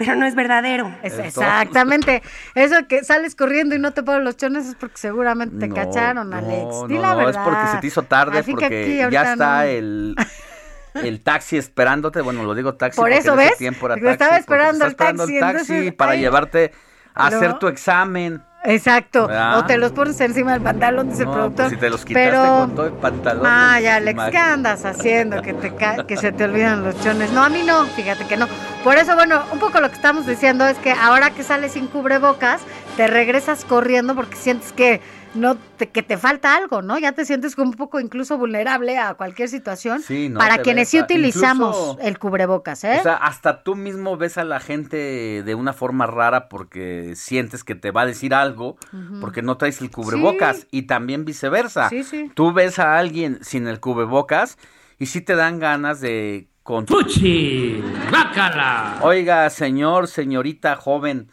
pero 0.06 0.16
no 0.18 0.26
es 0.26 0.36
verdadero. 0.36 0.94
Es- 1.04 1.18
exactamente. 1.20 2.22
Eso 2.56 2.88
que 2.88 3.04
sales 3.04 3.36
corriendo 3.36 3.76
y 3.76 3.80
no 3.80 3.92
te 3.92 4.04
ponen 4.04 4.24
los 4.24 4.38
chones 4.38 4.68
es 4.68 4.76
porque 4.76 4.98
seguramente 4.98 5.58
te 5.58 5.68
No, 5.68 5.76
cacharon, 5.76 6.30
no, 6.30 6.38
Alex. 6.38 6.64
No, 6.64 6.88
Di 6.88 6.96
no, 6.96 7.02
la 7.02 7.14
no, 7.16 7.20
es 7.22 7.26
verdad. 7.28 7.44
porque 7.44 7.68
se 7.72 7.78
te 7.78 7.88
hizo 7.88 8.04
tarde, 8.04 8.40
Así 8.40 8.52
porque 8.52 9.08
ya 9.12 9.34
está 9.34 9.58
no. 9.58 9.62
el 9.64 10.16
el 10.96 11.22
taxi 11.22 11.58
esperándote, 11.58 12.22
bueno, 12.22 12.44
lo 12.44 12.54
digo 12.54 12.76
taxi 12.76 12.98
Por 12.98 13.10
porque 13.10 13.18
eso, 13.20 13.36
¿ves? 13.36 13.58
tiempo 13.58 13.88
era 13.88 13.96
Porque 13.96 14.06
taxi, 14.06 14.24
estaba 14.24 14.38
esperando 14.38 14.72
está 14.74 14.86
el 14.86 14.92
esperando 14.92 15.24
taxi, 15.24 15.36
el 15.36 15.40
taxi 15.42 15.74
entonces, 15.74 15.94
para 15.96 16.12
ay. 16.12 16.20
llevarte 16.20 16.72
a 17.16 17.30
No. 17.30 17.36
hacer 17.38 17.54
tu 17.60 17.68
examen. 17.68 18.42
Exacto. 18.65 19.27
O 19.57 19.65
te 19.65 19.77
los 19.77 19.91
pones 19.91 20.19
encima 20.22 20.53
del 20.53 20.61
pantalón, 20.61 21.10
dice 21.10 21.23
el 21.23 21.27
No, 21.27 21.34
productor. 21.34 21.65
pues 21.65 21.69
si 21.72 21.77
te 21.77 21.90
los 21.90 22.06
quitaste 22.06 22.30
Pero 22.30 22.44
con 22.60 22.76
todo 22.76 22.85
el 22.88 22.94
pantalón. 22.94 23.45
Ay, 23.45 23.84
pues, 23.84 23.94
Alex, 23.95 24.22
¿qué 24.31 24.38
andas 24.38 24.85
haciendo? 24.85 25.41
Que, 25.41 25.53
te 25.53 25.76
ca- 25.76 26.06
que 26.07 26.18
se 26.18 26.31
te 26.31 26.44
olvidan 26.45 26.84
los 26.84 26.99
chones. 27.02 27.31
No, 27.31 27.44
a 27.44 27.49
mí 27.49 27.64
no, 27.65 27.84
fíjate 27.88 28.26
que 28.26 28.38
no. 28.38 28.48
Por 28.84 28.98
eso, 28.98 29.15
bueno, 29.15 29.41
un 29.52 29.60
poco 29.60 29.80
lo 29.81 29.90
que 29.90 29.95
estamos 29.95 30.26
diciendo 30.26 30.65
es 30.68 30.77
que 30.77 30.91
ahora 30.91 31.31
que 31.31 31.44
sales 31.44 31.73
sin 31.73 31.88
cubrebocas, 31.88 32.61
te 32.98 33.07
regresas 33.07 33.65
corriendo 33.65 34.15
porque 34.15 34.35
sientes 34.35 34.72
que 34.72 35.02
no 35.36 35.56
te, 35.78 35.90
que 35.90 36.04
te 36.04 36.18
falta 36.18 36.56
algo, 36.56 36.82
¿no? 36.82 36.98
Ya 37.00 37.12
te 37.14 37.26
sientes 37.26 37.56
como 37.56 37.72
un 37.72 37.76
poco 37.76 38.00
incluso 38.00 38.38
vulnerable 38.38 38.98
a 38.98 39.14
cualquier 39.16 39.50
situación. 39.50 40.02
Sí, 40.02 40.30
no, 40.30 40.40
para 40.40 40.60
quienes 40.60 40.84
ves, 40.84 40.90
sí 40.90 41.00
utilizamos 41.00 41.76
incluso- 41.78 42.00
el 42.02 42.20
cubrebocas, 42.20 42.84
¿eh? 42.84 42.98
O 43.00 43.04
sea, 43.04 43.16
hasta 43.16 43.64
tú 43.64 43.76
mismo 43.76 44.16
ves 44.18 44.38
a 44.38 44.44
la 44.44 44.60
gente 44.60 45.42
de 45.44 45.56
una 45.56 45.74
forma 45.74 46.06
rara 46.06 46.50
porque 46.50 47.14
sientes 47.16 47.64
que 47.64 47.76
te 47.76 47.92
va 47.92 48.02
a 48.02 48.06
decir 48.06 48.34
algo 48.34 48.78
porque 49.22 49.42
no 49.42 49.58
traes 49.58 49.82
el 49.82 49.90
cubrebocas 49.92 50.58
Sí. 50.58 50.68
y 50.72 50.82
también 50.84 51.26
viceversa. 51.26 51.90
Sí, 51.90 52.04
sí. 52.04 52.32
Tú 52.36 52.54
ves 52.54 52.80
a 52.80 52.98
alguien 52.98 53.40
sin 53.42 53.68
el 53.68 53.80
cubrebocas 53.80 54.58
y 55.00 55.08
sí 55.08 55.22
te 55.22 55.36
dan 55.36 55.60
ganas 55.60 56.00
de 56.00 56.48
con 56.64 56.88
¡Fuchi! 56.88 57.84
¡Bácala! 58.12 59.00
Oiga, 59.02 59.50
señor, 59.50 60.08
señorita 60.08 60.76
joven, 60.78 61.28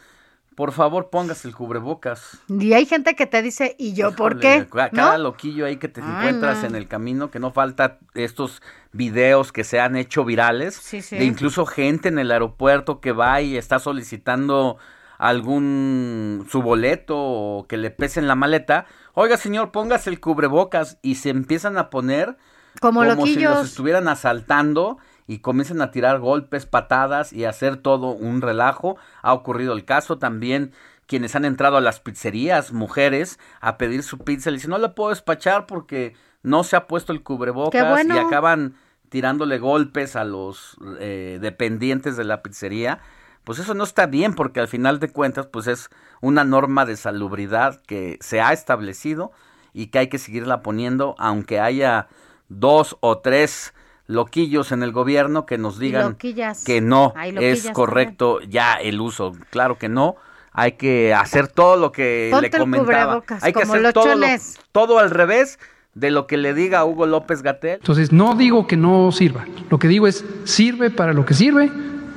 por 0.61 0.73
favor, 0.73 1.09
póngase 1.09 1.49
el 1.49 1.55
cubrebocas. 1.55 2.37
Y 2.51 2.75
hay 2.75 2.85
gente 2.85 3.15
que 3.15 3.25
te 3.27 3.41
dice, 3.41 3.77
¿y 3.79 3.95
yo 3.95 4.15
por 4.15 4.33
Híjole, 4.33 4.41
qué? 4.65 4.67
ca- 4.69 4.91
¿No? 4.93 4.97
Cada 5.05 5.17
loquillo 5.17 5.65
ahí 5.65 5.79
que 5.79 5.89
te 5.89 6.03
Ay, 6.03 6.09
encuentras 6.11 6.61
no. 6.61 6.69
en 6.69 6.75
el 6.75 6.87
camino, 6.87 7.31
que 7.31 7.39
no 7.39 7.51
falta 7.51 7.97
estos 8.13 8.61
videos 8.93 9.53
que 9.53 9.65
se 9.65 9.81
han 9.81 9.97
hecho 9.97 10.23
virales, 10.23 10.75
Sí, 10.75 11.01
sí. 11.01 11.17
de 11.17 11.25
incluso 11.25 11.65
gente 11.65 12.09
en 12.11 12.19
el 12.19 12.31
aeropuerto 12.31 13.01
que 13.01 13.13
va 13.13 13.41
y 13.41 13.57
está 13.57 13.79
solicitando 13.79 14.77
algún 15.17 16.47
su 16.51 16.61
boleto 16.61 17.17
o 17.19 17.67
que 17.67 17.79
le 17.79 17.91
pesen 17.91 18.29
la 18.29 18.35
maleta. 18.35 18.85
Oiga, 19.15 19.39
señor, 19.39 19.71
póngase 19.73 20.11
el 20.11 20.21
cubrebocas 20.21 20.99
y 21.01 21.15
se 21.15 21.31
empiezan 21.31 21.79
a 21.79 21.89
poner 21.89 22.37
Como 22.83 23.03
si 23.03 23.09
loquillos. 23.17 23.55
los 23.55 23.69
estuvieran 23.69 24.09
asaltando 24.09 24.99
y 25.31 25.39
comienzan 25.39 25.81
a 25.81 25.93
tirar 25.93 26.19
golpes, 26.19 26.67
patadas 26.67 27.33
y 27.33 27.45
hacer 27.45 27.77
todo 27.77 28.09
un 28.11 28.43
relajo. 28.43 28.97
Ha 29.23 29.33
ocurrido 29.33 29.75
el 29.75 29.85
caso 29.85 30.19
también 30.19 30.73
quienes 31.07 31.37
han 31.37 31.45
entrado 31.45 31.77
a 31.77 31.81
las 31.81 32.01
pizzerías, 32.01 32.73
mujeres, 32.73 33.39
a 33.61 33.79
pedir 33.79 34.03
su 34.03 34.19
pizza, 34.19 34.51
le 34.51 34.57
dicen, 34.57 34.71
no 34.73 34.79
la 34.79 34.97
puedo 34.97 35.11
despachar 35.11 35.67
porque 35.67 36.15
no 36.43 36.65
se 36.65 36.75
ha 36.75 36.89
puesto 36.89 37.13
el 37.13 37.23
cubrebocas 37.23 37.91
bueno. 37.91 38.17
y 38.17 38.19
acaban 38.19 38.75
tirándole 39.09 39.61
golpes 39.61 40.17
a 40.17 40.25
los 40.25 40.77
eh, 40.99 41.39
dependientes 41.41 42.17
de 42.17 42.25
la 42.25 42.43
pizzería. 42.43 42.99
Pues 43.45 43.61
eso 43.61 43.75
no 43.75 43.85
está 43.85 44.07
bien 44.07 44.35
porque 44.35 44.59
al 44.59 44.67
final 44.67 44.99
de 44.99 45.13
cuentas 45.13 45.47
pues 45.47 45.69
es 45.69 45.91
una 46.21 46.43
norma 46.43 46.87
de 46.87 46.97
salubridad 46.97 47.81
que 47.87 48.19
se 48.21 48.41
ha 48.41 48.53
establecido 48.53 49.31
y 49.73 49.93
que 49.93 50.01
hay 50.01 50.09
que 50.09 50.19
seguirla 50.19 50.63
poniendo 50.63 51.15
aunque 51.19 51.61
haya 51.61 52.09
dos 52.49 52.97
o 52.99 53.19
tres 53.19 53.75
loquillos 54.11 54.73
en 54.73 54.83
el 54.83 54.93
gobierno 54.93 55.47
que 55.47 55.57
nos 55.59 55.79
digan 55.79 56.11
loquillas. 56.11 56.65
que 56.65 56.81
no 56.81 57.15
es 57.41 57.71
correcto 57.71 58.41
ya 58.41 58.75
el 58.75 59.01
uso. 59.01 59.33
Claro 59.51 59.79
que 59.79 59.89
no. 59.89 60.17
Hay 60.53 60.73
que 60.73 61.15
hacer 61.15 61.47
todo 61.47 61.77
lo 61.77 61.93
que 61.93 62.29
Ponte 62.33 62.51
le 62.51 62.59
comentaba. 62.59 63.23
Hay 63.41 63.53
que 63.53 63.63
hacer 63.63 63.93
todo, 63.93 64.15
lo- 64.17 64.27
todo 64.73 64.99
al 64.99 65.11
revés 65.11 65.59
de 65.95 66.11
lo 66.11 66.27
que 66.27 66.37
le 66.37 66.55
diga 66.55 66.85
Hugo 66.85 67.07
López 67.07 67.43
Gatel. 67.43 67.75
Entonces, 67.81 68.11
no 68.13 68.35
digo 68.35 68.67
que 68.67 68.77
no 68.77 69.13
sirva. 69.13 69.45
Lo 69.71 69.79
que 69.79 69.87
digo 69.89 70.07
es, 70.09 70.25
sirve 70.45 70.91
para 70.91 71.13
lo 71.13 71.25
que 71.25 71.35
sirve 71.35 71.71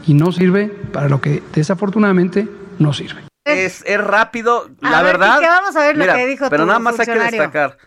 y 0.07 0.15
no 0.15 0.31
sirve 0.31 0.67
para 0.91 1.09
lo 1.09 1.21
que 1.21 1.43
desafortunadamente 1.53 2.47
no 2.79 2.91
sirve. 2.93 3.21
Es, 3.45 3.83
es 3.85 3.99
rápido, 4.01 4.69
A 4.81 4.89
la 4.89 5.01
ver, 5.03 5.13
verdad. 5.17 5.35
Quique, 5.35 5.47
vamos 5.49 5.75
a 5.75 5.79
ver 5.81 5.97
lo 5.97 6.03
Mira, 6.03 6.15
que 6.15 6.25
dijo 6.27 6.49
Pero 6.49 6.63
tu 6.63 6.67
nada 6.67 6.79
más 6.79 6.99
hay 6.99 7.05
que 7.05 7.19
destacar 7.19 7.77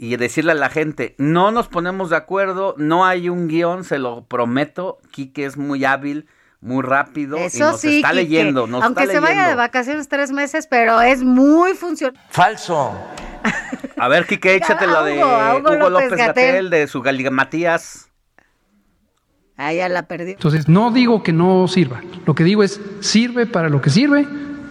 y 0.00 0.16
decirle 0.16 0.52
a 0.52 0.54
la 0.54 0.70
gente, 0.70 1.16
no 1.18 1.50
nos 1.50 1.66
ponemos 1.66 2.08
de 2.10 2.16
acuerdo, 2.16 2.76
no 2.78 3.04
hay 3.04 3.28
un 3.28 3.48
guion, 3.48 3.82
se 3.82 3.98
lo 3.98 4.24
prometo. 4.24 4.98
Quique 5.10 5.44
es 5.44 5.56
muy 5.56 5.84
hábil, 5.84 6.28
muy 6.60 6.84
rápido 6.84 7.36
y 7.36 7.42
Eso 7.42 7.72
nos 7.72 7.80
sí, 7.80 7.96
está 7.96 8.10
Quique, 8.10 8.22
leyendo, 8.22 8.68
nos 8.68 8.84
aunque 8.84 9.02
está 9.02 9.14
se 9.14 9.20
vaya 9.20 9.48
de 9.48 9.56
vacaciones 9.56 10.08
tres 10.08 10.30
meses, 10.30 10.68
pero 10.68 11.00
es 11.00 11.24
muy 11.24 11.74
funcional. 11.74 12.18
Falso. 12.30 12.96
A 13.96 14.06
ver, 14.06 14.24
Quique, 14.26 14.54
échate 14.54 14.86
la 14.86 15.02
de 15.02 15.18
Hugo, 15.18 15.72
Hugo 15.72 15.90
López. 15.90 16.12
Gatel, 16.12 16.70
de 16.70 16.86
su 16.86 17.02
galimatías. 17.02 18.08
Ah, 19.56 19.72
ya 19.72 19.88
la 19.88 20.06
perdió. 20.06 20.34
Entonces, 20.34 20.68
no 20.68 20.92
digo 20.92 21.24
que 21.24 21.32
no 21.32 21.66
sirva. 21.66 22.00
Lo 22.24 22.36
que 22.36 22.44
digo 22.44 22.62
es, 22.62 22.80
sirve 23.00 23.46
para 23.46 23.68
lo 23.68 23.80
que 23.80 23.90
sirve 23.90 24.28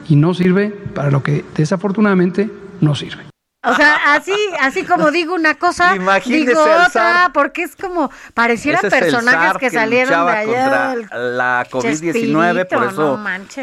y 0.08 0.16
no 0.16 0.34
sirve 0.34 0.70
para 0.70 1.12
lo 1.12 1.22
que 1.22 1.44
desafortunadamente 1.54 2.50
no 2.80 2.96
sirve. 2.96 3.24
O 3.70 3.76
sea, 3.76 4.14
así, 4.14 4.36
así 4.60 4.84
como 4.84 5.12
digo 5.12 5.34
una 5.34 5.56
cosa, 5.56 5.96
Imagínese 5.96 6.48
digo 6.52 6.62
otra, 6.62 7.32
porque 7.34 7.64
es 7.64 7.76
como 7.76 8.10
parecieran 8.34 8.80
Ese 8.86 8.88
es 8.88 8.94
el 8.94 9.00
personajes 9.00 9.58
que 9.60 9.70
salieron 9.70 10.26
de 10.26 10.32
allá. 10.32 10.94
contra 10.96 11.18
la 11.20 11.68
COVID-19, 11.70 11.82
Chespirito, 11.82 12.68
por 12.70 12.88
eso 12.88 13.20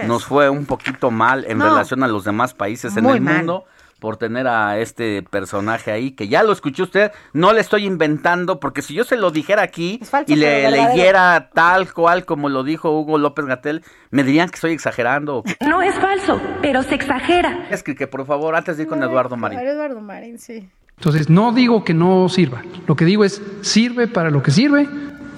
nos 0.06 0.24
fue 0.24 0.48
un 0.48 0.66
poquito 0.66 1.10
mal 1.10 1.44
en 1.47 1.59
No. 1.59 1.66
relación 1.66 2.02
a 2.02 2.09
los 2.09 2.24
demás 2.24 2.55
países 2.55 2.97
en 2.97 3.06
el 3.06 3.20
mal. 3.20 3.36
mundo 3.39 3.64
por 3.98 4.16
tener 4.16 4.46
a 4.46 4.78
este 4.78 5.22
personaje 5.22 5.90
ahí, 5.90 6.10
que 6.12 6.28
ya 6.28 6.42
lo 6.42 6.52
escuchó 6.52 6.84
usted, 6.84 7.12
no 7.32 7.52
le 7.52 7.60
estoy 7.60 7.86
inventando, 7.86 8.60
porque 8.60 8.82
si 8.82 8.94
yo 8.94 9.04
se 9.04 9.16
lo 9.16 9.30
dijera 9.30 9.62
aquí 9.62 10.00
falso, 10.02 10.32
y 10.32 10.36
le 10.36 10.70
leyera 10.70 11.50
tal 11.54 11.92
cual 11.92 12.24
como 12.24 12.48
lo 12.48 12.64
dijo 12.64 12.90
Hugo 12.90 13.18
López 13.18 13.46
Gatel, 13.46 13.82
me 14.10 14.24
dirían 14.24 14.48
que 14.48 14.56
estoy 14.56 14.72
exagerando. 14.72 15.42
No 15.66 15.82
es 15.82 15.94
falso, 15.96 16.40
pero 16.62 16.82
se 16.82 16.94
exagera. 16.94 17.66
Es 17.70 17.82
que, 17.82 17.94
que 17.94 18.06
por 18.06 18.26
favor, 18.26 18.54
antes 18.54 18.76
de 18.76 18.82
ir 18.84 18.88
con 18.88 19.02
Eduardo 19.02 19.36
Marín. 19.36 19.58
Eduardo 19.58 20.00
Marín, 20.00 20.38
sí. 20.38 20.68
Entonces, 20.96 21.28
no 21.28 21.52
digo 21.52 21.84
que 21.84 21.94
no 21.94 22.28
sirva. 22.28 22.62
Lo 22.86 22.94
que 22.96 23.04
digo 23.04 23.24
es, 23.24 23.42
sirve 23.62 24.06
para 24.06 24.30
lo 24.30 24.42
que 24.42 24.50
sirve 24.50 24.88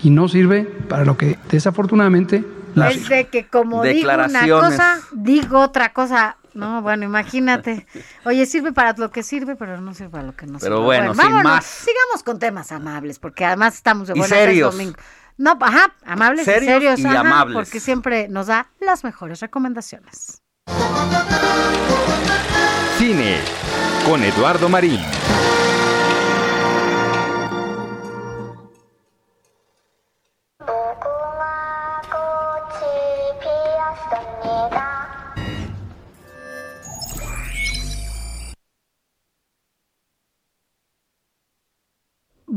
y 0.02 0.10
no 0.10 0.28
sirve 0.28 0.64
para 0.64 1.04
lo 1.04 1.16
que 1.16 1.38
desafortunadamente 1.50 2.44
no 2.74 2.90
sirve. 2.90 3.02
Es 3.02 3.08
de 3.08 3.24
que 3.28 3.46
como 3.46 3.82
digo 3.82 4.04
una 4.04 4.28
Declaraciones. 4.28 4.70
cosa, 4.70 4.98
digo 5.12 5.60
otra 5.60 5.92
cosa. 5.92 6.36
No, 6.56 6.82
bueno, 6.82 7.04
imagínate. 7.04 7.86
Oye, 8.24 8.46
sirve 8.46 8.72
para 8.72 8.94
lo 8.96 9.10
que 9.10 9.22
sirve, 9.22 9.56
pero 9.56 9.80
no 9.80 9.94
sirve 9.94 10.10
para 10.10 10.24
lo 10.24 10.34
que 10.34 10.46
no 10.46 10.58
Pero 10.58 10.76
sirve. 10.76 10.84
bueno, 10.84 11.14
sin 11.14 11.22
vámonos. 11.22 11.44
más. 11.44 11.64
Sigamos 11.64 12.22
con 12.24 12.38
temas 12.38 12.72
amables, 12.72 13.18
porque 13.18 13.44
además 13.44 13.74
estamos 13.74 14.08
de 14.08 14.14
buenas 14.14 14.28
serios. 14.30 14.72
domingo. 14.72 14.96
No, 15.38 15.58
ajá, 15.60 15.94
amables 16.06 16.46
Serios 16.46 16.62
y 16.62 16.66
serios. 16.66 17.00
y 17.00 17.06
ajá, 17.06 17.20
amables. 17.20 17.54
Porque 17.54 17.78
siempre 17.78 18.26
nos 18.28 18.46
da 18.46 18.70
las 18.80 19.04
mejores 19.04 19.40
recomendaciones. 19.40 20.42
Cine 22.98 23.40
con 24.08 24.22
Eduardo 24.24 24.68
Marín. 24.70 25.00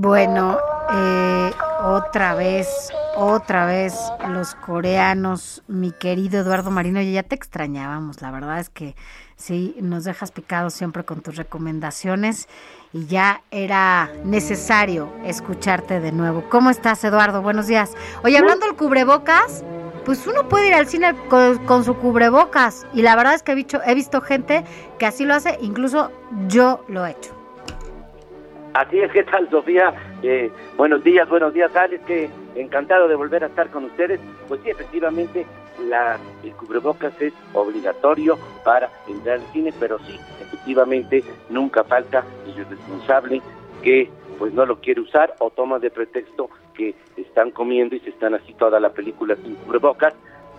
Bueno, 0.02 0.58
eh, 0.94 1.52
otra 1.84 2.34
vez, 2.34 2.90
otra 3.18 3.66
vez 3.66 3.94
los 4.30 4.56
coreanos, 4.56 5.62
mi 5.68 5.92
querido 5.92 6.40
Eduardo 6.40 6.72
Marino, 6.72 7.02
ya 7.02 7.24
te 7.24 7.36
extrañábamos, 7.36 8.22
la 8.22 8.32
verdad 8.32 8.62
es 8.62 8.70
que 8.70 8.96
sí, 9.36 9.76
nos 9.82 10.06
dejas 10.06 10.32
picados 10.32 10.74
siempre 10.74 11.04
con 11.04 11.20
tus 11.20 11.36
recomendaciones 11.36 12.48
y 12.94 13.08
ya 13.08 13.42
era 13.52 14.10
necesario 14.24 15.12
escucharte 15.26 16.00
de 16.00 16.14
nuevo. 16.14 16.46
¿Cómo 16.50 16.70
estás, 16.70 17.04
Eduardo? 17.04 17.42
Buenos 17.42 17.68
días. 17.68 17.92
Oye, 18.24 18.38
hablando 18.38 18.68
del 18.68 18.78
cubrebocas, 18.78 19.66
pues 20.06 20.26
uno 20.28 20.48
puede 20.48 20.70
ir 20.70 20.76
al 20.76 20.88
cine 20.88 21.14
con, 21.28 21.58
con 21.66 21.84
su 21.84 21.96
cubrebocas 21.96 22.88
y 22.94 23.02
la 23.02 23.18
verdad 23.18 23.34
es 23.34 23.44
que 23.44 23.52
he 23.52 23.56
visto, 23.56 23.82
he 23.86 23.96
visto 23.96 24.22
gente 24.22 24.64
que 24.98 25.06
así 25.06 25.26
lo 25.26 25.36
hace, 25.36 25.58
incluso 25.60 26.10
yo 26.48 26.86
lo 26.88 27.06
he 27.06 27.12
hecho. 27.12 27.39
Así 28.74 29.00
es, 29.00 29.12
¿qué 29.12 29.24
tal, 29.24 29.50
Sofía? 29.50 29.94
Eh, 30.22 30.52
buenos 30.78 31.04
días, 31.04 31.28
buenos 31.28 31.54
días, 31.54 31.76
Alex, 31.76 32.04
que 32.06 32.30
encantado 32.56 33.08
de 33.08 33.16
volver 33.16 33.44
a 33.44 33.48
estar 33.48 33.70
con 33.72 33.86
ustedes. 33.86 34.20
Pues 34.48 34.62
sí, 34.64 34.70
efectivamente, 34.70 35.46
la, 35.88 36.20
el 36.44 36.52
cubrebocas 36.52 37.20
es 37.20 37.34
obligatorio 37.54 38.38
para 38.64 38.90
entrar 39.08 39.40
al 39.40 39.46
cine, 39.54 39.74
pero 39.80 39.98
sí, 40.00 40.20
efectivamente, 40.40 41.24
nunca 41.50 41.84
falta 41.84 42.24
el 42.46 42.60
irresponsable 42.60 43.42
que 43.82 44.10
pues 44.38 44.54
no 44.54 44.66
lo 44.66 44.80
quiere 44.80 45.02
usar 45.02 45.34
o 45.40 45.50
toma 45.50 45.80
de 45.80 45.90
pretexto 45.90 46.50
que 46.76 46.94
están 47.18 47.52
comiendo 47.52 47.96
y 47.96 48.00
se 48.02 48.12
están 48.12 48.36
así 48.36 48.54
toda 48.54 48.80
la 48.80 48.92
película 48.92 49.36
sin 49.36 49.56
cubrebocas, 49.56 50.14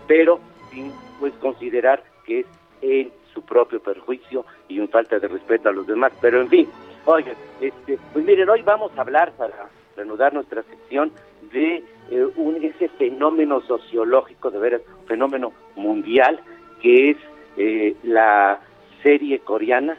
pero 0.09 0.41
sin 0.71 0.93
pues 1.21 1.33
considerar 1.35 2.03
que 2.27 2.41
es 2.41 2.47
en 2.83 3.13
su 3.33 3.43
propio 3.43 3.81
perjuicio 3.81 4.45
y 4.69 4.81
un 4.81 4.89
falta 4.89 5.19
de 5.19 5.29
respeto 5.29 5.69
a 5.69 5.73
los 5.73 5.87
demás. 5.87 6.13
Pero 6.21 6.41
en 6.41 6.49
fin, 6.49 6.69
oigan, 7.05 7.35
este, 7.61 7.99
pues 8.13 8.25
miren, 8.25 8.49
hoy 8.49 8.63
vamos 8.63 8.93
a 8.97 9.01
hablar 9.01 9.33
para 9.33 9.69
reanudar 9.97 10.33
nuestra 10.33 10.63
sección 10.63 11.13
de 11.53 11.85
eh, 12.11 12.27
un, 12.37 12.63
ese 12.63 12.89
fenómeno 12.91 13.61
sociológico, 13.63 14.51
de 14.51 14.59
veras, 14.59 14.83
fenómeno 15.07 15.53
mundial, 15.77 16.41
que 16.81 17.11
es 17.11 17.17
eh, 17.57 17.97
la 18.03 18.61
serie 19.03 19.41
coreana 19.41 19.97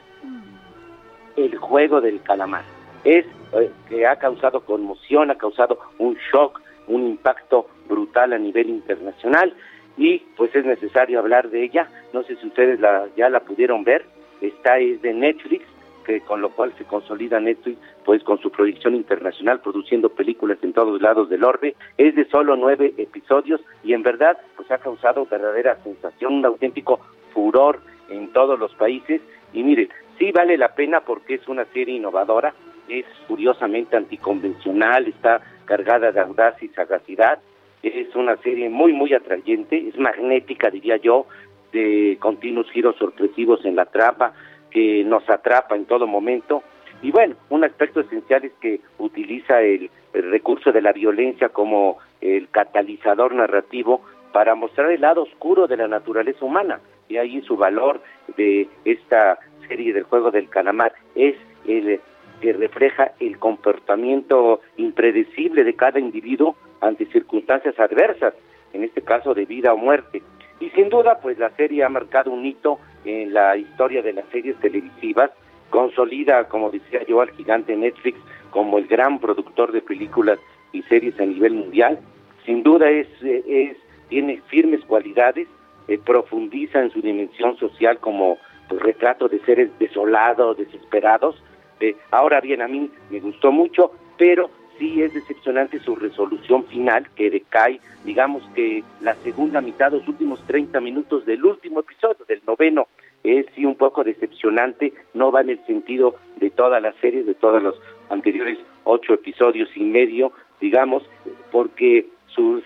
El 1.35 1.57
juego 1.57 2.01
del 2.01 2.21
calamar. 2.21 2.63
Es 3.03 3.25
eh, 3.53 3.71
que 3.89 4.05
ha 4.05 4.17
causado 4.17 4.61
conmoción, 4.61 5.31
ha 5.31 5.35
causado 5.35 5.79
un 5.97 6.17
shock, 6.31 6.61
un 6.87 7.07
impacto 7.07 7.67
brutal 7.87 8.33
a 8.33 8.37
nivel 8.37 8.69
internacional 8.69 9.53
y 9.97 10.19
pues 10.37 10.55
es 10.55 10.65
necesario 10.65 11.19
hablar 11.19 11.49
de 11.49 11.63
ella. 11.63 11.89
No 12.13 12.23
sé 12.23 12.35
si 12.37 12.47
ustedes 12.47 12.79
la, 12.79 13.07
ya 13.15 13.29
la 13.29 13.41
pudieron 13.41 13.83
ver, 13.83 14.05
está 14.41 14.79
es 14.79 15.01
de 15.01 15.13
Netflix, 15.13 15.65
que 16.03 16.21
con 16.21 16.41
lo 16.41 16.49
cual 16.49 16.73
se 16.77 16.85
consolida 16.85 17.39
Netflix 17.39 17.77
pues 18.05 18.23
con 18.23 18.39
su 18.39 18.51
proyección 18.51 18.95
internacional 18.95 19.61
produciendo 19.61 20.09
películas 20.09 20.57
en 20.61 20.73
todos 20.73 21.01
lados 21.01 21.29
del 21.29 21.43
orbe. 21.43 21.75
Es 21.97 22.15
de 22.15 22.25
solo 22.25 22.55
nueve 22.55 22.93
episodios 22.97 23.61
y 23.83 23.93
en 23.93 24.03
verdad 24.03 24.37
pues 24.55 24.69
ha 24.71 24.77
causado 24.77 25.25
verdadera 25.25 25.77
sensación 25.83 26.33
un 26.33 26.45
auténtico 26.45 26.99
furor 27.33 27.79
en 28.09 28.31
todos 28.33 28.59
los 28.59 28.73
países. 28.75 29.21
Y 29.53 29.63
miren 29.63 29.89
sí 30.17 30.31
vale 30.31 30.57
la 30.57 30.75
pena 30.75 31.01
porque 31.01 31.35
es 31.35 31.47
una 31.47 31.65
serie 31.65 31.95
innovadora 31.95 32.53
es 32.87 33.05
curiosamente 33.27 33.95
anticonvencional 33.95 35.07
está 35.07 35.41
cargada 35.65 36.11
de 36.11 36.19
audacia 36.19 36.65
y 36.65 36.69
sagacidad 36.69 37.39
es 37.83 38.13
una 38.15 38.35
serie 38.37 38.69
muy 38.69 38.93
muy 38.93 39.13
atrayente 39.13 39.87
es 39.87 39.97
magnética 39.97 40.69
diría 40.69 40.97
yo 40.97 41.25
de 41.71 42.17
continuos 42.19 42.69
giros 42.71 42.95
sorpresivos 42.97 43.65
en 43.65 43.75
la 43.75 43.85
trapa 43.85 44.33
que 44.71 45.03
nos 45.03 45.29
atrapa 45.29 45.75
en 45.75 45.85
todo 45.85 46.07
momento. 46.07 46.63
Y 47.01 47.11
bueno, 47.11 47.35
un 47.49 47.63
aspecto 47.63 48.01
esencial 48.01 48.45
es 48.45 48.53
que 48.61 48.79
utiliza 48.97 49.61
el, 49.61 49.89
recurso 50.13 50.73
de 50.73 50.81
la 50.81 50.91
violencia 50.91 51.49
como 51.49 51.97
el 52.19 52.49
catalizador 52.49 53.33
narrativo 53.33 54.01
para 54.33 54.55
mostrar 54.55 54.91
el 54.91 54.99
lado 54.99 55.23
oscuro 55.23 55.67
de 55.67 55.77
la 55.77 55.87
naturaleza 55.87 56.43
humana. 56.43 56.81
Y 57.07 57.17
ahí 57.17 57.41
su 57.43 57.55
valor 57.55 58.01
de 58.35 58.67
esta 58.83 59.39
serie 59.67 59.93
del 59.93 60.03
juego 60.03 60.31
del 60.31 60.49
calamar 60.49 60.93
es 61.15 61.35
el 61.65 62.01
que 62.41 62.53
refleja 62.53 63.13
el 63.19 63.37
comportamiento 63.39 64.59
impredecible 64.75 65.63
de 65.63 65.75
cada 65.75 65.99
individuo 65.99 66.57
ante 66.81 67.05
circunstancias 67.05 67.79
adversas, 67.79 68.33
en 68.73 68.83
este 68.83 69.01
caso 69.01 69.33
de 69.33 69.45
vida 69.45 69.73
o 69.73 69.77
muerte. 69.77 70.21
Y 70.61 70.69
sin 70.69 70.89
duda, 70.89 71.19
pues 71.19 71.39
la 71.39 71.49
serie 71.57 71.83
ha 71.83 71.89
marcado 71.89 72.31
un 72.31 72.45
hito 72.45 72.79
en 73.03 73.33
la 73.33 73.57
historia 73.57 74.03
de 74.03 74.13
las 74.13 74.25
series 74.31 74.55
televisivas, 74.57 75.31
consolida, 75.71 76.47
como 76.47 76.69
decía 76.69 77.03
yo, 77.07 77.19
al 77.19 77.31
gigante 77.31 77.75
Netflix 77.75 78.19
como 78.51 78.77
el 78.77 78.85
gran 78.85 79.19
productor 79.19 79.71
de 79.71 79.81
películas 79.81 80.37
y 80.71 80.83
series 80.83 81.19
a 81.19 81.25
nivel 81.25 81.55
mundial. 81.55 81.99
Sin 82.45 82.61
duda 82.61 82.89
es, 82.89 83.07
es 83.21 83.75
tiene 84.09 84.39
firmes 84.49 84.85
cualidades, 84.85 85.47
eh, 85.87 85.97
profundiza 85.97 86.79
en 86.79 86.91
su 86.91 87.01
dimensión 87.01 87.57
social 87.57 87.97
como 87.99 88.37
pues, 88.69 88.81
retrato 88.83 89.27
de 89.27 89.39
seres 89.39 89.71
desolados, 89.79 90.57
desesperados. 90.57 91.41
Eh, 91.79 91.95
ahora 92.11 92.39
bien, 92.39 92.61
a 92.61 92.67
mí 92.67 92.91
me 93.09 93.19
gustó 93.19 93.51
mucho, 93.51 93.93
pero 94.17 94.51
sí 94.81 95.03
es 95.03 95.13
decepcionante 95.13 95.79
su 95.79 95.95
resolución 95.95 96.65
final, 96.65 97.07
que 97.15 97.29
decae, 97.29 97.79
digamos 98.03 98.41
que 98.55 98.83
la 98.99 99.13
segunda 99.17 99.61
mitad, 99.61 99.91
los 99.91 100.07
últimos 100.07 100.43
30 100.47 100.81
minutos 100.81 101.23
del 101.27 101.45
último 101.45 101.81
episodio, 101.81 102.25
del 102.27 102.41
noveno, 102.47 102.87
es 103.23 103.45
sí 103.53 103.63
un 103.63 103.75
poco 103.75 104.03
decepcionante, 104.03 104.91
no 105.13 105.31
va 105.31 105.41
en 105.41 105.51
el 105.51 105.65
sentido 105.67 106.15
de 106.37 106.49
toda 106.49 106.79
la 106.79 106.93
serie, 106.93 107.23
de 107.23 107.35
todos 107.35 107.61
los 107.61 107.75
anteriores 108.09 108.57
ocho 108.83 109.13
episodios 109.13 109.69
y 109.75 109.83
medio, 109.83 110.31
digamos, 110.59 111.07
porque 111.51 112.07
su 112.25 112.63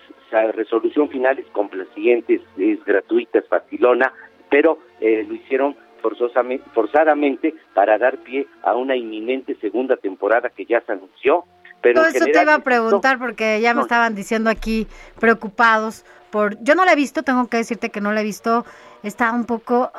resolución 0.54 1.10
final 1.10 1.38
es 1.38 1.46
complaciente, 1.48 2.40
es, 2.56 2.84
gratuita, 2.86 3.40
es 3.40 3.48
facilona, 3.48 4.10
pero 4.48 4.78
eh, 5.00 5.26
lo 5.28 5.34
hicieron 5.34 5.76
forzosamente, 6.00 6.64
forzadamente 6.72 7.52
para 7.74 7.98
dar 7.98 8.18
pie 8.18 8.46
a 8.62 8.74
una 8.74 8.96
inminente 8.96 9.54
segunda 9.56 9.96
temporada 9.96 10.48
que 10.48 10.64
ya 10.64 10.80
se 10.80 10.92
anunció, 10.92 11.44
pero 11.86 12.00
Todo 12.00 12.10
eso 12.10 12.24
te 12.24 12.42
iba 12.42 12.54
a 12.54 12.58
preguntar 12.58 13.18
porque 13.18 13.60
ya 13.60 13.74
me 13.74 13.82
estaban 13.82 14.14
diciendo 14.14 14.50
aquí 14.50 14.88
preocupados 15.20 16.04
por 16.30 16.60
yo 16.62 16.74
no 16.74 16.84
la 16.84 16.92
he 16.92 16.96
visto, 16.96 17.22
tengo 17.22 17.46
que 17.48 17.58
decirte 17.58 17.90
que 17.90 18.00
no 18.00 18.12
la 18.12 18.20
he 18.20 18.24
visto, 18.24 18.66
está 19.02 19.32
un 19.32 19.44
poco 19.44 19.92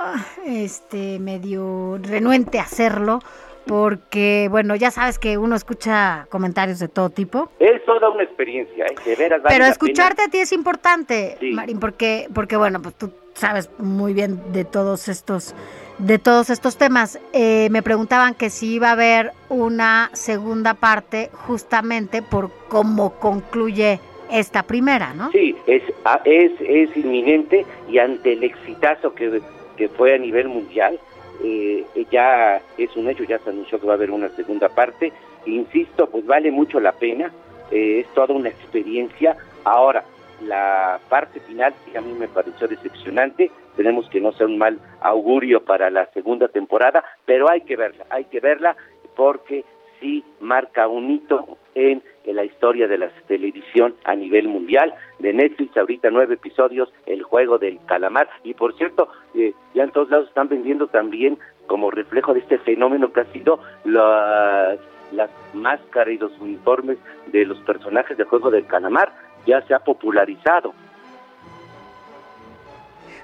este 0.45 1.19
medio 1.19 1.97
renuente 2.03 2.59
a 2.59 2.64
hacerlo 2.64 3.19
porque 3.65 4.47
bueno, 4.49 4.76
ya 4.76 4.91
sabes 4.91 5.19
que 5.19 5.38
uno 5.38 5.55
escucha 5.55 6.26
comentarios 6.30 6.80
de 6.80 6.88
todo 6.88 7.09
tipo. 7.09 7.49
Es 7.59 7.84
toda 7.85 8.09
una 8.09 8.23
experiencia, 8.23 8.85
¿eh? 8.85 8.95
de 9.05 9.15
veras 9.15 9.41
vale 9.41 9.55
Pero 9.55 9.65
escucharte 9.65 10.23
a 10.23 10.27
ti 10.27 10.39
es 10.39 10.51
importante, 10.51 11.38
Sí. 11.39 11.51
Marín, 11.51 11.80
porque 11.80 12.27
porque 12.34 12.57
bueno, 12.57 12.81
pues 12.81 12.95
tú 12.95 13.11
sabes 13.34 13.69
muy 13.77 14.14
bien 14.14 14.51
de 14.51 14.65
todos 14.65 15.07
estos 15.07 15.53
de 15.98 16.19
todos 16.19 16.49
estos 16.49 16.78
temas. 16.78 17.19
Eh, 17.34 17.69
me 17.72 17.82
preguntaban 17.82 18.34
que 18.34 18.49
si 18.49 18.76
iba 18.76 18.90
a 18.90 18.94
haber 18.94 19.32
una 19.49 20.10
segunda 20.14 20.74
parte 20.74 21.30
justamente 21.34 22.22
por 22.22 22.52
cómo 22.69 23.14
concluye 23.19 23.99
esta 24.32 24.64
primera, 24.64 25.14
¿no? 25.14 25.32
Sí, 25.32 25.56
es, 25.68 25.84
es, 26.26 26.52
es 26.60 26.98
inminente 26.98 27.65
y 27.90 27.98
ante 27.98 28.34
el 28.34 28.44
exitazo 28.44 29.14
que, 29.14 29.41
que 29.78 29.88
fue 29.90 30.15
a 30.15 30.18
nivel 30.18 30.49
mundial, 30.49 30.99
eh, 31.44 31.86
ya 32.11 32.61
es 32.78 32.95
un 32.95 33.10
hecho, 33.10 33.24
ya 33.24 33.40
se 33.40 33.49
anunció 33.49 33.80
que 33.80 33.88
va 33.88 33.94
a 33.94 33.95
haber 33.95 34.11
una 34.11 34.30
segunda 34.30 34.69
parte. 34.69 35.14
Insisto, 35.45 36.10
pues 36.10 36.26
vale 36.26 36.52
mucho 36.52 36.80
la 36.80 36.91
pena, 36.91 37.32
eh, 37.72 38.02
es 38.02 38.14
toda 38.14 38.34
una 38.34 38.49
experiencia. 38.49 39.38
Ahora, 39.64 40.03
la 40.41 40.99
parte 41.09 41.39
final 41.41 41.73
sí 41.85 41.97
a 41.97 42.01
mí 42.01 42.14
me 42.14 42.27
pareció 42.27 42.68
decepcionante, 42.68 43.51
tenemos 43.76 44.09
que 44.09 44.22
no 44.22 44.31
ser 44.34 44.47
un 44.47 44.57
mal 44.57 44.80
augurio 45.01 45.64
para 45.64 45.89
la 45.89 46.05
segunda 46.07 46.47
temporada, 46.47 47.03
pero 47.26 47.49
hay 47.49 47.61
que 47.61 47.76
verla, 47.76 48.05
hay 48.09 48.26
que 48.26 48.39
verla 48.39 48.76
porque 49.15 49.65
sí 49.99 50.23
marca 50.39 50.88
un 50.88 51.09
hito 51.09 51.57
en, 51.76 52.03
en 52.23 52.35
la 52.35 52.43
historia 52.43 52.88
de 52.88 52.97
la 52.97 53.09
televisión 53.27 53.95
a 54.03 54.15
nivel 54.15 54.47
mundial. 54.47 54.93
De 55.19 55.34
Netflix, 55.34 55.76
ahorita 55.77 56.09
nueve 56.11 56.35
episodios, 56.35 56.93
El 57.05 57.23
Juego 57.23 57.57
del 57.57 57.80
Calamar. 57.85 58.30
Y 58.43 58.53
por 58.53 58.76
cierto, 58.77 59.09
eh, 59.35 59.53
ya 59.73 59.84
en 59.84 59.91
todos 59.91 60.09
lados 60.09 60.27
están 60.27 60.49
vendiendo 60.49 60.88
también 60.88 61.38
como 61.68 61.91
reflejo 61.91 62.34
de 62.34 62.39
este 62.39 62.57
fenómeno 62.59 63.11
que 63.11 63.22
ha 63.22 63.26
sido 63.26 63.59
las, 63.84 64.80
las 65.11 65.30
máscaras 65.53 66.14
y 66.14 66.18
los 66.18 66.38
uniformes 66.39 66.97
de 67.27 67.45
los 67.45 67.59
personajes 67.59 68.18
del 68.18 68.27
Juego 68.27 68.51
del 68.51 68.65
Calamar. 68.65 69.11
Ya 69.48 69.65
se 69.65 69.74
ha 69.74 69.80
popularizado. 69.80 70.74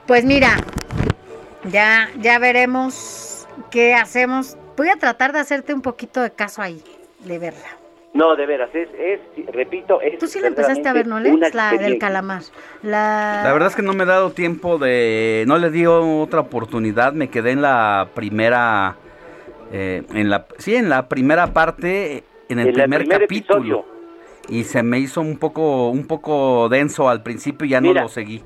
Pues 0.08 0.26
mira, 0.26 0.58
ya 1.70 2.10
ya 2.20 2.40
veremos 2.40 3.48
qué 3.70 3.94
hacemos. 3.94 4.58
Voy 4.76 4.90
a 4.90 4.96
tratar 4.96 5.34
de 5.34 5.40
hacerte 5.40 5.74
un 5.74 5.82
poquito 5.82 6.22
de 6.22 6.32
caso 6.32 6.62
ahí, 6.62 6.82
de 7.20 7.40
verla. 7.40 7.68
No, 8.14 8.36
de 8.36 8.46
veras, 8.46 8.70
es, 8.74 8.90
es 8.98 9.20
repito, 9.54 10.00
es 10.00 10.20
Tú 10.20 10.28
sí 10.28 10.40
la 10.40 10.48
empezaste 10.48 10.88
a 10.88 10.94
ver, 10.94 11.08
¿no, 11.08 11.20
Lex? 11.20 11.56
La 11.56 11.72
del 11.72 11.98
calamar. 11.98 12.44
La... 12.84 13.42
La 13.44 13.52
verdad 13.54 13.70
es 13.70 13.76
que 13.76 13.82
no 13.82 13.94
me 13.94 14.04
he 14.04 14.06
dado 14.06 14.32
tiempo 14.32 14.78
de... 14.78 15.44
No 15.48 15.58
le 15.58 15.72
di 15.72 15.88
otra 15.88 16.42
oportunidad, 16.42 17.14
me 17.14 17.30
quedé 17.30 17.52
en 17.52 17.64
la 17.64 18.10
primera... 18.14 18.98
eh, 19.72 20.04
en 20.14 20.30
la, 20.30 20.46
sí, 20.60 20.76
en 20.76 20.90
la 20.90 21.10
primera 21.10 21.54
parte, 21.54 22.24
en 22.50 22.60
el 22.60 22.68
En 22.68 22.74
primer, 22.76 23.00
primer 23.00 23.22
capítulo. 23.22 23.60
episodio. 23.60 23.93
Y 24.50 24.64
se 24.66 24.84
me 24.84 25.00
hizo 25.00 25.22
un 25.22 25.38
poco, 25.38 25.90
un 25.90 26.06
poco 26.08 26.68
denso 26.70 27.10
al 27.10 27.24
principio 27.24 27.66
y 27.66 27.70
ya 27.72 27.82
Mira. 27.82 28.02
no 28.02 28.02
lo 28.04 28.10
seguí. 28.10 28.44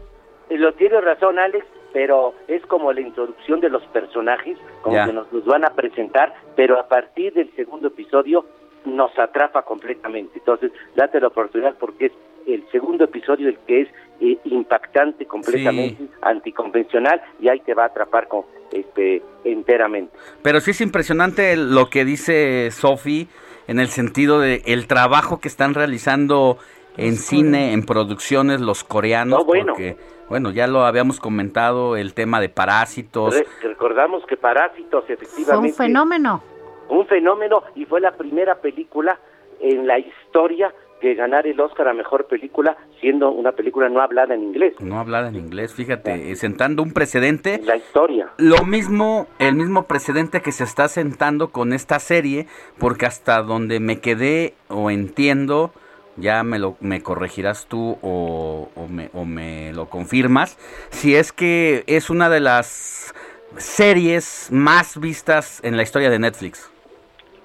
Eh, 0.49 0.57
Lo 0.57 0.73
tiene 0.73 1.01
razón 1.01 1.39
Alex, 1.39 1.65
pero 1.93 2.33
es 2.47 2.63
como 2.67 2.93
la 2.93 3.01
introducción 3.01 3.59
de 3.59 3.69
los 3.69 3.83
personajes, 3.87 4.57
como 4.81 4.95
Ya. 4.95 5.05
que 5.07 5.13
nos 5.13 5.31
los 5.33 5.45
van 5.45 5.65
a 5.65 5.71
presentar, 5.71 6.33
pero 6.55 6.79
a 6.79 6.87
partir 6.87 7.33
del 7.33 7.51
segundo 7.55 7.87
episodio 7.87 8.45
nos 8.85 9.17
atrapa 9.17 9.63
completamente. 9.63 10.39
Entonces, 10.39 10.71
date 10.95 11.19
la 11.19 11.27
oportunidad 11.27 11.75
porque 11.79 12.05
es 12.07 12.11
el 12.45 12.63
segundo 12.71 13.03
episodio 13.03 13.49
el 13.49 13.57
que 13.67 13.81
es 13.81 13.87
eh, 14.21 14.37
impactante 14.45 15.25
completamente, 15.25 16.07
anticonvencional 16.21 17.21
y 17.41 17.49
ahí 17.49 17.59
te 17.59 17.73
va 17.73 17.83
a 17.83 17.87
atrapar 17.87 18.27
con, 18.29 18.43
este, 18.71 19.21
enteramente. 19.43 20.15
Pero 20.43 20.59
sí 20.61 20.71
es 20.71 20.79
impresionante 20.81 21.57
lo 21.57 21.89
que 21.89 22.05
dice 22.05 22.69
Sophie 22.71 23.27
en 23.67 23.79
el 23.79 23.87
sentido 23.89 24.39
de 24.39 24.61
el 24.65 24.87
trabajo 24.87 25.39
que 25.39 25.47
están 25.47 25.73
realizando 25.73 26.57
en 26.97 27.15
cine, 27.15 27.73
en 27.73 27.83
producciones 27.85 28.59
los 28.61 28.83
coreanos, 28.83 29.39
No, 29.39 29.45
bueno. 29.45 29.73
porque 29.73 29.97
bueno, 30.29 30.51
ya 30.51 30.67
lo 30.67 30.81
habíamos 30.85 31.19
comentado 31.19 31.95
el 31.95 32.13
tema 32.13 32.41
de 32.41 32.49
parásitos. 32.49 33.35
Re- 33.35 33.45
recordamos 33.61 34.25
que 34.25 34.35
Parásitos 34.35 35.05
Fue 35.05 35.15
un 35.15 35.21
efectivamente 35.23 35.73
fenómeno. 35.77 36.41
un 36.89 37.05
fenómeno 37.07 37.63
y 37.75 37.85
fue 37.85 38.01
la 38.01 38.11
primera 38.11 38.55
película 38.55 39.17
en 39.59 39.85
la 39.87 39.99
historia 39.99 40.73
que 40.99 41.15
ganar 41.15 41.47
el 41.47 41.59
Oscar 41.59 41.87
a 41.87 41.93
mejor 41.93 42.27
película 42.27 42.77
siendo 42.99 43.31
una 43.31 43.51
película 43.51 43.89
no 43.89 44.01
hablada 44.01 44.35
en 44.35 44.43
inglés. 44.43 44.73
No 44.79 44.99
hablada 44.99 45.29
en 45.29 45.35
inglés, 45.35 45.73
fíjate, 45.73 46.31
eh, 46.31 46.35
sentando 46.35 46.83
un 46.83 46.91
precedente. 46.91 47.61
La 47.63 47.75
historia. 47.75 48.29
Lo 48.37 48.63
mismo, 48.63 49.27
el 49.39 49.55
mismo 49.55 49.83
precedente 49.83 50.41
que 50.41 50.51
se 50.51 50.63
está 50.63 50.87
sentando 50.87 51.49
con 51.49 51.73
esta 51.73 51.99
serie, 51.99 52.47
porque 52.79 53.05
hasta 53.05 53.41
donde 53.41 53.79
me 53.79 53.99
quedé 53.99 54.53
o 54.67 54.89
entiendo, 54.89 55.71
ya 56.15 56.43
me 56.43 56.59
lo 56.59 56.77
me 56.79 57.01
corregirás 57.01 57.67
tú 57.67 57.97
o, 58.01 58.69
o 58.75 58.87
me, 58.87 59.09
o 59.13 59.25
me 59.25 59.71
lo 59.73 59.89
confirmas, 59.89 60.57
si 60.89 61.15
es 61.15 61.31
que 61.31 61.83
es 61.87 62.09
una 62.09 62.29
de 62.29 62.39
las 62.39 63.13
series 63.57 64.49
más 64.51 64.99
vistas 64.99 65.61
en 65.63 65.77
la 65.77 65.83
historia 65.83 66.09
de 66.09 66.19
Netflix. 66.19 66.71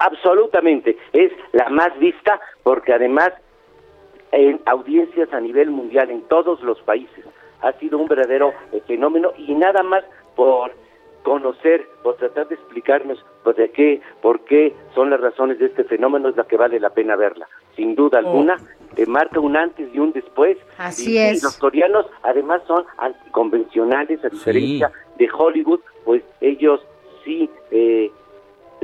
Absolutamente, 0.05 0.97
es 1.13 1.31
la 1.53 1.69
más 1.69 1.97
vista 1.97 2.39
porque 2.63 2.93
además 2.93 3.31
en 4.33 4.59
audiencias 4.65 5.31
a 5.31 5.39
nivel 5.39 5.69
mundial 5.69 6.09
en 6.09 6.23
todos 6.23 6.61
los 6.61 6.81
países 6.81 7.23
ha 7.61 7.71
sido 7.73 7.97
un 7.97 8.07
verdadero 8.07 8.53
eh, 8.73 8.81
fenómeno 8.85 9.31
y 9.37 9.53
nada 9.53 9.81
más 9.81 10.03
por 10.35 10.71
conocer 11.23 11.87
o 12.03 12.13
tratar 12.15 12.49
de 12.49 12.55
explicarnos 12.55 13.23
pues, 13.43 13.55
de 13.55 13.71
qué, 13.71 14.01
por 14.21 14.41
qué 14.41 14.75
son 14.93 15.09
las 15.09 15.21
razones 15.21 15.57
de 15.59 15.67
este 15.67 15.85
fenómeno 15.85 16.27
es 16.27 16.35
la 16.35 16.43
que 16.43 16.57
vale 16.57 16.81
la 16.81 16.89
pena 16.89 17.15
verla. 17.15 17.47
Sin 17.77 17.95
duda 17.95 18.19
alguna, 18.19 18.57
eh, 18.97 19.05
marca 19.05 19.39
un 19.39 19.55
antes 19.55 19.87
y 19.93 19.99
un 19.99 20.11
después. 20.11 20.57
Así 20.77 21.13
y, 21.13 21.17
es. 21.17 21.39
y 21.39 21.43
los 21.43 21.57
coreanos 21.57 22.07
además 22.23 22.61
son 22.67 22.83
anticonvencionales, 22.97 24.23
a 24.25 24.29
diferencia 24.29 24.91
de 25.17 25.29
Hollywood, 25.31 25.79
pues 26.03 26.23
ellos 26.41 26.81
sí 27.23 27.49
eh, 27.71 28.11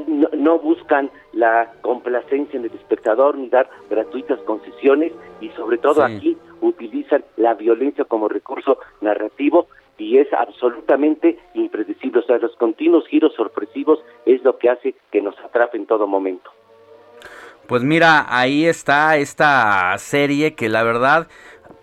no, 0.08 0.30
no 0.34 0.60
buscan 0.60 1.10
la 1.34 1.72
complacencia 1.82 2.58
en 2.58 2.66
el 2.66 2.72
espectador 2.74 3.38
ni 3.38 3.50
dar 3.50 3.70
gratuitas 3.90 4.40
concesiones 4.42 5.12
y 5.42 5.50
sobre 5.50 5.78
todo 5.78 6.06
Sí. 6.08 6.16
aquí 6.16 6.38
utilizan 6.62 7.24
la 7.38 7.54
violencia 7.54 8.06
como 8.06 8.28
recurso 8.28 8.78
narrativo 9.02 9.68
y 9.98 10.18
es 10.18 10.32
absolutamente 10.34 11.38
impredecible. 11.54 12.20
O 12.20 12.24
sea, 12.24 12.38
los 12.38 12.56
continuos 12.56 13.06
giros 13.08 13.34
sorpresivos 13.36 14.00
es 14.26 14.44
lo 14.44 14.58
que 14.58 14.70
hace 14.70 14.96
que 15.12 15.22
nos 15.22 15.38
atrape 15.40 15.78
en 15.78 15.86
todo 15.86 16.08
momento. 16.08 16.50
Pues 17.68 17.84
mira, 17.84 18.26
ahí 18.30 18.66
está 18.66 19.18
esta 19.18 19.96
serie 20.00 20.56
que 20.56 20.70
la 20.70 20.84
verdad 20.84 21.28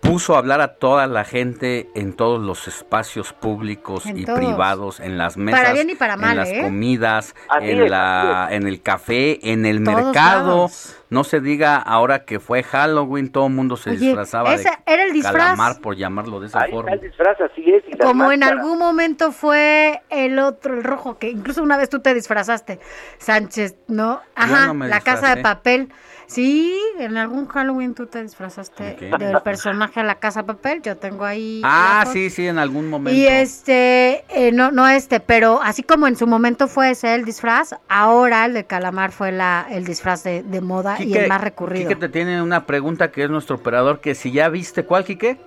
puso 0.07 0.35
a 0.35 0.39
hablar 0.39 0.61
a 0.61 0.75
toda 0.75 1.05
la 1.07 1.23
gente 1.25 1.89
en 1.93 2.13
todos 2.13 2.41
los 2.41 2.67
espacios 2.67 3.33
públicos 3.33 4.05
En 4.05 4.17
y 4.17 4.25
todos. 4.25 4.39
privados, 4.39 4.99
en 4.99 5.17
las 5.17 5.37
mesas, 5.37 5.73
bien 5.73 5.89
y 5.89 5.95
para 5.95 6.15
mal, 6.17 6.31
en 6.31 6.37
las 6.37 6.49
¿eh? 6.49 6.61
comidas, 6.63 7.35
Así 7.49 7.69
en 7.69 7.83
es, 7.83 7.89
la 7.91 8.47
en 8.51 8.67
el 8.67 8.81
café, 8.81 9.51
en 9.51 9.65
el 9.65 9.83
Todos 9.83 10.03
mercado. 10.05 10.47
lados. 10.57 10.93
No 11.09 11.23
se 11.23 11.39
diga 11.39 11.77
ahora 11.77 12.25
que 12.25 12.39
fue 12.39 12.63
Halloween, 12.63 13.31
todo 13.31 13.47
el 13.47 13.53
mundo 13.53 13.77
se 13.77 13.91
Oye, 13.91 13.99
disfrazaba 13.99 14.53
ese 14.53 14.69
de 14.69 14.75
era 14.93 15.03
el 15.03 15.13
disfraz. 15.13 15.33
calamar 15.35 15.79
por 15.79 15.95
llamarlo 15.95 16.39
de 16.41 16.47
esa 16.47 16.61
Ahí 16.63 16.71
forma. 16.71 16.91
está 16.91 17.05
el 17.05 17.09
disfraz, 17.11 17.39
así 17.41 17.63
es. 17.71 17.83
y 17.87 17.91
las 17.91 17.99
Como 18.07 18.31
en 18.31 18.43
algún 18.43 18.77
momento 18.77 19.31
fue 19.31 20.01
el 20.09 20.37
otro, 20.39 20.73
el 20.73 20.83
rojo, 20.83 21.17
que 21.17 21.29
incluso 21.29 21.63
una 21.63 21.77
vez 21.77 21.89
tú 21.89 21.99
te 22.01 22.13
disfrazaste, 22.13 22.79
Sánchez, 23.19 23.75
¿no? 23.87 24.19
Ajá, 24.35 24.67
no 24.67 24.73
me 24.73 24.87
la 24.89 24.99
casa 25.01 25.35
de 25.35 25.41
papel. 25.41 25.89
Sí, 26.27 26.77
en 26.99 27.15
algún 27.15 27.47
Halloween 27.47 27.95
tú 27.95 28.05
te 28.05 28.21
disfrazaste 28.21 28.83
¿De 28.83 28.95
qué? 28.97 29.09
del 29.17 29.41
personaje 29.41 30.01
de 30.01 30.05
la 30.05 30.15
casa 30.15 30.45
papel. 30.45 30.81
Yo 30.81 30.97
tengo 30.97 31.23
ahí. 31.23 31.61
Ah, 31.63 32.05
sí, 32.11 32.29
sí, 32.29 32.45
en 32.45 32.59
algún 32.59 32.89
momento. 32.89 33.17
Y 33.17 33.25
este, 33.25 34.25
eh, 34.29 34.51
no, 34.51 34.71
no 34.71 34.85
este, 34.89 35.21
pero 35.21 35.61
así 35.63 35.83
como 35.83 36.05
en 36.05 36.17
su 36.17 36.27
momento 36.27 36.67
fue 36.67 36.91
ese 36.91 37.15
el 37.15 37.23
disfraz, 37.23 37.75
ahora 37.87 38.45
el 38.45 38.53
de 38.53 38.65
calamar 38.65 39.13
fue 39.13 39.31
la, 39.31 39.67
el 39.71 39.85
disfraz 39.85 40.25
de, 40.25 40.43
de 40.43 40.59
moda 40.59 40.97
y 40.99 41.05
Quique, 41.05 41.23
el 41.23 41.29
más 41.29 41.39
recurrido. 41.39 41.87
Quique 41.87 41.99
te 41.99 42.09
tiene 42.09 42.41
una 42.41 42.65
pregunta 42.65 43.09
que 43.09 43.23
es 43.23 43.29
nuestro 43.29 43.55
operador, 43.55 44.01
que 44.01 44.13
si 44.13 44.33
ya 44.33 44.49
viste, 44.49 44.83
¿cuál, 44.83 45.05
Quique? 45.05 45.37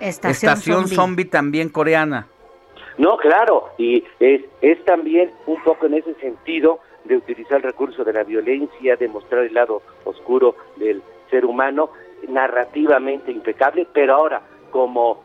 Estación, 0.00 0.50
Estación 0.52 0.80
Zombie. 0.80 0.96
Zombie 0.96 1.24
también 1.24 1.68
coreana. 1.70 2.26
No, 2.98 3.16
claro, 3.16 3.70
y 3.78 4.04
es, 4.18 4.42
es 4.60 4.84
también 4.84 5.30
un 5.46 5.62
poco 5.62 5.86
en 5.86 5.94
ese 5.94 6.14
sentido 6.16 6.80
de 7.04 7.16
utilizar 7.16 7.58
el 7.58 7.62
recurso 7.64 8.04
de 8.04 8.12
la 8.12 8.24
violencia, 8.24 8.96
de 8.96 9.08
mostrar 9.08 9.44
el 9.44 9.54
lado 9.54 9.82
oscuro 10.04 10.54
del 10.76 11.02
ser 11.30 11.44
humano, 11.44 11.90
narrativamente 12.28 13.32
impecable, 13.32 13.86
pero 13.92 14.14
ahora, 14.14 14.42
como 14.70 15.22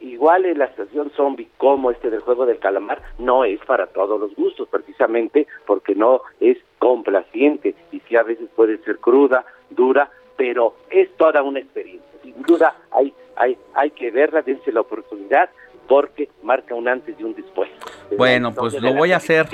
igual 0.00 0.44
en 0.44 0.58
la 0.58 0.66
estación 0.66 1.10
zombie 1.16 1.48
como 1.56 1.90
este 1.90 2.10
del 2.10 2.20
juego 2.20 2.46
del 2.46 2.58
calamar, 2.58 3.02
no 3.18 3.44
es 3.44 3.58
para 3.64 3.86
todos 3.86 4.20
los 4.20 4.34
gustos, 4.34 4.68
precisamente 4.68 5.46
porque 5.66 5.94
no 5.94 6.22
es 6.40 6.58
complaciente 6.78 7.74
y 7.92 8.00
sí 8.00 8.16
a 8.16 8.22
veces 8.22 8.48
puede 8.54 8.78
ser 8.78 8.98
cruda, 8.98 9.44
dura, 9.70 10.10
pero 10.36 10.74
es 10.90 11.10
toda 11.16 11.42
una 11.42 11.60
experiencia. 11.60 12.06
Sin 12.22 12.42
duda 12.42 12.76
hay, 12.90 13.12
hay, 13.36 13.56
hay 13.74 13.90
que 13.90 14.10
verla, 14.10 14.42
dense 14.42 14.70
la 14.72 14.80
oportunidad 14.80 15.48
porque 15.88 16.28
marca 16.42 16.74
un 16.74 16.88
antes 16.88 17.14
y 17.18 17.22
un 17.22 17.34
después. 17.34 17.70
Bueno, 18.16 18.52
pues 18.52 18.80
lo 18.80 18.94
voy 18.94 19.12
a 19.12 19.16
hacer. 19.16 19.46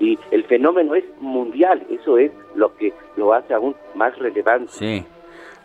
Y 0.00 0.18
el 0.30 0.44
fenómeno 0.44 0.94
es 0.94 1.04
mundial, 1.20 1.84
eso 1.90 2.18
es 2.18 2.30
lo 2.54 2.74
que 2.76 2.92
lo 3.16 3.32
hace 3.32 3.54
aún 3.54 3.74
más 3.94 4.16
relevante. 4.18 4.72
Sí. 4.72 5.04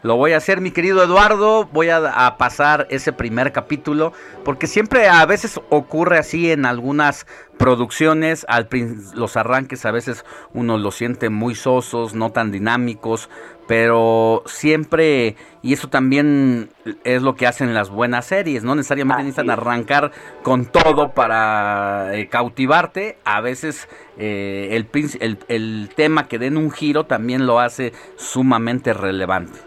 Lo 0.03 0.17
voy 0.17 0.33
a 0.33 0.37
hacer, 0.37 0.59
mi 0.59 0.71
querido 0.71 1.01
Eduardo. 1.01 1.69
Voy 1.71 1.87
a, 1.87 2.25
a 2.25 2.37
pasar 2.37 2.87
ese 2.89 3.13
primer 3.13 3.53
capítulo. 3.53 4.11
Porque 4.43 4.67
siempre 4.67 5.07
a 5.07 5.25
veces 5.25 5.61
ocurre 5.69 6.17
así 6.17 6.51
en 6.51 6.65
algunas 6.65 7.25
producciones. 7.57 8.45
Al 8.49 8.67
los 9.15 9.37
arranques 9.37 9.85
a 9.85 9.91
veces 9.91 10.25
uno 10.53 10.77
los 10.77 10.95
siente 10.95 11.29
muy 11.29 11.55
sosos, 11.55 12.15
no 12.15 12.33
tan 12.33 12.51
dinámicos. 12.51 13.29
Pero 13.67 14.43
siempre, 14.45 15.35
y 15.61 15.73
eso 15.73 15.87
también 15.87 16.69
es 17.05 17.21
lo 17.21 17.35
que 17.35 17.47
hacen 17.47 17.73
las 17.73 17.89
buenas 17.89 18.25
series. 18.25 18.63
No 18.63 18.75
necesariamente 18.75 19.23
necesitan 19.23 19.49
arrancar 19.49 20.11
con 20.43 20.65
todo 20.65 21.13
para 21.13 22.15
eh, 22.15 22.27
cautivarte. 22.27 23.17
A 23.23 23.41
veces 23.41 23.87
eh, 24.17 24.69
el, 24.71 24.87
el, 25.21 25.37
el 25.47 25.89
tema 25.95 26.27
que 26.27 26.39
den 26.39 26.57
un 26.57 26.71
giro 26.71 27.05
también 27.05 27.47
lo 27.47 27.59
hace 27.59 27.93
sumamente 28.15 28.93
relevante. 28.93 29.59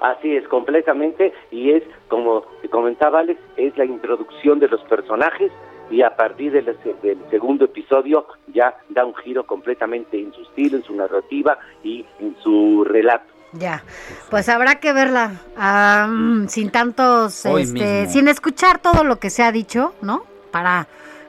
Así 0.00 0.36
es, 0.36 0.46
completamente, 0.48 1.32
y 1.50 1.70
es, 1.70 1.82
como 2.08 2.42
te 2.60 2.68
comentaba 2.68 3.20
Alex, 3.20 3.40
es 3.56 3.74
la 3.78 3.86
introducción 3.86 4.58
de 4.58 4.68
los 4.68 4.82
personajes 4.82 5.50
y 5.90 6.02
a 6.02 6.14
partir 6.14 6.52
del, 6.52 6.66
del 7.02 7.18
segundo 7.30 7.64
episodio 7.64 8.26
ya 8.52 8.76
da 8.90 9.06
un 9.06 9.14
giro 9.14 9.46
completamente 9.46 10.20
en 10.20 10.30
su 10.34 10.42
estilo, 10.42 10.76
en 10.76 10.84
su 10.84 10.94
narrativa 10.94 11.58
y 11.82 12.04
en 12.20 12.36
su 12.42 12.84
relato. 12.84 13.33
Ya, 13.56 13.84
pues 14.30 14.48
habrá 14.48 14.76
que 14.80 14.92
verla 14.92 15.32
mm, 16.08 16.48
sin 16.48 16.70
tantos, 16.70 17.46
Hoy 17.46 17.62
este, 17.62 18.00
mismo. 18.02 18.12
sin 18.12 18.28
escuchar 18.28 18.78
todo 18.78 19.04
lo 19.04 19.18
que 19.20 19.30
se 19.30 19.42
ha 19.42 19.52
dicho, 19.52 19.94
¿no? 20.02 20.24
Para, 20.50 20.88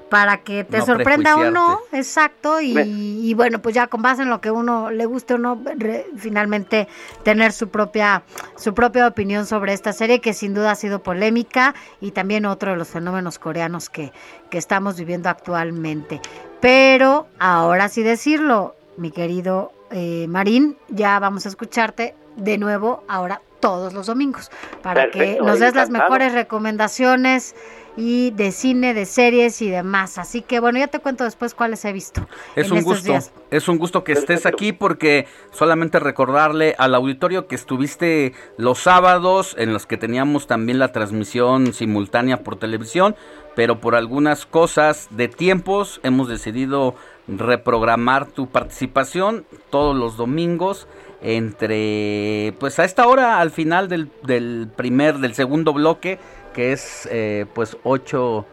para 0.10 0.38
que 0.38 0.64
te 0.64 0.80
No 0.80 0.86
sorprenda 0.86 1.36
uno, 1.36 1.80
exacto, 1.92 2.62
y, 2.62 2.74
y 2.80 3.34
bueno, 3.36 3.60
pues 3.62 3.76
ya 3.76 3.88
con 3.88 4.02
base 4.02 4.24
en 4.24 4.30
lo 4.30 4.42
que 4.42 4.50
uno 4.50 4.90
le 4.92 5.06
guste 5.06 5.36
o 5.36 5.38
no, 5.38 5.62
re- 5.78 6.08
finalmente 6.18 6.88
tener 7.24 7.52
su 7.52 7.70
propia, 7.70 8.24
su 8.56 8.74
propia 8.74 9.08
opinión 9.08 9.46
sobre 9.46 9.74
esta 9.74 9.94
serie 9.94 10.20
que 10.22 10.34
sin 10.34 10.54
duda 10.54 10.72
ha 10.72 10.76
sido 10.76 11.04
polémica 11.04 11.76
y 12.02 12.12
también 12.12 12.46
otro 12.46 12.72
de 12.72 12.78
los 12.78 12.88
fenómenos 12.88 13.38
coreanos 13.40 13.90
que, 13.90 14.12
que 14.50 14.58
estamos 14.58 14.98
viviendo 14.98 15.30
actualmente. 15.30 16.22
Pero 16.62 17.28
ahora 17.38 17.90
sí 17.90 18.02
decirlo, 18.02 18.76
mi 18.98 19.12
querido 19.12 19.74
eh, 19.91 20.26
Marín, 20.28 20.78
ya 20.90 21.20
vamos 21.20 21.45
a 21.45 21.49
escucharte 21.49 22.16
de 22.36 22.57
nuevo 22.57 23.03
ahora 23.07 23.41
todos 23.60 23.94
los 23.94 24.07
domingos 24.07 24.52
para 24.84 25.10
que 25.10 25.40
nos 25.41 25.60
des 25.60 25.74
las 25.74 25.90
mejores 25.90 26.34
recomendaciones 26.34 27.56
y 27.98 28.32
de 28.32 28.52
cine, 28.52 28.94
de 28.94 29.06
series 29.06 29.62
y 29.62 29.70
demás. 29.70 30.18
Así 30.18 30.41
que 30.41 30.60
bueno, 30.60 30.80
ya 30.80 30.88
te 30.88 30.99
cuento 30.99 31.24
después 31.24 31.56
cuáles 31.56 31.84
he 31.86 31.94
visto. 31.94 32.28
Es 32.56 32.68
en 32.68 32.74
un 32.74 32.78
estos 32.80 32.94
gusto, 32.94 33.12
días. 33.12 33.32
es 33.52 33.68
un 33.68 33.78
gusto 33.78 34.03
que 34.03 34.12
estés 34.12 34.45
aquí 34.45 34.74
porque 34.74 35.28
solamente 35.52 35.99
recordarle 35.99 36.76
al 36.78 36.94
auditorio 36.94 37.48
que 37.48 37.56
estuviste 37.56 38.34
los 38.57 38.80
sábados 38.80 39.56
en 39.57 39.74
los 39.74 39.86
que 39.86 39.98
teníamos 39.98 40.45
también 40.48 40.78
la 40.78 40.91
transmisión 40.91 41.74
simultánea 41.74 42.44
por 42.44 42.57
televisión, 42.57 43.16
pero 43.56 43.80
por 43.80 43.95
algunas 43.95 44.45
cosas 44.45 45.07
de 45.12 45.28
tiempos 45.30 46.02
hemos 46.03 46.28
decidido 46.28 46.95
reprogramar 47.28 48.28
tu 48.28 48.48
participación 48.48 49.46
todos 49.70 49.96
los 49.96 50.18
domingos 50.18 50.88
entre 51.22 52.54
pues 52.60 52.78
a 52.78 52.86
esta 52.86 53.08
hora 53.08 53.40
al 53.42 53.50
final 53.50 53.88
del, 53.90 54.10
del 54.24 54.70
primer 54.76 55.16
del 55.16 55.34
segundo 55.34 55.74
bloque 55.74 56.20
que 56.54 56.72
es 56.72 57.08
eh, 57.12 57.46
pues 57.54 57.78
8 57.84 58.46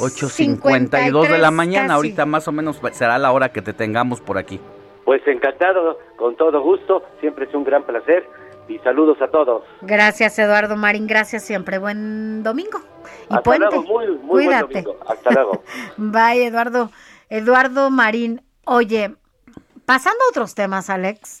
8.52 0.00 1.28
de 1.28 1.38
la 1.38 1.50
mañana, 1.50 1.88
casi. 1.88 1.96
ahorita 1.96 2.26
más 2.26 2.48
o 2.48 2.52
menos 2.52 2.80
será 2.92 3.18
la 3.18 3.32
hora 3.32 3.50
que 3.52 3.62
te 3.62 3.72
tengamos 3.72 4.20
por 4.20 4.38
aquí. 4.38 4.58
Pues 5.04 5.20
encantado, 5.26 5.98
con 6.16 6.36
todo 6.36 6.62
gusto, 6.62 7.02
siempre 7.20 7.46
es 7.46 7.54
un 7.54 7.64
gran 7.64 7.82
placer 7.84 8.26
y 8.68 8.78
saludos 8.78 9.20
a 9.20 9.28
todos. 9.28 9.64
Gracias 9.82 10.38
Eduardo 10.38 10.76
Marín, 10.76 11.06
gracias 11.06 11.42
siempre. 11.42 11.78
Buen 11.78 12.42
domingo. 12.42 12.78
Y 13.28 13.34
Hasta 13.34 13.42
puente. 13.42 13.66
luego, 13.66 13.82
muy, 13.82 14.06
muy 14.22 14.46
buen 14.46 14.60
domingo. 14.60 14.96
Hasta 15.06 15.30
luego. 15.30 15.62
Bye, 15.96 16.46
Eduardo. 16.46 16.90
Eduardo 17.36 17.88
Marín. 17.90 18.42
Oye, 18.64 19.14
pasando 19.86 20.18
a 20.26 20.28
otros 20.30 20.54
temas, 20.54 20.90
Alex, 20.90 21.40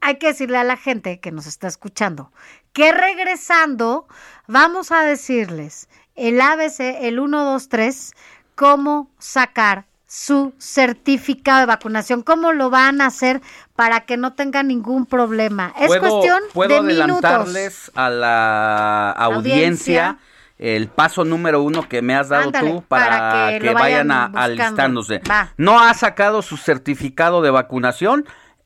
hay 0.00 0.16
que 0.16 0.28
decirle 0.28 0.56
a 0.58 0.64
la 0.64 0.76
gente 0.76 1.18
que 1.20 1.32
nos 1.32 1.46
está 1.46 1.66
escuchando 1.66 2.30
que 2.72 2.92
regresando 2.92 4.06
vamos 4.46 4.92
a 4.92 5.02
decirles 5.02 5.88
el 6.14 6.40
ABC, 6.40 6.80
el 7.06 7.18
1, 7.18 7.44
2, 7.44 7.68
3, 7.68 8.12
cómo 8.54 9.10
sacar 9.18 9.86
su 10.06 10.52
certificado 10.58 11.60
de 11.60 11.66
vacunación. 11.66 12.22
¿Cómo 12.22 12.52
lo 12.52 12.70
van 12.70 13.00
a 13.00 13.06
hacer 13.06 13.40
para 13.74 14.00
que 14.00 14.16
no 14.16 14.34
tengan 14.34 14.68
ningún 14.68 15.06
problema? 15.06 15.72
Es 15.78 15.88
¿Puedo- 15.88 16.00
cuestión 16.02 16.40
puedo 16.52 16.74
de 16.74 16.82
minutos. 16.82 17.24
adelantarles 17.24 17.90
a 17.94 18.10
la 18.10 19.10
audiencia, 19.10 20.10
Audiencia. 20.10 20.18
El 20.62 20.86
paso 20.86 21.24
número 21.24 21.60
uno 21.60 21.88
que 21.88 22.02
me 22.02 22.14
has 22.14 22.28
dado 22.28 22.44
Ándale, 22.44 22.70
tú 22.70 22.84
para, 22.86 23.18
para 23.18 23.58
que 23.58 23.74
vayan, 23.74 24.08
vayan 24.08 24.10
a, 24.12 24.24
alistándose. 24.26 25.20
Va. 25.28 25.52
¿No 25.56 25.80
ha 25.80 25.92
sacado 25.94 26.40
su 26.40 26.56
certificado 26.56 27.42
de 27.42 27.50
vacunación? 27.50 28.24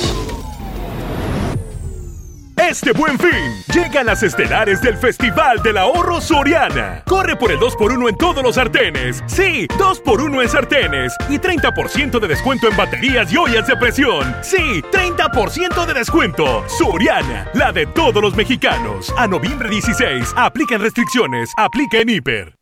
Este 2.71 2.93
buen 2.93 3.19
fin, 3.19 3.65
llegan 3.73 4.05
las 4.05 4.23
estelares 4.23 4.81
del 4.81 4.95
Festival 4.95 5.61
del 5.61 5.77
Ahorro 5.77 6.21
Soriana. 6.21 7.03
Corre 7.05 7.35
por 7.35 7.51
el 7.51 7.59
2x1 7.59 8.07
en 8.07 8.15
todos 8.15 8.41
los 8.41 8.55
sartenes. 8.55 9.21
Sí, 9.27 9.67
2x1 9.77 10.41
en 10.41 10.47
sartenes. 10.47 11.13
Y 11.27 11.37
30% 11.37 12.17
de 12.17 12.27
descuento 12.29 12.69
en 12.69 12.77
baterías 12.77 13.29
y 13.29 13.35
ollas 13.35 13.67
de 13.67 13.75
presión. 13.75 14.33
Sí, 14.41 14.81
30% 14.89 15.85
de 15.85 15.93
descuento. 15.93 16.63
Soriana, 16.69 17.49
la 17.53 17.73
de 17.73 17.87
todos 17.87 18.21
los 18.21 18.37
mexicanos. 18.37 19.13
A 19.17 19.27
noviembre 19.27 19.67
16, 19.67 20.33
aplican 20.37 20.79
restricciones, 20.79 21.51
aplica 21.57 21.97
en 21.97 22.07
hiper. 22.07 22.55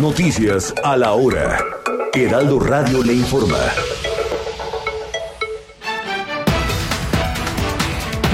Noticias 0.00 0.74
a 0.82 0.96
la 0.96 1.12
hora. 1.12 1.60
Heraldo 2.12 2.58
Radio 2.58 3.04
le 3.04 3.12
informa. 3.12 3.58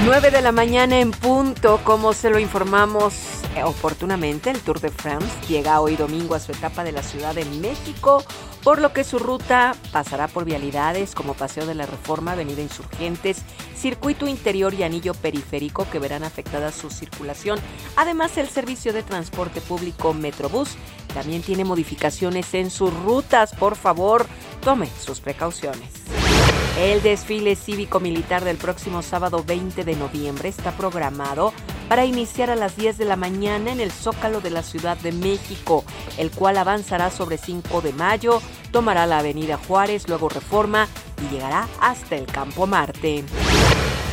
9 0.05 0.29
de 0.29 0.43
la 0.43 0.51
mañana 0.51 0.99
en 0.99 1.09
punto, 1.09 1.79
como 1.83 2.13
se 2.13 2.29
lo 2.29 2.37
informamos 2.37 3.15
eh, 3.55 3.63
oportunamente, 3.63 4.51
el 4.51 4.59
Tour 4.59 4.79
de 4.79 4.91
France 4.91 5.25
llega 5.47 5.81
hoy 5.81 5.95
domingo 5.95 6.35
a 6.35 6.39
su 6.39 6.51
etapa 6.51 6.83
de 6.83 6.91
la 6.91 7.01
Ciudad 7.01 7.33
de 7.33 7.43
México, 7.45 8.23
por 8.65 8.81
lo 8.81 8.93
que 8.93 9.03
su 9.03 9.19
ruta 9.19 9.75
pasará 9.91 10.27
por 10.27 10.43
vialidades 10.43 11.13
como 11.13 11.35
Paseo 11.35 11.67
de 11.67 11.75
la 11.75 11.85
Reforma, 11.85 12.31
Avenida 12.31 12.63
Insurgentes, 12.63 13.43
Circuito 13.75 14.27
Interior 14.27 14.73
y 14.73 14.81
Anillo 14.81 15.13
Periférico 15.13 15.87
que 15.91 15.99
verán 15.99 16.23
afectada 16.23 16.71
su 16.71 16.89
circulación. 16.89 17.59
Además, 17.95 18.39
el 18.39 18.49
servicio 18.49 18.91
de 18.91 19.03
transporte 19.03 19.61
público 19.61 20.15
Metrobús 20.15 20.77
también 21.13 21.43
tiene 21.43 21.63
modificaciones 21.63 22.55
en 22.55 22.71
sus 22.71 22.91
rutas. 22.91 23.53
Por 23.53 23.75
favor, 23.75 24.25
tome 24.61 24.89
sus 24.99 25.19
precauciones. 25.19 25.91
El 26.79 27.03
desfile 27.03 27.55
cívico-militar 27.55 28.43
del 28.43 28.57
próximo 28.57 29.03
sábado 29.03 29.43
20 29.45 29.83
de 29.85 29.95
noviembre 29.95 30.49
está 30.49 30.71
programado 30.71 31.53
para 31.87 32.05
iniciar 32.05 32.49
a 32.49 32.55
las 32.55 32.75
10 32.75 32.97
de 32.97 33.05
la 33.05 33.15
mañana 33.15 33.71
en 33.71 33.79
el 33.79 33.91
Zócalo 33.91 34.41
de 34.41 34.49
la 34.49 34.63
Ciudad 34.63 34.97
de 34.97 35.11
México, 35.11 35.85
el 36.17 36.31
cual 36.31 36.57
avanzará 36.57 37.11
sobre 37.11 37.37
5 37.37 37.79
de 37.81 37.93
mayo, 37.93 38.41
tomará 38.71 39.05
la 39.05 39.19
Avenida 39.19 39.57
Juárez, 39.57 40.07
luego 40.07 40.29
Reforma 40.29 40.87
y 41.23 41.33
llegará 41.33 41.67
hasta 41.79 42.15
el 42.15 42.25
Campo 42.25 42.67
Marte. 42.67 43.23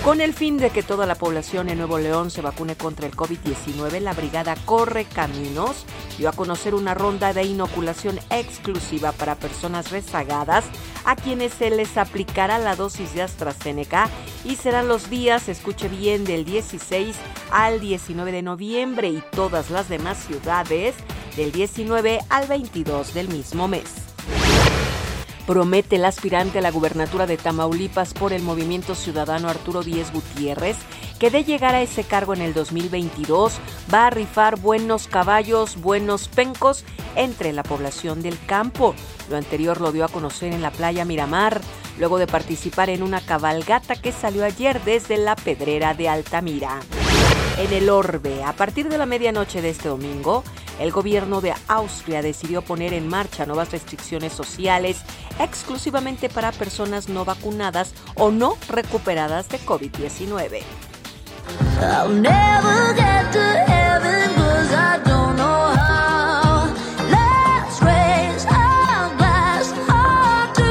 Con 0.05 0.21
el 0.21 0.35
fin 0.35 0.57
de 0.57 0.71
que 0.71 0.83
toda 0.83 1.07
la 1.07 1.15
población 1.15 1.69
en 1.69 1.79
Nuevo 1.79 1.97
León 1.97 2.33
se 2.33 2.43
vacune 2.43 2.75
contra 2.75 3.07
el 3.07 3.15
COVID-19, 3.15 4.01
la 4.01 4.13
brigada 4.13 4.57
Corre 4.65 5.05
Caminos 5.05 5.87
dio 6.19 6.29
a 6.29 6.33
conocer 6.33 6.75
una 6.75 6.93
ronda 6.93 7.33
de 7.33 7.45
inoculación 7.45 8.19
exclusiva 8.31 9.13
para 9.13 9.37
personas 9.37 9.93
rezagadas 9.93 10.65
a 11.05 11.15
quienes 11.15 11.53
se 11.53 11.71
les 11.71 11.97
aplicará 11.97 12.59
la 12.59 12.75
dosis 12.75 13.15
de 13.15 13.23
AstraZeneca 13.23 14.09
y 14.45 14.57
serán 14.57 14.89
los 14.89 15.09
días, 15.09 15.49
escuche 15.49 15.87
bien, 15.87 16.25
del 16.25 16.45
16 16.45 17.15
al 17.53 17.79
19 17.79 18.33
de 18.33 18.43
noviembre 18.43 19.09
y 19.09 19.23
todas 19.31 19.71
las 19.71 19.89
demás 19.89 20.19
ciudades 20.19 20.97
del 21.37 21.53
19 21.53 22.19
al 22.29 22.49
22 22.49 23.15
del 23.15 23.29
mismo 23.29 23.69
mes 23.69 24.12
promete 25.47 25.97
el 25.97 26.05
aspirante 26.05 26.59
a 26.59 26.63
la 26.63 26.71
gubernatura 26.71 27.27
de 27.27 27.37
Tamaulipas 27.37 28.15
por 28.15 28.33
el 28.33 28.43
Movimiento 28.43 28.95
Ciudadano 28.95 29.49
Arturo 29.49 29.83
Díez 29.83 30.13
Gutiérrez, 30.13 30.77
que 31.19 31.31
de 31.31 31.45
llegar 31.45 31.75
a 31.75 31.83
ese 31.83 32.05
cargo 32.05 32.35
en 32.35 32.41
el 32.41 32.55
2022 32.55 33.55
va 33.93 34.07
a 34.07 34.11
rifar 34.11 34.59
buenos 34.59 35.09
caballos, 35.09 35.81
buenos 35.81 36.29
pencos 36.29 36.85
entre 37.17 37.53
la 37.53 37.63
población 37.63 38.23
del 38.23 38.39
campo. 38.47 38.95
Lo 39.31 39.37
anterior 39.37 39.81
lo 39.81 39.93
dio 39.93 40.05
a 40.05 40.09
conocer 40.09 40.53
en 40.53 40.63
la 40.63 40.71
playa 40.71 41.05
Miramar, 41.05 41.61
luego 41.99 42.19
de 42.19 42.27
participar 42.27 42.91
en 42.91 43.03
una 43.03 43.21
cabalgata 43.21 43.97
que 43.97 44.13
salió 44.13 44.45
ayer 44.45 44.83
desde 44.85 45.17
la 45.17 45.37
Pedrera 45.37 45.95
de 45.95 46.09
Altamira. 46.09 46.81
En 47.59 47.73
el 47.73 47.91
orbe, 47.91 48.43
a 48.43 48.55
partir 48.55 48.89
de 48.89 48.97
la 48.97 49.05
medianoche 49.05 49.61
de 49.61 49.71
este 49.71 49.89
domingo, 49.89 50.43
el 50.83 50.91
gobierno 50.91 51.41
de 51.41 51.55
Austria 51.69 52.23
decidió 52.23 52.63
poner 52.63 52.93
en 52.93 53.09
marcha 53.09 53.47
nuevas 53.47 53.71
restricciones 53.71 54.33
sociales 54.33 55.03
exclusivamente 55.39 56.29
para 56.29 56.53
personas 56.53 57.09
no 57.09 57.25
vacunadas 57.25 57.95
o 58.17 58.31
no 58.31 58.57
recuperadas 58.69 59.49
de 59.49 59.59
COVID-19. 59.61 60.63
I'll 61.81 62.09
never 62.09 62.95
get 62.95 63.31
to 63.33 63.41
heaven 63.41 64.31
'cause 64.35 64.73
I 64.73 64.99
don't 65.05 65.37
know 65.37 65.75
how. 65.77 66.67
Let's 67.11 67.81
raise 67.83 68.47
our 68.47 69.15
glass 69.17 69.73
up 69.89 70.55
to, 70.55 70.63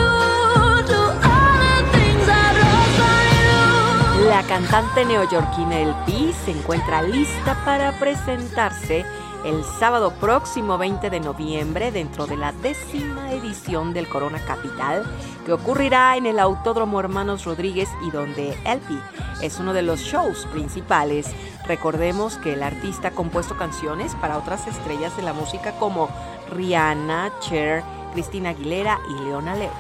to 0.92 1.00
all 1.24 1.58
the 1.60 1.98
things 1.98 2.28
I've 2.28 2.58
lost 2.58 3.00
on 3.00 4.20
you. 4.24 4.30
La 4.30 4.44
cantante 4.44 5.06
neoyorquina 5.06 5.80
El 5.80 5.94
Pi 6.06 6.34
se 6.46 6.52
encuentra 6.52 7.02
lista 7.04 7.56
para 7.66 7.92
presentarse 8.00 9.06
el 9.46 9.64
sábado 9.64 10.12
próximo 10.20 10.78
20 10.78 11.10
de 11.10 11.20
noviembre 11.20 11.92
dentro 11.92 12.28
de 12.28 12.38
la 12.38 12.52
décima 12.52 13.32
edición 13.32 13.94
del 13.94 14.08
Corona 14.08 14.40
Capital 14.46 15.04
que 15.46 15.54
ocurrirá 15.54 16.16
en 16.16 16.26
el 16.26 16.40
Autódromo 16.40 17.00
Hermanos 17.00 17.46
Rodríguez 17.46 17.90
y 18.08 18.12
donde 18.12 18.58
El 18.66 18.80
Pi 18.80 19.00
es 19.42 19.60
uno 19.60 19.74
de 19.74 19.82
los 19.82 20.02
shows 20.02 20.46
principales. 20.48 21.28
Recordemos 21.66 22.38
que 22.38 22.54
el 22.54 22.64
artista 22.64 23.10
ha 23.10 23.12
compuesto 23.12 23.58
canciones 23.58 24.16
para 24.16 24.38
otras 24.38 24.68
estrellas 24.68 25.16
de 25.18 25.24
la 25.24 25.34
música 25.34 25.74
como 25.80 26.10
Rihanna, 26.52 27.32
Cher, 27.40 27.84
Cristina 28.14 28.50
Aguilera 28.50 29.00
y 29.10 29.24
Leona 29.24 29.56
Lewis. 29.56 29.72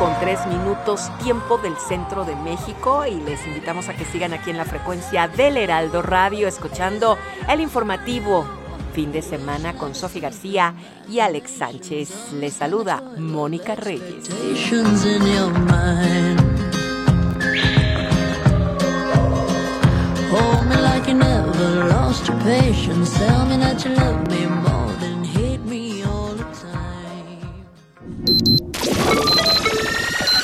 Con 0.00 0.18
tres 0.18 0.46
minutos 0.46 1.10
tiempo 1.22 1.58
del 1.58 1.76
centro 1.76 2.24
de 2.24 2.34
México 2.34 3.04
y 3.04 3.20
les 3.20 3.46
invitamos 3.46 3.90
a 3.90 3.94
que 3.94 4.06
sigan 4.06 4.32
aquí 4.32 4.48
en 4.48 4.56
la 4.56 4.64
frecuencia 4.64 5.28
del 5.28 5.58
Heraldo 5.58 6.00
Radio 6.00 6.48
escuchando 6.48 7.18
el 7.46 7.60
informativo 7.60 8.46
fin 8.94 9.12
de 9.12 9.20
semana 9.20 9.74
con 9.74 9.94
Sofi 9.94 10.20
García 10.20 10.72
y 11.06 11.20
Alex 11.20 11.50
Sánchez. 11.50 12.32
Les 12.32 12.54
saluda 12.54 13.02
Mónica 13.18 13.74
Reyes. 13.74 14.30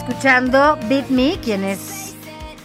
Escuchando 0.00 0.78
Beat 0.88 1.10
Me, 1.10 1.38
quien 1.40 1.62
es 1.62 2.14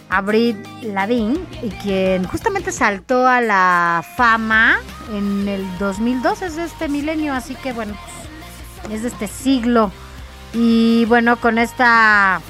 Avril 0.08 0.62
Lavigne 0.82 1.38
y 1.62 1.68
quien 1.68 2.24
justamente 2.24 2.72
saltó 2.72 3.26
a 3.26 3.42
la 3.42 4.02
fama 4.16 4.78
en 5.12 5.46
el 5.46 5.78
2002, 5.78 6.42
es 6.42 6.56
de 6.56 6.64
este 6.64 6.88
milenio, 6.88 7.34
así 7.34 7.54
que 7.54 7.74
bueno, 7.74 7.94
es 8.90 9.02
de 9.02 9.08
este 9.08 9.28
siglo. 9.28 9.92
Y 10.54 11.04
bueno, 11.06 11.36
con 11.36 11.58
esta 11.58 12.40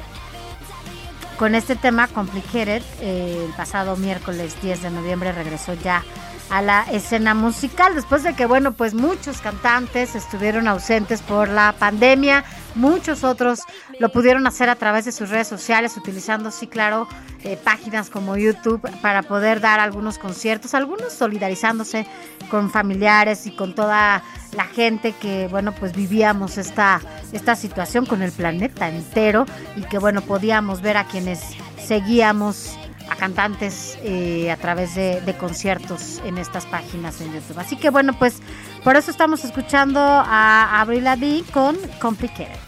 con 1.36 1.56
este 1.56 1.74
tema 1.74 2.06
Complicated, 2.06 2.82
eh, 3.00 3.44
el 3.44 3.52
pasado 3.54 3.96
miércoles 3.96 4.54
10 4.62 4.82
de 4.82 4.90
noviembre 4.90 5.32
regresó 5.32 5.74
ya 5.74 6.04
a 6.50 6.62
la 6.62 6.82
escena 6.92 7.34
musical. 7.34 7.94
Después 7.94 8.22
de 8.22 8.34
que 8.34 8.46
bueno 8.46 8.72
pues 8.72 8.94
muchos 8.94 9.40
cantantes 9.40 10.14
estuvieron 10.14 10.68
ausentes 10.68 11.22
por 11.22 11.48
la 11.48 11.74
pandemia 11.78 12.44
muchos 12.76 13.24
otros 13.24 13.60
lo 13.98 14.10
pudieron 14.10 14.46
hacer 14.46 14.68
a 14.68 14.76
través 14.76 15.06
de 15.06 15.12
sus 15.12 15.30
redes 15.30 15.48
sociales 15.48 15.96
utilizando 15.96 16.50
sí 16.50 16.66
claro 16.66 17.08
eh, 17.42 17.58
páginas 17.62 18.10
como 18.10 18.36
YouTube 18.36 18.80
para 19.00 19.22
poder 19.22 19.60
dar 19.60 19.80
algunos 19.80 20.18
conciertos 20.18 20.74
algunos 20.74 21.12
solidarizándose 21.12 22.06
con 22.50 22.70
familiares 22.70 23.46
y 23.46 23.56
con 23.56 23.74
toda 23.74 24.22
la 24.52 24.64
gente 24.64 25.12
que 25.12 25.48
bueno 25.48 25.72
pues 25.72 25.94
vivíamos 25.94 26.58
esta 26.58 27.00
esta 27.32 27.56
situación 27.56 28.06
con 28.06 28.22
el 28.22 28.30
planeta 28.30 28.88
entero 28.88 29.46
y 29.74 29.82
que 29.82 29.98
bueno 29.98 30.20
podíamos 30.20 30.82
ver 30.82 30.98
a 30.98 31.04
quienes 31.04 31.40
seguíamos 31.82 32.78
a 33.10 33.16
cantantes 33.16 33.98
eh, 34.02 34.50
a 34.50 34.56
través 34.56 34.94
de, 34.94 35.20
de 35.20 35.36
conciertos 35.36 36.20
en 36.24 36.38
estas 36.38 36.66
páginas 36.66 37.20
en 37.20 37.32
YouTube. 37.32 37.58
Así 37.58 37.76
que 37.76 37.90
bueno, 37.90 38.12
pues 38.18 38.40
por 38.84 38.96
eso 38.96 39.10
estamos 39.10 39.44
escuchando 39.44 40.00
a 40.00 40.80
Avril 40.80 41.04
Lavigne 41.04 41.44
con 41.52 41.76
Complicated. 42.00 42.66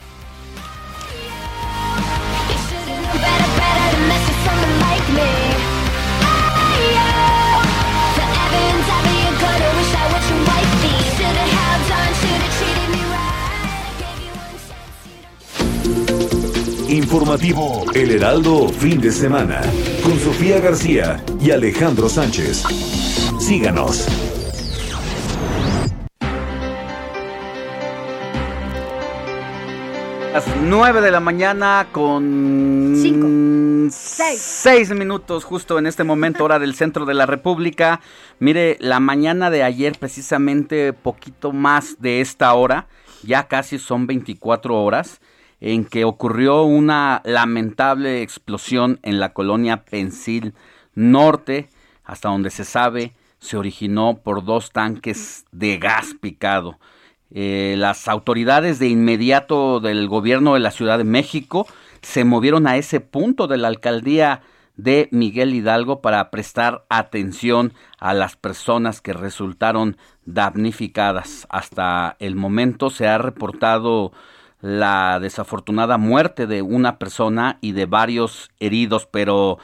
Informativo 16.88 17.84
El 17.94 18.10
Heraldo 18.12 18.68
Fin 18.70 18.98
de 18.98 19.12
Semana 19.12 19.60
con 20.02 20.18
Sofía 20.18 20.58
García 20.58 21.22
y 21.38 21.50
Alejandro 21.50 22.08
Sánchez. 22.08 22.62
Síganos. 23.38 24.06
Las 30.32 30.46
9 30.62 31.02
de 31.02 31.10
la 31.10 31.20
mañana 31.20 31.88
con 31.92 32.94
Cinco. 32.96 33.90
seis. 33.90 34.90
minutos 34.90 35.44
justo 35.44 35.78
en 35.78 35.86
este 35.86 36.04
momento, 36.04 36.44
hora 36.44 36.58
del 36.58 36.74
centro 36.74 37.04
de 37.04 37.14
la 37.14 37.26
República. 37.26 38.00
Mire, 38.38 38.78
la 38.80 38.98
mañana 38.98 39.50
de 39.50 39.62
ayer, 39.62 39.98
precisamente 39.98 40.94
poquito 40.94 41.52
más 41.52 42.00
de 42.00 42.22
esta 42.22 42.52
hora, 42.54 42.86
ya 43.22 43.46
casi 43.46 43.78
son 43.78 44.06
24 44.06 44.82
horas, 44.82 45.20
en 45.60 45.84
que 45.84 46.04
ocurrió 46.04 46.62
una 46.62 47.22
lamentable 47.24 48.22
explosión 48.22 49.00
en 49.02 49.20
la 49.20 49.32
colonia 49.32 49.84
Pensil 49.84 50.54
Norte, 50.94 51.68
hasta 52.04 52.28
donde 52.28 52.50
se 52.50 52.64
sabe, 52.64 53.14
se 53.38 53.56
originó 53.56 54.18
por 54.22 54.44
dos 54.44 54.70
tanques 54.70 55.44
de 55.52 55.78
gas 55.78 56.14
picado. 56.20 56.78
Eh, 57.30 57.74
las 57.76 58.08
autoridades 58.08 58.78
de 58.78 58.88
inmediato 58.88 59.80
del 59.80 60.08
gobierno 60.08 60.54
de 60.54 60.60
la 60.60 60.70
Ciudad 60.70 60.98
de 60.98 61.04
México 61.04 61.66
se 62.00 62.24
movieron 62.24 62.66
a 62.66 62.76
ese 62.76 63.00
punto 63.00 63.46
de 63.46 63.58
la 63.58 63.68
alcaldía 63.68 64.42
de 64.76 65.08
Miguel 65.10 65.54
Hidalgo 65.54 66.00
para 66.00 66.30
prestar 66.30 66.84
atención 66.88 67.74
a 67.98 68.14
las 68.14 68.36
personas 68.36 69.00
que 69.00 69.12
resultaron 69.12 69.96
damnificadas. 70.24 71.46
Hasta 71.50 72.16
el 72.20 72.36
momento 72.36 72.88
se 72.88 73.08
ha 73.08 73.18
reportado 73.18 74.12
la 74.60 75.20
desafortunada 75.20 75.98
muerte 75.98 76.46
de 76.46 76.62
una 76.62 76.98
persona 76.98 77.58
y 77.60 77.72
de 77.72 77.86
varios 77.86 78.50
heridos, 78.58 79.06
pero 79.06 79.58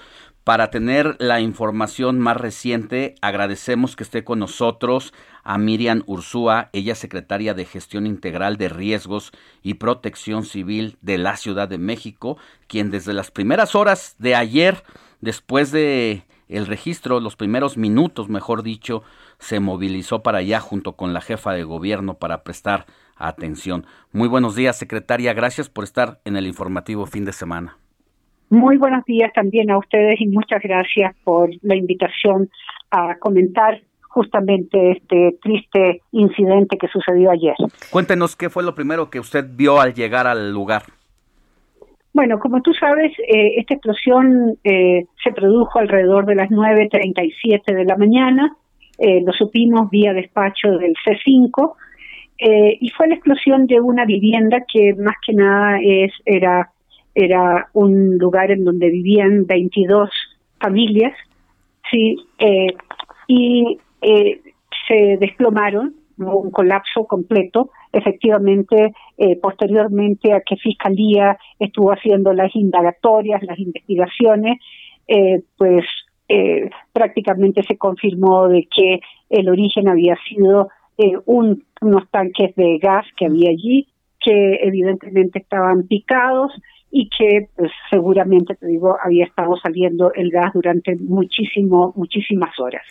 para 0.45 0.71
tener 0.71 1.17
la 1.21 1.41
información 1.41 2.21
más 2.21 2.37
reciente, 2.37 3.15
agradecemos 3.23 3.97
que 3.97 4.05
esté 4.05 4.25
con 4.25 4.41
nosotros 4.41 5.15
a 5.43 5.57
Miriam 5.57 6.03
Ursúa, 6.07 6.69
ella 6.75 6.95
secretaria 6.95 7.55
de 7.55 7.65
Gestión 7.65 8.07
Integral 8.07 8.59
de 8.59 8.69
Riesgos 8.69 9.33
y 9.63 9.75
Protección 9.75 10.45
Civil 10.45 10.99
de 11.01 11.17
la 11.17 11.39
Ciudad 11.39 11.67
de 11.67 11.79
México, 11.79 12.37
quien 12.67 12.91
desde 12.91 13.15
las 13.15 13.31
primeras 13.31 13.75
horas 13.75 14.17
de 14.19 14.35
ayer, 14.35 14.85
después 15.23 15.73
de 15.73 16.25
el 16.49 16.67
registro, 16.67 17.21
los 17.21 17.37
primeros 17.37 17.79
minutos, 17.79 18.29
mejor 18.29 18.63
dicho, 18.63 19.03
se 19.39 19.61
movilizó 19.61 20.23
para 20.23 20.39
allá 20.39 20.61
junto 20.61 20.93
con 20.93 21.15
la 21.15 21.23
jefa 21.23 21.53
de 21.53 21.65
gobierno 21.65 22.19
para 22.19 22.45
prestar 22.45 22.85
atención. 23.17 23.87
Muy 24.13 24.29
buenos 24.29 24.57
días, 24.57 24.79
secretaria. 24.79 25.33
Gracias 25.33 25.69
por 25.69 25.85
estar 25.85 26.19
en 26.25 26.37
el 26.37 26.47
informativo 26.47 27.07
fin 27.07 27.25
de 27.25 27.33
semana. 27.33 27.77
Muy 28.51 28.77
buenos 28.77 29.05
días 29.05 29.33
también 29.35 29.71
a 29.71 29.79
ustedes 29.79 30.21
y 30.21 30.27
muchas 30.27 30.63
gracias 30.63 31.15
por 31.25 31.51
la 31.63 31.77
invitación 31.77 32.51
a 32.91 33.17
comentar 33.19 33.81
justamente 34.09 34.93
este 34.93 35.37
triste 35.43 36.03
incidente 36.13 36.79
que 36.79 36.87
sucedió 36.89 37.33
ayer. 37.33 37.57
Cuéntenos 37.91 38.37
qué 38.37 38.49
fue 38.49 38.63
lo 38.63 38.75
primero 38.75 39.11
que 39.11 39.19
usted 39.19 39.45
vio 39.57 39.81
al 39.81 39.93
llegar 39.93 40.29
al 40.29 40.53
lugar. 40.53 40.83
Bueno, 42.13 42.39
como 42.39 42.63
tú 42.63 42.73
sabes, 42.75 43.11
eh, 43.19 43.55
esta 43.57 43.75
explosión 43.75 44.57
eh, 44.63 45.07
se 45.23 45.33
produjo 45.33 45.81
alrededor 45.81 46.27
de 46.27 46.37
las 46.37 46.49
9.37 46.49 47.75
de 47.75 47.85
la 47.85 47.97
mañana, 47.97 48.57
eh, 48.99 49.21
lo 49.27 49.33
supimos 49.33 49.91
vía 49.91 50.13
despacho 50.13 50.71
del 50.79 50.95
C5, 51.05 51.75
eh, 52.39 52.77
y 52.81 52.89
fue 52.91 53.09
la 53.09 53.15
explosión 53.15 53.67
de 53.67 53.81
una 53.81 54.05
vivienda 54.05 54.65
que 54.71 54.95
más 54.95 55.17
que 55.27 55.35
nada 55.35 55.79
es 55.83 56.13
era 56.25 56.71
era 57.15 57.69
un 57.75 58.19
lugar 58.19 58.51
en 58.51 58.65
donde 58.65 58.91
vivían 58.91 59.47
22 59.47 60.11
familias, 60.59 61.15
sí, 61.91 62.17
eh, 62.39 62.75
y 63.29 63.79
eh, 64.03 64.41
se 64.89 65.17
desplomaron, 65.19 65.95
hubo 66.19 66.41
un 66.41 66.51
colapso 66.51 67.05
completo. 67.07 67.71
Efectivamente, 67.93 68.93
eh, 69.17 69.37
posteriormente 69.41 70.33
a 70.33 70.41
que 70.41 70.57
Fiscalía 70.57 71.39
estuvo 71.59 71.93
haciendo 71.93 72.33
las 72.33 72.55
indagatorias, 72.57 73.43
las 73.45 73.59
investigaciones, 73.59 74.59
eh, 75.07 75.43
pues 75.57 75.85
eh, 76.29 76.71
prácticamente 76.93 77.63
se 77.63 77.77
confirmó 77.77 78.49
de 78.49 78.67
que 78.75 79.01
el 79.31 79.49
origen 79.49 79.89
había 79.89 80.17
sido 80.29 80.69
eh, 80.99 81.13
un, 81.27 81.65
unos 81.81 82.09
tanques 82.11 82.55
de 82.57 82.79
gas 82.79 83.07
que 83.17 83.27
había 83.27 83.51
allí, 83.51 83.89
que 84.21 84.61
evidentemente 84.63 85.39
estaban 85.39 85.87
picados 85.87 86.53
y 86.91 87.09
que 87.09 87.49
pues, 87.57 87.73
seguramente, 87.91 88.55
te 88.55 88.67
digo, 88.67 88.97
había 89.03 89.25
estado 89.25 89.57
saliendo 89.57 90.13
el 90.15 90.31
gas 90.31 90.53
durante 90.55 90.95
muchísimo, 90.97 91.93
muchísimas 91.97 92.59
horas. 92.61 92.83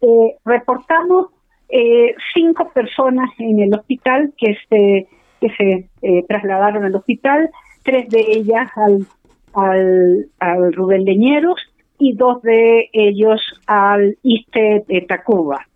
Eh, 0.00 0.36
reportamos 0.44 1.28
eh, 1.68 2.14
cinco 2.34 2.70
personas 2.72 3.30
en 3.38 3.60
el 3.60 3.72
hospital 3.72 4.32
que 4.36 4.56
se, 4.68 5.08
que 5.40 5.48
se 5.56 5.88
eh, 6.02 6.24
trasladaron 6.28 6.84
al 6.84 6.94
hospital, 6.96 7.50
tres 7.84 8.08
de 8.08 8.20
ellas 8.20 8.68
al, 8.74 9.06
al, 9.54 10.26
al 10.40 10.72
Rubén 10.72 11.04
Leñeros 11.04 11.60
y 11.98 12.14
dos 12.14 12.42
de 12.42 12.90
ellos 12.92 13.40
al 13.66 14.18
ISTE 14.22 14.84
de 14.88 15.00
Tacuba. 15.02 15.66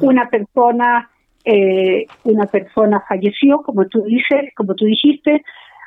Una 0.00 0.28
persona 0.28 1.08
eh, 1.44 2.06
una 2.24 2.46
persona 2.46 3.02
falleció, 3.08 3.62
como 3.62 3.86
tú 3.86 4.02
dices, 4.02 4.50
como 4.56 4.74
tú 4.74 4.84
dijiste, 4.84 5.42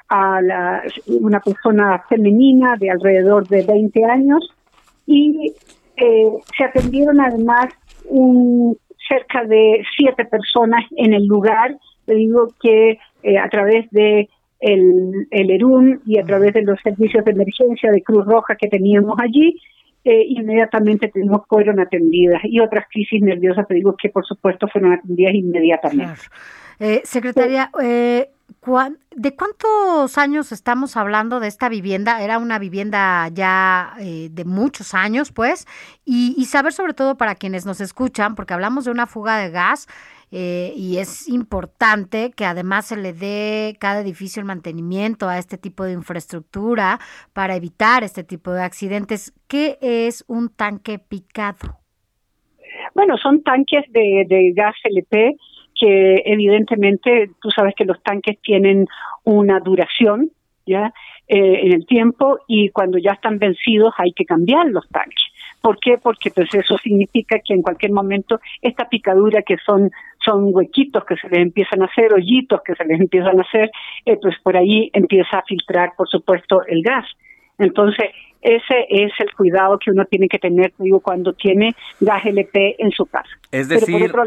a 0.09 0.41
la, 0.41 0.83
una 1.07 1.39
persona 1.39 2.03
femenina 2.09 2.75
de 2.77 2.91
alrededor 2.91 3.47
de 3.47 3.63
20 3.63 4.05
años 4.05 4.47
y 5.07 5.53
eh, 5.97 6.31
se 6.57 6.63
atendieron 6.63 7.19
además 7.21 7.67
un, 8.05 8.77
cerca 9.07 9.43
de 9.45 9.83
siete 9.97 10.25
personas 10.25 10.83
en 10.97 11.13
el 11.13 11.25
lugar. 11.25 11.75
Le 12.07 12.15
digo 12.15 12.49
que 12.61 12.99
eh, 13.23 13.37
a 13.37 13.49
través 13.49 13.89
de 13.91 14.29
el, 14.59 15.27
el 15.31 15.51
ERUM 15.51 15.99
y 16.05 16.19
a 16.19 16.23
través 16.23 16.53
de 16.53 16.63
los 16.63 16.79
servicios 16.81 17.23
de 17.25 17.31
emergencia 17.31 17.91
de 17.91 18.01
Cruz 18.01 18.25
Roja 18.25 18.55
que 18.55 18.67
teníamos 18.67 19.17
allí, 19.19 19.59
eh, 20.05 20.23
inmediatamente 20.29 21.11
fueron 21.49 21.79
atendidas. 21.79 22.41
Y 22.45 22.59
otras 22.61 22.85
crisis 22.89 23.21
nerviosas, 23.21 23.67
te 23.67 23.73
digo 23.73 23.95
que 24.01 24.09
por 24.09 24.25
supuesto 24.25 24.67
fueron 24.69 24.93
atendidas 24.93 25.33
inmediatamente. 25.33 26.21
Eh, 26.79 27.01
secretaria, 27.03 27.71
eh, 27.81 28.29
¿cuán- 28.59 28.97
¿de 29.15 29.35
cuántos 29.35 30.17
años 30.17 30.51
estamos 30.51 30.97
hablando 30.97 31.39
de 31.39 31.47
esta 31.47 31.69
vivienda? 31.69 32.21
Era 32.21 32.37
una 32.37 32.59
vivienda 32.59 33.29
ya 33.29 33.93
eh, 33.99 34.29
de 34.31 34.45
muchos 34.45 34.93
años, 34.93 35.31
pues, 35.31 35.65
y, 36.05 36.35
y 36.37 36.45
saber 36.45 36.73
sobre 36.73 36.93
todo 36.93 37.15
para 37.15 37.35
quienes 37.35 37.65
nos 37.65 37.79
escuchan, 37.81 38.35
porque 38.35 38.53
hablamos 38.53 38.85
de 38.85 38.91
una 38.91 39.07
fuga 39.07 39.37
de 39.37 39.49
gas 39.51 39.87
eh, 40.37 40.73
y 40.75 40.97
es 40.97 41.29
importante 41.29 42.31
que 42.35 42.43
además 42.43 42.87
se 42.87 42.97
le 42.97 43.13
dé 43.13 43.77
cada 43.79 44.01
edificio 44.01 44.41
el 44.41 44.45
mantenimiento 44.45 45.29
a 45.29 45.37
este 45.37 45.57
tipo 45.57 45.85
de 45.85 45.93
infraestructura 45.93 46.99
para 47.31 47.55
evitar 47.55 48.03
este 48.03 48.25
tipo 48.25 48.51
de 48.51 48.61
accidentes. 48.61 49.33
¿Qué 49.47 49.77
es 49.79 50.25
un 50.27 50.49
tanque 50.49 50.99
picado? 50.99 51.79
Bueno, 52.93 53.15
son 53.15 53.43
tanques 53.43 53.85
de, 53.93 54.25
de 54.27 54.51
gas 54.53 54.75
LP 54.83 55.37
que 55.79 56.23
evidentemente 56.25 57.29
tú 57.41 57.49
sabes 57.51 57.73
que 57.73 57.85
los 57.85 58.03
tanques 58.03 58.37
tienen 58.41 58.87
una 59.23 59.61
duración 59.61 60.31
Eh, 61.27 61.65
en 61.65 61.73
el 61.73 61.87
tiempo 61.87 62.37
y 62.47 62.69
cuando 62.69 62.99
ya 62.99 63.13
están 63.13 63.39
vencidos 63.39 63.93
hay 63.97 64.11
que 64.11 64.25
cambiar 64.25 64.67
los 64.67 64.87
tanques. 64.89 65.25
¿Por 65.65 65.79
qué? 65.79 65.97
Porque 65.97 66.29
pues 66.29 66.53
eso 66.53 66.77
significa 66.77 67.39
que 67.43 67.55
en 67.55 67.63
cualquier 67.63 67.91
momento 67.91 68.39
esta 68.61 68.87
picadura 68.87 69.41
que 69.41 69.57
son 69.65 69.89
son 70.23 70.49
huequitos 70.53 71.03
que 71.05 71.15
se 71.15 71.27
les 71.27 71.39
empiezan 71.39 71.81
a 71.81 71.85
hacer, 71.85 72.13
hoyitos 72.13 72.61
que 72.63 72.75
se 72.75 72.85
les 72.85 72.99
empiezan 73.07 73.39
a 73.39 73.41
hacer, 73.41 73.71
eh, 74.05 74.15
pues 74.21 74.35
por 74.43 74.55
ahí 74.55 74.91
empieza 74.93 75.39
a 75.39 75.41
filtrar, 75.41 75.93
por 75.97 76.07
supuesto, 76.07 76.61
el 76.67 76.83
gas. 76.83 77.05
Entonces, 77.57 78.11
ese 78.43 78.85
es 78.91 79.11
el 79.17 79.33
cuidado 79.35 79.79
que 79.79 79.89
uno 79.89 80.05
tiene 80.05 80.27
que 80.27 80.37
tener, 80.37 80.71
digo, 80.77 80.99
cuando 80.99 81.33
tiene 81.33 81.73
gas 81.99 82.23
LP 82.27 82.75
en 82.77 82.91
su 82.91 83.07
casa. 83.07 83.29
Es 83.51 83.67
Pero 83.67 83.79
por 83.79 83.89
decir, 83.89 84.09
otro- 84.11 84.23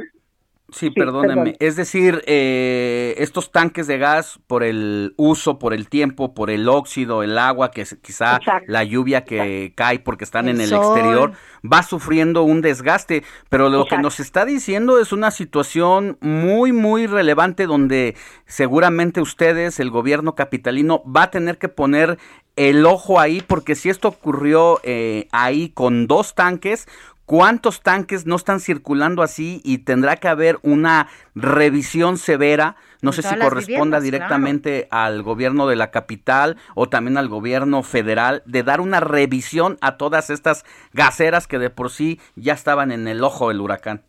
Sí, 0.71 0.89
Sí, 0.89 0.91
perdóneme. 0.91 1.35
perdón. 1.53 1.57
Es 1.61 1.77
decir, 1.77 2.23
eh, 2.27 3.15
estos 3.19 3.51
tanques 3.53 3.87
de 3.87 3.97
gas, 3.97 4.39
por 4.47 4.63
el 4.63 5.15
uso, 5.17 5.59
por 5.59 5.73
el 5.73 5.89
tiempo, 5.89 6.35
por 6.35 6.51
el 6.51 6.69
óxido, 6.69 7.23
el 7.23 7.39
agua, 7.39 7.71
que 7.71 7.81
es- 7.83 7.97
quizá 8.03 8.37
Exacto. 8.37 8.67
la 8.71 8.85
lluvia 8.85 9.25
que 9.25 9.73
cae 9.75 9.99
porque 9.99 10.25
están 10.25 10.47
El 10.47 10.57
en 10.57 10.61
el 10.61 10.69
sol. 10.69 10.85
exterior, 10.85 11.33
va 11.65 11.83
sufriendo 11.83 12.43
un 12.43 12.61
desgaste. 12.61 13.23
Pero 13.49 13.71
lo 13.71 13.87
que 13.87 13.97
nos 13.97 14.21
está 14.21 14.45
diciendo 14.45 14.99
es 15.01 15.11
una 15.13 15.31
situación 15.31 16.19
muy, 16.21 16.73
muy 16.73 17.07
relevante 17.07 17.67
donde 17.67 18.15
seguramente 18.47 19.21
ustedes, 19.23 19.81
el 19.81 19.91
gobierno 19.91 20.35
capitalino, 20.35 21.03
va 21.05 21.25
a 21.25 21.31
tener 21.31 21.57
que 21.57 21.69
poner 21.69 22.19
el 22.57 22.85
ojo 22.87 23.21
ahí, 23.21 23.41
porque 23.41 23.75
si 23.75 23.89
esto 23.89 24.09
ocurrió 24.09 24.81
eh, 24.83 25.29
ahí 25.33 25.71
con 25.71 26.07
dos 26.09 26.35
tanques, 26.35 26.87
¿Cuántos 27.29 27.83
tanques 27.83 28.25
no 28.25 28.37
están 28.37 28.59
circulando 28.59 29.23
así 29.23 29.61
y 29.63 29.85
tendrá 29.85 30.17
que 30.17 30.29
haber 30.29 30.57
una 30.63 31.09
revisión 31.35 32.17
severa? 32.17 32.77
No 33.03 33.11
En 33.11 33.17
sé 33.17 33.23
si 33.23 33.37
corresponda 33.39 34.01
directamente 34.01 34.89
al 34.91 35.23
gobierno 35.23 35.69
de 35.69 35.77
la 35.77 35.91
capital 35.91 36.57
o 36.75 36.89
también 36.89 37.19
al 37.19 37.29
gobierno 37.29 37.83
federal 37.83 38.41
de 38.47 38.63
dar 38.63 38.81
una 38.81 39.01
revisión 39.01 39.77
a 39.83 39.99
todas 39.99 40.31
estas 40.31 40.65
gaseras 40.95 41.47
que 41.47 41.59
de 41.59 41.69
por 41.69 41.91
sí 41.91 42.19
ya 42.35 42.55
estaban 42.55 42.93
en 42.93 43.07
el 43.07 43.23
ojo 43.23 43.49
del 43.49 43.61
huracán. 43.61 44.01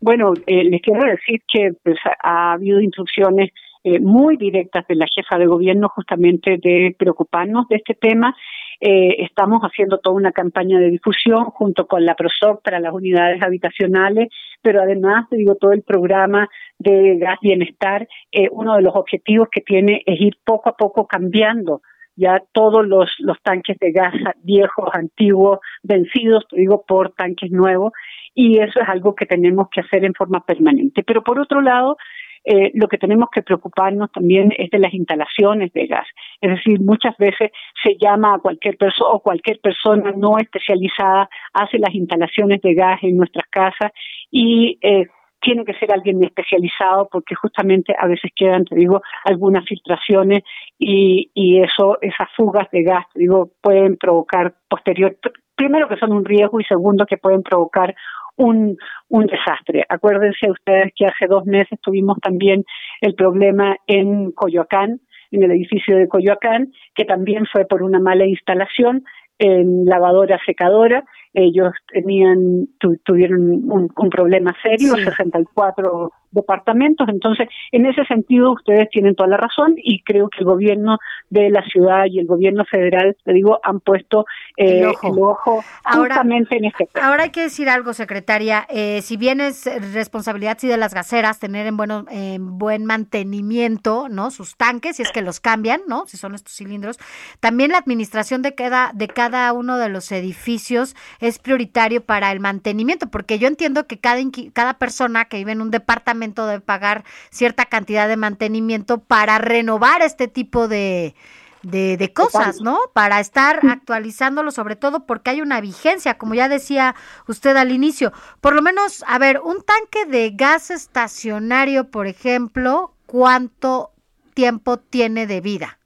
Bueno, 0.00 0.32
eh, 0.46 0.62
les 0.62 0.80
quiero 0.80 1.04
decir 1.10 1.42
que 1.52 1.72
pues, 1.82 1.96
ha 2.22 2.52
habido 2.52 2.80
instrucciones 2.80 3.50
eh, 3.82 3.98
muy 3.98 4.36
directas 4.36 4.86
de 4.86 4.94
la 4.94 5.06
jefa 5.12 5.38
de 5.38 5.46
gobierno 5.46 5.88
justamente 5.88 6.58
de 6.62 6.94
preocuparnos 6.96 7.66
de 7.66 7.76
este 7.78 7.94
tema. 7.94 8.36
Eh, 8.80 9.22
estamos 9.22 9.60
haciendo 9.62 9.98
toda 9.98 10.16
una 10.16 10.32
campaña 10.32 10.78
de 10.78 10.90
difusión 10.90 11.44
junto 11.46 11.86
con 11.86 12.04
la 12.04 12.14
PROSOC 12.14 12.62
para 12.62 12.80
las 12.80 12.92
unidades 12.92 13.42
habitacionales, 13.42 14.28
pero 14.62 14.82
además, 14.82 15.26
digo, 15.30 15.54
todo 15.56 15.72
el 15.72 15.82
programa 15.82 16.48
de 16.78 17.16
gas 17.18 17.38
bienestar, 17.40 18.08
eh, 18.32 18.48
uno 18.50 18.76
de 18.76 18.82
los 18.82 18.94
objetivos 18.94 19.48
que 19.50 19.60
tiene 19.60 20.02
es 20.06 20.20
ir 20.20 20.36
poco 20.44 20.68
a 20.68 20.76
poco 20.76 21.06
cambiando 21.06 21.82
ya 22.16 22.42
todos 22.52 22.86
los, 22.86 23.10
los 23.18 23.40
tanques 23.42 23.76
de 23.80 23.90
gas 23.90 24.14
viejos, 24.42 24.88
antiguos, 24.92 25.58
vencidos, 25.82 26.44
digo, 26.52 26.84
por 26.86 27.12
tanques 27.12 27.50
nuevos, 27.50 27.92
y 28.34 28.58
eso 28.58 28.80
es 28.80 28.88
algo 28.88 29.14
que 29.14 29.26
tenemos 29.26 29.68
que 29.70 29.80
hacer 29.80 30.04
en 30.04 30.14
forma 30.14 30.44
permanente. 30.44 31.02
Pero 31.02 31.22
por 31.22 31.40
otro 31.40 31.60
lado, 31.60 31.96
eh, 32.44 32.70
lo 32.74 32.88
que 32.88 32.98
tenemos 32.98 33.28
que 33.32 33.42
preocuparnos 33.42 34.10
también 34.12 34.52
es 34.56 34.70
de 34.70 34.78
las 34.78 34.92
instalaciones 34.94 35.72
de 35.72 35.86
gas. 35.86 36.06
Es 36.40 36.50
decir, 36.50 36.80
muchas 36.80 37.16
veces 37.16 37.50
se 37.82 37.96
llama 38.00 38.34
a 38.34 38.38
cualquier 38.38 38.76
persona 38.76 39.10
o 39.10 39.20
cualquier 39.20 39.60
persona 39.60 40.12
no 40.16 40.38
especializada 40.38 41.28
hace 41.52 41.78
las 41.78 41.94
instalaciones 41.94 42.60
de 42.62 42.74
gas 42.74 43.02
en 43.02 43.16
nuestras 43.16 43.46
casas 43.50 43.92
y 44.30 44.78
eh, 44.82 45.06
tiene 45.40 45.64
que 45.66 45.74
ser 45.74 45.92
alguien 45.92 46.24
especializado 46.24 47.06
porque 47.12 47.34
justamente 47.34 47.94
a 47.98 48.06
veces 48.06 48.30
quedan, 48.34 48.64
te 48.64 48.76
digo, 48.76 49.02
algunas 49.24 49.64
filtraciones 49.66 50.42
y, 50.78 51.30
y 51.34 51.60
eso, 51.60 51.98
esas 52.00 52.28
fugas 52.34 52.70
de 52.70 52.82
gas, 52.82 53.04
te 53.12 53.20
digo, 53.20 53.50
pueden 53.60 53.96
provocar 53.98 54.54
posterior, 54.68 55.16
pr- 55.22 55.32
primero 55.54 55.86
que 55.86 55.96
son 55.98 56.12
un 56.12 56.24
riesgo 56.24 56.60
y 56.60 56.64
segundo 56.64 57.04
que 57.04 57.18
pueden 57.18 57.42
provocar 57.42 57.94
un, 58.36 58.76
un 59.08 59.26
desastre. 59.26 59.84
Acuérdense 59.88 60.50
ustedes 60.50 60.92
que 60.96 61.06
hace 61.06 61.26
dos 61.26 61.44
meses 61.46 61.78
tuvimos 61.82 62.18
también 62.20 62.64
el 63.00 63.14
problema 63.14 63.76
en 63.86 64.32
Coyoacán, 64.32 65.00
en 65.30 65.42
el 65.42 65.50
edificio 65.52 65.96
de 65.96 66.08
Coyoacán, 66.08 66.72
que 66.94 67.04
también 67.04 67.44
fue 67.50 67.64
por 67.66 67.82
una 67.82 68.00
mala 68.00 68.26
instalación 68.26 69.04
en 69.38 69.84
lavadora 69.84 70.38
secadora. 70.46 71.04
Ellos 71.32 71.72
tenían 71.92 72.66
tu- 72.78 72.98
tuvieron 73.04 73.40
un, 73.70 73.88
un 73.96 74.10
problema 74.10 74.54
serio, 74.62 74.94
64 74.94 76.12
departamentos. 76.34 77.08
Entonces, 77.08 77.48
en 77.72 77.86
ese 77.86 78.04
sentido, 78.04 78.52
ustedes 78.52 78.88
tienen 78.90 79.14
toda 79.14 79.28
la 79.28 79.36
razón 79.36 79.74
y 79.76 80.02
creo 80.02 80.28
que 80.28 80.40
el 80.40 80.44
gobierno 80.44 80.98
de 81.30 81.50
la 81.50 81.62
ciudad 81.62 82.04
y 82.06 82.18
el 82.18 82.26
gobierno 82.26 82.64
federal, 82.64 83.16
te 83.24 83.32
digo, 83.32 83.60
han 83.62 83.80
puesto 83.80 84.26
eh, 84.56 84.80
El 84.80 84.86
ojo. 84.86 85.06
el 85.14 85.22
ojo 85.22 85.64
Ahora- 85.84 86.14
justamente 86.16 86.56
en 86.56 86.64
este 86.66 86.86
tema. 86.92 87.06
Ahora 87.08 87.24
hay 87.24 87.30
que 87.30 87.42
decir 87.42 87.68
algo, 87.68 87.92
secretaria. 87.92 88.66
Eh, 88.68 89.00
si 89.02 89.16
bien 89.16 89.40
es 89.40 89.64
responsabilidad 89.94 90.58
sí 90.60 90.68
de 90.68 90.76
las 90.76 90.94
gaseras 90.94 91.38
tener 91.38 91.66
en, 91.66 91.76
bueno, 91.76 92.04
en 92.10 92.58
buen 92.58 92.84
mantenimiento, 92.84 94.08
¿no? 94.08 94.30
Sus 94.30 94.56
tanques, 94.56 94.96
si 94.96 95.02
es 95.02 95.12
que 95.12 95.22
los 95.22 95.40
cambian, 95.40 95.80
¿no? 95.88 96.06
Si 96.06 96.16
son 96.16 96.34
estos 96.34 96.54
cilindros. 96.54 96.98
También 97.40 97.70
la 97.72 97.78
administración 97.78 98.42
de 98.42 98.54
cada, 98.54 98.90
de 98.94 99.08
cada 99.08 99.52
uno 99.52 99.76
de 99.78 99.88
los 99.88 100.10
edificios 100.12 100.94
es 101.20 101.38
prioritario 101.38 102.04
para 102.04 102.32
el 102.32 102.40
mantenimiento, 102.40 103.08
porque 103.10 103.38
yo 103.38 103.48
entiendo 103.48 103.86
que 103.86 103.98
cada, 103.98 104.20
cada 104.52 104.74
persona 104.78 105.26
que 105.26 105.36
vive 105.38 105.52
en 105.52 105.60
un 105.60 105.70
departamento 105.70 106.23
debe 106.32 106.60
pagar 106.60 107.04
cierta 107.30 107.66
cantidad 107.66 108.08
de 108.08 108.16
mantenimiento 108.16 108.98
para 108.98 109.38
renovar 109.38 110.02
este 110.02 110.28
tipo 110.28 110.68
de, 110.68 111.14
de, 111.62 111.96
de 111.96 112.12
cosas, 112.12 112.60
¿no? 112.60 112.78
Para 112.92 113.20
estar 113.20 113.60
actualizándolo, 113.68 114.50
sobre 114.50 114.76
todo 114.76 115.06
porque 115.06 115.30
hay 115.30 115.40
una 115.40 115.60
vigencia, 115.60 116.16
como 116.18 116.34
ya 116.34 116.48
decía 116.48 116.94
usted 117.26 117.56
al 117.56 117.72
inicio. 117.72 118.12
Por 118.40 118.54
lo 118.54 118.62
menos, 118.62 119.04
a 119.06 119.18
ver, 119.18 119.40
un 119.40 119.62
tanque 119.62 120.06
de 120.06 120.30
gas 120.30 120.70
estacionario, 120.70 121.90
por 121.90 122.06
ejemplo, 122.06 122.92
¿cuánto 123.06 123.90
tiempo 124.34 124.78
tiene 124.78 125.26
de 125.26 125.40
vida? 125.40 125.78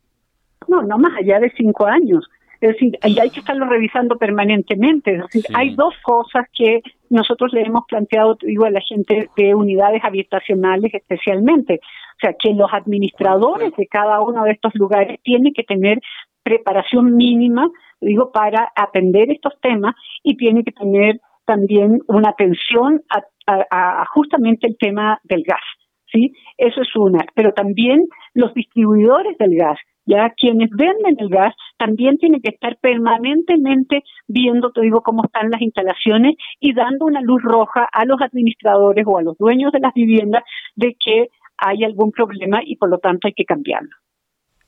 No, 0.66 0.82
no 0.82 0.98
más 0.98 1.12
allá 1.18 1.38
de 1.40 1.52
cinco 1.56 1.86
años. 1.86 2.28
Es 2.60 2.70
decir, 2.72 2.98
ahí 3.02 3.16
hay 3.20 3.30
que 3.30 3.40
estarlo 3.40 3.66
revisando 3.66 4.16
permanentemente. 4.18 5.14
Es 5.14 5.22
decir, 5.22 5.44
hay 5.54 5.74
dos 5.74 5.94
cosas 6.02 6.46
que 6.52 6.80
nosotros 7.08 7.52
le 7.52 7.62
hemos 7.62 7.84
planteado, 7.86 8.36
te 8.36 8.46
digo, 8.48 8.64
a 8.64 8.70
la 8.70 8.80
gente 8.80 9.28
de 9.36 9.54
unidades 9.54 10.02
habitacionales 10.04 10.92
especialmente. 10.92 11.80
O 11.82 12.18
sea, 12.20 12.34
que 12.38 12.52
los 12.54 12.72
administradores 12.72 13.72
de 13.76 13.86
cada 13.86 14.20
uno 14.22 14.42
de 14.44 14.52
estos 14.52 14.74
lugares 14.74 15.20
tienen 15.22 15.52
que 15.54 15.62
tener 15.62 16.00
preparación 16.42 17.16
mínima, 17.16 17.68
digo, 18.00 18.32
para 18.32 18.72
atender 18.74 19.30
estos 19.30 19.52
temas 19.60 19.94
y 20.22 20.36
tiene 20.36 20.64
que 20.64 20.72
tener 20.72 21.20
también 21.44 22.00
una 22.08 22.30
atención 22.30 23.02
a, 23.10 23.22
a- 23.46 24.02
a 24.02 24.06
justamente 24.06 24.66
el 24.66 24.76
tema 24.78 25.20
del 25.24 25.42
gas. 25.44 25.62
¿sí? 26.12 26.32
Eso 26.56 26.82
es 26.82 26.94
una. 26.96 27.24
Pero 27.34 27.52
también 27.52 28.06
los 28.34 28.52
distribuidores 28.54 29.36
del 29.38 29.56
gas, 29.56 29.78
ya 30.08 30.30
quienes 30.30 30.70
venden 30.70 31.16
el 31.18 31.28
gas, 31.28 31.54
también 31.76 32.16
tienen 32.18 32.40
que 32.40 32.48
estar 32.48 32.78
permanentemente 32.80 34.02
viendo, 34.26 34.72
te 34.72 34.80
digo, 34.80 35.02
cómo 35.02 35.24
están 35.24 35.50
las 35.50 35.60
instalaciones 35.60 36.34
y 36.60 36.72
dando 36.72 37.04
una 37.04 37.20
luz 37.20 37.42
roja 37.42 37.86
a 37.92 38.04
los 38.06 38.20
administradores 38.20 39.04
o 39.06 39.18
a 39.18 39.22
los 39.22 39.36
dueños 39.36 39.70
de 39.72 39.80
las 39.80 39.92
viviendas 39.94 40.42
de 40.74 40.96
que 40.98 41.28
hay 41.58 41.84
algún 41.84 42.10
problema 42.12 42.60
y 42.64 42.76
por 42.76 42.88
lo 42.88 42.98
tanto 42.98 43.28
hay 43.28 43.34
que 43.34 43.44
cambiarlo. 43.44 43.90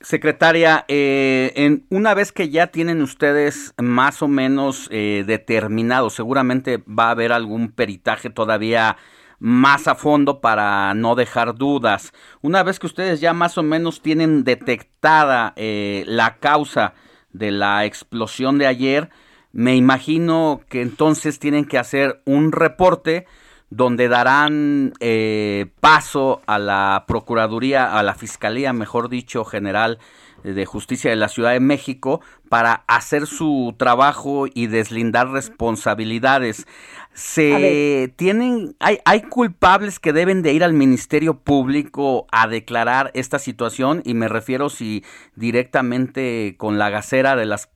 Secretaria, 0.02 0.86
eh, 0.88 1.52
en, 1.56 1.84
una 1.90 2.14
vez 2.14 2.32
que 2.32 2.48
ya 2.48 2.68
tienen 2.68 3.02
ustedes 3.02 3.74
más 3.78 4.22
o 4.22 4.28
menos 4.28 4.88
eh, 4.90 5.24
determinado, 5.26 6.08
seguramente 6.08 6.78
va 6.78 7.08
a 7.08 7.10
haber 7.10 7.32
algún 7.32 7.72
peritaje 7.72 8.30
todavía 8.30 8.96
más 9.40 9.88
a 9.88 9.94
fondo 9.96 10.40
para 10.40 10.94
no 10.94 11.16
dejar 11.16 11.56
dudas. 11.56 12.12
Una 12.42 12.62
vez 12.62 12.78
que 12.78 12.86
ustedes 12.86 13.20
ya 13.20 13.32
más 13.32 13.58
o 13.58 13.62
menos 13.62 14.02
tienen 14.02 14.44
detectada 14.44 15.54
eh, 15.56 16.04
la 16.06 16.36
causa 16.36 16.94
de 17.32 17.50
la 17.50 17.84
explosión 17.86 18.58
de 18.58 18.66
ayer, 18.66 19.10
me 19.52 19.74
imagino 19.74 20.60
que 20.68 20.82
entonces 20.82 21.38
tienen 21.38 21.64
que 21.64 21.78
hacer 21.78 22.22
un 22.26 22.52
reporte 22.52 23.26
donde 23.70 24.08
darán 24.08 24.92
eh, 25.00 25.66
paso 25.80 26.42
a 26.46 26.58
la 26.58 27.04
Procuraduría, 27.06 27.98
a 27.98 28.02
la 28.02 28.14
Fiscalía, 28.14 28.72
mejor 28.72 29.08
dicho, 29.08 29.44
General 29.44 29.98
de 30.42 30.66
Justicia 30.66 31.10
de 31.10 31.16
la 31.16 31.28
Ciudad 31.28 31.52
de 31.52 31.60
México 31.60 32.20
para 32.48 32.84
hacer 32.88 33.26
su 33.26 33.74
trabajo 33.78 34.46
y 34.52 34.66
deslindar 34.66 35.30
responsabilidades. 35.30 36.66
Se 37.12 38.12
tienen, 38.16 38.76
hay, 38.78 38.98
hay 39.04 39.22
culpables 39.22 39.98
que 39.98 40.12
deben 40.12 40.42
de 40.42 40.52
ir 40.52 40.64
al 40.64 40.72
Ministerio 40.72 41.38
Público 41.38 42.26
a 42.32 42.48
declarar 42.48 43.10
esta 43.14 43.38
situación 43.38 44.00
y 44.04 44.14
me 44.14 44.28
refiero 44.28 44.68
si 44.68 45.04
directamente 45.34 46.54
con 46.56 46.78
la 46.78 46.88
gasera 46.88 47.36
de 47.36 47.46
las 47.46 47.70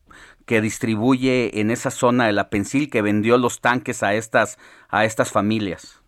que 0.46 0.60
distribuye 0.60 1.60
en 1.60 1.70
esa 1.70 1.90
zona 1.90 2.26
de 2.26 2.32
la 2.32 2.48
Pensil 2.48 2.90
que 2.90 3.02
vendió 3.02 3.38
los 3.38 3.60
tanques 3.60 4.02
a 4.02 4.14
estas 4.14 4.58
a 4.88 5.04
estas 5.04 5.32
familias. 5.32 6.02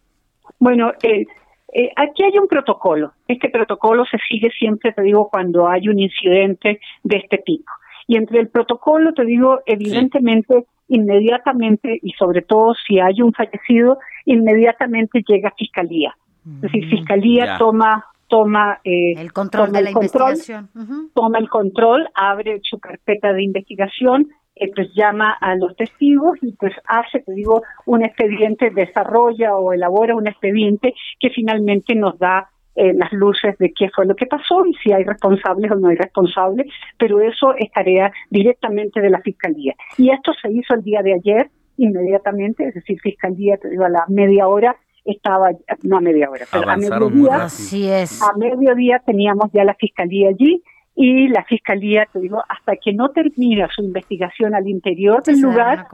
Bueno, 0.59 0.93
eh, 1.03 1.27
eh, 1.73 1.91
aquí 1.97 2.23
hay 2.23 2.39
un 2.39 2.49
protocolo. 2.49 3.13
Este 3.29 3.49
protocolo 3.49 4.05
se 4.05 4.19
sigue 4.29 4.51
siempre, 4.59 4.93
te 4.93 5.03
digo, 5.03 5.29
cuando 5.31 5.69
hay 5.69 5.89
un 5.89 5.99
incidente 5.99 6.81
de 7.03 7.17
este 7.19 7.39
tipo. 7.39 7.71
Y 8.07 8.17
entre 8.17 8.41
el 8.41 8.49
protocolo, 8.49 9.13
te 9.13 9.25
digo, 9.25 9.61
evidentemente, 9.67 10.65
inmediatamente, 10.89 11.99
y 12.03 12.13
sobre 12.13 12.43
todo 12.43 12.75
si 12.87 12.99
hay 13.01 13.23
un 13.23 13.33
fallecido, 13.33 13.99
inmediatamente 14.25 15.23
llega 15.27 15.53
Fiscalía. 15.57 16.15
Es 16.57 16.61
decir, 16.61 16.89
Fiscalía 16.89 17.47
Ya. 17.47 17.59
toma 17.59 18.05
toma 18.29 18.81
eh, 18.85 19.15
El 19.17 19.33
control 19.33 19.67
toma 19.67 19.79
de 19.79 19.85
la 19.85 19.91
el 19.91 19.95
control, 19.95 20.31
investigación. 20.31 21.11
Toma 21.15 21.39
el 21.39 21.49
control, 21.49 22.09
abre 22.15 22.61
su 22.63 22.79
carpeta 22.79 23.33
de 23.33 23.43
investigación, 23.43 24.29
eh, 24.57 24.71
pues 24.75 24.89
llama 24.95 25.37
a 25.41 25.55
los 25.55 25.77
testigos 25.77 26.39
y 26.43 26.53
pues 26.53 26.73
hace, 26.87 27.21
te 27.21 27.33
digo, 27.33 27.63
un 27.85 28.05
expediente, 28.05 28.71
desarrolla 28.71 29.55
o 29.55 29.73
elabora 29.73 30.17
un 30.17 30.27
expediente 30.27 30.95
que 31.21 31.31
finalmente 31.31 31.95
nos 31.95 32.19
da 32.19 32.49
eh, 32.77 32.93
las 32.95 33.13
luces 33.13 33.57
de 33.59 33.73
qué 33.73 33.89
fue 33.95 34.07
lo 34.07 34.15
que 34.15 34.27
pasó 34.27 34.65
y 34.67 34.75
si 34.75 34.93
hay 34.93 35.03
responsables 35.03 35.71
o 35.71 35.77
no 35.77 35.89
hay 35.89 35.97
responsables, 35.97 36.67
pero 36.99 37.21
eso 37.21 37.55
es 37.59 37.71
tarea 37.73 38.13
directamente 38.31 39.01
de 39.01 39.11
la 39.11 39.21
Fiscalía. 39.21 39.75
Y 39.97 40.11
esto 40.11 40.33
se 40.41 40.53
hizo 40.53 40.75
el 40.75 40.83
día 40.83 41.03
de 41.03 41.15
ayer, 41.15 41.51
inmediatamente, 41.79 42.69
es 42.69 42.75
decir, 42.75 43.01
Fiscalía, 43.01 43.57
te 43.57 43.71
digo, 43.71 43.85
a 43.85 43.89
la 43.89 44.05
media 44.09 44.47
hora 44.47 44.77
estaba, 45.07 45.51
no 45.83 45.99
a 45.99 46.01
media 46.01 46.29
hora, 46.31 46.45
pero 46.51 46.69
a 46.69 46.73
Avanzaron 46.73 47.15
mediodía. 47.15 47.45
Así 47.45 47.89
es. 47.89 48.23
a 48.23 48.37
mediodía 48.37 49.03
teníamos 49.05 49.51
ya 49.53 49.65
la 49.65 49.75
fiscalía 49.75 50.29
allí 50.29 50.63
y 50.95 51.29
la 51.29 51.45
fiscalía, 51.45 52.09
te 52.11 52.21
digo, 52.21 52.43
hasta 52.49 52.77
que 52.77 52.95
no 52.95 53.11
termina 53.11 53.69
su 53.75 53.83
investigación 53.83 54.55
al 54.55 54.67
interior 54.67 55.23
del 55.23 55.41
lugar, 55.41 55.87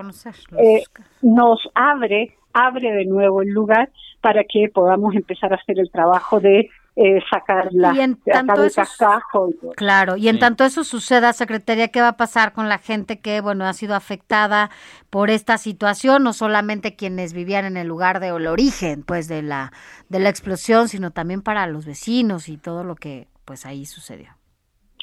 eh, 0.59 0.85
nos 1.23 1.69
abre, 1.75 2.37
abre 2.55 2.93
de 2.93 3.05
nuevo 3.07 3.43
el 3.43 3.49
lugar 3.51 3.91
para 4.21 4.45
que 4.45 4.69
podamos 4.73 5.15
empezar 5.15 5.53
a 5.53 5.57
hacer 5.57 5.79
el 5.79 5.91
trabajo 5.91 6.41
de 6.41 6.69
eh, 6.95 7.21
sacar 7.31 7.69
la, 7.73 7.95
Y 7.95 8.01
en 8.01 8.17
tanto 8.17 8.63
eso-. 8.65 8.83
Claro, 9.77 10.17
y 10.19 10.29
en 10.29 10.35
Sí. 10.35 10.41
tanto 10.41 10.65
eso 10.65 10.85
suceda, 10.85 11.33
secretaria, 11.33 11.89
¿qué 11.89 12.03
va 12.03 12.09
a 12.09 12.17
pasar 12.19 12.53
con 12.53 12.69
la 12.69 12.77
gente 12.77 13.19
que, 13.19 13.41
bueno, 13.41 13.65
ha 13.65 13.73
sido 13.73 13.95
afectada 13.95 14.69
por 15.09 15.31
esta 15.31 15.57
situación? 15.57 16.23
No 16.23 16.35
solamente 16.35 16.95
quienes 16.95 17.33
vivían 17.33 17.65
en 17.65 17.79
el 17.79 17.89
lugar 17.89 18.21
de 18.21 18.31
o 18.33 18.37
el 18.37 18.47
origen, 18.47 19.05
pues, 19.05 19.27
de 19.27 19.43
la 19.43 19.73
de 20.11 20.19
la 20.21 20.29
explosión, 20.29 20.89
sino 20.89 21.11
también 21.13 21.41
para 21.41 21.67
los 21.67 21.87
vecinos 21.87 22.51
y 22.51 22.59
todo 22.59 22.85
lo 22.85 22.95
que, 22.95 23.27
pues, 23.47 23.65
ahí 23.65 23.87
sucedió. 23.87 24.29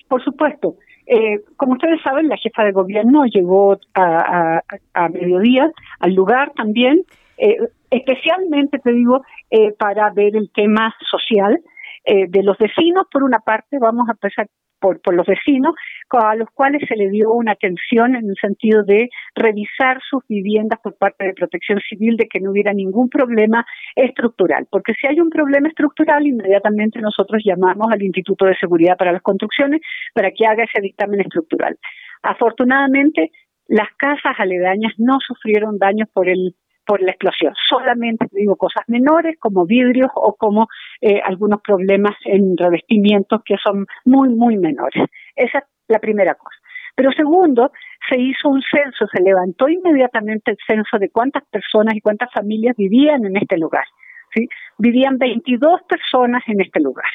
Por 0.07 0.23
supuesto. 0.23 0.75
Eh, 1.07 1.41
como 1.57 1.73
ustedes 1.73 1.99
saben, 2.03 2.27
la 2.27 2.37
jefa 2.37 2.63
de 2.63 2.71
gobierno 2.71 3.25
llegó 3.25 3.79
a, 3.95 4.59
a- 4.59 4.63
a 4.93 5.09
mediodía 5.09 5.71
al 5.99 6.13
lugar 6.13 6.51
también, 6.55 7.01
eh, 7.39 7.57
especialmente, 7.89 8.79
te 8.79 8.91
digo, 8.91 9.21
eh, 9.49 9.71
para 9.77 10.11
ver 10.11 10.35
el 10.35 10.51
tema 10.53 10.93
social 11.09 11.59
eh, 12.05 12.25
de 12.27 12.43
los 12.43 12.57
vecinos. 12.57 13.07
Por 13.11 13.23
una 13.23 13.39
parte, 13.39 13.77
vamos 13.79 14.07
a 14.09 14.11
empezar 14.11 14.47
por, 14.79 15.01
por 15.01 15.13
los 15.13 15.25
vecinos, 15.25 15.75
a 16.09 16.35
los 16.35 16.49
cuales 16.51 16.81
se 16.87 16.95
le 16.95 17.09
dio 17.09 17.31
una 17.31 17.51
atención 17.51 18.15
en 18.15 18.29
el 18.29 18.35
sentido 18.39 18.83
de 18.83 19.09
revisar 19.35 19.99
sus 20.09 20.25
viviendas 20.27 20.79
por 20.81 20.97
parte 20.97 21.25
de 21.25 21.33
Protección 21.33 21.79
Civil, 21.87 22.15
de 22.17 22.27
que 22.27 22.39
no 22.39 22.51
hubiera 22.51 22.73
ningún 22.73 23.09
problema 23.09 23.65
estructural. 23.95 24.67
Porque 24.71 24.93
si 24.93 25.07
hay 25.07 25.19
un 25.19 25.29
problema 25.29 25.67
estructural, 25.67 26.25
inmediatamente 26.25 26.99
nosotros 27.01 27.41
llamamos 27.45 27.91
al 27.91 28.01
Instituto 28.01 28.45
de 28.45 28.55
Seguridad 28.55 28.97
para 28.97 29.11
las 29.11 29.21
Construcciones 29.21 29.81
para 30.13 30.31
que 30.31 30.45
haga 30.45 30.63
ese 30.63 30.81
dictamen 30.81 31.21
estructural. 31.21 31.77
Afortunadamente, 32.21 33.31
las 33.67 33.89
casas 33.97 34.35
aledañas 34.39 34.93
no 34.97 35.19
sufrieron 35.25 35.77
daños 35.77 36.09
por 36.13 36.27
el 36.27 36.55
por 36.89 37.03
la 37.03 37.11
explosión. 37.11 37.53
Solamente 37.69 38.25
te 38.25 38.39
digo 38.39 38.55
cosas 38.55 38.83
menores 38.87 39.37
como 39.39 39.67
vidrios 39.67 40.09
o 40.15 40.35
como 40.35 40.67
eh, 41.01 41.21
algunos 41.23 41.61
problemas 41.61 42.15
en 42.25 42.57
revestimientos 42.57 43.43
que 43.45 43.57
son 43.63 43.85
muy, 44.05 44.29
muy 44.29 44.57
menores. 44.57 45.03
Esa 45.35 45.59
es 45.59 45.63
la 45.87 45.99
primera 45.99 46.33
cosa. 46.33 46.55
Pero 46.95 47.11
segundo, 47.11 47.71
se 48.09 48.17
hizo 48.17 48.49
un 48.49 48.63
censo, 48.63 49.05
se 49.05 49.21
levantó 49.21 49.69
inmediatamente 49.69 50.49
el 50.49 50.57
censo 50.65 50.97
de 50.97 51.11
cuántas 51.11 51.43
personas 51.51 51.93
y 51.95 52.01
cuántas 52.01 52.33
familias 52.33 52.75
vivían 52.75 53.23
en 53.23 53.37
este 53.37 53.59
lugar. 53.59 53.85
¿sí? 54.33 54.49
Vivían 54.79 55.19
22 55.19 55.81
personas 55.87 56.41
en 56.47 56.59
este 56.61 56.79
lugar. 56.79 57.05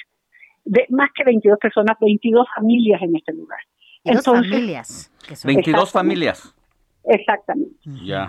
De, 0.65 0.87
más 0.91 1.11
que 1.13 1.25
22 1.25 1.59
personas, 1.59 1.97
22 2.01 2.47
familias 2.55 3.03
en 3.03 3.17
este 3.17 3.33
lugar. 3.33 3.59
Dos 4.05 4.25
familias. 4.25 5.13
que 5.27 5.35
son- 5.35 5.49
22 5.49 5.83
Exactamente. 5.83 5.93
familias. 5.93 6.55
Exactamente. 7.07 7.77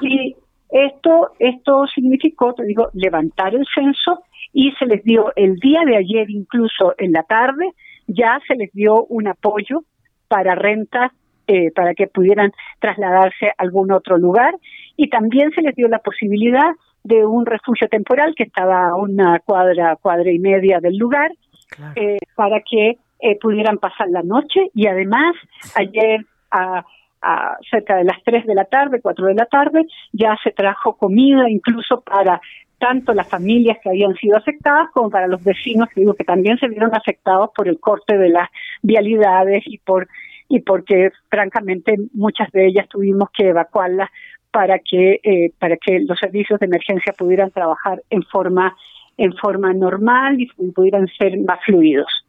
Y 0.01 0.35
esto, 0.75 1.31
esto 1.39 1.85
significó, 1.87 2.53
te 2.53 2.65
digo, 2.65 2.89
levantar 2.93 3.55
el 3.55 3.65
censo 3.73 4.23
y 4.51 4.71
se 4.73 4.85
les 4.85 5.03
dio 5.03 5.31
el 5.37 5.55
día 5.55 5.81
de 5.85 5.95
ayer, 5.95 6.29
incluso 6.29 6.93
en 6.97 7.13
la 7.13 7.23
tarde, 7.23 7.71
ya 8.07 8.39
se 8.45 8.55
les 8.55 8.71
dio 8.73 9.05
un 9.05 9.27
apoyo 9.27 9.83
para 10.27 10.53
rentas, 10.55 11.11
eh, 11.47 11.71
para 11.71 11.93
que 11.93 12.07
pudieran 12.07 12.51
trasladarse 12.79 13.47
a 13.47 13.53
algún 13.57 13.91
otro 13.91 14.17
lugar. 14.17 14.53
Y 14.97 15.09
también 15.09 15.51
se 15.51 15.61
les 15.61 15.75
dio 15.75 15.87
la 15.87 15.99
posibilidad 15.99 16.71
de 17.03 17.25
un 17.25 17.45
refugio 17.45 17.87
temporal 17.87 18.33
que 18.35 18.43
estaba 18.43 18.89
a 18.89 18.95
una 18.95 19.39
cuadra, 19.39 19.95
cuadra 19.95 20.29
y 20.29 20.39
media 20.39 20.79
del 20.81 20.97
lugar, 20.97 21.31
eh, 21.95 22.17
para 22.35 22.59
que 22.69 22.97
eh, 23.21 23.39
pudieran 23.39 23.77
pasar 23.77 24.09
la 24.09 24.23
noche. 24.23 24.71
Y 24.73 24.87
además 24.87 25.35
ayer 25.75 26.25
a, 26.51 26.83
a 27.21 27.57
cerca 27.69 27.97
de 27.97 28.03
las 28.03 28.21
3 28.23 28.45
de 28.45 28.55
la 28.55 28.65
tarde, 28.65 29.01
4 29.01 29.25
de 29.27 29.33
la 29.33 29.45
tarde, 29.45 29.85
ya 30.11 30.37
se 30.43 30.51
trajo 30.51 30.95
comida 30.95 31.49
incluso 31.49 32.01
para 32.01 32.39
tanto 32.77 33.13
las 33.13 33.27
familias 33.27 33.77
que 33.81 33.89
habían 33.89 34.15
sido 34.15 34.37
afectadas 34.37 34.89
como 34.93 35.09
para 35.09 35.27
los 35.27 35.43
vecinos 35.43 35.87
que 35.89 36.01
digo 36.01 36.13
que 36.13 36.23
también 36.23 36.57
se 36.57 36.67
vieron 36.67 36.93
afectados 36.93 37.49
por 37.55 37.67
el 37.67 37.79
corte 37.79 38.17
de 38.17 38.29
las 38.29 38.49
vialidades 38.81 39.63
y 39.65 39.77
por 39.77 40.07
y 40.47 40.59
porque 40.59 41.09
francamente 41.29 41.95
muchas 42.13 42.51
de 42.51 42.67
ellas 42.67 42.87
tuvimos 42.87 43.29
que 43.31 43.49
evacuarlas 43.49 44.09
para 44.51 44.79
que 44.79 45.19
eh, 45.23 45.51
para 45.57 45.77
que 45.77 45.99
los 46.01 46.19
servicios 46.19 46.59
de 46.59 46.67
emergencia 46.67 47.13
pudieran 47.13 47.49
trabajar 47.51 48.01
en 48.09 48.23
forma 48.23 48.75
en 49.17 49.33
forma 49.37 49.73
normal 49.73 50.39
y 50.39 50.47
pudieran 50.71 51.07
ser 51.17 51.37
más 51.39 51.59
fluidos. 51.65 52.25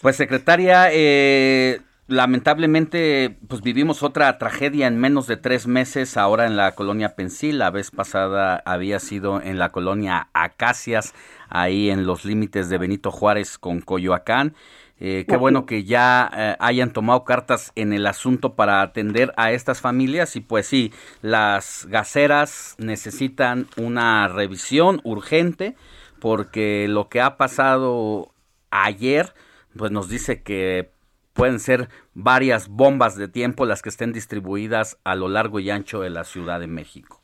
Pues 0.00 0.16
secretaria, 0.16 0.88
eh, 0.92 1.78
lamentablemente, 2.08 3.38
pues 3.46 3.60
vivimos 3.60 4.02
otra 4.02 4.38
tragedia 4.38 4.86
en 4.86 4.98
menos 4.98 5.26
de 5.26 5.36
tres 5.36 5.66
meses 5.66 6.16
ahora 6.16 6.46
en 6.46 6.56
la 6.56 6.74
colonia 6.74 7.14
Pensil. 7.14 7.58
La 7.58 7.70
vez 7.70 7.90
pasada 7.90 8.62
había 8.64 8.98
sido 8.98 9.40
en 9.40 9.58
la 9.58 9.68
colonia 9.68 10.28
Acacias, 10.32 11.14
ahí 11.48 11.90
en 11.90 12.06
los 12.06 12.24
límites 12.24 12.70
de 12.70 12.78
Benito 12.78 13.10
Juárez 13.10 13.58
con 13.58 13.82
Coyoacán. 13.82 14.56
Eh, 15.00 15.26
qué 15.28 15.36
bueno 15.36 15.64
que 15.64 15.84
ya 15.84 16.28
eh, 16.34 16.56
hayan 16.58 16.92
tomado 16.92 17.22
cartas 17.24 17.72
en 17.76 17.92
el 17.92 18.04
asunto 18.06 18.54
para 18.54 18.82
atender 18.82 19.32
a 19.36 19.52
estas 19.52 19.80
familias 19.80 20.34
y 20.34 20.40
pues 20.40 20.66
sí, 20.66 20.92
las 21.22 21.86
gaseras 21.88 22.74
necesitan 22.78 23.68
una 23.76 24.26
revisión 24.26 25.00
urgente 25.04 25.76
porque 26.18 26.88
lo 26.88 27.08
que 27.08 27.20
ha 27.20 27.36
pasado 27.36 28.32
ayer 28.70 29.34
pues 29.76 29.92
nos 29.92 30.08
dice 30.08 30.42
que 30.42 30.90
pueden 31.38 31.60
ser 31.60 31.88
varias 32.14 32.68
bombas 32.68 33.16
de 33.16 33.28
tiempo 33.28 33.64
las 33.64 33.80
que 33.80 33.90
estén 33.90 34.12
distribuidas 34.12 34.98
a 35.04 35.14
lo 35.14 35.28
largo 35.28 35.60
y 35.60 35.70
ancho 35.70 36.00
de 36.00 36.10
la 36.10 36.24
Ciudad 36.24 36.58
de 36.58 36.66
México. 36.66 37.20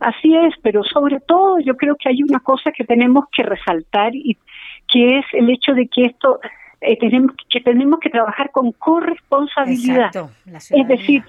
Así 0.00 0.34
es, 0.36 0.54
pero 0.62 0.82
sobre 0.82 1.20
todo 1.20 1.60
yo 1.60 1.76
creo 1.76 1.94
que 1.94 2.08
hay 2.08 2.24
una 2.24 2.40
cosa 2.40 2.72
que 2.72 2.82
tenemos 2.82 3.26
que 3.30 3.44
resaltar 3.44 4.16
y 4.16 4.36
que 4.88 5.18
es 5.18 5.24
el 5.32 5.48
hecho 5.48 5.74
de 5.74 5.86
que 5.86 6.06
esto 6.06 6.40
eh, 6.80 6.98
tenemos 6.98 7.36
que 7.48 7.60
tenemos 7.60 8.00
que 8.00 8.10
trabajar 8.10 8.50
con 8.50 8.72
corresponsabilidad. 8.72 10.06
Exacto, 10.06 10.30
la 10.44 10.58
es 10.58 10.88
decir, 10.88 11.22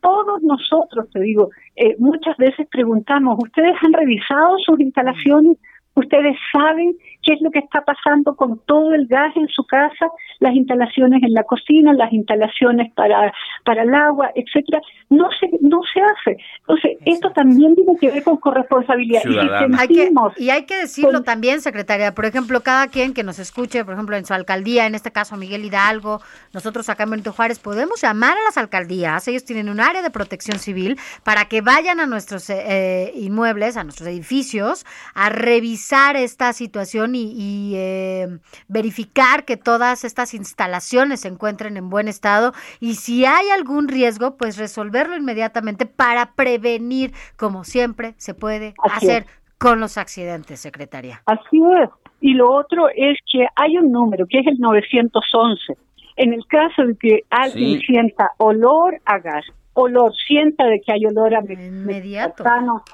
todos 0.00 0.40
nosotros, 0.42 1.10
te 1.10 1.20
digo, 1.20 1.50
eh, 1.74 1.96
muchas 1.98 2.36
veces 2.36 2.68
preguntamos, 2.70 3.36
¿ustedes 3.42 3.74
han 3.82 3.92
revisado 3.92 4.56
sus 4.64 4.78
instalaciones? 4.78 5.56
¿Ustedes 5.94 6.36
saben 6.52 6.96
qué 7.22 7.34
es 7.34 7.40
lo 7.42 7.50
que 7.50 7.58
está 7.58 7.82
pasando 7.84 8.34
con 8.34 8.58
todo 8.66 8.94
el 8.94 9.06
gas 9.08 9.36
en 9.36 9.46
su 9.48 9.64
casa, 9.66 10.06
las 10.40 10.54
instalaciones 10.54 11.22
en 11.22 11.34
la 11.34 11.42
cocina, 11.44 11.92
las 11.92 12.10
instalaciones 12.12 12.90
para, 12.94 13.30
para 13.64 13.82
el 13.82 13.94
agua, 13.94 14.30
etcétera? 14.34 14.80
No 15.10 15.28
se, 15.38 15.50
no 15.60 15.80
se 15.92 16.00
hace. 16.00 16.38
Entonces, 16.60 16.92
esto 17.04 17.30
también 17.32 17.74
tiene 17.74 17.92
que 18.00 18.10
ver 18.10 18.22
con 18.22 18.38
corresponsabilidad. 18.38 19.20
Y 19.26 19.36
Hay 19.78 19.88
que- 19.88 20.10
y 20.38 20.48
hay 20.48 20.64
que 20.64 20.76
decirlo 20.76 21.22
también, 21.22 21.60
secretaria. 21.60 22.14
Por 22.14 22.24
ejemplo, 22.24 22.62
cada 22.62 22.86
quien 22.88 23.12
que 23.12 23.22
nos 23.22 23.38
escuche, 23.38 23.84
por 23.84 23.92
ejemplo, 23.92 24.16
en 24.16 24.24
su 24.24 24.32
alcaldía, 24.32 24.86
en 24.86 24.94
este 24.94 25.10
caso 25.12 25.36
Miguel 25.36 25.64
Hidalgo, 25.66 26.22
nosotros 26.54 26.88
acá 26.88 27.02
en 27.02 27.10
Benito 27.10 27.32
Juárez, 27.32 27.58
podemos 27.58 28.00
llamar 28.00 28.38
a 28.38 28.42
las 28.44 28.56
alcaldías. 28.56 29.28
Ellos 29.28 29.44
tienen 29.44 29.68
un 29.68 29.78
área 29.80 30.00
de 30.00 30.08
protección 30.10 30.58
civil 30.58 30.98
para 31.22 31.44
que 31.44 31.60
vayan 31.60 32.00
a 32.00 32.06
nuestros 32.06 32.48
eh, 32.48 32.62
eh, 32.66 33.12
inmuebles, 33.16 33.76
a 33.76 33.84
nuestros 33.84 34.08
edificios, 34.08 34.86
a 35.14 35.28
revisar 35.28 35.81
esta 36.16 36.52
situación 36.52 37.14
y, 37.14 37.32
y, 37.36 37.72
eh, 37.76 38.28
verificar 38.68 39.44
que 39.44 39.56
todas 39.56 40.04
estas 40.04 40.34
instalaciones 40.34 41.20
se 41.20 41.28
encuentren 41.28 41.76
en 41.76 41.90
buen 41.90 42.08
estado 42.08 42.52
y 42.80 42.94
si 42.94 43.24
hay 43.26 43.48
algún 43.50 43.88
riesgo, 43.88 44.36
pues 44.36 44.56
resolverlo 44.56 45.16
inmediatamente 45.16 45.86
para 45.86 46.32
prevenir, 46.34 47.12
como 47.36 47.64
siempre 47.64 48.14
se 48.16 48.34
puede 48.34 48.74
Así 48.82 49.06
hacer 49.06 49.22
es. 49.24 49.30
con 49.58 49.80
los 49.80 49.98
accidentes, 49.98 50.60
secretaria. 50.60 51.22
Así 51.26 51.60
es. 51.82 51.90
Y 52.20 52.34
lo 52.34 52.52
otro 52.52 52.88
es 52.94 53.18
que 53.32 53.46
hay 53.56 53.76
un 53.78 53.90
número 53.90 54.26
que 54.28 54.38
es 54.38 54.46
el 54.46 54.58
911. 54.58 55.74
En 56.16 56.32
el 56.32 56.46
caso 56.46 56.82
de 56.86 56.94
que 56.96 57.20
alguien 57.30 57.80
Sí. 57.80 57.86
sienta 57.86 58.30
olor 58.38 59.00
a 59.06 59.18
gas, 59.18 59.44
olor, 59.74 60.12
sienta 60.26 60.64
de 60.66 60.80
que 60.80 60.92
hay 60.92 61.04
olor 61.06 61.34
a 61.34 61.40
Inmediato. 61.40 62.44
metano, 62.44 62.84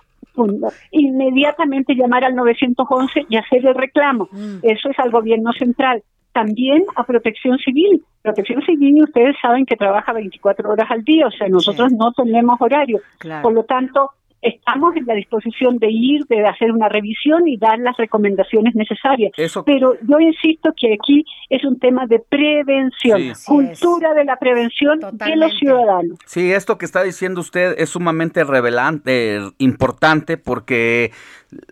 inmediatamente 0.90 1.94
llamar 1.94 2.24
al 2.24 2.34
911 2.34 3.26
y 3.28 3.36
hacer 3.36 3.66
el 3.66 3.74
reclamo. 3.74 4.28
Mm. 4.32 4.58
Eso 4.62 4.90
es 4.90 4.98
al 4.98 5.10
gobierno 5.10 5.52
central. 5.52 6.02
También 6.32 6.84
a 6.94 7.04
Protección 7.04 7.58
Civil. 7.58 8.02
Protección 8.22 8.62
Civil, 8.62 9.02
ustedes 9.02 9.36
saben 9.40 9.66
que 9.66 9.76
trabaja 9.76 10.12
24 10.12 10.70
horas 10.70 10.90
al 10.90 11.02
día, 11.02 11.26
o 11.26 11.30
sea, 11.30 11.48
nosotros 11.48 11.92
no 11.92 12.12
tenemos 12.12 12.60
horario. 12.60 13.00
Claro. 13.18 13.42
Por 13.42 13.52
lo 13.54 13.64
tanto, 13.64 14.10
estamos 14.42 14.94
en 14.96 15.04
la 15.06 15.14
disposición 15.14 15.78
de 15.78 15.88
ir, 15.90 16.24
de 16.26 16.44
hacer 16.46 16.70
una 16.72 16.88
revisión 16.88 17.48
y 17.48 17.56
dar 17.56 17.78
las 17.78 17.96
recomendaciones 17.96 18.74
necesarias. 18.74 19.32
Eso- 19.36 19.64
Pero 19.64 19.94
yo 20.08 20.20
insisto 20.20 20.72
que 20.76 20.94
aquí 20.94 21.24
es 21.50 21.64
un 21.64 21.78
tema 21.78 22.06
de 22.06 22.20
prevención, 22.20 23.34
Sí. 23.34 23.44
Cultura 23.46 24.14
de 24.14 24.24
la 24.24 24.36
prevención 24.36 25.00
de 25.12 25.36
los 25.36 25.52
ciudadanos. 25.58 26.18
Sí, 26.26 26.52
esto 26.52 26.78
que 26.78 26.84
está 26.84 27.02
diciendo 27.02 27.40
usted 27.40 27.74
es 27.78 27.90
sumamente 27.90 28.44
revelante, 28.44 29.40
importante, 29.58 30.36
porque 30.36 31.10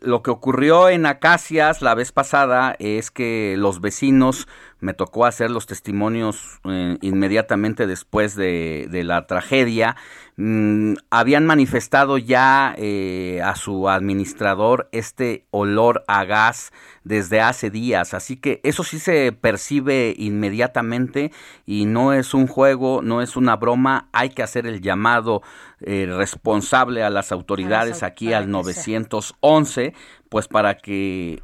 lo 0.01 0.23
que 0.23 0.31
ocurrió 0.31 0.89
en 0.89 1.07
Acacias 1.07 1.83
la 1.83 1.95
vez 1.95 2.11
pasada 2.13 2.75
es 2.79 3.11
que 3.11 3.57
los 3.59 3.81
vecinos, 3.81 4.49
me 4.81 4.95
tocó 4.95 5.25
hacer 5.25 5.51
los 5.51 5.67
testimonios 5.67 6.61
eh, 6.65 6.99
inmediatamente 7.01 7.87
después 7.87 8.35
de, 8.35 8.89
de 8.91 9.05
la 9.05 9.27
tragedia, 9.27 9.97
mm, 10.37 10.95
habían 11.11 11.47
manifestado 11.47 12.19
ya 12.19 12.75
eh, 12.77 13.41
a 13.43 13.57
su 13.57 13.89
administrador 13.89 14.89
este 14.93 15.47
olor 15.51 16.05
a 16.09 16.25
gas 16.25 16.73
desde 17.05 17.41
hace 17.41 17.71
días, 17.71 18.15
así 18.15 18.37
que 18.37 18.61
eso 18.65 18.85
sí 18.85 18.99
se 18.99 19.33
percibe 19.33 20.15
inmediatamente 20.19 21.33
y 21.65 21.87
no 21.87 22.13
es 22.13 22.35
un 22.35 22.47
juego, 22.47 23.01
no 23.03 23.23
es 23.23 23.37
una 23.37 23.57
broma, 23.57 24.09
hay 24.13 24.31
que 24.31 24.43
hacer 24.43 24.67
el 24.67 24.81
llamado 24.83 25.43
eh, 25.81 26.07
responsable 26.09 27.03
a 27.03 27.11
las 27.11 27.33
autoridades 27.33 28.03
aquí 28.03 28.33
al 28.33 28.51
911, 28.51 29.95
pues 30.29 30.49
para 30.49 30.77
que 30.77 31.43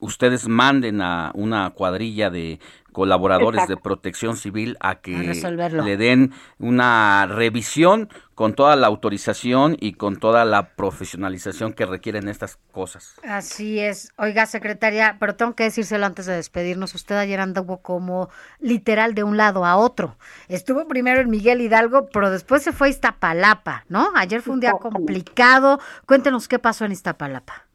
ustedes 0.00 0.48
manden 0.48 1.00
a 1.02 1.30
una 1.34 1.70
cuadrilla 1.70 2.30
de 2.30 2.58
colaboradores 2.92 3.62
Exacto. 3.62 3.74
de 3.76 3.82
protección 3.82 4.36
civil 4.36 4.76
a 4.80 4.96
que 4.96 5.16
A 5.16 5.50
le 5.70 5.96
den 5.96 6.32
una 6.58 7.26
revisión 7.26 8.08
con 8.34 8.54
toda 8.54 8.74
la 8.74 8.86
autorización 8.86 9.76
y 9.78 9.92
con 9.92 10.16
toda 10.16 10.44
la 10.44 10.70
profesionalización 10.70 11.72
que 11.72 11.86
requieren 11.86 12.28
estas 12.28 12.58
cosas. 12.72 13.14
Así 13.22 13.78
es. 13.78 14.12
Oiga, 14.16 14.46
secretaria, 14.46 15.16
pero 15.20 15.36
tengo 15.36 15.54
que 15.54 15.64
decírselo 15.64 16.06
antes 16.06 16.26
de 16.26 16.34
despedirnos. 16.34 16.94
Usted 16.94 17.16
ayer 17.16 17.38
anduvo 17.40 17.82
como 17.82 18.28
literal 18.58 19.14
de 19.14 19.24
un 19.24 19.36
lado 19.36 19.64
a 19.64 19.76
otro. 19.76 20.16
Estuvo 20.48 20.88
primero 20.88 21.20
en 21.20 21.30
Miguel 21.30 21.60
Hidalgo, 21.60 22.08
pero 22.12 22.30
después 22.30 22.62
se 22.62 22.72
fue 22.72 22.88
a 22.88 22.90
Iztapalapa, 22.90 23.84
¿no? 23.88 24.10
Ayer 24.16 24.42
fue 24.42 24.54
un 24.54 24.60
día 24.60 24.72
complicado. 24.72 25.78
Cuéntenos 26.06 26.48
qué 26.48 26.58
pasó 26.58 26.84
en 26.86 26.92
Iztapalapa. 26.92 27.69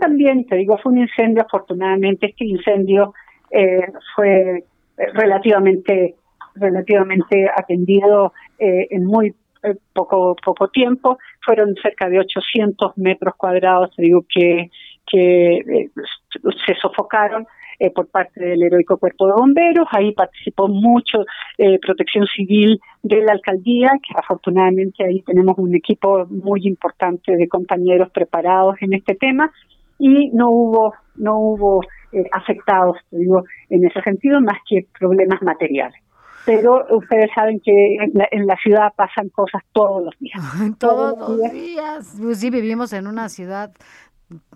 También 0.00 0.46
te 0.46 0.56
digo, 0.56 0.78
fue 0.78 0.92
un 0.92 0.98
incendio, 0.98 1.42
afortunadamente 1.42 2.26
este 2.26 2.44
incendio 2.44 3.14
eh, 3.50 3.86
fue 4.14 4.58
eh, 4.58 4.64
relativamente 5.14 6.14
relativamente 6.54 7.48
atendido 7.54 8.32
eh, 8.58 8.88
en 8.90 9.04
muy 9.04 9.34
eh, 9.62 9.74
poco 9.92 10.36
poco 10.44 10.68
tiempo, 10.68 11.18
fueron 11.44 11.74
cerca 11.82 12.08
de 12.08 12.18
800 12.20 12.96
metros 12.96 13.34
cuadrados, 13.36 13.94
te 13.94 14.02
digo 14.02 14.24
que 14.28 14.70
que 15.06 15.56
eh, 15.58 15.90
se 16.66 16.74
sofocaron 16.82 17.46
eh, 17.78 17.90
por 17.90 18.08
parte 18.08 18.40
del 18.40 18.62
heroico 18.62 18.96
cuerpo 18.96 19.26
de 19.26 19.34
bomberos, 19.34 19.86
ahí 19.92 20.12
participó 20.12 20.66
mucho 20.66 21.24
protección 21.80 22.26
civil 22.26 22.80
de 23.02 23.22
la 23.22 23.32
alcaldía, 23.32 23.90
que 24.02 24.18
afortunadamente 24.18 25.04
ahí 25.04 25.22
tenemos 25.22 25.56
un 25.58 25.74
equipo 25.74 26.26
muy 26.26 26.66
importante 26.66 27.36
de 27.36 27.48
compañeros 27.48 28.10
preparados 28.10 28.76
en 28.80 28.94
este 28.94 29.14
tema, 29.14 29.52
y 29.98 30.30
no 30.30 30.50
hubo 30.50 30.94
no 31.16 31.38
hubo 31.38 31.82
eh, 32.12 32.24
afectados 32.32 32.96
digo 33.10 33.42
en 33.70 33.84
ese 33.86 34.00
sentido 34.02 34.40
más 34.40 34.58
que 34.68 34.86
problemas 34.98 35.42
materiales. 35.42 36.00
Pero 36.46 36.86
ustedes 36.96 37.28
saben 37.34 37.58
que 37.58 37.72
en 37.72 38.12
la, 38.14 38.28
en 38.30 38.46
la 38.46 38.54
ciudad 38.62 38.92
pasan 38.96 39.30
cosas 39.30 39.62
todos 39.72 40.04
los 40.04 40.14
días. 40.20 40.40
Todos 40.78 41.18
los 41.18 41.52
días. 41.52 42.16
Pues 42.22 42.38
sí, 42.38 42.50
vivimos 42.50 42.92
en 42.92 43.08
una 43.08 43.28
ciudad 43.28 43.72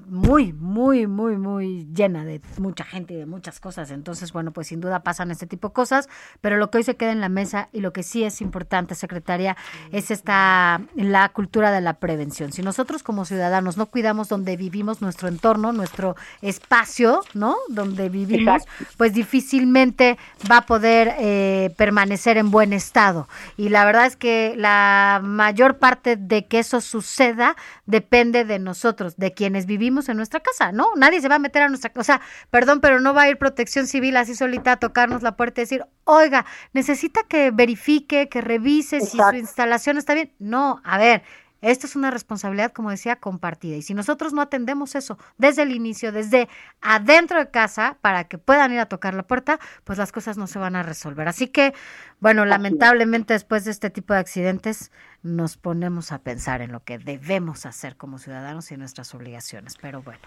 muy, 0.06 0.52
muy, 0.52 1.06
muy, 1.06 1.36
muy 1.36 1.86
llena 1.94 2.24
de 2.24 2.40
mucha 2.59 2.82
gente 2.84 3.14
y 3.14 3.16
de 3.18 3.26
muchas 3.26 3.60
cosas. 3.60 3.92
Entonces, 3.92 4.32
bueno, 4.32 4.52
pues 4.52 4.66
sin 4.66 4.80
duda 4.80 5.05
pasan 5.05 5.30
este 5.30 5.47
tipo 5.47 5.68
de 5.68 5.74
cosas, 5.74 6.09
pero 6.40 6.56
lo 6.56 6.70
que 6.70 6.78
hoy 6.78 6.84
se 6.84 6.97
queda 6.97 7.12
en 7.12 7.20
la 7.20 7.28
mesa 7.28 7.68
y 7.72 7.80
lo 7.80 7.92
que 7.92 8.02
sí 8.02 8.24
es 8.24 8.40
importante, 8.40 8.97
secretaria, 8.97 9.56
es 9.92 10.10
esta, 10.10 10.80
la 10.97 11.28
cultura 11.28 11.70
de 11.70 11.80
la 11.80 11.94
prevención. 11.94 12.52
Si 12.52 12.62
nosotros 12.62 13.05
como 13.05 13.24
ciudadanos 13.24 13.76
no 13.76 13.86
cuidamos 13.86 14.28
donde 14.28 14.56
vivimos, 14.56 15.01
nuestro 15.01 15.28
entorno, 15.28 15.72
nuestro 15.72 16.16
espacio, 16.42 17.22
¿no? 17.34 17.56
Donde 17.68 18.09
vivimos, 18.09 18.64
pues 18.97 19.14
difícilmente 19.14 20.18
va 20.51 20.59
a 20.59 20.66
poder 20.66 21.14
eh, 21.18 21.72
permanecer 21.76 22.36
en 22.38 22.51
buen 22.51 22.72
estado. 22.72 23.28
Y 23.56 23.68
la 23.68 23.84
verdad 23.84 24.06
es 24.06 24.16
que 24.16 24.55
la 24.56 25.20
mayor 25.22 25.78
parte 25.78 26.16
de 26.16 26.47
que 26.48 26.59
eso 26.59 26.80
suceda 26.80 27.55
depende 27.86 28.44
de 28.44 28.59
nosotros, 28.59 29.16
de 29.16 29.32
quienes 29.32 29.60
vivimos 29.66 30.09
en 30.09 30.16
nuestra 30.16 30.41
casa, 30.41 30.73
¿no? 30.73 30.89
Nadie 30.97 31.20
se 31.20 31.28
va 31.28 31.37
a 31.37 31.39
meter 31.39 31.62
a 31.62 31.69
nuestra 31.69 31.91
casa, 31.91 32.01
o 32.01 32.05
sea, 32.05 32.20
perdón, 32.51 32.81
pero 32.81 33.01
no 33.01 33.15
va 33.15 33.23
a 33.23 33.28
ir 33.28 33.39
protección 33.39 33.87
civil 33.87 34.16
así 34.16 34.35
solita 34.35 34.73
a 34.73 34.77
tocarnos 34.77 35.23
la 35.23 35.37
puerta 35.37 35.61
y 35.61 35.65
decir, 35.65 35.85
oiga, 36.05 36.47
necesita 36.73 37.23
que 37.24 37.51
verifique, 37.51 38.28
que 38.28 38.41
revise 38.41 39.01
si 39.01 39.19
su 39.19 39.37
instalación 39.37 39.99
está 39.99 40.15
bien. 40.15 40.32
No, 40.39 40.81
a 40.85 40.99
ver, 40.99 41.23
Esta 41.62 41.87
es 41.87 41.97
una 41.97 42.11
responsabilidad, 42.11 42.73
como 42.73 42.91
decía, 42.91 43.16
compartida. 43.16 43.77
Y 43.77 43.82
si 43.82 43.95
nosotros 43.95 44.32
no 44.32 44.41
atendemos 44.41 44.95
eso 44.95 45.19
desde 45.39 45.62
el 45.62 45.73
inicio, 45.73 46.12
desde 46.12 46.49
adentro 46.81 47.39
de 47.39 47.51
casa, 47.51 47.99
para 48.01 48.24
que 48.24 48.39
puedan 48.39 48.73
ir 48.73 48.78
a 48.78 48.87
tocar 48.87 49.15
la 49.15 49.24
puerta, 49.24 49.59
pues 49.85 49.99
las 49.99 50.12
cosas 50.12 50.39
no 50.39 50.47
se 50.47 50.59
van 50.59 50.77
a 50.77 50.82
resolver. 50.82 51.28
Así 51.28 51.49
que, 51.49 51.74
bueno, 52.20 52.45
lamentablemente 52.45 53.35
después 53.35 53.65
de 53.65 53.73
este 53.73 53.91
tipo 53.91 54.15
de 54.15 54.20
accidentes 54.20 54.91
nos 55.23 55.57
ponemos 55.57 56.12
a 56.12 56.19
pensar 56.19 56.62
en 56.62 56.73
lo 56.73 56.81
que 56.81 56.99
debemos 56.99 57.66
hacer 57.66 57.97
como 57.97 58.19
ciudadanos 58.19 58.73
y 58.73 58.77
nuestras 58.77 59.15
obligaciones. 59.15 59.77
Pero 59.81 60.03
bueno. 60.03 60.20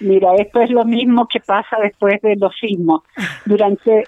Mira, 0.00 0.34
esto 0.36 0.60
es 0.60 0.70
lo 0.70 0.84
mismo 0.84 1.26
que 1.26 1.40
pasa 1.40 1.76
después 1.82 2.20
de 2.22 2.36
los 2.36 2.54
sismos. 2.58 3.02
Durante, 3.44 4.04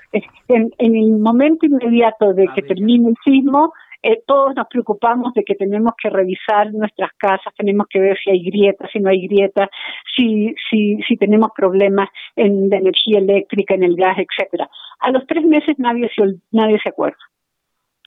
en, 0.49 0.73
en 0.79 0.97
el 0.97 1.19
momento 1.19 1.67
inmediato 1.67 2.33
de 2.33 2.49
que 2.55 2.63
termine 2.63 3.11
el 3.11 3.17
sismo, 3.25 3.73
eh, 4.03 4.23
todos 4.27 4.55
nos 4.57 4.67
preocupamos 4.69 5.35
de 5.35 5.45
que 5.45 5.55
tenemos 5.55 5.93
que 6.03 6.09
revisar 6.09 6.73
nuestras 6.73 7.13
casas, 7.19 7.53
tenemos 7.57 7.87
que 7.89 8.01
ver 8.01 8.19
si 8.23 8.31
hay 8.31 8.43
grietas, 8.45 8.91
si 8.93 8.99
no 8.99 9.11
hay 9.11 9.27
grietas, 9.27 9.69
si, 10.17 10.55
si, 10.71 10.97
si 11.07 11.17
tenemos 11.17 11.51
problemas 11.55 12.09
en 12.37 12.71
de 12.71 12.77
energía 12.79 13.19
eléctrica, 13.19 13.75
en 13.75 13.83
el 13.83 13.97
gas, 13.97 14.17
etcétera. 14.19 14.71
A 15.01 15.11
los 15.11 15.27
tres 15.27 15.45
meses 15.45 15.79
nadie 15.79 16.11
se, 16.15 16.23
nadie 16.51 16.79
se 16.83 16.89
acuerda. 16.89 17.19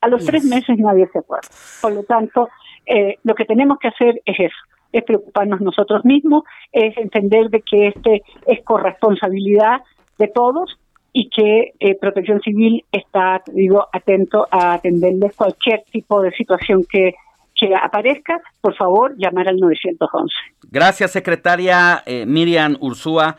A 0.02 0.08
los 0.08 0.24
tres 0.26 0.44
meses 0.44 0.76
nadie 0.78 1.08
se 1.12 1.18
acuerda. 1.20 1.48
Por 1.80 1.92
lo 1.92 2.02
tanto, 2.02 2.48
eh, 2.86 3.16
lo 3.22 3.34
que 3.34 3.44
tenemos 3.44 3.78
que 3.78 3.88
hacer 3.88 4.20
es 4.24 4.38
eso, 4.38 4.56
es 4.92 5.04
preocuparnos 5.04 5.60
nosotros 5.60 6.04
mismos, 6.04 6.42
es 6.72 6.96
entender 6.98 7.48
de 7.50 7.62
que 7.62 7.88
este 7.88 8.22
es 8.46 8.62
corresponsabilidad 8.64 9.80
de 10.18 10.28
todos 10.28 10.78
y 11.16 11.30
que 11.30 11.74
eh, 11.78 11.96
Protección 11.98 12.40
Civil 12.40 12.84
está, 12.90 13.40
digo, 13.52 13.86
atento 13.92 14.48
a 14.50 14.74
atenderles 14.74 15.34
cualquier 15.36 15.84
tipo 15.92 16.20
de 16.20 16.32
situación 16.32 16.84
que, 16.90 17.14
que 17.54 17.72
aparezca. 17.72 18.42
Por 18.60 18.74
favor, 18.74 19.14
llamar 19.16 19.46
al 19.46 19.56
911. 19.58 20.34
Gracias, 20.72 21.12
secretaria 21.12 22.02
eh, 22.04 22.26
Miriam 22.26 22.76
Ursúa, 22.80 23.38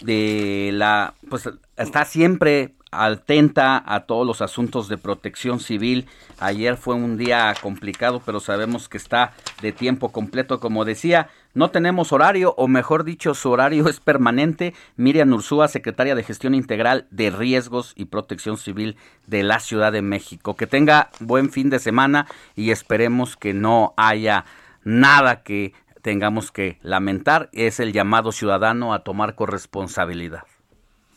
de 0.00 0.70
la, 0.72 1.14
pues 1.28 1.50
está 1.76 2.04
siempre 2.04 2.74
atenta 2.92 3.82
a 3.84 4.06
todos 4.06 4.24
los 4.24 4.40
asuntos 4.40 4.88
de 4.88 4.96
protección 4.96 5.58
civil. 5.58 6.06
Ayer 6.38 6.76
fue 6.76 6.94
un 6.94 7.18
día 7.18 7.52
complicado, 7.60 8.22
pero 8.24 8.38
sabemos 8.38 8.88
que 8.88 8.96
está 8.96 9.32
de 9.60 9.72
tiempo 9.72 10.12
completo, 10.12 10.60
como 10.60 10.84
decía. 10.84 11.28
No 11.54 11.70
tenemos 11.70 12.12
horario, 12.12 12.54
o 12.56 12.68
mejor 12.68 13.04
dicho, 13.04 13.34
su 13.34 13.50
horario 13.50 13.88
es 13.88 14.00
permanente. 14.00 14.74
Miriam 14.96 15.32
Ursúa, 15.32 15.68
secretaria 15.68 16.14
de 16.14 16.22
Gestión 16.22 16.54
Integral 16.54 17.06
de 17.10 17.30
Riesgos 17.30 17.94
y 17.96 18.06
Protección 18.06 18.56
Civil 18.56 18.96
de 19.26 19.42
la 19.42 19.60
Ciudad 19.60 19.92
de 19.92 20.02
México. 20.02 20.56
Que 20.56 20.66
tenga 20.66 21.10
buen 21.20 21.50
fin 21.50 21.70
de 21.70 21.78
semana 21.78 22.26
y 22.54 22.70
esperemos 22.70 23.36
que 23.36 23.54
no 23.54 23.94
haya 23.96 24.44
nada 24.84 25.42
que 25.42 25.72
tengamos 26.02 26.52
que 26.52 26.78
lamentar. 26.82 27.48
Es 27.52 27.80
el 27.80 27.92
llamado 27.92 28.32
ciudadano 28.32 28.92
a 28.92 29.00
tomar 29.00 29.34
corresponsabilidad. 29.34 30.42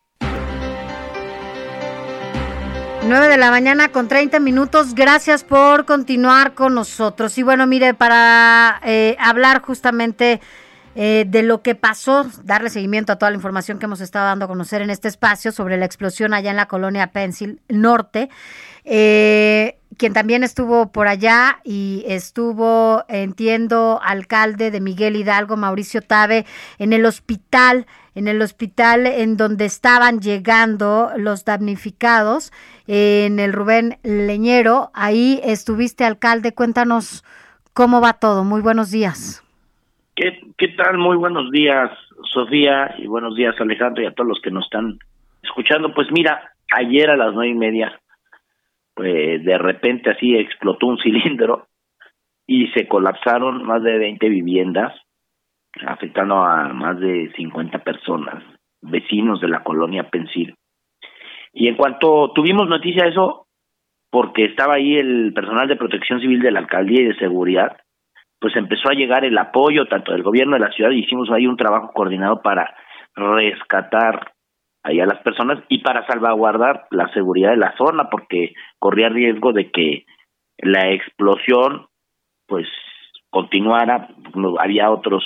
9 3.10 3.28
de 3.28 3.38
la 3.38 3.50
mañana 3.50 3.92
con 3.92 4.08
30 4.08 4.40
minutos. 4.40 4.94
Gracias 4.94 5.44
por 5.44 5.86
continuar 5.86 6.54
con 6.54 6.76
nosotros. 6.76 7.36
Y 7.40 7.44
bueno, 7.44 7.66
mire, 7.66 7.96
para 7.96 8.80
eh, 8.86 9.18
hablar 9.20 9.64
justamente 9.64 10.40
eh, 10.94 11.26
de 11.28 11.42
lo 11.42 11.64
que 11.64 11.74
pasó, 11.74 12.28
darle 12.44 12.70
seguimiento 12.70 13.12
a 13.12 13.16
toda 13.16 13.32
la 13.32 13.36
información 13.36 13.80
que 13.80 13.86
hemos 13.86 14.00
estado 14.00 14.28
dando 14.28 14.46
a 14.46 14.48
conocer 14.48 14.84
en 14.84 14.92
este 14.92 15.08
espacio 15.08 15.52
sobre 15.52 15.78
la 15.78 15.86
explosión 15.86 16.36
allá 16.36 16.52
en 16.52 16.58
la 16.58 16.68
colonia 16.68 17.08
Pensil 17.08 17.62
Norte. 17.68 18.30
Eh, 18.86 19.80
quien 19.98 20.14
también 20.14 20.44
estuvo 20.44 20.92
por 20.92 21.08
allá 21.08 21.60
y 21.64 22.04
estuvo, 22.08 23.04
entiendo, 23.08 24.00
alcalde 24.04 24.72
de 24.72 24.82
Miguel 24.82 25.16
Hidalgo, 25.16 25.58
Mauricio 25.58 26.02
Tabe, 26.02 26.46
en 26.78 26.94
el 26.94 27.06
hospital, 27.06 27.86
en 28.16 28.28
el 28.28 28.42
hospital 28.42 29.08
en 29.08 29.36
donde 29.36 29.66
estaban 29.66 30.22
llegando 30.22 31.12
los 31.18 31.44
damnificados, 31.44 32.54
en 32.92 33.38
el 33.38 33.54
Rubén 33.54 33.98
Leñero. 34.02 34.90
Ahí 34.96 35.40
estuviste, 35.44 36.06
alcalde. 36.06 36.56
Cuéntanos 36.56 37.24
cómo 37.74 38.02
va 38.02 38.14
todo. 38.14 38.44
Muy 38.44 38.62
buenos 38.62 38.90
días. 38.90 39.44
¿Qué, 40.16 40.42
¿Qué 40.58 40.70
tal? 40.70 40.98
Muy 40.98 41.16
buenos 41.16 41.52
días, 41.52 41.92
Sofía, 42.34 42.96
y 42.98 43.06
buenos 43.06 43.36
días, 43.36 43.54
Alejandro, 43.60 44.02
y 44.02 44.08
a 44.08 44.14
todos 44.14 44.28
los 44.28 44.42
que 44.42 44.50
nos 44.50 44.66
están 44.66 44.98
escuchando. 45.44 45.94
Pues 45.94 46.08
mira, 46.12 46.52
ayer 46.76 47.12
a 47.12 47.16
las 47.16 47.32
nueve 47.36 47.52
y 47.52 47.56
media, 47.56 48.02
pues 48.96 49.46
de 49.46 49.58
repente 49.60 50.10
así 50.10 50.36
explotó 50.36 50.88
un 50.88 50.98
cilindro 51.04 51.68
y 52.48 52.70
se 52.70 52.88
colapsaron 52.88 53.64
más 53.66 53.84
de 53.84 54.00
20 54.00 54.28
viviendas, 54.30 55.00
afectando 55.86 56.44
a 56.44 56.70
más 56.70 57.00
de 57.00 57.32
50 57.36 57.84
personas, 57.84 58.44
vecinos 58.82 59.40
de 59.42 59.48
la 59.48 59.64
colonia 59.64 60.10
Pensil. 60.10 60.56
Y 61.60 61.68
en 61.68 61.76
cuanto 61.76 62.32
tuvimos 62.34 62.70
noticia 62.70 63.04
de 63.04 63.10
eso, 63.10 63.46
porque 64.10 64.46
estaba 64.46 64.76
ahí 64.76 64.96
el 64.96 65.34
personal 65.34 65.68
de 65.68 65.76
protección 65.76 66.22
civil 66.22 66.40
de 66.40 66.52
la 66.52 66.60
alcaldía 66.60 67.02
y 67.02 67.08
de 67.08 67.18
seguridad, 67.18 67.76
pues 68.40 68.56
empezó 68.56 68.90
a 68.90 68.94
llegar 68.94 69.26
el 69.26 69.38
apoyo 69.38 69.86
tanto 69.88 70.14
del 70.14 70.24
gobierno 70.24 70.54
de 70.54 70.62
la 70.62 70.72
ciudad 70.72 70.92
y 70.92 71.00
hicimos 71.00 71.30
ahí 71.30 71.48
un 71.48 71.58
trabajo 71.58 71.92
coordinado 71.92 72.42
para 72.42 72.74
rescatar 73.14 74.32
ahí 74.84 75.02
a 75.02 75.06
las 75.06 75.22
personas 75.22 75.62
y 75.68 75.80
para 75.80 76.08
salvaguardar 76.08 76.88
la 76.92 77.12
seguridad 77.12 77.50
de 77.50 77.58
la 77.58 77.76
zona 77.76 78.10
porque 78.10 78.54
corría 78.80 79.10
riesgo 79.10 79.52
de 79.52 79.70
que 79.70 80.06
la 80.60 80.94
explosión 80.94 81.88
pues 82.48 82.70
continuara 83.30 84.08
había 84.60 84.92
otros 84.92 85.26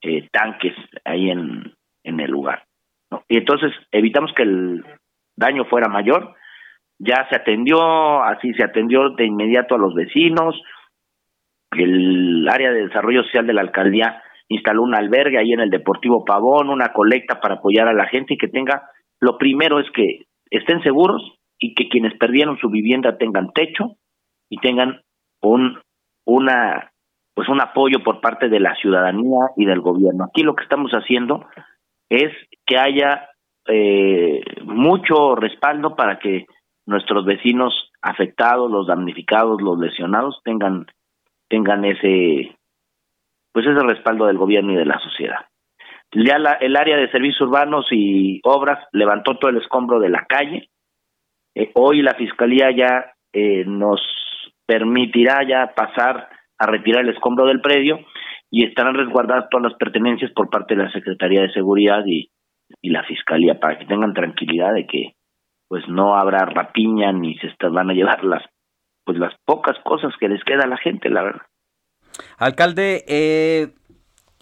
eh, 0.00 0.28
tanques 0.32 0.74
ahí 1.04 1.30
en, 1.30 1.72
en 2.02 2.18
el 2.18 2.32
lugar 2.32 2.64
y 3.28 3.36
entonces 3.36 3.72
evitamos 3.92 4.32
que 4.34 4.42
el 4.42 4.84
daño 5.36 5.64
fuera 5.66 5.88
mayor 5.88 6.34
ya 6.98 7.26
se 7.30 7.36
atendió 7.36 8.22
así 8.22 8.52
se 8.54 8.64
atendió 8.64 9.10
de 9.10 9.26
inmediato 9.26 9.74
a 9.74 9.78
los 9.78 9.94
vecinos 9.94 10.60
el 11.72 12.48
área 12.48 12.70
de 12.70 12.86
desarrollo 12.86 13.22
social 13.24 13.46
de 13.46 13.54
la 13.54 13.62
alcaldía 13.62 14.22
instaló 14.52 14.82
un 14.82 14.94
albergue 14.94 15.38
ahí 15.38 15.52
en 15.52 15.60
el 15.60 15.70
Deportivo 15.70 16.24
Pavón, 16.24 16.68
una 16.68 16.92
colecta 16.92 17.40
para 17.40 17.54
apoyar 17.54 17.88
a 17.88 17.94
la 17.94 18.06
gente 18.06 18.34
y 18.34 18.38
que 18.38 18.48
tenga, 18.48 18.90
lo 19.20 19.38
primero 19.38 19.80
es 19.80 19.86
que 19.94 20.26
estén 20.50 20.82
seguros 20.82 21.22
y 21.58 21.74
que 21.74 21.88
quienes 21.88 22.16
perdieron 22.18 22.58
su 22.58 22.68
vivienda 22.68 23.16
tengan 23.16 23.52
techo 23.52 23.96
y 24.50 24.58
tengan 24.58 25.00
un 25.40 25.78
una 26.24 26.90
pues 27.34 27.48
un 27.48 27.62
apoyo 27.62 28.04
por 28.04 28.20
parte 28.20 28.48
de 28.48 28.60
la 28.60 28.74
ciudadanía 28.74 29.38
y 29.56 29.64
del 29.64 29.80
gobierno. 29.80 30.24
Aquí 30.24 30.42
lo 30.42 30.54
que 30.54 30.64
estamos 30.64 30.92
haciendo 30.92 31.46
es 32.10 32.30
que 32.66 32.76
haya 32.76 33.30
eh, 33.66 34.40
mucho 34.64 35.34
respaldo 35.36 35.94
para 35.96 36.18
que 36.18 36.46
nuestros 36.86 37.24
vecinos 37.24 37.90
afectados, 38.00 38.70
los 38.70 38.86
damnificados, 38.86 39.60
los 39.62 39.78
lesionados 39.78 40.40
tengan 40.44 40.86
tengan 41.48 41.84
ese 41.84 42.56
pues 43.52 43.66
ese 43.66 43.80
respaldo 43.80 44.26
del 44.26 44.38
gobierno 44.38 44.72
y 44.72 44.76
de 44.76 44.86
la 44.86 44.98
sociedad. 44.98 45.46
Ya 46.14 46.38
la- 46.38 46.54
el 46.54 46.76
área 46.76 46.96
de 46.96 47.10
servicios 47.10 47.42
urbanos 47.42 47.86
y 47.90 48.40
obras 48.44 48.78
levantó 48.92 49.36
todo 49.38 49.50
el 49.50 49.58
escombro 49.58 50.00
de 50.00 50.08
la 50.08 50.24
calle. 50.26 50.68
Eh, 51.54 51.70
hoy 51.74 52.02
la 52.02 52.14
fiscalía 52.14 52.70
ya 52.74 53.12
eh, 53.34 53.64
nos 53.66 54.00
permitirá 54.66 55.46
ya 55.46 55.72
pasar 55.74 56.28
a 56.58 56.66
retirar 56.66 57.02
el 57.02 57.10
escombro 57.10 57.46
del 57.46 57.60
predio 57.60 57.98
y 58.50 58.64
estarán 58.66 58.94
resguardadas 58.94 59.48
todas 59.50 59.70
las 59.70 59.78
pertenencias 59.78 60.30
por 60.32 60.50
parte 60.50 60.74
de 60.76 60.84
la 60.84 60.92
Secretaría 60.92 61.42
de 61.42 61.52
Seguridad 61.52 62.04
y, 62.06 62.30
y 62.80 62.90
la 62.90 63.04
Fiscalía 63.04 63.58
para 63.60 63.78
que 63.78 63.86
tengan 63.86 64.14
tranquilidad 64.14 64.74
de 64.74 64.86
que 64.86 65.14
pues 65.68 65.84
no 65.88 66.16
habrá 66.16 66.44
rapiña 66.44 67.12
ni 67.12 67.36
se 67.38 67.48
van 67.68 67.90
a 67.90 67.94
llevar 67.94 68.24
las 68.24 68.42
pues 69.04 69.18
las 69.18 69.34
pocas 69.44 69.76
cosas 69.84 70.12
que 70.20 70.28
les 70.28 70.42
queda 70.44 70.64
a 70.64 70.68
la 70.68 70.76
gente, 70.76 71.08
la 71.08 71.22
verdad. 71.22 71.42
Alcalde, 72.38 73.04
eh, 73.08 73.74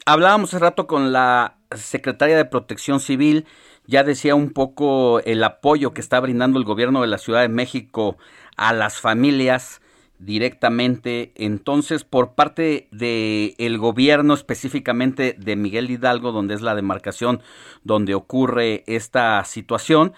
hablábamos 0.07 0.53
hace 0.53 0.63
rato 0.63 0.87
con 0.87 1.13
la 1.13 1.59
secretaria 1.71 2.37
de 2.37 2.45
Protección 2.45 3.01
Civil, 3.01 3.47
ya 3.87 4.05
decía 4.05 4.35
un 4.35 4.53
poco 4.53 5.21
el 5.21 5.43
apoyo 5.45 5.95
que 5.95 6.01
está 6.01 6.21
brindando 6.21 6.59
el 6.59 6.65
gobierno 6.65 7.01
de 7.01 7.07
la 7.07 7.19
Ciudad 7.19 7.43
de 7.43 7.49
México 7.49 8.17
a 8.57 8.73
las 8.73 9.01
familias 9.01 9.81
directamente. 10.21 11.33
Entonces, 11.35 12.05
por 12.05 12.35
parte 12.35 12.89
del 12.93 13.55
el 13.59 13.79
gobierno, 13.79 14.35
específicamente 14.35 15.35
de 15.37 15.57
Miguel 15.57 15.91
Hidalgo, 15.91 16.31
donde 16.31 16.55
es 16.55 16.63
la 16.63 16.75
demarcación 16.75 17.41
donde 17.83 18.15
ocurre 18.15 18.85
esta 18.87 19.43
situación, 19.45 20.13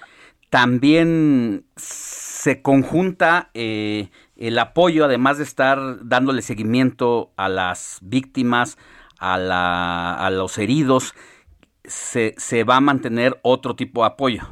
también 0.50 1.64
se 1.76 2.60
conjunta 2.60 3.50
eh, 3.54 4.10
el 4.36 4.58
apoyo, 4.58 5.04
además 5.04 5.38
de 5.38 5.44
estar 5.44 5.78
dándole 6.02 6.42
seguimiento 6.42 7.30
a 7.36 7.48
las 7.48 8.00
víctimas, 8.02 8.76
a, 9.18 9.38
la, 9.38 10.14
a 10.14 10.30
los 10.30 10.58
heridos, 10.58 11.14
se, 11.84 12.34
se 12.36 12.64
va 12.64 12.76
a 12.76 12.80
mantener 12.80 13.38
otro 13.42 13.76
tipo 13.76 14.02
de 14.02 14.08
apoyo. 14.08 14.42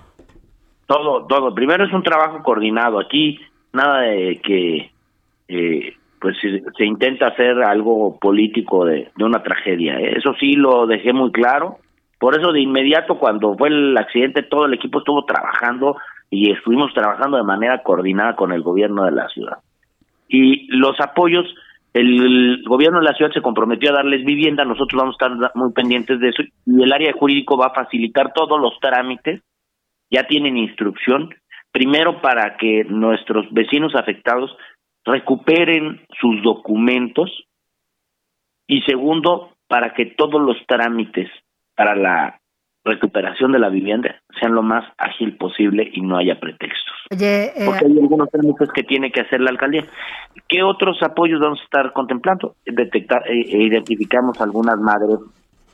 Todo, 0.86 1.26
todo. 1.26 1.54
Primero 1.54 1.84
es 1.84 1.92
un 1.92 2.02
trabajo 2.02 2.42
coordinado. 2.42 2.98
Aquí 2.98 3.38
nada 3.72 4.00
de 4.00 4.40
que 4.42 4.90
eh, 5.50 5.96
pues 6.20 6.36
se, 6.40 6.84
intenta 6.84 7.28
hacer 7.28 7.62
algo 7.62 8.18
político 8.18 8.84
de, 8.84 9.10
de 9.16 9.24
una 9.24 9.42
tragedia. 9.42 9.98
¿eh? 9.98 10.14
Eso 10.16 10.34
sí 10.38 10.52
lo 10.52 10.86
dejé 10.86 11.12
muy 11.12 11.32
claro. 11.32 11.78
Por 12.18 12.38
eso 12.38 12.52
de 12.52 12.60
inmediato 12.60 13.18
cuando 13.18 13.56
fue 13.56 13.68
el 13.68 13.96
accidente 13.96 14.42
todo 14.42 14.66
el 14.66 14.74
equipo 14.74 14.98
estuvo 14.98 15.24
trabajando 15.24 15.96
y 16.28 16.52
estuvimos 16.52 16.92
trabajando 16.94 17.38
de 17.38 17.42
manera 17.42 17.82
coordinada 17.82 18.36
con 18.36 18.52
el 18.52 18.62
gobierno 18.62 19.04
de 19.04 19.12
la 19.12 19.28
ciudad. 19.28 19.58
Y 20.28 20.68
los 20.76 21.00
apoyos, 21.00 21.46
el 21.92 22.62
gobierno 22.66 23.00
de 23.00 23.06
la 23.06 23.14
ciudad 23.14 23.32
se 23.32 23.42
comprometió 23.42 23.90
a 23.90 23.94
darles 23.94 24.24
vivienda, 24.24 24.64
nosotros 24.64 25.00
vamos 25.00 25.16
a 25.18 25.26
estar 25.26 25.52
muy 25.54 25.72
pendientes 25.72 26.20
de 26.20 26.28
eso 26.28 26.42
y 26.66 26.82
el 26.82 26.92
área 26.92 27.12
jurídico 27.12 27.56
va 27.56 27.66
a 27.66 27.74
facilitar 27.74 28.32
todos 28.32 28.60
los 28.60 28.78
trámites, 28.78 29.42
ya 30.10 30.24
tienen 30.24 30.56
instrucción, 30.56 31.30
primero 31.72 32.20
para 32.20 32.56
que 32.58 32.84
nuestros 32.84 33.50
vecinos 33.50 33.94
afectados 33.96 34.56
recuperen 35.04 36.06
sus 36.20 36.42
documentos 36.42 37.30
y 38.66 38.82
segundo 38.82 39.50
para 39.68 39.94
que 39.94 40.06
todos 40.06 40.40
los 40.40 40.56
trámites 40.66 41.28
para 41.74 41.94
la 41.94 42.40
recuperación 42.84 43.52
de 43.52 43.58
la 43.58 43.68
vivienda 43.68 44.20
sean 44.40 44.54
lo 44.54 44.62
más 44.62 44.84
ágil 44.96 45.36
posible 45.36 45.90
y 45.92 46.00
no 46.00 46.16
haya 46.16 46.40
pretextos. 46.40 46.94
Oye, 47.10 47.46
eh, 47.46 47.66
Porque 47.66 47.84
hay 47.86 47.98
algunos 47.98 48.30
trámites 48.30 48.70
que 48.72 48.82
tiene 48.82 49.10
que 49.12 49.20
hacer 49.20 49.40
la 49.40 49.50
alcaldía. 49.50 49.84
¿Qué 50.48 50.62
otros 50.62 51.02
apoyos 51.02 51.40
vamos 51.40 51.60
a 51.60 51.64
estar 51.64 51.92
contemplando? 51.92 52.56
Detectar, 52.64 53.22
eh, 53.28 53.40
eh, 53.40 53.62
identificamos 53.62 54.40
algunas 54.40 54.78
madres 54.78 55.18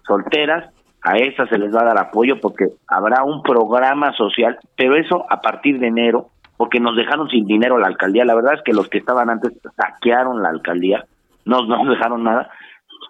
solteras, 0.06 0.72
a 1.02 1.18
esas 1.18 1.48
se 1.48 1.58
les 1.58 1.72
va 1.72 1.82
a 1.82 1.86
dar 1.86 1.98
apoyo 1.98 2.40
porque 2.40 2.66
habrá 2.88 3.22
un 3.22 3.42
programa 3.42 4.12
social, 4.16 4.58
pero 4.76 4.96
eso 4.96 5.24
a 5.28 5.40
partir 5.40 5.78
de 5.78 5.86
enero, 5.86 6.30
porque 6.56 6.80
nos 6.80 6.96
dejaron 6.96 7.28
sin 7.28 7.46
dinero 7.46 7.78
la 7.78 7.88
alcaldía. 7.88 8.24
La 8.24 8.34
verdad 8.34 8.54
es 8.54 8.62
que 8.62 8.72
los 8.72 8.88
que 8.88 8.98
estaban 8.98 9.30
antes 9.30 9.52
saquearon 9.76 10.42
la 10.42 10.50
alcaldía, 10.50 11.04
no 11.44 11.62
no 11.66 11.76
nos 11.84 11.96
dejaron 11.96 12.24
nada. 12.24 12.50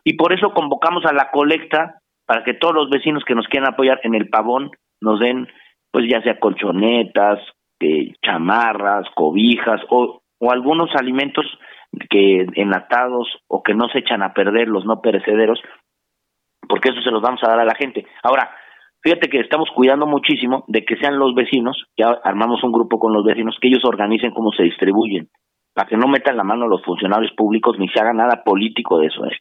Y 0.05 0.15
por 0.15 0.33
eso 0.33 0.53
convocamos 0.53 1.05
a 1.05 1.13
la 1.13 1.31
colecta 1.31 2.01
para 2.27 2.45
que 2.45 2.55
todos 2.55 2.75
los 2.75 2.91
vecinos 2.91 3.25
que 3.25 3.35
nos 3.35 3.47
quieran 3.47 3.73
apoyar 3.73 4.01
en 4.03 4.15
el 4.15 4.29
pavón 4.29 4.71
nos 5.01 5.21
den, 5.21 5.49
pues 5.91 6.07
ya 6.09 6.21
sea 6.23 6.39
colchonetas, 6.39 7.39
eh, 7.81 8.13
chamarras, 8.25 9.07
cobijas 9.15 9.81
o, 9.91 10.23
o 10.39 10.51
algunos 10.51 10.95
alimentos 10.95 11.47
que 12.11 12.47
enlatados 12.55 13.29
o 13.49 13.63
que 13.63 13.75
no 13.75 13.89
se 13.89 14.01
echan 14.01 14.23
a 14.23 14.33
perder, 14.33 14.69
los 14.69 14.85
no 14.85 15.01
perecederos, 15.01 15.61
porque 16.69 16.91
eso 16.91 17.01
se 17.03 17.11
los 17.11 17.23
vamos 17.23 17.43
a 17.43 17.49
dar 17.49 17.61
a 17.61 17.65
la 17.65 17.75
gente. 17.75 18.07
Ahora, 18.23 18.51
fíjate 19.07 19.29
que 19.29 19.39
estamos 19.39 19.69
cuidando 19.73 20.05
muchísimo 20.05 20.65
de 20.67 20.85
que 20.85 20.97
sean 20.97 21.17
los 21.17 21.33
vecinos, 21.33 21.85
ya 21.97 22.09
armamos 22.25 22.65
un 22.65 22.73
grupo 22.73 22.99
con 22.99 23.13
los 23.13 23.25
vecinos, 23.25 23.57
que 23.61 23.69
ellos 23.69 23.85
organicen 23.85 24.33
cómo 24.33 24.51
se 24.51 24.65
distribuyen, 24.65 25.29
para 25.75 25.87
que 25.89 25.97
no 25.97 26.09
metan 26.09 26.37
la 26.37 26.43
mano 26.43 26.67
los 26.67 26.83
funcionarios 26.83 27.31
públicos 27.37 27.79
ni 27.79 27.87
se 27.89 28.01
haga 28.01 28.13
nada 28.13 28.43
político 28.45 28.99
de 28.99 29.07
eso. 29.07 29.25
¿eh? 29.27 29.39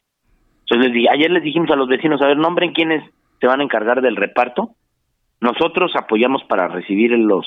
Entonces, 0.60 0.86
les 0.86 0.92
di- 0.92 1.08
ayer 1.08 1.32
les 1.32 1.42
dijimos 1.42 1.68
a 1.72 1.76
los 1.76 1.88
vecinos, 1.88 2.22
a 2.22 2.28
ver, 2.28 2.36
nombren 2.36 2.74
quiénes 2.74 3.02
se 3.40 3.46
van 3.48 3.58
a 3.60 3.64
encargar 3.64 4.02
del 4.02 4.14
reparto. 4.14 4.70
Nosotros 5.40 5.90
apoyamos 5.96 6.44
para 6.44 6.68
recibir 6.68 7.10
los, 7.10 7.44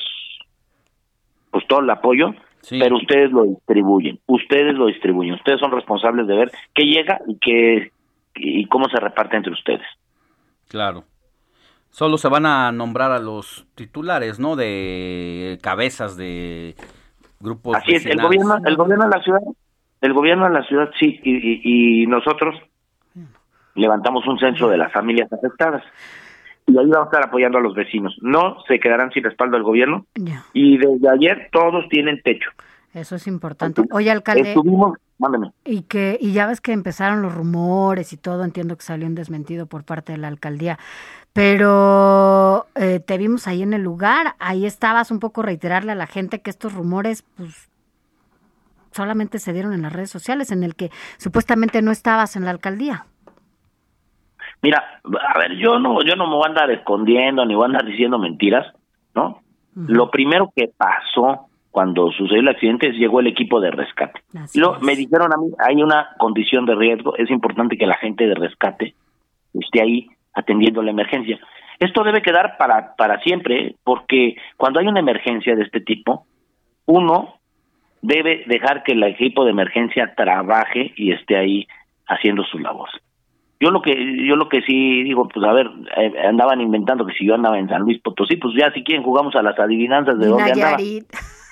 pues 1.51 1.65
todo 1.67 1.79
el 1.79 1.89
apoyo, 1.89 2.35
pero 2.69 2.97
ustedes 2.97 3.31
lo 3.31 3.43
distribuyen, 3.45 4.19
ustedes 4.27 4.75
lo 4.75 4.87
distribuyen, 4.87 5.35
ustedes 5.35 5.61
son 5.61 5.71
responsables 5.71 6.27
de 6.27 6.35
ver 6.35 6.51
qué 6.73 6.83
llega 6.83 7.21
y 7.27 7.37
qué 7.39 7.91
y 8.35 8.65
cómo 8.65 8.89
se 8.89 8.99
reparte 8.99 9.37
entre 9.37 9.53
ustedes. 9.53 9.87
Claro. 10.67 11.05
Solo 11.91 12.17
se 12.17 12.27
van 12.29 12.45
a 12.45 12.71
nombrar 12.71 13.11
a 13.11 13.19
los 13.19 13.65
titulares, 13.75 14.39
¿no? 14.39 14.55
De 14.55 15.57
cabezas 15.61 16.15
de 16.17 16.75
grupos. 17.39 17.75
Así 17.77 17.93
es, 17.95 18.05
el 18.05 18.21
gobierno, 18.21 18.57
el 18.65 18.75
gobierno 18.75 19.05
de 19.09 19.17
la 19.17 19.23
ciudad, 19.23 19.41
el 20.01 20.13
gobierno 20.13 20.45
de 20.45 20.51
la 20.51 20.63
ciudad 20.63 20.89
sí, 20.99 21.19
y, 21.23 21.35
y- 21.35 22.03
y 22.03 22.07
nosotros 22.07 22.55
levantamos 23.75 24.25
un 24.27 24.39
censo 24.39 24.67
de 24.69 24.77
las 24.77 24.91
familias 24.91 25.31
afectadas. 25.31 25.83
Y 26.67 26.77
ahí 26.77 26.85
vamos 26.85 27.07
a 27.07 27.09
estar 27.09 27.23
apoyando 27.27 27.57
a 27.57 27.61
los 27.61 27.73
vecinos. 27.73 28.15
No 28.21 28.57
se 28.67 28.79
quedarán 28.79 29.11
sin 29.11 29.23
respaldo 29.23 29.55
del 29.57 29.63
gobierno. 29.63 30.05
Y 30.53 30.77
desde 30.77 31.09
ayer 31.09 31.49
todos 31.51 31.87
tienen 31.89 32.21
techo. 32.23 32.51
Eso 32.93 33.15
es 33.15 33.27
importante. 33.27 33.83
Oye, 33.91 34.09
alcalde, 34.11 34.49
Estuvimos, 34.49 34.97
mándeme. 35.17 35.51
y 35.63 35.83
que 35.83 36.17
y 36.19 36.33
ya 36.33 36.47
ves 36.47 36.61
que 36.61 36.71
empezaron 36.71 37.21
los 37.21 37.33
rumores 37.33 38.13
y 38.13 38.17
todo, 38.17 38.43
entiendo 38.43 38.75
que 38.77 38.83
salió 38.83 39.05
un 39.07 39.15
desmentido 39.15 39.67
por 39.67 39.83
parte 39.83 40.11
de 40.13 40.17
la 40.17 40.27
alcaldía, 40.27 40.79
pero 41.33 42.67
eh, 42.75 42.99
te 42.99 43.17
vimos 43.17 43.47
ahí 43.47 43.61
en 43.61 43.73
el 43.73 43.83
lugar, 43.83 44.35
ahí 44.39 44.65
estabas 44.65 45.11
un 45.11 45.19
poco 45.19 45.41
reiterarle 45.41 45.91
a 45.91 45.95
la 45.95 46.07
gente 46.07 46.41
que 46.41 46.49
estos 46.49 46.73
rumores, 46.73 47.23
pues 47.37 47.69
solamente 48.91 49.37
se 49.39 49.53
dieron 49.53 49.73
en 49.73 49.83
las 49.83 49.93
redes 49.93 50.09
sociales, 50.09 50.51
en 50.51 50.63
el 50.63 50.75
que 50.75 50.89
supuestamente 51.17 51.81
no 51.81 51.91
estabas 51.91 52.35
en 52.35 52.45
la 52.45 52.51
alcaldía. 52.51 53.05
Mira, 54.61 54.83
a 55.03 55.39
ver, 55.39 55.55
yo 55.57 55.79
no, 55.79 56.01
yo 56.03 56.15
no 56.15 56.27
me 56.27 56.35
voy 56.35 56.45
a 56.45 56.49
andar 56.49 56.71
escondiendo 56.71 57.45
ni 57.45 57.55
voy 57.55 57.63
a 57.63 57.67
andar 57.67 57.85
diciendo 57.85 58.17
mentiras, 58.17 58.65
¿no? 59.15 59.41
Lo 59.75 60.09
primero 60.11 60.51
que 60.53 60.69
pasó 60.75 61.48
cuando 61.71 62.11
sucedió 62.11 62.41
el 62.41 62.47
accidente 62.47 62.91
llegó 62.91 63.19
el 63.19 63.27
equipo 63.27 63.59
de 63.59 63.71
rescate. 63.71 64.21
Y 64.53 64.59
luego 64.59 64.79
me 64.81 64.95
dijeron 64.95 65.31
a 65.33 65.37
mí, 65.37 65.51
hay 65.59 65.81
una 65.81 66.09
condición 66.17 66.65
de 66.65 66.75
riesgo, 66.75 67.15
es 67.17 67.29
importante 67.29 67.77
que 67.77 67.87
la 67.87 67.97
gente 67.97 68.27
de 68.27 68.35
rescate 68.35 68.95
esté 69.53 69.81
ahí 69.81 70.07
atendiendo 70.33 70.81
la 70.81 70.91
emergencia. 70.91 71.39
Esto 71.79 72.03
debe 72.03 72.21
quedar 72.21 72.57
para, 72.57 72.95
para 72.95 73.19
siempre, 73.21 73.75
porque 73.83 74.35
cuando 74.57 74.79
hay 74.79 74.87
una 74.87 74.99
emergencia 74.99 75.55
de 75.55 75.63
este 75.63 75.79
tipo, 75.79 76.25
uno 76.85 77.35
debe 78.01 78.43
dejar 78.47 78.83
que 78.83 78.93
el 78.93 79.03
equipo 79.03 79.45
de 79.45 79.51
emergencia 79.51 80.13
trabaje 80.15 80.93
y 80.95 81.11
esté 81.11 81.37
ahí 81.37 81.67
haciendo 82.07 82.43
su 82.43 82.59
labor. 82.59 82.89
Yo 83.61 83.71
lo 83.71 83.81
que 83.81 83.93
yo 84.25 84.37
lo 84.37 84.47
que 84.47 84.61
sí 84.61 85.03
digo, 85.03 85.27
pues 85.27 85.45
a 85.45 85.51
ver, 85.51 85.69
eh, 85.97 86.13
andaban 86.25 86.61
inventando 86.61 87.05
que 87.05 87.13
si 87.13 87.25
yo 87.25 87.35
andaba 87.35 87.59
en 87.59 87.67
San 87.67 87.81
Luis 87.81 88.01
Potosí, 88.01 88.37
pues 88.37 88.53
ya 88.57 88.71
si 88.71 88.83
quieren 88.83 89.03
jugamos 89.03 89.35
a 89.35 89.41
las 89.41 89.59
adivinanzas 89.59 90.17
de 90.17 90.27
dónde 90.27 90.51
andaba. 90.51 90.77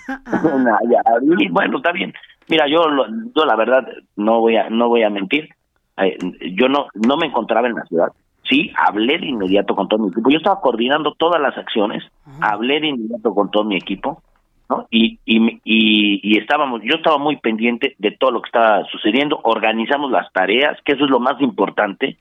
Bueno, 1.51 1.77
está 1.77 1.91
bien. 1.91 2.13
Mira, 2.49 2.67
yo 2.67 2.87
lo- 2.87 3.07
yo 3.35 3.45
la 3.45 3.55
verdad 3.55 3.87
no 4.15 4.39
voy 4.39 4.55
a 4.55 4.69
no 4.69 4.87
voy 4.87 5.03
a 5.03 5.09
mentir. 5.09 5.49
Eh, 5.97 6.17
yo 6.55 6.69
no 6.69 6.87
no 6.93 7.17
me 7.17 7.27
encontraba 7.27 7.67
en 7.67 7.75
la 7.75 7.83
ciudad. 7.85 8.07
Sí, 8.49 8.71
hablé 8.77 9.17
de 9.19 9.25
inmediato 9.27 9.75
con 9.75 9.89
todo 9.89 10.03
mi 10.03 10.09
equipo. 10.09 10.29
Yo 10.29 10.37
estaba 10.37 10.61
coordinando 10.61 11.13
todas 11.13 11.41
las 11.41 11.57
acciones, 11.57 12.03
hablé 12.39 12.79
de 12.79 12.87
inmediato 12.87 13.33
con 13.35 13.51
todo 13.51 13.65
mi 13.65 13.75
equipo, 13.75 14.21
¿no? 14.69 14.87
Y, 14.89 15.19
y, 15.25 15.59
y, 15.65 16.21
y 16.23 16.37
estábamos, 16.37 16.81
yo 16.83 16.95
estaba 16.95 17.17
muy 17.17 17.35
pendiente 17.37 17.95
de 17.99 18.11
todo 18.11 18.31
lo 18.31 18.41
que 18.41 18.47
estaba 18.47 18.85
sucediendo, 18.85 19.41
organizamos 19.43 20.11
las 20.11 20.31
tareas, 20.31 20.77
que 20.85 20.93
eso 20.93 21.03
es 21.03 21.09
lo 21.11 21.19
más 21.19 21.41
importante, 21.41 22.17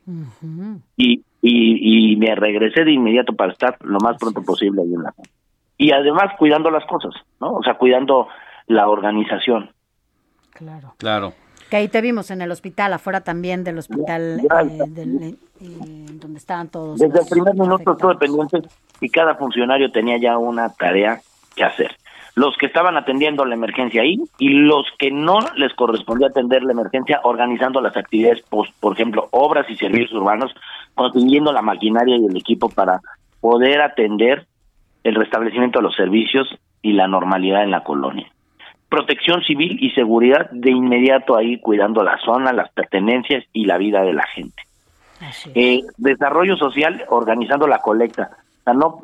y, 0.96 1.22
y, 1.42 2.12
y 2.12 2.16
me 2.16 2.34
regresé 2.34 2.84
de 2.84 2.92
inmediato 2.92 3.34
para 3.34 3.52
estar 3.52 3.76
lo 3.84 4.00
más 4.00 4.16
pronto 4.18 4.42
posible 4.44 4.82
ahí 4.82 4.92
en 4.94 5.02
la 5.04 5.12
y 5.76 5.92
además 5.92 6.32
cuidando 6.38 6.70
las 6.70 6.84
cosas, 6.86 7.12
¿no? 7.40 7.52
O 7.52 7.62
sea, 7.62 7.74
cuidando 7.74 8.28
la 8.66 8.88
organización. 8.88 9.70
Claro. 10.52 10.94
Claro. 10.98 11.32
Que 11.70 11.76
ahí 11.78 11.88
te 11.88 12.00
vimos 12.00 12.30
en 12.30 12.42
el 12.42 12.50
hospital, 12.52 12.92
afuera 12.92 13.22
también 13.22 13.64
del 13.64 13.78
hospital, 13.78 14.40
eh, 14.40 14.84
del- 14.88 15.36
eh, 15.60 16.06
donde 16.12 16.38
estaban 16.38 16.68
todos. 16.68 16.98
Desde 16.98 17.18
el 17.20 17.26
primer 17.28 17.54
minuto 17.54 17.92
estuve 17.92 18.14
pendiente 18.16 18.62
y 19.00 19.08
cada 19.10 19.34
funcionario 19.34 19.90
tenía 19.90 20.16
ya 20.18 20.38
una 20.38 20.72
tarea 20.72 21.20
que 21.56 21.64
hacer. 21.64 21.96
Los 22.36 22.54
que 22.58 22.66
estaban 22.66 22.96
atendiendo 22.96 23.44
la 23.46 23.54
emergencia 23.54 24.02
ahí 24.02 24.18
y 24.38 24.50
los 24.50 24.84
que 24.98 25.10
no 25.10 25.38
les 25.56 25.72
correspondía 25.74 26.28
atender 26.28 26.62
la 26.62 26.72
emergencia 26.72 27.20
organizando 27.24 27.80
las 27.80 27.96
actividades, 27.96 28.44
pues, 28.48 28.70
por 28.78 28.92
ejemplo, 28.92 29.28
obras 29.32 29.68
y 29.70 29.76
servicios 29.76 30.12
urbanos, 30.12 30.54
consiguiendo 30.94 31.50
la 31.52 31.62
maquinaria 31.62 32.16
y 32.16 32.26
el 32.26 32.36
equipo 32.36 32.68
para 32.68 33.00
poder 33.40 33.80
atender 33.80 34.46
el 35.06 35.14
restablecimiento 35.14 35.78
de 35.78 35.84
los 35.84 35.94
servicios 35.94 36.48
y 36.82 36.92
la 36.92 37.06
normalidad 37.06 37.62
en 37.62 37.70
la 37.70 37.84
colonia. 37.84 38.26
Protección 38.88 39.42
civil 39.42 39.78
y 39.80 39.90
seguridad 39.90 40.48
de 40.50 40.70
inmediato 40.70 41.36
ahí 41.36 41.58
cuidando 41.60 42.02
la 42.02 42.18
zona, 42.24 42.52
las 42.52 42.70
pertenencias 42.72 43.44
y 43.52 43.64
la 43.66 43.78
vida 43.78 44.02
de 44.02 44.12
la 44.12 44.24
gente. 44.26 44.62
Eh, 45.54 45.82
desarrollo 45.96 46.56
social 46.56 47.04
organizando 47.08 47.66
la 47.66 47.78
colecta. 47.78 48.30
O 48.60 48.62
sea, 48.64 48.74
no, 48.74 49.00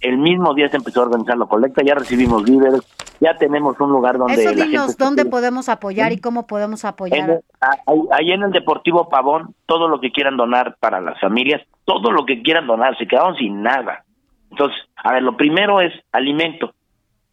el 0.00 0.18
mismo 0.18 0.54
día 0.54 0.68
se 0.68 0.76
empezó 0.78 1.00
a 1.02 1.06
organizar 1.06 1.36
la 1.38 1.46
colecta, 1.46 1.82
ya 1.82 1.94
recibimos 1.94 2.42
víveres, 2.44 2.80
ya 3.20 3.36
tenemos 3.36 3.78
un 3.78 3.90
lugar 3.90 4.18
donde 4.18 4.34
Eso 4.34 4.54
la 4.54 4.64
dinos, 4.64 4.82
gente 4.86 4.92
se 4.98 5.04
¿dónde 5.04 5.24
podemos 5.26 5.68
apoyar 5.68 6.12
y 6.12 6.20
cómo 6.20 6.46
podemos 6.46 6.82
en 6.84 6.88
apoyar? 6.88 7.40
ahí- 7.60 8.08
ahí 8.10 8.32
en 8.32 8.42
el 8.42 8.50
Deportivo 8.50 9.08
Pavón, 9.08 9.54
todo 9.66 9.86
lo 9.88 10.00
que 10.00 10.10
quieran 10.10 10.36
donar 10.36 10.76
para 10.80 11.00
las 11.00 11.20
familias, 11.20 11.60
todo 11.84 12.10
lo 12.10 12.24
que 12.26 12.42
quieran 12.42 12.66
donar, 12.66 12.96
se 12.98 13.06
quedaron 13.06 13.36
sin 13.36 13.62
nada. 13.62 14.02
Entonces, 14.52 14.78
a 14.96 15.14
ver, 15.14 15.22
lo 15.22 15.34
primero 15.36 15.80
es 15.80 15.92
alimento, 16.12 16.74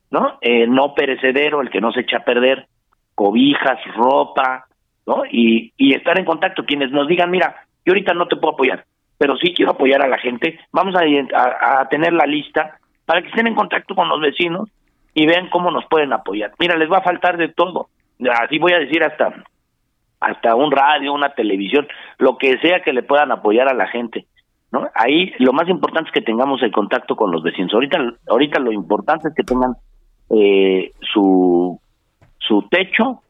¿no? 0.10 0.38
Eh, 0.42 0.66
no 0.68 0.94
perecedero, 0.96 1.62
el 1.62 1.70
que 1.70 1.82
no 1.82 1.92
se 1.92 2.00
echa 2.02 2.18
a 2.18 2.24
perder, 2.24 2.66
cobijas, 3.14 3.78
ropa, 3.94 4.68
¿no? 5.06 5.24
Y, 5.30 5.74
estar 5.94 6.18
en 6.18 6.24
contacto. 6.24 6.64
Quienes 6.66 6.92
nos 6.92 7.08
digan, 7.10 7.30
mira, 7.30 7.66
yo 7.86 7.92
ahorita 7.92 8.14
no 8.14 8.28
te 8.30 8.38
puedo 8.38 8.54
apoyar, 8.54 8.86
pero 9.18 9.36
sí 9.36 9.54
quiero 9.54 9.72
apoyar 9.72 10.02
a 10.02 10.08
la 10.08 10.18
gente, 10.18 10.60
vamos 10.72 10.96
a- 10.96 11.82
a 11.82 11.90
tener 11.90 12.14
la 12.14 12.26
lista 12.26 12.78
para 13.06 13.22
que 13.22 13.28
estén 13.28 13.48
en 13.48 13.56
contacto 13.56 13.96
con 13.96 14.08
los 14.08 14.22
vecinos 14.22 14.70
y 15.14 15.26
vean 15.26 15.50
cómo 15.50 15.72
nos 15.72 15.86
pueden 15.88 16.14
apoyar. 16.14 16.54
Mira, 16.58 16.78
les 16.78 16.90
va 16.90 17.00
a 17.00 17.04
faltar 17.04 17.36
de 17.36 17.50
todo. 17.50 17.90
Así 18.42 18.60
voy 18.60 18.72
a 18.74 18.80
decir 18.80 19.04
hasta 19.04 19.44
hasta 20.22 20.54
un 20.56 20.72
radio, 20.72 21.14
una 21.14 21.30
televisión, 21.34 21.88
lo 22.18 22.38
que 22.38 22.58
sea 22.60 22.82
que 22.82 22.92
le 22.92 23.04
puedan 23.04 23.32
apoyar 23.32 23.70
a 23.70 23.74
la 23.74 23.88
gente, 23.88 24.26
¿no? 24.72 24.88
Ahí 24.94 25.32
lo 25.40 25.54
más 25.54 25.68
importante 25.70 26.10
es 26.10 26.14
que 26.14 26.22
tengamos 26.22 26.62
el 26.62 26.72
contacto 26.72 27.16
con 27.16 27.32
los 27.32 27.44
vecinos. 27.44 27.74
Ahorita 27.74 27.98
ahorita 28.28 28.60
lo 28.60 28.72
importante 28.72 29.30
es 29.30 29.36
que 29.36 29.44
tengan 29.44 29.74
eh, 30.30 30.92
su 31.02 31.80
su 32.38 32.64
techo, 32.70 33.22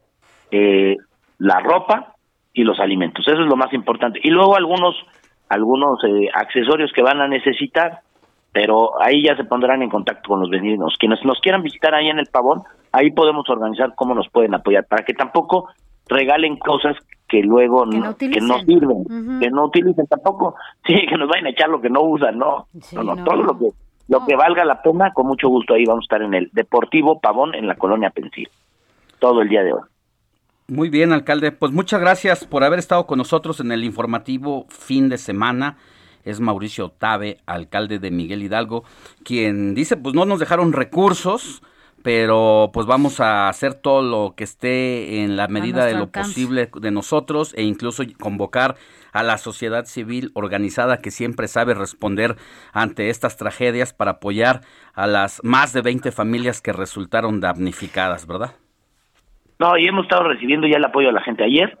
eh, 0.50 0.96
la 1.38 1.60
ropa 1.60 2.14
y 2.52 2.64
los 2.64 2.80
alimentos. 2.80 3.26
Eso 3.26 3.40
es 3.42 3.48
lo 3.48 3.56
más 3.56 3.72
importante. 3.72 4.20
Y 4.22 4.30
luego 4.30 4.56
algunos 4.56 4.94
algunos 5.48 6.02
eh, 6.04 6.28
accesorios 6.32 6.92
que 6.92 7.02
van 7.02 7.20
a 7.20 7.28
necesitar, 7.28 8.00
pero 8.52 9.00
ahí 9.02 9.24
ya 9.24 9.36
se 9.36 9.44
pondrán 9.44 9.82
en 9.82 9.90
contacto 9.90 10.28
con 10.28 10.40
los 10.40 10.50
vecinos. 10.50 10.96
Quienes 10.98 11.24
nos 11.24 11.40
quieran 11.40 11.62
visitar 11.62 11.94
ahí 11.94 12.08
en 12.08 12.18
el 12.18 12.26
pavón, 12.26 12.62
ahí 12.92 13.10
podemos 13.10 13.48
organizar 13.48 13.94
cómo 13.96 14.14
nos 14.14 14.28
pueden 14.28 14.54
apoyar, 14.54 14.86
para 14.86 15.04
que 15.04 15.14
tampoco 15.14 15.68
regalen 16.08 16.56
cosas 16.56 16.96
que 17.30 17.42
luego 17.42 17.88
Que 17.88 17.98
no 17.98 18.04
no, 18.06 18.16
que 18.16 18.26
utilicen. 18.26 18.48
no 18.48 18.58
sirven, 18.60 19.40
que 19.40 19.50
no 19.50 19.64
utilicen 19.66 20.06
tampoco, 20.06 20.54
sí, 20.86 20.94
que 21.08 21.16
nos 21.16 21.28
vayan 21.28 21.46
a 21.46 21.50
echar 21.50 21.68
lo 21.68 21.80
que 21.80 21.88
no 21.90 22.02
usan, 22.02 22.38
no, 22.38 22.66
no, 22.92 23.02
no, 23.02 23.14
no. 23.14 23.24
todo 23.24 23.42
lo 23.42 23.58
que 23.58 23.66
lo 24.08 24.26
que 24.26 24.34
valga 24.34 24.64
la 24.64 24.82
pena, 24.82 25.12
con 25.12 25.28
mucho 25.28 25.48
gusto 25.48 25.74
ahí 25.74 25.84
vamos 25.84 26.02
a 26.02 26.06
estar 26.06 26.22
en 26.22 26.34
el 26.34 26.50
Deportivo 26.52 27.20
Pavón 27.20 27.54
en 27.54 27.68
la 27.68 27.76
colonia 27.76 28.10
Pensil, 28.10 28.48
todo 29.20 29.40
el 29.40 29.48
día 29.48 29.62
de 29.62 29.72
hoy. 29.72 29.82
Muy 30.66 30.88
bien, 30.88 31.12
alcalde. 31.12 31.52
Pues 31.52 31.72
muchas 31.72 32.00
gracias 32.00 32.44
por 32.44 32.64
haber 32.64 32.80
estado 32.80 33.06
con 33.06 33.18
nosotros 33.18 33.60
en 33.60 33.70
el 33.70 33.84
informativo 33.84 34.66
fin 34.68 35.08
de 35.08 35.18
semana. 35.18 35.76
Es 36.24 36.40
Mauricio 36.40 36.90
Tabe, 36.90 37.38
alcalde 37.46 37.98
de 37.98 38.10
Miguel 38.10 38.42
Hidalgo, 38.42 38.84
quien 39.24 39.74
dice, 39.74 39.96
pues 39.96 40.14
no 40.14 40.24
nos 40.24 40.38
dejaron 40.38 40.72
recursos, 40.72 41.62
pero 42.02 42.70
pues 42.72 42.86
vamos 42.86 43.20
a 43.20 43.48
hacer 43.48 43.74
todo 43.74 44.02
lo 44.02 44.34
que 44.36 44.44
esté 44.44 45.22
en 45.22 45.36
la 45.36 45.48
medida 45.48 45.84
de 45.84 45.94
lo 45.94 46.04
alcance. 46.04 46.30
posible 46.30 46.68
de 46.74 46.90
nosotros 46.90 47.54
e 47.56 47.62
incluso 47.62 48.02
convocar 48.18 48.76
a 49.12 49.22
la 49.22 49.38
sociedad 49.38 49.84
civil 49.84 50.30
organizada 50.34 50.98
que 50.98 51.10
siempre 51.10 51.48
sabe 51.48 51.74
responder 51.74 52.36
ante 52.72 53.10
estas 53.10 53.36
tragedias 53.36 53.92
para 53.92 54.12
apoyar 54.12 54.60
a 54.94 55.06
las 55.06 55.40
más 55.44 55.72
de 55.72 55.82
20 55.82 56.12
familias 56.12 56.60
que 56.62 56.72
resultaron 56.72 57.40
damnificadas, 57.40 58.26
¿verdad? 58.26 58.52
No, 59.58 59.76
y 59.76 59.86
hemos 59.86 60.04
estado 60.04 60.24
recibiendo 60.28 60.66
ya 60.66 60.78
el 60.78 60.84
apoyo 60.84 61.08
de 61.08 61.14
la 61.14 61.22
gente. 61.22 61.44
Ayer, 61.44 61.76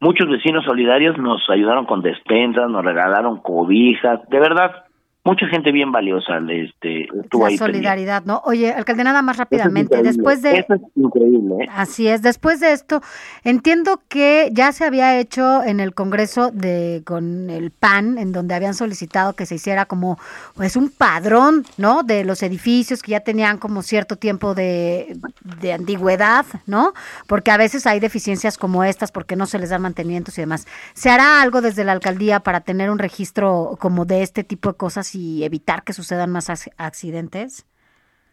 muchos 0.00 0.28
vecinos 0.28 0.64
solidarios 0.64 1.18
nos 1.18 1.42
ayudaron 1.50 1.84
con 1.84 2.00
despensas, 2.00 2.70
nos 2.70 2.84
regalaron 2.84 3.42
cobijas, 3.42 4.20
de 4.30 4.38
verdad, 4.38 4.84
mucha 5.24 5.46
gente 5.46 5.70
bien 5.70 5.92
valiosa 5.92 6.38
este, 6.50 7.04
estuvo 7.22 7.44
La 7.44 7.50
ahí. 7.50 7.58
solidaridad, 7.58 8.24
¿no? 8.24 8.42
Oye, 8.44 8.72
alcalde, 8.72 9.04
nada 9.04 9.22
más 9.22 9.36
es 9.36 9.38
rápidamente, 9.38 10.02
después 10.02 10.42
de... 10.42 10.58
Eso 10.58 10.74
es 10.74 10.80
increíble, 10.96 11.64
¿eh? 11.64 11.68
Así 11.72 12.08
es. 12.08 12.22
Después 12.22 12.58
de 12.58 12.72
esto, 12.72 13.00
entiendo 13.44 14.02
que 14.08 14.50
ya 14.52 14.72
se 14.72 14.84
había 14.84 15.18
hecho 15.20 15.62
en 15.62 15.78
el 15.78 15.94
Congreso 15.94 16.50
de 16.50 17.02
con 17.04 17.50
el 17.50 17.70
PAN, 17.70 18.18
en 18.18 18.32
donde 18.32 18.54
habían 18.54 18.74
solicitado 18.74 19.34
que 19.34 19.46
se 19.46 19.54
hiciera 19.54 19.86
como 19.86 20.18
pues 20.54 20.74
un 20.74 20.90
padrón, 20.90 21.64
¿no? 21.76 22.02
De 22.02 22.24
los 22.24 22.42
edificios 22.42 23.02
que 23.02 23.12
ya 23.12 23.20
tenían 23.20 23.58
como 23.58 23.82
cierto 23.82 24.16
tiempo 24.16 24.54
de, 24.54 25.16
de 25.60 25.72
antigüedad, 25.72 26.46
¿no? 26.66 26.94
Porque 27.28 27.52
a 27.52 27.56
veces 27.56 27.86
hay 27.86 28.00
deficiencias 28.00 28.58
como 28.58 28.82
estas 28.82 29.12
porque 29.12 29.36
no 29.36 29.46
se 29.46 29.60
les 29.60 29.70
dan 29.70 29.82
mantenimientos 29.82 30.36
y 30.38 30.40
demás. 30.40 30.66
¿Se 30.94 31.10
hará 31.10 31.40
algo 31.42 31.60
desde 31.60 31.84
la 31.84 31.92
alcaldía 31.92 32.40
para 32.40 32.60
tener 32.60 32.90
un 32.90 32.98
registro 32.98 33.76
como 33.78 34.04
de 34.04 34.22
este 34.22 34.42
tipo 34.42 34.72
de 34.72 34.76
cosas 34.76 35.11
y 35.14 35.44
evitar 35.44 35.84
que 35.84 35.92
sucedan 35.92 36.30
más 36.30 36.48
ac- 36.50 36.72
accidentes? 36.78 37.66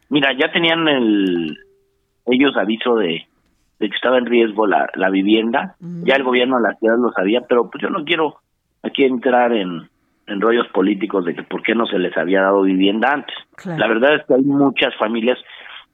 Mira, 0.09 0.29
ya 0.33 0.51
tenían 0.51 0.87
el 0.87 1.57
ellos 2.25 2.55
aviso 2.57 2.95
de, 2.95 3.27
de 3.79 3.89
que 3.89 3.95
estaba 3.95 4.17
en 4.17 4.25
riesgo 4.25 4.67
la, 4.67 4.87
la 4.95 5.09
vivienda, 5.09 5.75
ya 5.79 6.15
el 6.15 6.23
gobierno 6.23 6.57
de 6.57 6.63
la 6.63 6.75
ciudad 6.75 6.97
lo 6.97 7.11
sabía, 7.11 7.41
pero 7.47 7.69
pues 7.69 7.81
yo 7.81 7.89
no 7.89 8.03
quiero 8.05 8.37
aquí 8.83 9.03
entrar 9.03 9.51
en, 9.53 9.89
en 10.27 10.41
rollos 10.41 10.67
políticos 10.69 11.25
de 11.25 11.35
que 11.35 11.43
por 11.43 11.63
qué 11.63 11.73
no 11.75 11.85
se 11.87 11.97
les 11.97 12.15
había 12.17 12.41
dado 12.41 12.61
vivienda 12.61 13.13
antes. 13.13 13.35
Claro. 13.55 13.79
La 13.79 13.87
verdad 13.87 14.15
es 14.15 14.25
que 14.25 14.35
hay 14.35 14.41
muchas 14.43 14.95
familias 14.97 15.37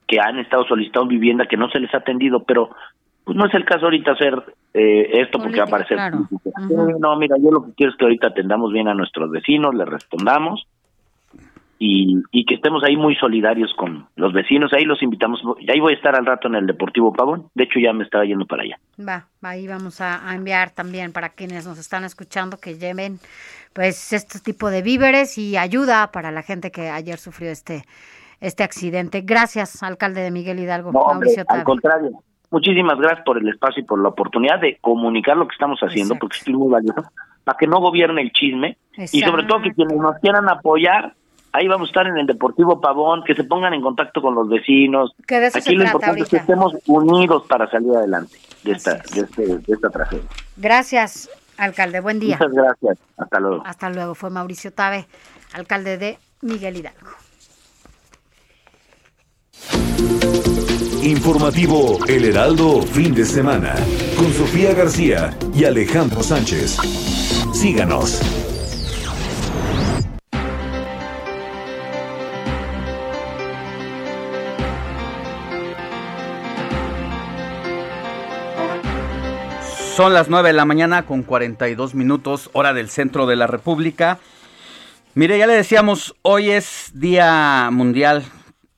que 0.08 0.20
han 0.20 0.40
estado 0.40 0.66
solicitando 0.66 1.08
vivienda 1.08 1.48
que 1.48 1.58
no 1.58 1.70
se 1.70 1.80
les 1.80 1.94
ha 1.94 1.98
atendido, 1.98 2.44
pero 2.44 2.70
pues 3.24 3.36
no 3.36 3.48
es 3.48 3.54
el 3.56 3.66
caso 3.66 3.86
ahorita 3.86 4.12
hacer 4.12 4.36
eh, 4.74 5.22
esto 5.22 5.40
porque 5.40 5.60
va 5.60 5.66
a 5.66 5.70
parecer 5.70 5.98
claro. 5.98 6.28
No, 7.00 7.16
mira, 7.18 7.38
yo 7.40 7.50
lo 7.50 7.66
que 7.66 7.74
quiero 7.74 7.92
es 7.92 7.98
que 7.98 8.06
ahorita 8.06 8.28
atendamos 8.28 8.72
bien 8.72 8.88
a 8.88 8.94
nuestros 8.94 9.32
vecinos, 9.32 9.74
les 9.74 9.88
respondamos 9.88 10.68
y, 11.80 12.24
y 12.32 12.46
que 12.46 12.56
estemos 12.56 12.84
ahí 12.84 12.96
muy 12.96 13.16
solidarios 13.16 13.74
con 13.76 14.08
los 14.16 14.34
vecinos. 14.34 14.72
Ahí 14.74 14.86
los 14.86 15.02
invitamos. 15.04 15.42
Y 15.60 15.72
ahí 15.72 15.80
voy 15.80 15.94
a 15.94 15.96
estar 15.96 16.16
al 16.16 16.26
rato 16.26 16.48
en 16.48 16.56
el 16.56 16.68
Deportivo 16.68 17.14
Pavón. 17.14 17.50
De 17.54 17.66
hecho, 17.66 17.80
ya 17.80 17.94
me 17.94 18.04
estaba 18.04 18.26
yendo 18.26 18.46
para 18.46 18.64
allá. 18.64 18.80
Va, 19.00 19.28
ahí 19.42 19.68
vamos 19.68 20.02
a, 20.02 20.30
a 20.30 20.36
enviar 20.36 20.72
también 20.72 21.12
para 21.12 21.30
quienes 21.30 21.66
nos 21.68 21.78
están 21.78 22.04
escuchando 22.04 22.58
que 22.58 22.78
lleven 22.78 23.20
pues 23.74 24.14
este 24.14 24.40
tipo 24.40 24.70
de 24.70 24.82
víveres 24.82 25.38
y 25.38 25.58
ayuda 25.58 26.12
para 26.12 26.32
la 26.32 26.44
gente 26.44 26.72
que 26.72 26.90
ayer 26.90 27.18
sufrió 27.18 27.52
este 27.52 27.84
este 28.42 28.64
accidente. 28.64 29.22
Gracias, 29.22 29.82
alcalde 29.84 30.22
de 30.22 30.32
Miguel 30.32 30.60
Hidalgo, 30.60 30.92
No, 30.92 31.00
hombre, 31.00 31.30
al 31.48 31.64
contrario. 31.64 32.12
Muchísimas 32.52 32.98
gracias 33.00 33.26
por 33.26 33.38
el 33.38 33.50
espacio 33.50 33.84
y 33.84 33.86
por 33.86 34.02
la 34.02 34.10
oportunidad 34.10 34.60
de 34.60 34.78
comunicar 34.80 35.36
lo 35.36 35.48
que 35.48 35.54
estamos 35.54 35.80
haciendo, 35.82 36.16
porque 36.16 36.38
es 36.38 36.48
muy 36.48 36.72
valioso, 36.72 37.04
para 37.44 37.58
que 37.58 37.68
no 37.68 37.80
gobierne 37.80 38.22
el 38.22 38.32
chisme 38.32 38.78
y 38.98 39.22
sobre 39.22 39.44
todo 39.44 39.62
que 39.62 39.74
quienes 39.74 39.98
nos 39.98 40.18
quieran 40.20 40.48
apoyar, 40.48 41.16
ahí 41.56 41.68
vamos 41.68 41.88
a 41.88 41.92
estar 41.92 42.08
en 42.08 42.18
el 42.18 42.26
Deportivo 42.28 42.80
Pavón, 42.82 43.24
que 43.24 43.34
se 43.36 43.44
pongan 43.44 43.74
en 43.74 43.82
contacto 43.82 44.22
con 44.22 44.36
los 44.36 44.50
vecinos. 44.50 45.14
Que 45.28 45.40
de 45.40 45.48
eso 45.48 45.58
Aquí 45.60 45.70
se 45.70 45.74
lo 45.74 45.80
trata 45.84 45.96
importante 45.96 46.22
es 46.24 46.30
que 46.30 46.38
estemos 46.38 46.74
unidos 46.88 47.44
para 47.48 47.70
salir 47.70 47.96
adelante 47.96 48.38
de 48.64 48.72
esta, 48.74 48.96
de, 48.96 49.22
este- 49.22 49.58
de 49.58 49.74
esta 49.74 49.90
tragedia. 49.90 50.24
Gracias, 50.58 51.30
alcalde. 51.58 52.00
Buen 52.02 52.20
día. 52.20 52.38
Muchas 52.38 52.54
gracias. 52.54 52.98
Hasta 53.18 53.40
luego. 53.40 53.64
Hasta 53.66 53.90
luego. 53.90 54.16
Fue 54.16 54.30
Mauricio 54.30 54.72
Tabe, 54.74 55.08
alcalde 55.54 55.98
de 55.98 56.18
Miguel 56.42 56.78
Hidalgo. 56.78 57.10
Informativo 61.04 62.00
El 62.08 62.26
Heraldo 62.26 62.82
fin 62.82 63.14
de 63.14 63.26
semana 63.26 63.76
con 64.18 64.34
Sofía 64.34 64.74
García 64.74 65.38
y 65.54 65.64
Alejandro 65.66 66.24
Sánchez. 66.24 66.78
Síganos. 67.54 68.20
Son 79.96 80.14
las 80.14 80.28
9 80.28 80.50
de 80.50 80.54
la 80.54 80.66
mañana 80.66 81.06
con 81.06 81.24
42 81.24 81.96
minutos, 81.96 82.50
hora 82.52 82.74
del 82.74 82.90
centro 82.90 83.26
de 83.28 83.38
la 83.38 83.48
República. 83.48 84.20
Mire, 85.14 85.38
ya 85.38 85.48
le 85.48 85.54
decíamos, 85.54 86.18
hoy 86.22 86.50
es 86.50 86.92
Día 86.94 87.70
Mundial 87.72 88.26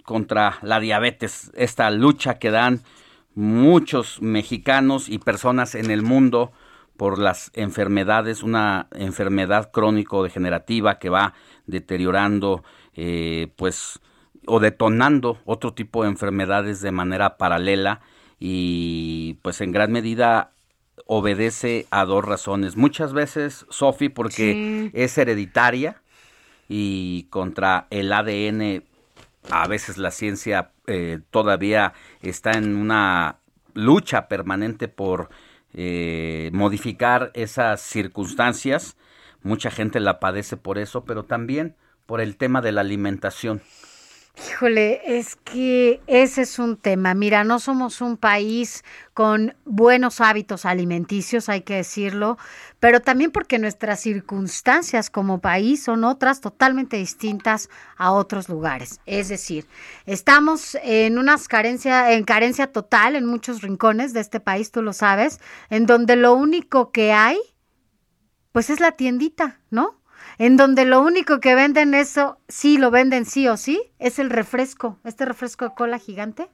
contra 0.04 0.60
la 0.62 0.80
diabetes, 0.80 1.50
esta 1.56 1.90
lucha 1.90 2.38
que 2.38 2.52
dan 2.52 2.82
muchos 3.34 4.22
mexicanos 4.22 5.10
y 5.10 5.18
personas 5.18 5.74
en 5.74 5.90
el 5.90 6.04
mundo 6.04 6.52
por 6.98 7.18
las 7.18 7.50
enfermedades, 7.56 8.44
una 8.44 8.86
enfermedad 8.92 9.72
crónico-degenerativa 9.72 11.00
que 11.00 11.10
va 11.10 11.34
deteriorando, 11.66 12.64
eh, 12.94 13.52
pues, 13.56 14.00
o 14.46 14.60
detonando 14.60 15.40
otro 15.46 15.74
tipo 15.74 16.04
de 16.04 16.10
enfermedades 16.10 16.82
de 16.82 16.92
manera 16.92 17.38
paralela 17.38 18.02
y, 18.38 19.40
pues, 19.42 19.62
en 19.62 19.72
gran 19.72 19.92
medida 19.92 20.52
obedece 21.06 21.86
a 21.92 22.06
dos 22.06 22.26
razones. 22.26 22.76
Muchas 22.76 23.14
veces, 23.14 23.66
Sofi, 23.70 24.10
porque 24.10 24.92
es 24.94 25.18
hereditaria 25.18 26.02
y 26.68 27.24
contra 27.30 27.88
el 27.90 28.12
ADN 28.12 28.84
a 29.50 29.68
veces 29.68 29.98
la 29.98 30.12
ciencia 30.12 30.72
eh, 30.88 31.20
todavía 31.32 31.94
está 32.22 32.52
en 32.52 32.76
una 32.76 33.38
lucha 33.74 34.28
permanente 34.28 34.88
por 34.88 35.30
eh, 35.74 36.50
modificar 36.54 37.32
esas 37.34 37.82
circunstancias. 37.82 38.98
Mucha 39.44 39.72
gente 39.72 40.00
la 40.00 40.20
padece 40.20 40.58
por 40.58 40.78
eso, 40.78 41.06
pero 41.06 41.24
también 41.24 41.76
por 42.06 42.22
el 42.22 42.38
tema 42.38 42.62
de 42.62 42.72
la 42.72 42.82
alimentación. 42.82 43.62
Híjole, 44.46 45.02
es 45.18 45.36
que 45.36 46.00
ese 46.06 46.44
es 46.44 46.60
un 46.60 46.78
tema. 46.78 47.16
Mira, 47.16 47.44
no 47.44 47.60
somos 47.60 48.02
un 48.02 48.18
país 48.18 48.84
con 49.16 49.56
buenos 49.66 50.22
hábitos 50.22 50.64
alimenticios, 50.66 51.50
hay 51.50 51.62
que 51.62 51.78
decirlo, 51.78 52.38
pero 52.80 53.02
también 53.02 53.32
porque 53.32 53.58
nuestras 53.58 54.00
circunstancias 54.00 55.10
como 55.10 55.42
país 55.42 55.82
son 55.82 56.04
otras 56.04 56.40
totalmente 56.40 56.98
distintas 56.98 57.70
a 57.98 58.12
otros 58.12 58.48
lugares. 58.48 59.00
Es 59.08 59.28
decir, 59.30 59.66
estamos 60.06 60.78
en 60.84 61.18
unas 61.18 61.48
carencia, 61.48 62.12
en 62.12 62.24
carencia 62.24 62.72
total 62.72 63.16
en 63.16 63.26
muchos 63.26 63.64
rincones 63.64 64.14
de 64.14 64.20
este 64.20 64.40
país, 64.40 64.72
tú 64.72 64.84
lo 64.84 64.94
sabes, 64.94 65.40
en 65.72 65.88
donde 65.88 66.16
lo 66.16 66.36
único 66.36 66.92
que 66.92 67.12
hay, 67.12 67.40
pues 68.52 68.70
es 68.70 68.80
la 68.80 68.92
tiendita, 68.92 69.62
¿no? 69.72 70.00
En 70.40 70.58
donde 70.58 70.86
lo 70.86 71.02
único 71.02 71.40
que 71.40 71.56
venden 71.56 71.94
eso, 71.94 72.40
sí 72.48 72.78
lo 72.78 72.92
venden 72.92 73.26
sí 73.26 73.48
o 73.48 73.58
sí, 73.58 73.82
es 74.00 74.20
el 74.20 74.30
refresco, 74.30 75.00
este 75.04 75.26
refresco 75.26 75.66
de 75.66 75.76
cola 75.76 75.98
gigante. 75.98 76.50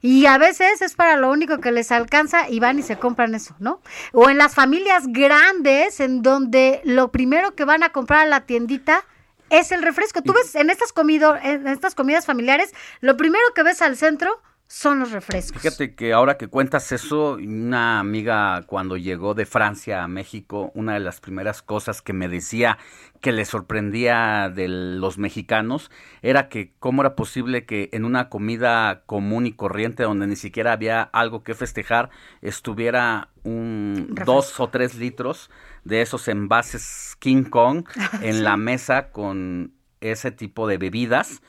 Y 0.00 0.26
a 0.26 0.38
veces 0.38 0.82
es 0.82 0.94
para 0.94 1.16
lo 1.16 1.30
único 1.30 1.58
que 1.58 1.72
les 1.72 1.92
alcanza 1.92 2.48
y 2.48 2.60
van 2.60 2.78
y 2.78 2.82
se 2.82 2.98
compran 2.98 3.34
eso, 3.34 3.54
¿no? 3.58 3.80
O 4.12 4.30
en 4.30 4.38
las 4.38 4.54
familias 4.54 5.04
grandes, 5.08 6.00
en 6.00 6.22
donde 6.22 6.80
lo 6.84 7.12
primero 7.12 7.54
que 7.54 7.64
van 7.64 7.82
a 7.82 7.90
comprar 7.90 8.20
a 8.20 8.26
la 8.26 8.46
tiendita 8.46 9.04
es 9.50 9.72
el 9.72 9.82
refresco. 9.82 10.22
Tú 10.22 10.32
ves 10.32 10.54
en 10.54 10.70
estas, 10.70 10.92
comido, 10.92 11.36
en 11.36 11.66
estas 11.66 11.94
comidas 11.94 12.26
familiares, 12.26 12.72
lo 13.00 13.16
primero 13.16 13.44
que 13.54 13.62
ves 13.62 13.82
al 13.82 13.96
centro 13.96 14.40
son 14.68 14.98
los 14.98 15.12
refrescos. 15.12 15.62
Fíjate 15.62 15.94
que 15.94 16.12
ahora 16.12 16.36
que 16.36 16.48
cuentas 16.48 16.90
eso, 16.90 17.34
una 17.34 18.00
amiga 18.00 18.64
cuando 18.66 18.96
llegó 18.96 19.34
de 19.34 19.46
Francia 19.46 20.02
a 20.02 20.08
México, 20.08 20.72
una 20.74 20.94
de 20.94 21.00
las 21.00 21.20
primeras 21.20 21.62
cosas 21.62 22.02
que 22.02 22.12
me 22.12 22.28
decía 22.28 22.78
que 23.20 23.32
le 23.32 23.44
sorprendía 23.44 24.50
de 24.50 24.68
los 24.68 25.18
mexicanos 25.18 25.90
era 26.20 26.48
que 26.48 26.72
cómo 26.80 27.02
era 27.02 27.14
posible 27.14 27.64
que 27.64 27.90
en 27.92 28.04
una 28.04 28.28
comida 28.28 29.02
común 29.06 29.46
y 29.46 29.52
corriente 29.52 30.02
donde 30.02 30.26
ni 30.26 30.36
siquiera 30.36 30.72
había 30.72 31.02
algo 31.02 31.42
que 31.42 31.54
festejar 31.54 32.10
estuviera 32.42 33.28
un 33.44 34.14
dos 34.24 34.58
o 34.58 34.68
tres 34.68 34.96
litros 34.96 35.50
de 35.84 36.02
esos 36.02 36.26
envases 36.28 37.16
King 37.20 37.44
Kong 37.44 37.84
en 38.20 38.42
la 38.42 38.56
mesa 38.56 39.10
con 39.10 39.72
ese 40.00 40.30
tipo 40.30 40.66
de 40.66 40.78
bebidas 40.78 41.40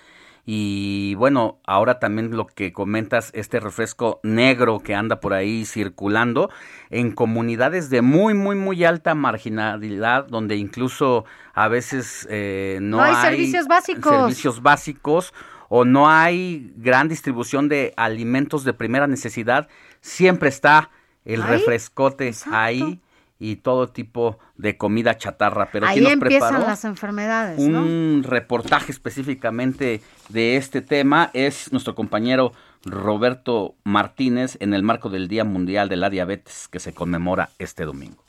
y 0.49 1.13
bueno, 1.15 1.59
ahora 1.67 1.99
también 1.99 2.31
lo 2.37 2.47
que 2.47 2.71
comentas, 2.71 3.31
este 3.33 3.59
refresco 3.59 4.21
negro 4.23 4.79
que 4.79 4.95
anda 4.95 5.19
por 5.19 5.33
ahí 5.33 5.65
circulando 5.65 6.49
en 6.89 7.11
comunidades 7.11 7.89
de 7.89 8.01
muy, 8.01 8.33
muy, 8.33 8.55
muy 8.55 8.85
alta 8.85 9.13
marginalidad, 9.13 10.25
donde 10.27 10.55
incluso 10.55 11.25
a 11.53 11.67
veces 11.67 12.25
eh, 12.31 12.79
no, 12.81 13.03
hay, 13.03 13.15
servicios 13.15 13.67
básicos. 13.67 14.09
servicios 14.09 14.61
básicos 14.61 15.33
o 15.67 15.83
no 15.83 16.09
hay 16.09 16.71
gran 16.77 17.09
distribución 17.09 17.67
de 17.67 17.93
alimentos 17.97 18.63
de 18.63 18.71
primera 18.71 19.05
necesidad, 19.05 19.67
siempre 19.99 20.47
está 20.47 20.91
el 21.25 21.43
refrescote 21.43 22.33
ahí 22.53 23.01
y 23.39 23.57
todo 23.57 23.89
tipo 23.89 24.39
de 24.55 24.77
comida 24.77 25.17
chatarra. 25.17 25.69
Pero 25.71 25.87
Ahí 25.87 26.05
empiezan 26.05 26.61
las 26.61 26.85
enfermedades. 26.85 27.59
Un 27.59 28.23
reportaje 28.25 28.91
específicamente 28.91 30.01
de 30.29 30.57
este 30.57 30.81
tema 30.81 31.29
es 31.33 31.71
nuestro 31.71 31.95
compañero 31.95 32.51
Roberto 32.85 33.75
Martínez 33.83 34.57
en 34.59 34.73
el 34.73 34.83
marco 34.83 35.09
del 35.09 35.27
Día 35.27 35.43
Mundial 35.43 35.89
de 35.89 35.97
la 35.97 36.09
Diabetes 36.09 36.67
que 36.67 36.79
se 36.79 36.93
conmemora 36.93 37.49
este 37.59 37.85
domingo. 37.85 38.26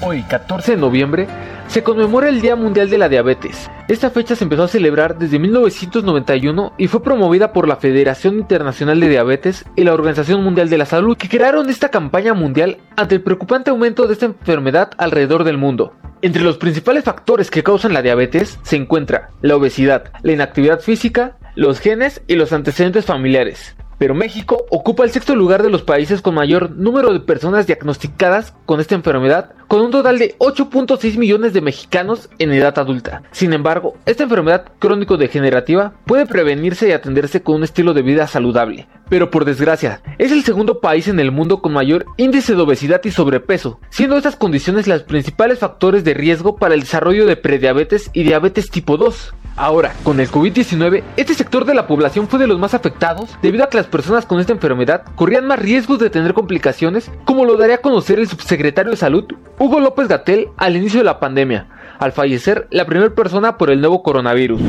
Hoy, 0.00 0.22
14 0.22 0.72
de 0.72 0.78
noviembre, 0.78 1.26
se 1.66 1.82
conmemora 1.82 2.28
el 2.28 2.40
Día 2.40 2.56
Mundial 2.56 2.90
de 2.90 2.98
la 2.98 3.08
Diabetes. 3.08 3.70
Esta 3.88 4.10
fecha 4.10 4.36
se 4.36 4.44
empezó 4.44 4.64
a 4.64 4.68
celebrar 4.68 5.18
desde 5.18 5.38
1991 5.38 6.74
y 6.76 6.88
fue 6.88 7.02
promovida 7.02 7.52
por 7.52 7.66
la 7.66 7.76
Federación 7.76 8.38
Internacional 8.38 9.00
de 9.00 9.08
Diabetes 9.08 9.64
y 9.76 9.84
la 9.84 9.94
Organización 9.94 10.42
Mundial 10.44 10.68
de 10.68 10.78
la 10.78 10.86
Salud, 10.86 11.16
que 11.16 11.28
crearon 11.28 11.70
esta 11.70 11.88
campaña 11.88 12.34
mundial 12.34 12.78
ante 12.96 13.16
el 13.16 13.22
preocupante 13.22 13.70
aumento 13.70 14.06
de 14.06 14.12
esta 14.12 14.26
enfermedad 14.26 14.90
alrededor 14.98 15.44
del 15.44 15.58
mundo. 15.58 15.94
Entre 16.22 16.42
los 16.42 16.58
principales 16.58 17.04
factores 17.04 17.50
que 17.50 17.62
causan 17.62 17.92
la 17.92 18.02
diabetes 18.02 18.58
se 18.62 18.76
encuentra 18.76 19.30
la 19.42 19.56
obesidad, 19.56 20.12
la 20.22 20.32
inactividad 20.32 20.80
física, 20.80 21.36
los 21.54 21.80
genes 21.80 22.22
y 22.26 22.36
los 22.36 22.52
antecedentes 22.52 23.04
familiares 23.04 23.76
pero 23.98 24.14
México 24.14 24.64
ocupa 24.70 25.04
el 25.04 25.10
sexto 25.10 25.34
lugar 25.34 25.62
de 25.62 25.70
los 25.70 25.82
países 25.82 26.20
con 26.20 26.34
mayor 26.34 26.70
número 26.70 27.12
de 27.12 27.20
personas 27.20 27.66
diagnosticadas 27.66 28.54
con 28.66 28.80
esta 28.80 28.94
enfermedad, 28.94 29.52
con 29.68 29.80
un 29.80 29.90
total 29.90 30.18
de 30.18 30.36
8.6 30.38 31.16
millones 31.16 31.52
de 31.52 31.60
mexicanos 31.60 32.28
en 32.38 32.52
edad 32.52 32.78
adulta. 32.78 33.22
Sin 33.30 33.52
embargo, 33.52 33.94
esta 34.06 34.24
enfermedad 34.24 34.66
crónico-degenerativa 34.78 35.94
puede 36.06 36.26
prevenirse 36.26 36.88
y 36.88 36.92
atenderse 36.92 37.42
con 37.42 37.56
un 37.56 37.64
estilo 37.64 37.94
de 37.94 38.02
vida 38.02 38.26
saludable. 38.26 38.88
Pero 39.08 39.30
por 39.30 39.44
desgracia, 39.44 40.00
es 40.18 40.32
el 40.32 40.42
segundo 40.42 40.80
país 40.80 41.08
en 41.08 41.20
el 41.20 41.30
mundo 41.30 41.60
con 41.60 41.72
mayor 41.72 42.06
índice 42.16 42.54
de 42.54 42.62
obesidad 42.62 43.00
y 43.04 43.10
sobrepeso, 43.10 43.80
siendo 43.90 44.16
estas 44.16 44.36
condiciones 44.36 44.86
los 44.86 45.02
principales 45.02 45.58
factores 45.58 46.04
de 46.04 46.14
riesgo 46.14 46.56
para 46.56 46.74
el 46.74 46.80
desarrollo 46.80 47.26
de 47.26 47.36
prediabetes 47.36 48.10
y 48.12 48.22
diabetes 48.22 48.70
tipo 48.70 48.96
2. 48.96 49.34
Ahora, 49.56 49.94
con 50.02 50.18
el 50.18 50.28
COVID-19, 50.28 51.04
este 51.16 51.32
sector 51.32 51.64
de 51.64 51.74
la 51.74 51.86
población 51.86 52.26
fue 52.26 52.40
de 52.40 52.48
los 52.48 52.58
más 52.58 52.74
afectados 52.74 53.38
debido 53.40 53.62
a 53.62 53.68
que 53.68 53.76
las 53.76 53.86
personas 53.86 54.26
con 54.26 54.40
esta 54.40 54.52
enfermedad 54.52 55.04
corrían 55.14 55.46
más 55.46 55.60
riesgos 55.60 56.00
de 56.00 56.10
tener 56.10 56.34
complicaciones, 56.34 57.08
como 57.24 57.44
lo 57.44 57.56
daría 57.56 57.76
a 57.76 57.80
conocer 57.80 58.18
el 58.18 58.26
subsecretario 58.26 58.90
de 58.90 58.96
Salud, 58.96 59.24
Hugo 59.56 59.78
López 59.78 60.08
Gatel, 60.08 60.48
al 60.56 60.76
inicio 60.76 60.98
de 60.98 61.04
la 61.04 61.20
pandemia, 61.20 61.68
al 62.00 62.10
fallecer 62.10 62.66
la 62.70 62.84
primera 62.84 63.14
persona 63.14 63.56
por 63.56 63.70
el 63.70 63.80
nuevo 63.80 64.02
coronavirus. 64.02 64.60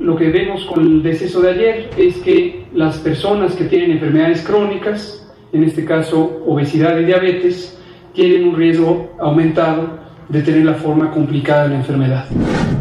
Lo 0.00 0.16
que 0.16 0.30
vemos 0.30 0.64
con 0.64 0.84
el 0.84 1.02
deceso 1.04 1.40
de 1.40 1.50
ayer 1.50 1.90
es 1.96 2.16
que 2.16 2.66
las 2.74 2.98
personas 2.98 3.54
que 3.54 3.64
tienen 3.64 3.92
enfermedades 3.92 4.42
crónicas, 4.42 5.30
en 5.52 5.62
este 5.62 5.84
caso 5.84 6.42
obesidad 6.44 6.98
y 6.98 7.04
diabetes, 7.04 7.78
tienen 8.14 8.48
un 8.48 8.56
riesgo 8.56 9.14
aumentado 9.20 10.07
de 10.28 10.42
tener 10.42 10.64
la 10.64 10.74
forma 10.74 11.10
complicada 11.10 11.64
de 11.64 11.70
la 11.70 11.76
enfermedad. 11.76 12.26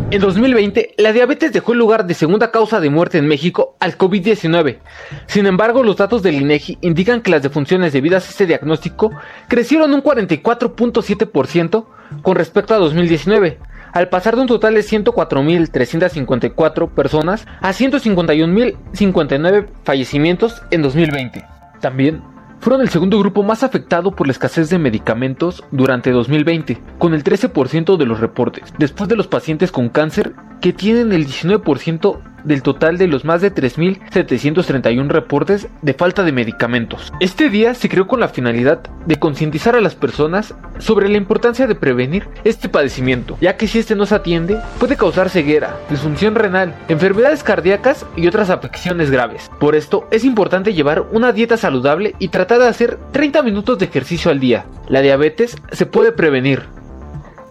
En 0.09 0.21
2020, 0.21 0.93
la 0.97 1.11
diabetes 1.11 1.51
dejó 1.51 1.73
el 1.73 1.79
lugar 1.79 2.05
de 2.05 2.13
segunda 2.13 2.49
causa 2.51 2.79
de 2.79 2.89
muerte 2.89 3.17
en 3.17 3.27
México 3.27 3.75
al 3.79 3.97
COVID-19. 3.97 4.77
Sin 5.25 5.45
embargo, 5.45 5.83
los 5.83 5.97
datos 5.97 6.23
del 6.23 6.35
INEGI 6.35 6.77
indican 6.81 7.19
que 7.21 7.31
las 7.31 7.43
defunciones 7.43 7.91
debidas 7.91 8.25
a 8.25 8.29
este 8.29 8.45
diagnóstico 8.45 9.11
crecieron 9.49 9.93
un 9.93 10.01
44.7% 10.01 11.85
con 12.21 12.35
respecto 12.35 12.73
a 12.73 12.77
2019, 12.77 13.59
al 13.91 14.07
pasar 14.09 14.35
de 14.35 14.43
un 14.43 14.47
total 14.47 14.75
de 14.75 14.81
104.354 14.81 16.89
personas 16.89 17.45
a 17.61 17.73
151.059 17.73 19.67
fallecimientos 19.83 20.61
en 20.71 20.81
2020. 20.81 21.43
También 21.81 22.21
fueron 22.59 22.81
el 22.81 22.89
segundo 22.89 23.19
grupo 23.19 23.43
más 23.43 23.63
afectado 23.63 24.11
por 24.11 24.27
la 24.27 24.31
escasez 24.31 24.69
de 24.69 24.79
medicamentos 24.79 25.63
durante 25.71 26.11
2020, 26.11 26.81
con 26.97 27.13
el 27.13 27.23
13% 27.23 27.97
de 27.97 28.05
los 28.05 28.19
reportes, 28.19 28.73
después 28.77 29.09
de 29.09 29.15
los 29.15 29.27
pacientes 29.27 29.71
con 29.71 29.89
cáncer, 29.89 30.33
que 30.61 30.73
tienen 30.73 31.11
el 31.11 31.25
19% 31.25 32.19
del 32.43 32.61
total 32.61 32.97
de 32.97 33.07
los 33.07 33.25
más 33.25 33.41
de 33.41 33.53
3.731 33.53 35.07
reportes 35.07 35.67
de 35.81 35.93
falta 35.93 36.23
de 36.23 36.31
medicamentos. 36.31 37.11
Este 37.19 37.49
día 37.49 37.73
se 37.73 37.89
creó 37.89 38.07
con 38.07 38.19
la 38.19 38.27
finalidad 38.27 38.79
de 39.05 39.17
concientizar 39.17 39.75
a 39.75 39.81
las 39.81 39.95
personas 39.95 40.53
sobre 40.77 41.09
la 41.09 41.17
importancia 41.17 41.67
de 41.67 41.75
prevenir 41.75 42.27
este 42.43 42.69
padecimiento, 42.69 43.37
ya 43.41 43.57
que 43.57 43.67
si 43.67 43.79
este 43.79 43.95
no 43.95 44.05
se 44.05 44.15
atiende 44.15 44.59
puede 44.79 44.95
causar 44.95 45.29
ceguera, 45.29 45.77
disfunción 45.89 46.35
renal, 46.35 46.75
enfermedades 46.87 47.43
cardíacas 47.43 48.05
y 48.15 48.27
otras 48.27 48.49
afecciones 48.49 49.11
graves. 49.11 49.49
Por 49.59 49.75
esto 49.75 50.07
es 50.11 50.23
importante 50.23 50.73
llevar 50.73 51.05
una 51.11 51.31
dieta 51.31 51.57
saludable 51.57 52.15
y 52.19 52.29
tratar 52.29 52.59
de 52.59 52.67
hacer 52.67 52.97
30 53.11 53.41
minutos 53.43 53.79
de 53.79 53.85
ejercicio 53.85 54.31
al 54.31 54.39
día. 54.39 54.65
La 54.87 55.01
diabetes 55.01 55.55
se 55.71 55.85
puede 55.85 56.11
prevenir. 56.11 56.63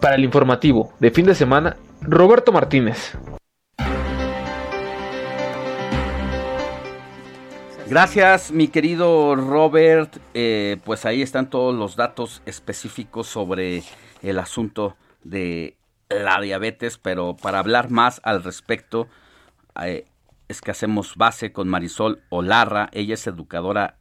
Para 0.01 0.15
el 0.15 0.23
informativo 0.23 0.93
de 0.99 1.11
fin 1.11 1.25
de 1.25 1.33
semana, 1.33 1.75
Roberto 2.01 2.51
Martínez. 2.51 3.17
Gracias, 7.89 8.51
mi 8.51 8.67
querido 8.67 9.37
Robert. 9.37 10.17
Eh, 10.33 10.75
pues 10.83 11.05
ahí 11.05 11.21
están 11.21 11.49
todos 11.49 11.73
los 11.73 11.95
datos 11.95 12.41
específicos 12.45 13.27
sobre 13.27 13.81
el 14.21 14.39
asunto 14.39 14.97
de 15.23 15.77
la 16.09 16.41
diabetes, 16.41 16.97
pero 16.97 17.37
para 17.37 17.59
hablar 17.59 17.89
más 17.89 18.19
al 18.25 18.43
respecto, 18.43 19.07
eh, 19.81 20.05
es 20.49 20.59
que 20.59 20.71
hacemos 20.71 21.15
base 21.15 21.53
con 21.53 21.69
Marisol 21.69 22.21
Olarra. 22.27 22.89
Ella 22.91 23.13
es 23.13 23.25
educadora 23.25 23.95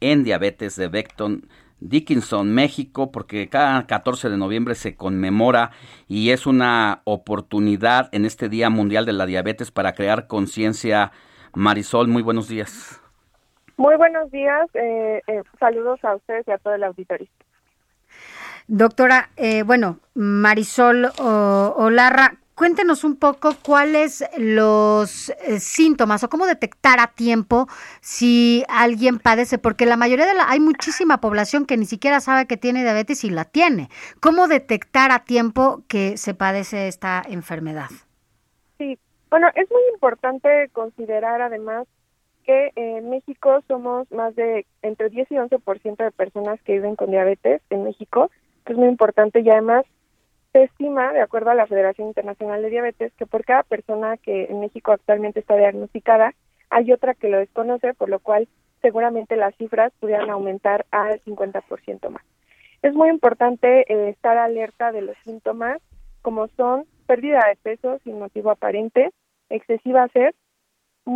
en 0.00 0.22
diabetes 0.22 0.76
de 0.76 0.88
Beckton 0.88 1.48
Dickinson, 1.80 2.52
México, 2.52 3.10
porque 3.10 3.48
cada 3.48 3.86
14 3.86 4.28
de 4.28 4.36
noviembre 4.36 4.74
se 4.74 4.96
conmemora 4.96 5.70
y 6.08 6.28
es 6.28 6.46
una 6.46 7.00
oportunidad 7.04 8.10
en 8.12 8.26
este 8.26 8.50
Día 8.50 8.68
Mundial 8.68 9.06
de 9.06 9.14
la 9.14 9.24
Diabetes 9.24 9.70
para 9.70 9.94
crear 9.94 10.26
conciencia. 10.26 11.10
Marisol, 11.54 12.08
muy 12.08 12.22
buenos 12.22 12.48
días. 12.48 13.00
Muy 13.76 13.96
buenos 13.96 14.30
días, 14.30 14.68
eh, 14.74 15.20
eh, 15.26 15.42
saludos 15.58 16.04
a 16.04 16.14
ustedes 16.16 16.46
y 16.46 16.52
a 16.52 16.58
todo 16.58 16.74
el 16.74 16.84
auditorio. 16.84 17.28
Doctora, 18.66 19.30
eh, 19.36 19.62
bueno, 19.62 19.98
Marisol 20.14 21.06
o- 21.18 21.74
Olarra, 21.76 22.36
cuéntenos 22.54 23.04
un 23.04 23.16
poco 23.16 23.56
cuáles 23.62 24.24
los 24.38 25.30
eh, 25.30 25.60
síntomas 25.60 26.24
o 26.24 26.28
cómo 26.30 26.46
detectar 26.46 26.98
a 27.00 27.08
tiempo 27.08 27.68
si 28.00 28.64
alguien 28.68 29.18
padece, 29.18 29.58
porque 29.58 29.86
la 29.86 29.96
mayoría 29.96 30.26
de 30.26 30.34
la, 30.34 30.48
hay 30.48 30.60
muchísima 30.60 31.20
población 31.20 31.66
que 31.66 31.76
ni 31.76 31.84
siquiera 31.86 32.20
sabe 32.20 32.46
que 32.46 32.56
tiene 32.56 32.82
diabetes 32.82 33.24
y 33.24 33.30
la 33.30 33.44
tiene. 33.44 33.90
¿Cómo 34.20 34.48
detectar 34.48 35.10
a 35.10 35.24
tiempo 35.24 35.82
que 35.88 36.16
se 36.16 36.34
padece 36.34 36.88
esta 36.88 37.22
enfermedad? 37.28 37.90
Sí, 38.78 38.98
bueno, 39.30 39.48
es 39.54 39.70
muy 39.70 39.82
importante 39.92 40.68
considerar 40.72 41.42
además 41.42 41.86
que 42.44 42.72
en 42.76 43.10
México 43.10 43.60
somos 43.66 44.10
más 44.12 44.34
de 44.36 44.66
entre 44.82 45.10
10 45.10 45.30
y 45.32 45.34
11% 45.34 45.96
de 45.96 46.10
personas 46.10 46.60
que 46.62 46.74
viven 46.74 46.96
con 46.96 47.10
diabetes 47.10 47.62
en 47.70 47.84
México, 47.84 48.30
que 48.64 48.72
es 48.72 48.78
muy 48.78 48.88
importante 48.88 49.40
y 49.40 49.50
además 49.50 49.84
se 50.52 50.64
estima, 50.64 51.12
de 51.12 51.20
acuerdo 51.20 51.50
a 51.50 51.54
la 51.54 51.66
Federación 51.66 52.08
Internacional 52.08 52.62
de 52.62 52.70
Diabetes, 52.70 53.12
que 53.14 53.26
por 53.26 53.44
cada 53.44 53.64
persona 53.64 54.16
que 54.18 54.44
en 54.44 54.60
México 54.60 54.92
actualmente 54.92 55.40
está 55.40 55.56
diagnosticada, 55.56 56.32
hay 56.70 56.92
otra 56.92 57.14
que 57.14 57.28
lo 57.28 57.38
desconoce, 57.38 57.92
por 57.94 58.08
lo 58.08 58.20
cual 58.20 58.46
seguramente 58.80 59.36
las 59.36 59.54
cifras 59.56 59.92
pudieran 59.98 60.30
aumentar 60.30 60.86
al 60.90 61.20
50% 61.24 62.08
más. 62.10 62.22
Es 62.82 62.94
muy 62.94 63.08
importante 63.08 63.92
eh, 63.92 64.10
estar 64.10 64.36
alerta 64.38 64.92
de 64.92 65.02
los 65.02 65.16
síntomas, 65.24 65.80
como 66.22 66.48
son 66.48 66.84
pérdida 67.06 67.42
de 67.48 67.56
peso 67.56 67.98
sin 68.04 68.18
motivo 68.18 68.50
aparente, 68.50 69.10
excesiva 69.50 70.08
sed, 70.08 70.34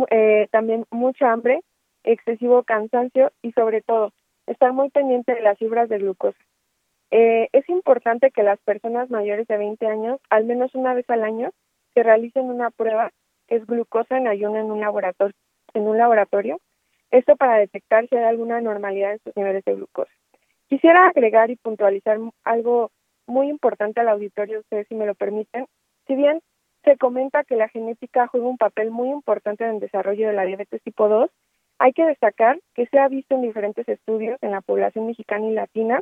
eh, 0.09 0.47
también 0.51 0.85
mucha 0.91 1.31
hambre, 1.31 1.61
excesivo 2.03 2.63
cansancio 2.63 3.31
y 3.41 3.51
sobre 3.53 3.81
todo 3.81 4.13
estar 4.47 4.73
muy 4.73 4.89
pendiente 4.89 5.33
de 5.33 5.41
las 5.41 5.57
fibras 5.57 5.89
de 5.89 5.99
glucosa. 5.99 6.39
Eh, 7.11 7.49
es 7.53 7.67
importante 7.69 8.31
que 8.31 8.43
las 8.43 8.59
personas 8.59 9.09
mayores 9.09 9.47
de 9.47 9.57
20 9.57 9.85
años, 9.87 10.19
al 10.29 10.45
menos 10.45 10.73
una 10.75 10.93
vez 10.93 11.09
al 11.09 11.23
año, 11.23 11.51
se 11.93 12.03
realicen 12.03 12.45
una 12.45 12.69
prueba 12.69 13.11
que 13.47 13.55
es 13.55 13.65
glucosa 13.65 14.17
en 14.17 14.27
ayuno 14.27 14.57
en 14.57 14.71
un 14.71 14.79
laboratorio. 14.79 15.35
En 15.73 15.83
un 15.83 15.97
laboratorio. 15.97 16.59
Esto 17.11 17.35
para 17.35 17.57
detectar 17.57 18.07
si 18.07 18.15
hay 18.15 18.23
alguna 18.23 18.57
anormalidad 18.57 19.13
en 19.13 19.19
sus 19.19 19.35
niveles 19.35 19.65
de 19.65 19.75
glucosa. 19.75 20.11
Quisiera 20.67 21.07
agregar 21.07 21.49
y 21.49 21.55
puntualizar 21.55 22.19
algo 22.43 22.91
muy 23.25 23.49
importante 23.49 23.99
al 23.99 24.09
auditorio, 24.09 24.59
ustedes 24.59 24.87
si 24.87 24.95
me 24.95 25.07
lo 25.07 25.15
permiten. 25.15 25.65
Si 26.05 26.15
bien 26.15 26.41
se 26.89 26.97
comenta 26.97 27.43
que 27.43 27.55
la 27.55 27.69
genética 27.69 28.25
juega 28.25 28.47
un 28.47 28.57
papel 28.57 28.89
muy 28.89 29.09
importante 29.09 29.63
en 29.63 29.75
el 29.75 29.79
desarrollo 29.79 30.27
de 30.27 30.33
la 30.33 30.43
diabetes 30.43 30.81
tipo 30.81 31.07
2, 31.07 31.29
hay 31.77 31.93
que 31.93 32.03
destacar 32.03 32.59
que 32.73 32.87
se 32.87 32.97
ha 32.97 33.07
visto 33.07 33.35
en 33.35 33.43
diferentes 33.43 33.87
estudios 33.87 34.41
en 34.41 34.49
la 34.49 34.61
población 34.61 35.05
mexicana 35.05 35.45
y 35.45 35.53
latina 35.53 36.01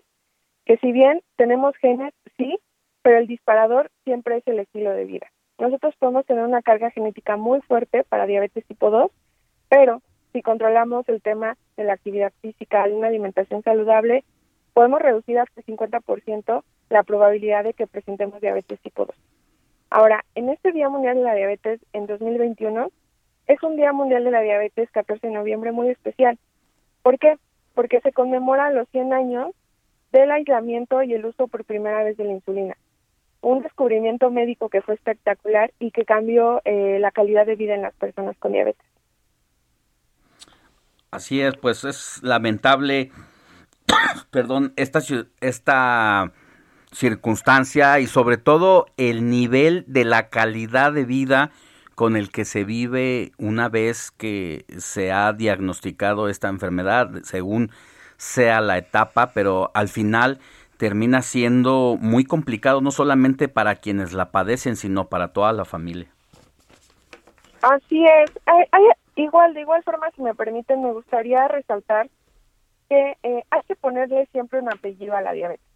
que 0.64 0.77
si 0.77 0.93
bien 0.93 1.22
tenemos 1.35 1.75
genes, 1.75 2.14
sí, 2.38 2.57
pero 3.01 3.17
el 3.17 3.27
disparador 3.27 3.91
siempre 4.06 4.38
es 4.38 4.48
el 4.48 4.59
estilo 4.59 4.91
de 4.91 5.03
vida. 5.03 5.27
Nosotros 5.59 5.93
podemos 5.99 6.25
tener 6.25 6.45
una 6.45 6.61
carga 6.61 6.90
genética 6.90 7.35
muy 7.35 7.59
fuerte 7.59 8.06
para 8.06 8.25
diabetes 8.25 8.66
tipo 8.66 8.90
2, 8.90 9.11
pero 9.67 10.01
si 10.32 10.41
controlamos 10.41 11.09
el 11.09 11.22
tema 11.22 11.57
de 11.75 11.83
la 11.83 11.93
actividad 11.93 12.32
física 12.41 12.88
y 12.88 12.93
una 12.93 13.07
alimentación 13.07 13.61
saludable, 13.61 14.24
podemos 14.74 15.01
reducir 15.01 15.38
hasta 15.38 15.61
50% 15.64 16.64
la 16.90 17.03
probabilidad 17.03 17.66
de 17.66 17.74
que 17.74 17.88
presentemos 17.88 18.40
diabetes 18.40 18.80
tipo 18.80 19.06
2. 19.06 19.36
Ahora, 19.90 20.25
en 20.35 20.49
este 20.49 20.72
Día 20.72 20.90
Mundial 20.90 21.17
de 21.17 21.24
la 21.24 21.33
Diabetes 21.33 21.80
en 21.93 22.07
2021, 22.07 22.91
es 23.48 23.64
un 23.64 23.77
Día 23.77 23.93
Mundial 23.93 24.24
de 24.24 24.32
la 24.32 24.41
Diabetes 24.41 24.90
14 24.91 25.27
de 25.27 25.33
noviembre 25.33 25.72
muy 25.72 25.90
especial. 25.90 26.38
¿Por 27.01 27.17
qué? 27.17 27.38
Porque 27.74 28.01
se 28.01 28.11
conmemora 28.11 28.72
los 28.72 28.90
100 28.90 29.14
años 29.14 29.51
del 30.11 30.32
aislamiento 30.32 31.01
y 31.03 31.14
el 31.14 31.25
uso 31.25 31.48
por 31.48 31.64
primera 31.64 32.03
vez 32.03 32.17
de 32.17 32.25
la 32.25 32.33
insulina. 32.33 32.75
Un 33.41 33.61
descubrimiento 33.61 34.30
médico 34.30 34.67
que 34.69 34.82
fue 34.82 34.95
espectacular 34.95 35.72
y 35.80 35.91
que 35.91 36.03
cambió 36.03 36.61
eh, 36.66 36.98
la 36.99 37.11
calidad 37.11 37.45
de 37.45 37.56
vida 37.56 37.75
en 37.75 37.83
las 37.83 37.93
personas 37.93 38.35
con 38.40 38.51
diabetes. 38.51 38.85
Así 41.11 41.40
es, 41.40 41.56
pues 41.56 41.85
es 41.85 42.22
lamentable, 42.24 43.11
perdón, 44.32 44.74
esta, 44.75 44.99
esta 45.40 46.33
circunstancia 46.91 47.99
y 47.99 48.07
sobre 48.07 48.38
todo 48.38 48.88
el 48.98 49.30
nivel 49.30 49.83
de 49.88 50.06
la 50.06 50.30
calidad 50.30 50.93
de 50.93 51.06
vida 51.06 51.51
con 51.95 52.16
el 52.16 52.30
que 52.32 52.45
se 52.45 52.64
vive 52.64 53.32
una 53.38 53.69
vez 53.69 54.11
que 54.11 54.66
se 54.77 55.11
ha 55.11 55.33
diagnosticado 55.33 56.30
esta 56.30 56.48
enfermedad, 56.48 57.09
según 57.24 57.72
sea 58.17 58.61
la 58.61 58.77
etapa, 58.77 59.32
pero 59.33 59.72
al 59.74 59.88
final 59.88 60.40
termina 60.77 61.22
siendo 61.24 61.98
muy 61.99 62.24
complicado 62.24 62.82
no 62.82 62.91
solamente 62.91 63.48
para 63.48 63.75
quienes 63.75 64.14
la 64.14 64.32
padecen, 64.32 64.75
sino 64.75 65.06
para 65.06 65.30
toda 65.30 65.53
la 65.53 65.66
familia. 65.66 66.07
Así 67.61 68.06
es. 68.06 68.32
Hay- 68.45 68.66
hay- 68.72 68.91
igual, 69.16 69.53
de 69.53 69.61
igual 69.61 69.83
forma, 69.83 70.09
si 70.16 70.22
me 70.22 70.35
permiten, 70.35 70.83
me 70.83 70.93
gustaría 70.93 71.48
resaltar 71.48 72.09
que 72.90 73.17
eh, 73.24 73.43
hay 73.49 73.61
que 73.67 73.75
ponerle 73.75 74.27
siempre 74.32 74.59
un 74.59 74.72
apellido 74.72 75.16
a 75.16 75.22
la 75.22 75.33
diabetes. 75.33 75.67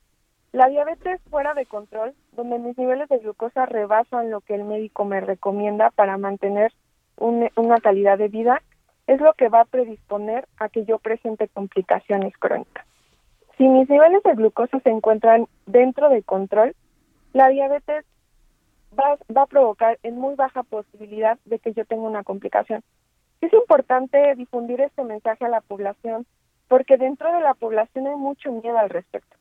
La 0.53 0.67
diabetes 0.67 1.21
fuera 1.29 1.53
de 1.53 1.65
control, 1.65 2.13
donde 2.33 2.59
mis 2.59 2.77
niveles 2.77 3.07
de 3.07 3.19
glucosa 3.19 3.65
rebasan 3.65 4.29
lo 4.31 4.41
que 4.41 4.55
el 4.55 4.65
médico 4.65 5.05
me 5.05 5.21
recomienda 5.21 5.91
para 5.91 6.17
mantener 6.17 6.73
un- 7.17 7.49
una 7.55 7.79
calidad 7.79 8.17
de 8.17 8.27
vida, 8.27 8.61
es 9.07 9.21
lo 9.21 9.33
que 9.33 9.47
va 9.47 9.61
a 9.61 9.65
predisponer 9.65 10.47
a 10.57 10.67
que 10.67 10.83
yo 10.83 10.99
presente 10.99 11.47
complicaciones 11.47 12.35
crónicas. 12.37 12.85
Si 13.57 13.67
mis 13.67 13.89
niveles 13.89 14.23
de 14.23 14.33
glucosa 14.33 14.79
se 14.79 14.89
encuentran 14.89 15.47
dentro 15.65 16.09
de 16.09 16.21
control, 16.23 16.75
la 17.31 17.47
diabetes 17.47 18.05
va, 18.97 19.17
va 19.35 19.43
a 19.43 19.47
provocar 19.47 19.99
en 20.03 20.17
muy 20.17 20.35
baja 20.35 20.63
posibilidad 20.63 21.37
de 21.45 21.59
que 21.59 21.73
yo 21.73 21.85
tenga 21.85 22.03
una 22.03 22.23
complicación. 22.23 22.83
Es 23.39 23.53
importante 23.53 24.35
difundir 24.35 24.81
este 24.81 25.03
mensaje 25.03 25.45
a 25.45 25.49
la 25.49 25.61
población 25.61 26.25
porque 26.67 26.97
dentro 26.97 27.31
de 27.31 27.39
la 27.39 27.53
población 27.53 28.07
hay 28.07 28.15
mucho 28.15 28.51
miedo 28.51 28.77
al 28.77 28.89
respecto. 28.89 29.37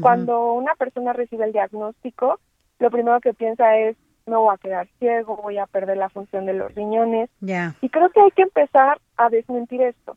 Cuando 0.00 0.52
una 0.54 0.74
persona 0.74 1.12
recibe 1.12 1.44
el 1.44 1.52
diagnóstico, 1.52 2.40
lo 2.78 2.90
primero 2.90 3.20
que 3.20 3.34
piensa 3.34 3.76
es, 3.76 3.96
me 4.26 4.36
voy 4.36 4.54
a 4.54 4.58
quedar 4.58 4.88
ciego, 4.98 5.36
voy 5.36 5.58
a 5.58 5.66
perder 5.66 5.98
la 5.98 6.08
función 6.08 6.46
de 6.46 6.54
los 6.54 6.74
riñones. 6.74 7.28
Ya. 7.40 7.74
Y 7.82 7.90
creo 7.90 8.08
que 8.10 8.20
hay 8.20 8.30
que 8.30 8.42
empezar 8.42 8.98
a 9.16 9.28
desmentir 9.28 9.82
esto. 9.82 10.16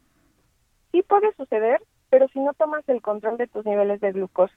Sí 0.91 1.01
puede 1.03 1.33
suceder, 1.35 1.81
pero 2.09 2.27
si 2.29 2.39
no 2.39 2.53
tomas 2.53 2.87
el 2.87 3.01
control 3.01 3.37
de 3.37 3.47
tus 3.47 3.65
niveles 3.65 3.99
de 3.99 4.13
glucosa. 4.13 4.53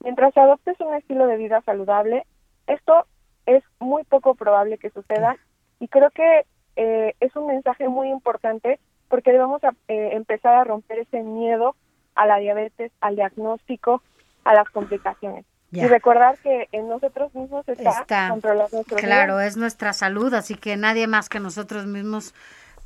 Mientras 0.00 0.36
adoptes 0.36 0.78
un 0.80 0.94
estilo 0.94 1.26
de 1.26 1.36
vida 1.36 1.60
saludable, 1.62 2.24
esto 2.66 3.06
es 3.46 3.62
muy 3.80 4.04
poco 4.04 4.34
probable 4.36 4.78
que 4.78 4.90
suceda 4.90 5.36
y 5.80 5.88
creo 5.88 6.10
que 6.10 6.46
eh, 6.76 7.14
es 7.20 7.34
un 7.36 7.48
mensaje 7.48 7.88
muy 7.88 8.08
importante 8.08 8.78
porque 9.08 9.32
debemos 9.32 9.62
a- 9.64 9.74
eh, 9.88 10.10
empezar 10.12 10.54
a 10.54 10.64
romper 10.64 11.00
ese 11.00 11.22
miedo 11.22 11.74
a 12.14 12.26
la 12.26 12.38
diabetes, 12.38 12.92
al 13.00 13.16
diagnóstico, 13.16 14.02
a 14.44 14.54
las 14.54 14.68
complicaciones. 14.70 15.44
Ya. 15.70 15.84
Y 15.84 15.88
recordar 15.88 16.36
que 16.38 16.68
en 16.72 16.88
nosotros 16.88 17.34
mismos 17.34 17.66
está, 17.66 18.00
Está, 18.00 18.28
controlar 18.28 18.68
nuestros 18.72 19.00
Claro, 19.00 19.40
es 19.40 19.56
nuestra 19.56 19.94
salud, 19.94 20.34
así 20.34 20.54
que 20.54 20.76
nadie 20.76 21.06
más 21.06 21.30
que 21.30 21.40
nosotros 21.40 21.86
mismos 21.86 22.34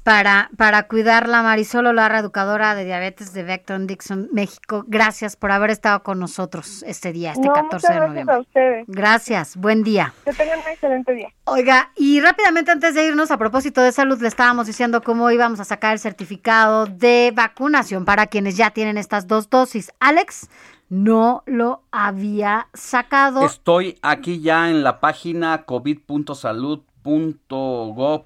para, 0.06 0.50
para 0.56 0.84
cuidarla. 0.84 1.42
Marisol 1.42 1.86
Olarra, 1.86 2.20
educadora 2.20 2.76
de 2.76 2.84
diabetes 2.84 3.32
de 3.32 3.42
Vector 3.42 3.84
Dixon, 3.86 4.28
México, 4.32 4.84
gracias 4.86 5.34
por 5.34 5.50
haber 5.50 5.70
estado 5.70 6.04
con 6.04 6.20
nosotros 6.20 6.84
este 6.86 7.12
día, 7.12 7.32
este 7.32 7.48
No, 7.48 7.54
14 7.54 7.74
muchas 7.74 7.82
de 7.82 7.94
gracias 7.96 8.08
noviembre. 8.08 8.34
a 8.36 8.38
ustedes. 8.38 8.84
Gracias, 8.86 9.56
buen 9.56 9.82
día. 9.82 10.14
Que 10.24 10.32
tengan 10.32 10.60
un 10.60 10.68
excelente 10.68 11.12
día. 11.12 11.28
Oiga, 11.42 11.90
y 11.96 12.20
rápidamente 12.20 12.70
antes 12.70 12.94
de 12.94 13.04
irnos, 13.04 13.32
a 13.32 13.36
propósito 13.36 13.80
de 13.80 13.90
salud, 13.90 14.22
le 14.22 14.28
estábamos 14.28 14.68
diciendo 14.68 15.02
cómo 15.02 15.28
íbamos 15.32 15.58
a 15.58 15.64
sacar 15.64 15.92
el 15.92 15.98
certificado 15.98 16.86
de 16.86 17.32
vacunación 17.34 18.04
para 18.04 18.28
quienes 18.28 18.56
ya 18.56 18.70
tienen 18.70 18.98
estas 18.98 19.26
dos 19.26 19.50
dosis. 19.50 19.90
Alex 19.98 20.48
no 20.88 21.42
lo 21.46 21.82
había 21.90 22.68
sacado. 22.74 23.44
Estoy 23.44 23.98
aquí 24.02 24.40
ya 24.40 24.70
en 24.70 24.82
la 24.84 25.00
página 25.00 25.64
covid.salud.mx 25.64 26.86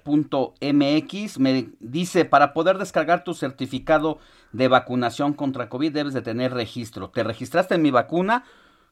.go.mx 0.03 1.39
me 1.39 1.69
dice, 1.81 2.25
para 2.25 2.55
poder 2.55 2.79
descargar 2.79 3.25
tu 3.25 3.35
certificado 3.35 4.19
de 4.53 4.69
vacunación 4.69 5.35
contra 5.35 5.69
COVID 5.69 5.93
debes 5.93 6.15
de 6.15 6.23
tener 6.23 6.55
registro. 6.55 7.11
¿Te 7.11 7.23
registraste 7.23 7.75
en 7.75 7.83
mi 7.83 7.91
vacuna? 7.91 8.45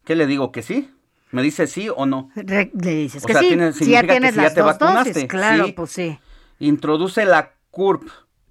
¿Qué 0.05 0.15
le 0.15 0.27
digo? 0.27 0.53
¿Que 0.53 0.63
sí? 0.63 0.91
¿Me 1.31 1.43
dice 1.43 1.67
sí 1.67 1.89
o 1.95 2.05
no? 2.07 2.29
Re- 2.35 2.71
le 2.75 2.95
dices 2.97 3.25
O 3.25 3.27
que 3.27 3.33
sea, 3.33 3.41
sí, 3.43 3.49
tiene- 3.49 3.73
si 3.73 3.87
ya 3.91 4.01
significa 4.01 4.03
que 4.03 4.21
tienes 4.21 4.31
si 4.33 4.37
ya 4.37 4.43
las 4.43 4.55
te 4.55 4.61
dos 4.61 4.79
vacunaste, 4.79 5.13
dosis, 5.15 5.29
claro, 5.29 5.65
sí. 5.67 5.73
pues 5.73 5.91
sí. 5.91 6.19
Introduce 6.59 7.25
la 7.25 7.53
CURP, 7.71 8.09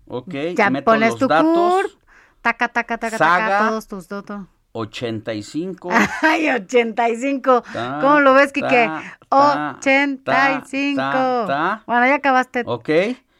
¿ok? 0.07 0.33
Ya 0.55 0.69
Meto 0.69 0.85
pones 0.85 1.09
los 1.11 1.19
tu 1.19 1.27
datos, 1.27 1.53
CURP, 1.53 1.91
taca, 2.41 2.67
taca, 2.69 2.97
taca, 2.97 3.17
Saga. 3.17 3.47
taca, 3.47 3.69
todos 3.69 3.87
tus 3.87 4.07
datos. 4.07 4.41
85. 4.77 5.89
Ay, 6.21 6.49
85. 6.49 7.63
Ta, 7.73 7.99
¿Cómo 8.01 8.19
lo 8.21 8.33
ves, 8.33 8.51
Quique? 8.53 8.89
ta, 8.89 9.01
ta, 9.29 9.75
85. 9.79 11.01
ta. 11.47 11.83
Bueno, 11.85 12.05
ya 12.07 12.15
acabaste. 12.15 12.63
¿Ok? 12.65 12.89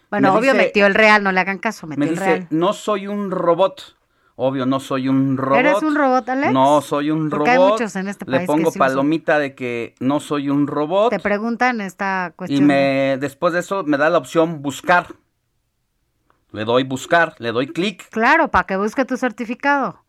Bueno, 0.09 0.32
Me 0.33 0.40
obvio 0.40 0.53
dice- 0.53 0.66
metió 0.66 0.85
el 0.88 0.95
real, 0.95 1.24
no 1.24 1.32
le 1.32 1.40
hagan 1.40 1.59
caso, 1.59 1.85
metió 1.88 1.99
Me 1.99 2.06
el 2.07 2.14
dice, 2.16 2.25
real. 2.25 2.48
no 2.49 2.74
soy 2.74 3.07
un 3.07 3.32
robot. 3.32 3.95
Obvio, 4.40 4.67
no 4.67 4.80
soy 4.80 5.07
un 5.09 5.35
robot. 5.35 5.57
¿Eres 5.59 5.82
un 5.82 5.95
robot, 5.95 6.30
Alex? 6.30 6.53
No 6.53 6.80
soy 6.82 7.09
un 7.09 7.30
Porque 7.30 7.56
robot. 7.56 7.66
hay 7.66 7.72
muchos 7.72 7.95
en 7.95 8.07
este 8.07 8.24
Le 8.25 8.38
país 8.38 8.41
que 8.48 8.53
pongo 8.56 8.72
palomita 8.72 9.40
de 9.40 9.56
que 9.56 9.95
no 9.99 10.19
soy 10.19 10.49
un 10.51 10.67
robot. 10.67 11.09
Te 11.09 11.19
preguntan 11.19 11.82
esta 11.82 12.30
Y 12.33 12.35
cuestión. 12.35 12.66
me 12.67 13.17
después 13.19 13.53
de 13.53 13.59
eso 13.61 13.83
me 13.83 13.98
da 13.98 14.09
la 14.11 14.19
opción 14.19 14.61
buscar. 14.61 15.07
Le 16.51 16.66
doy 16.66 16.83
buscar, 16.83 17.35
le 17.40 17.51
doy 17.51 17.67
clic 17.67 18.07
Claro, 18.11 18.49
para 18.49 18.66
que 18.66 18.77
busque 18.77 19.06
tu 19.06 19.17
certificado. 19.17 20.03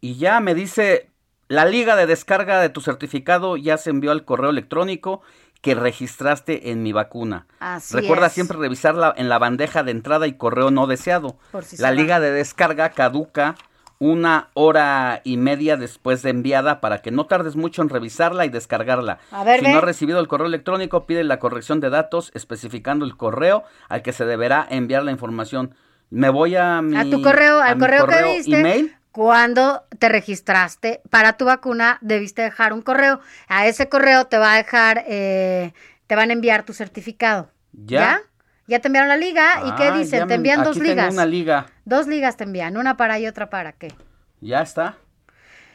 Y 0.00 0.16
ya 0.16 0.40
me 0.40 0.54
dice 0.54 1.10
la 1.48 1.64
liga 1.64 1.96
de 1.96 2.06
descarga 2.06 2.60
de 2.60 2.68
tu 2.68 2.80
certificado 2.80 3.56
ya 3.56 3.78
se 3.78 3.90
envió 3.90 4.10
al 4.10 4.24
correo 4.24 4.50
electrónico 4.50 5.22
que 5.60 5.74
registraste 5.74 6.70
en 6.70 6.82
mi 6.82 6.92
vacuna. 6.92 7.46
Así 7.58 7.94
Recuerda 7.94 8.26
es. 8.26 8.32
siempre 8.32 8.58
revisarla 8.58 9.12
en 9.16 9.28
la 9.28 9.38
bandeja 9.38 9.82
de 9.82 9.90
entrada 9.90 10.26
y 10.26 10.34
correo 10.34 10.70
no 10.70 10.86
deseado. 10.86 11.36
Por 11.50 11.64
si 11.64 11.76
la 11.78 11.90
liga 11.90 12.20
de 12.20 12.30
descarga 12.30 12.90
caduca 12.90 13.56
una 13.98 14.50
hora 14.54 15.20
y 15.24 15.36
media 15.38 15.76
después 15.76 16.22
de 16.22 16.30
enviada 16.30 16.80
para 16.80 17.02
que 17.02 17.10
no 17.10 17.26
tardes 17.26 17.56
mucho 17.56 17.82
en 17.82 17.88
revisarla 17.88 18.44
y 18.44 18.48
descargarla. 18.48 19.18
A 19.32 19.42
ver, 19.42 19.60
si 19.60 19.66
no 19.66 19.78
has 19.78 19.84
recibido 19.84 20.20
el 20.20 20.28
correo 20.28 20.46
electrónico, 20.46 21.06
pide 21.06 21.24
la 21.24 21.40
corrección 21.40 21.80
de 21.80 21.90
datos 21.90 22.30
especificando 22.34 23.04
el 23.04 23.16
correo 23.16 23.64
al 23.88 24.02
que 24.02 24.12
se 24.12 24.24
deberá 24.24 24.66
enviar 24.70 25.02
la 25.02 25.10
información. 25.10 25.74
Me 26.10 26.30
voy 26.30 26.54
a 26.54 26.80
mi 26.80 26.96
a 26.96 27.10
tu 27.10 27.20
correo, 27.22 27.60
al 27.60 27.78
correo, 27.78 28.06
que 28.06 28.42
email. 28.46 28.96
Cuando 29.12 29.84
te 29.98 30.08
registraste 30.08 31.00
para 31.10 31.36
tu 31.36 31.44
vacuna, 31.46 31.98
debiste 32.02 32.42
dejar 32.42 32.72
un 32.72 32.82
correo. 32.82 33.20
A 33.48 33.66
ese 33.66 33.88
correo 33.88 34.26
te 34.26 34.38
va 34.38 34.52
a 34.54 34.56
dejar, 34.56 35.04
eh, 35.08 35.72
te 36.06 36.14
van 36.14 36.30
a 36.30 36.32
enviar 36.34 36.64
tu 36.64 36.72
certificado. 36.72 37.50
Ya. 37.72 38.20
¿Ya? 38.66 38.80
te 38.80 38.88
enviaron 38.88 39.08
la 39.08 39.16
liga. 39.16 39.62
¿Y 39.66 39.74
qué 39.76 39.84
Ah, 39.84 39.96
dicen? 39.98 40.20
ya 40.20 40.26
Te 40.26 40.34
envían 40.34 40.62
dos 40.62 40.74
tengo 40.76 40.88
ligas. 40.90 41.12
una 41.14 41.24
liga. 41.26 41.66
Dos 41.86 42.06
ligas 42.06 42.36
te 42.36 42.44
envían, 42.44 42.76
una 42.76 42.96
para 42.98 43.18
y 43.18 43.26
otra 43.26 43.48
para 43.48 43.72
qué. 43.72 43.94
Ya 44.40 44.60
está. 44.60 44.98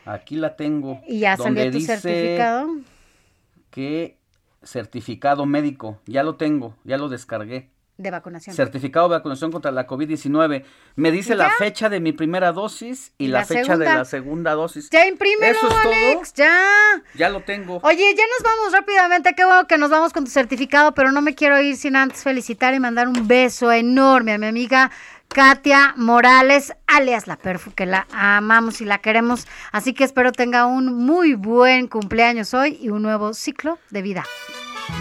Aquí 0.05 0.35
la 0.35 0.55
tengo. 0.55 1.01
Y 1.07 1.19
ya 1.19 1.35
donde 1.35 1.61
salió 1.61 1.71
tu 1.71 1.77
dice 1.79 1.97
certificado. 1.97 2.69
Que 3.71 4.17
certificado 4.61 5.45
médico. 5.45 5.99
Ya 6.05 6.23
lo 6.23 6.35
tengo, 6.35 6.75
ya 6.83 6.97
lo 6.97 7.09
descargué. 7.09 7.69
De 7.97 8.11
vacunación. 8.11 8.55
Certificado 8.55 9.07
de 9.07 9.17
vacunación 9.17 9.51
contra 9.51 9.71
la 9.71 9.85
COVID-19. 9.85 10.63
Me 10.95 11.11
dice 11.11 11.35
la 11.35 11.51
fecha 11.51 11.89
de 11.89 11.99
mi 11.99 12.11
primera 12.11 12.51
dosis 12.51 13.13
y, 13.17 13.25
¿Y 13.25 13.27
la, 13.27 13.39
la 13.39 13.45
fecha 13.45 13.77
de 13.77 13.85
la 13.85 14.05
segunda 14.05 14.53
dosis. 14.53 14.89
Ya 14.89 15.07
imprímelo, 15.07 15.51
Eso 15.51 15.67
es 15.67 15.83
todo. 15.83 16.23
Ya. 16.35 17.03
Ya 17.15 17.29
lo 17.29 17.41
tengo. 17.41 17.79
Oye, 17.83 18.15
ya 18.15 18.23
nos 18.23 18.43
vamos 18.43 18.73
rápidamente. 18.73 19.33
Qué 19.35 19.45
bueno 19.45 19.67
que 19.67 19.77
nos 19.77 19.89
vamos 19.89 20.11
con 20.13 20.25
tu 20.25 20.31
certificado, 20.31 20.93
pero 20.93 21.11
no 21.11 21.21
me 21.21 21.35
quiero 21.35 21.61
ir 21.61 21.77
sin 21.77 21.95
antes 21.95 22.23
felicitar 22.23 22.73
y 22.73 22.79
mandar 22.79 23.07
un 23.07 23.27
beso 23.27 23.71
enorme 23.71 24.33
a 24.33 24.37
mi 24.37 24.47
amiga 24.47 24.91
Katia 25.33 25.95
Morales, 25.97 26.73
alias 26.85 27.25
La 27.25 27.37
Perfu, 27.37 27.71
que 27.71 27.87
la 27.87 28.05
amamos 28.11 28.81
y 28.81 28.85
la 28.85 28.99
queremos. 28.99 29.47
Así 29.71 29.93
que 29.93 30.03
espero 30.03 30.31
tenga 30.31 30.67
un 30.67 30.93
muy 30.93 31.33
buen 31.33 31.87
cumpleaños 31.87 32.53
hoy 32.53 32.77
y 32.79 32.89
un 32.89 33.01
nuevo 33.01 33.33
ciclo 33.33 33.79
de 33.89 34.01
vida. 34.03 34.23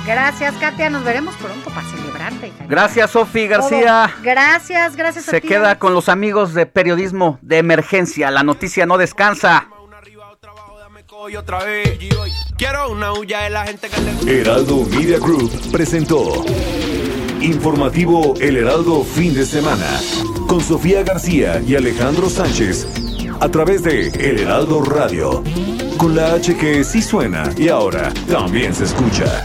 Gracias, 0.07 0.55
Katia. 0.57 0.91
Nos 0.91 1.05
veremos 1.05 1.35
pronto 1.37 1.71
para 1.71 1.89
celebrarte. 1.89 2.49
hija. 2.49 2.65
Gracias, 2.69 3.11
Sofi 3.11 3.47
García. 3.47 4.11
Todo. 4.13 4.23
Gracias, 4.25 4.97
gracias 4.97 5.29
a 5.29 5.31
Se 5.31 5.41
ti. 5.41 5.49
queda 5.49 5.79
con 5.79 5.95
los 5.95 6.09
amigos 6.09 6.55
de 6.55 6.67
periodismo 6.67 7.39
de 7.43 7.59
emergencia. 7.59 8.31
La 8.31 8.43
noticia 8.43 8.87
no 8.87 8.99
descansa. 8.99 9.69
Y 11.31 11.37
otra 11.37 11.63
vez. 11.63 11.99
Quiero 12.59 12.91
una 12.91 13.13
huya 13.13 13.43
de 13.43 13.51
la 13.51 13.65
gente 13.65 13.89
que 13.89 14.01
le 14.01 14.13
gusta. 14.13 14.31
Heraldo 14.31 14.85
Media 14.91 15.19
Group 15.19 15.53
presentó 15.71 16.45
Informativo 17.41 18.35
El 18.41 18.57
Heraldo 18.57 19.05
Fin 19.05 19.33
de 19.33 19.47
Semana 19.47 19.87
con 20.49 20.61
Sofía 20.61 21.05
García 21.05 21.61
y 21.65 21.77
Alejandro 21.77 22.29
Sánchez 22.29 22.87
a 23.41 23.49
través 23.49 23.85
de 23.85 24.09
El 24.09 24.41
Heraldo 24.41 24.83
Radio 24.83 25.45
con 25.97 26.17
la 26.17 26.35
H 26.35 26.57
que 26.57 26.83
sí 26.83 27.01
suena 27.03 27.45
y 27.57 27.69
ahora 27.69 28.13
también 28.29 28.75
se 28.75 28.85
escucha. 28.85 29.45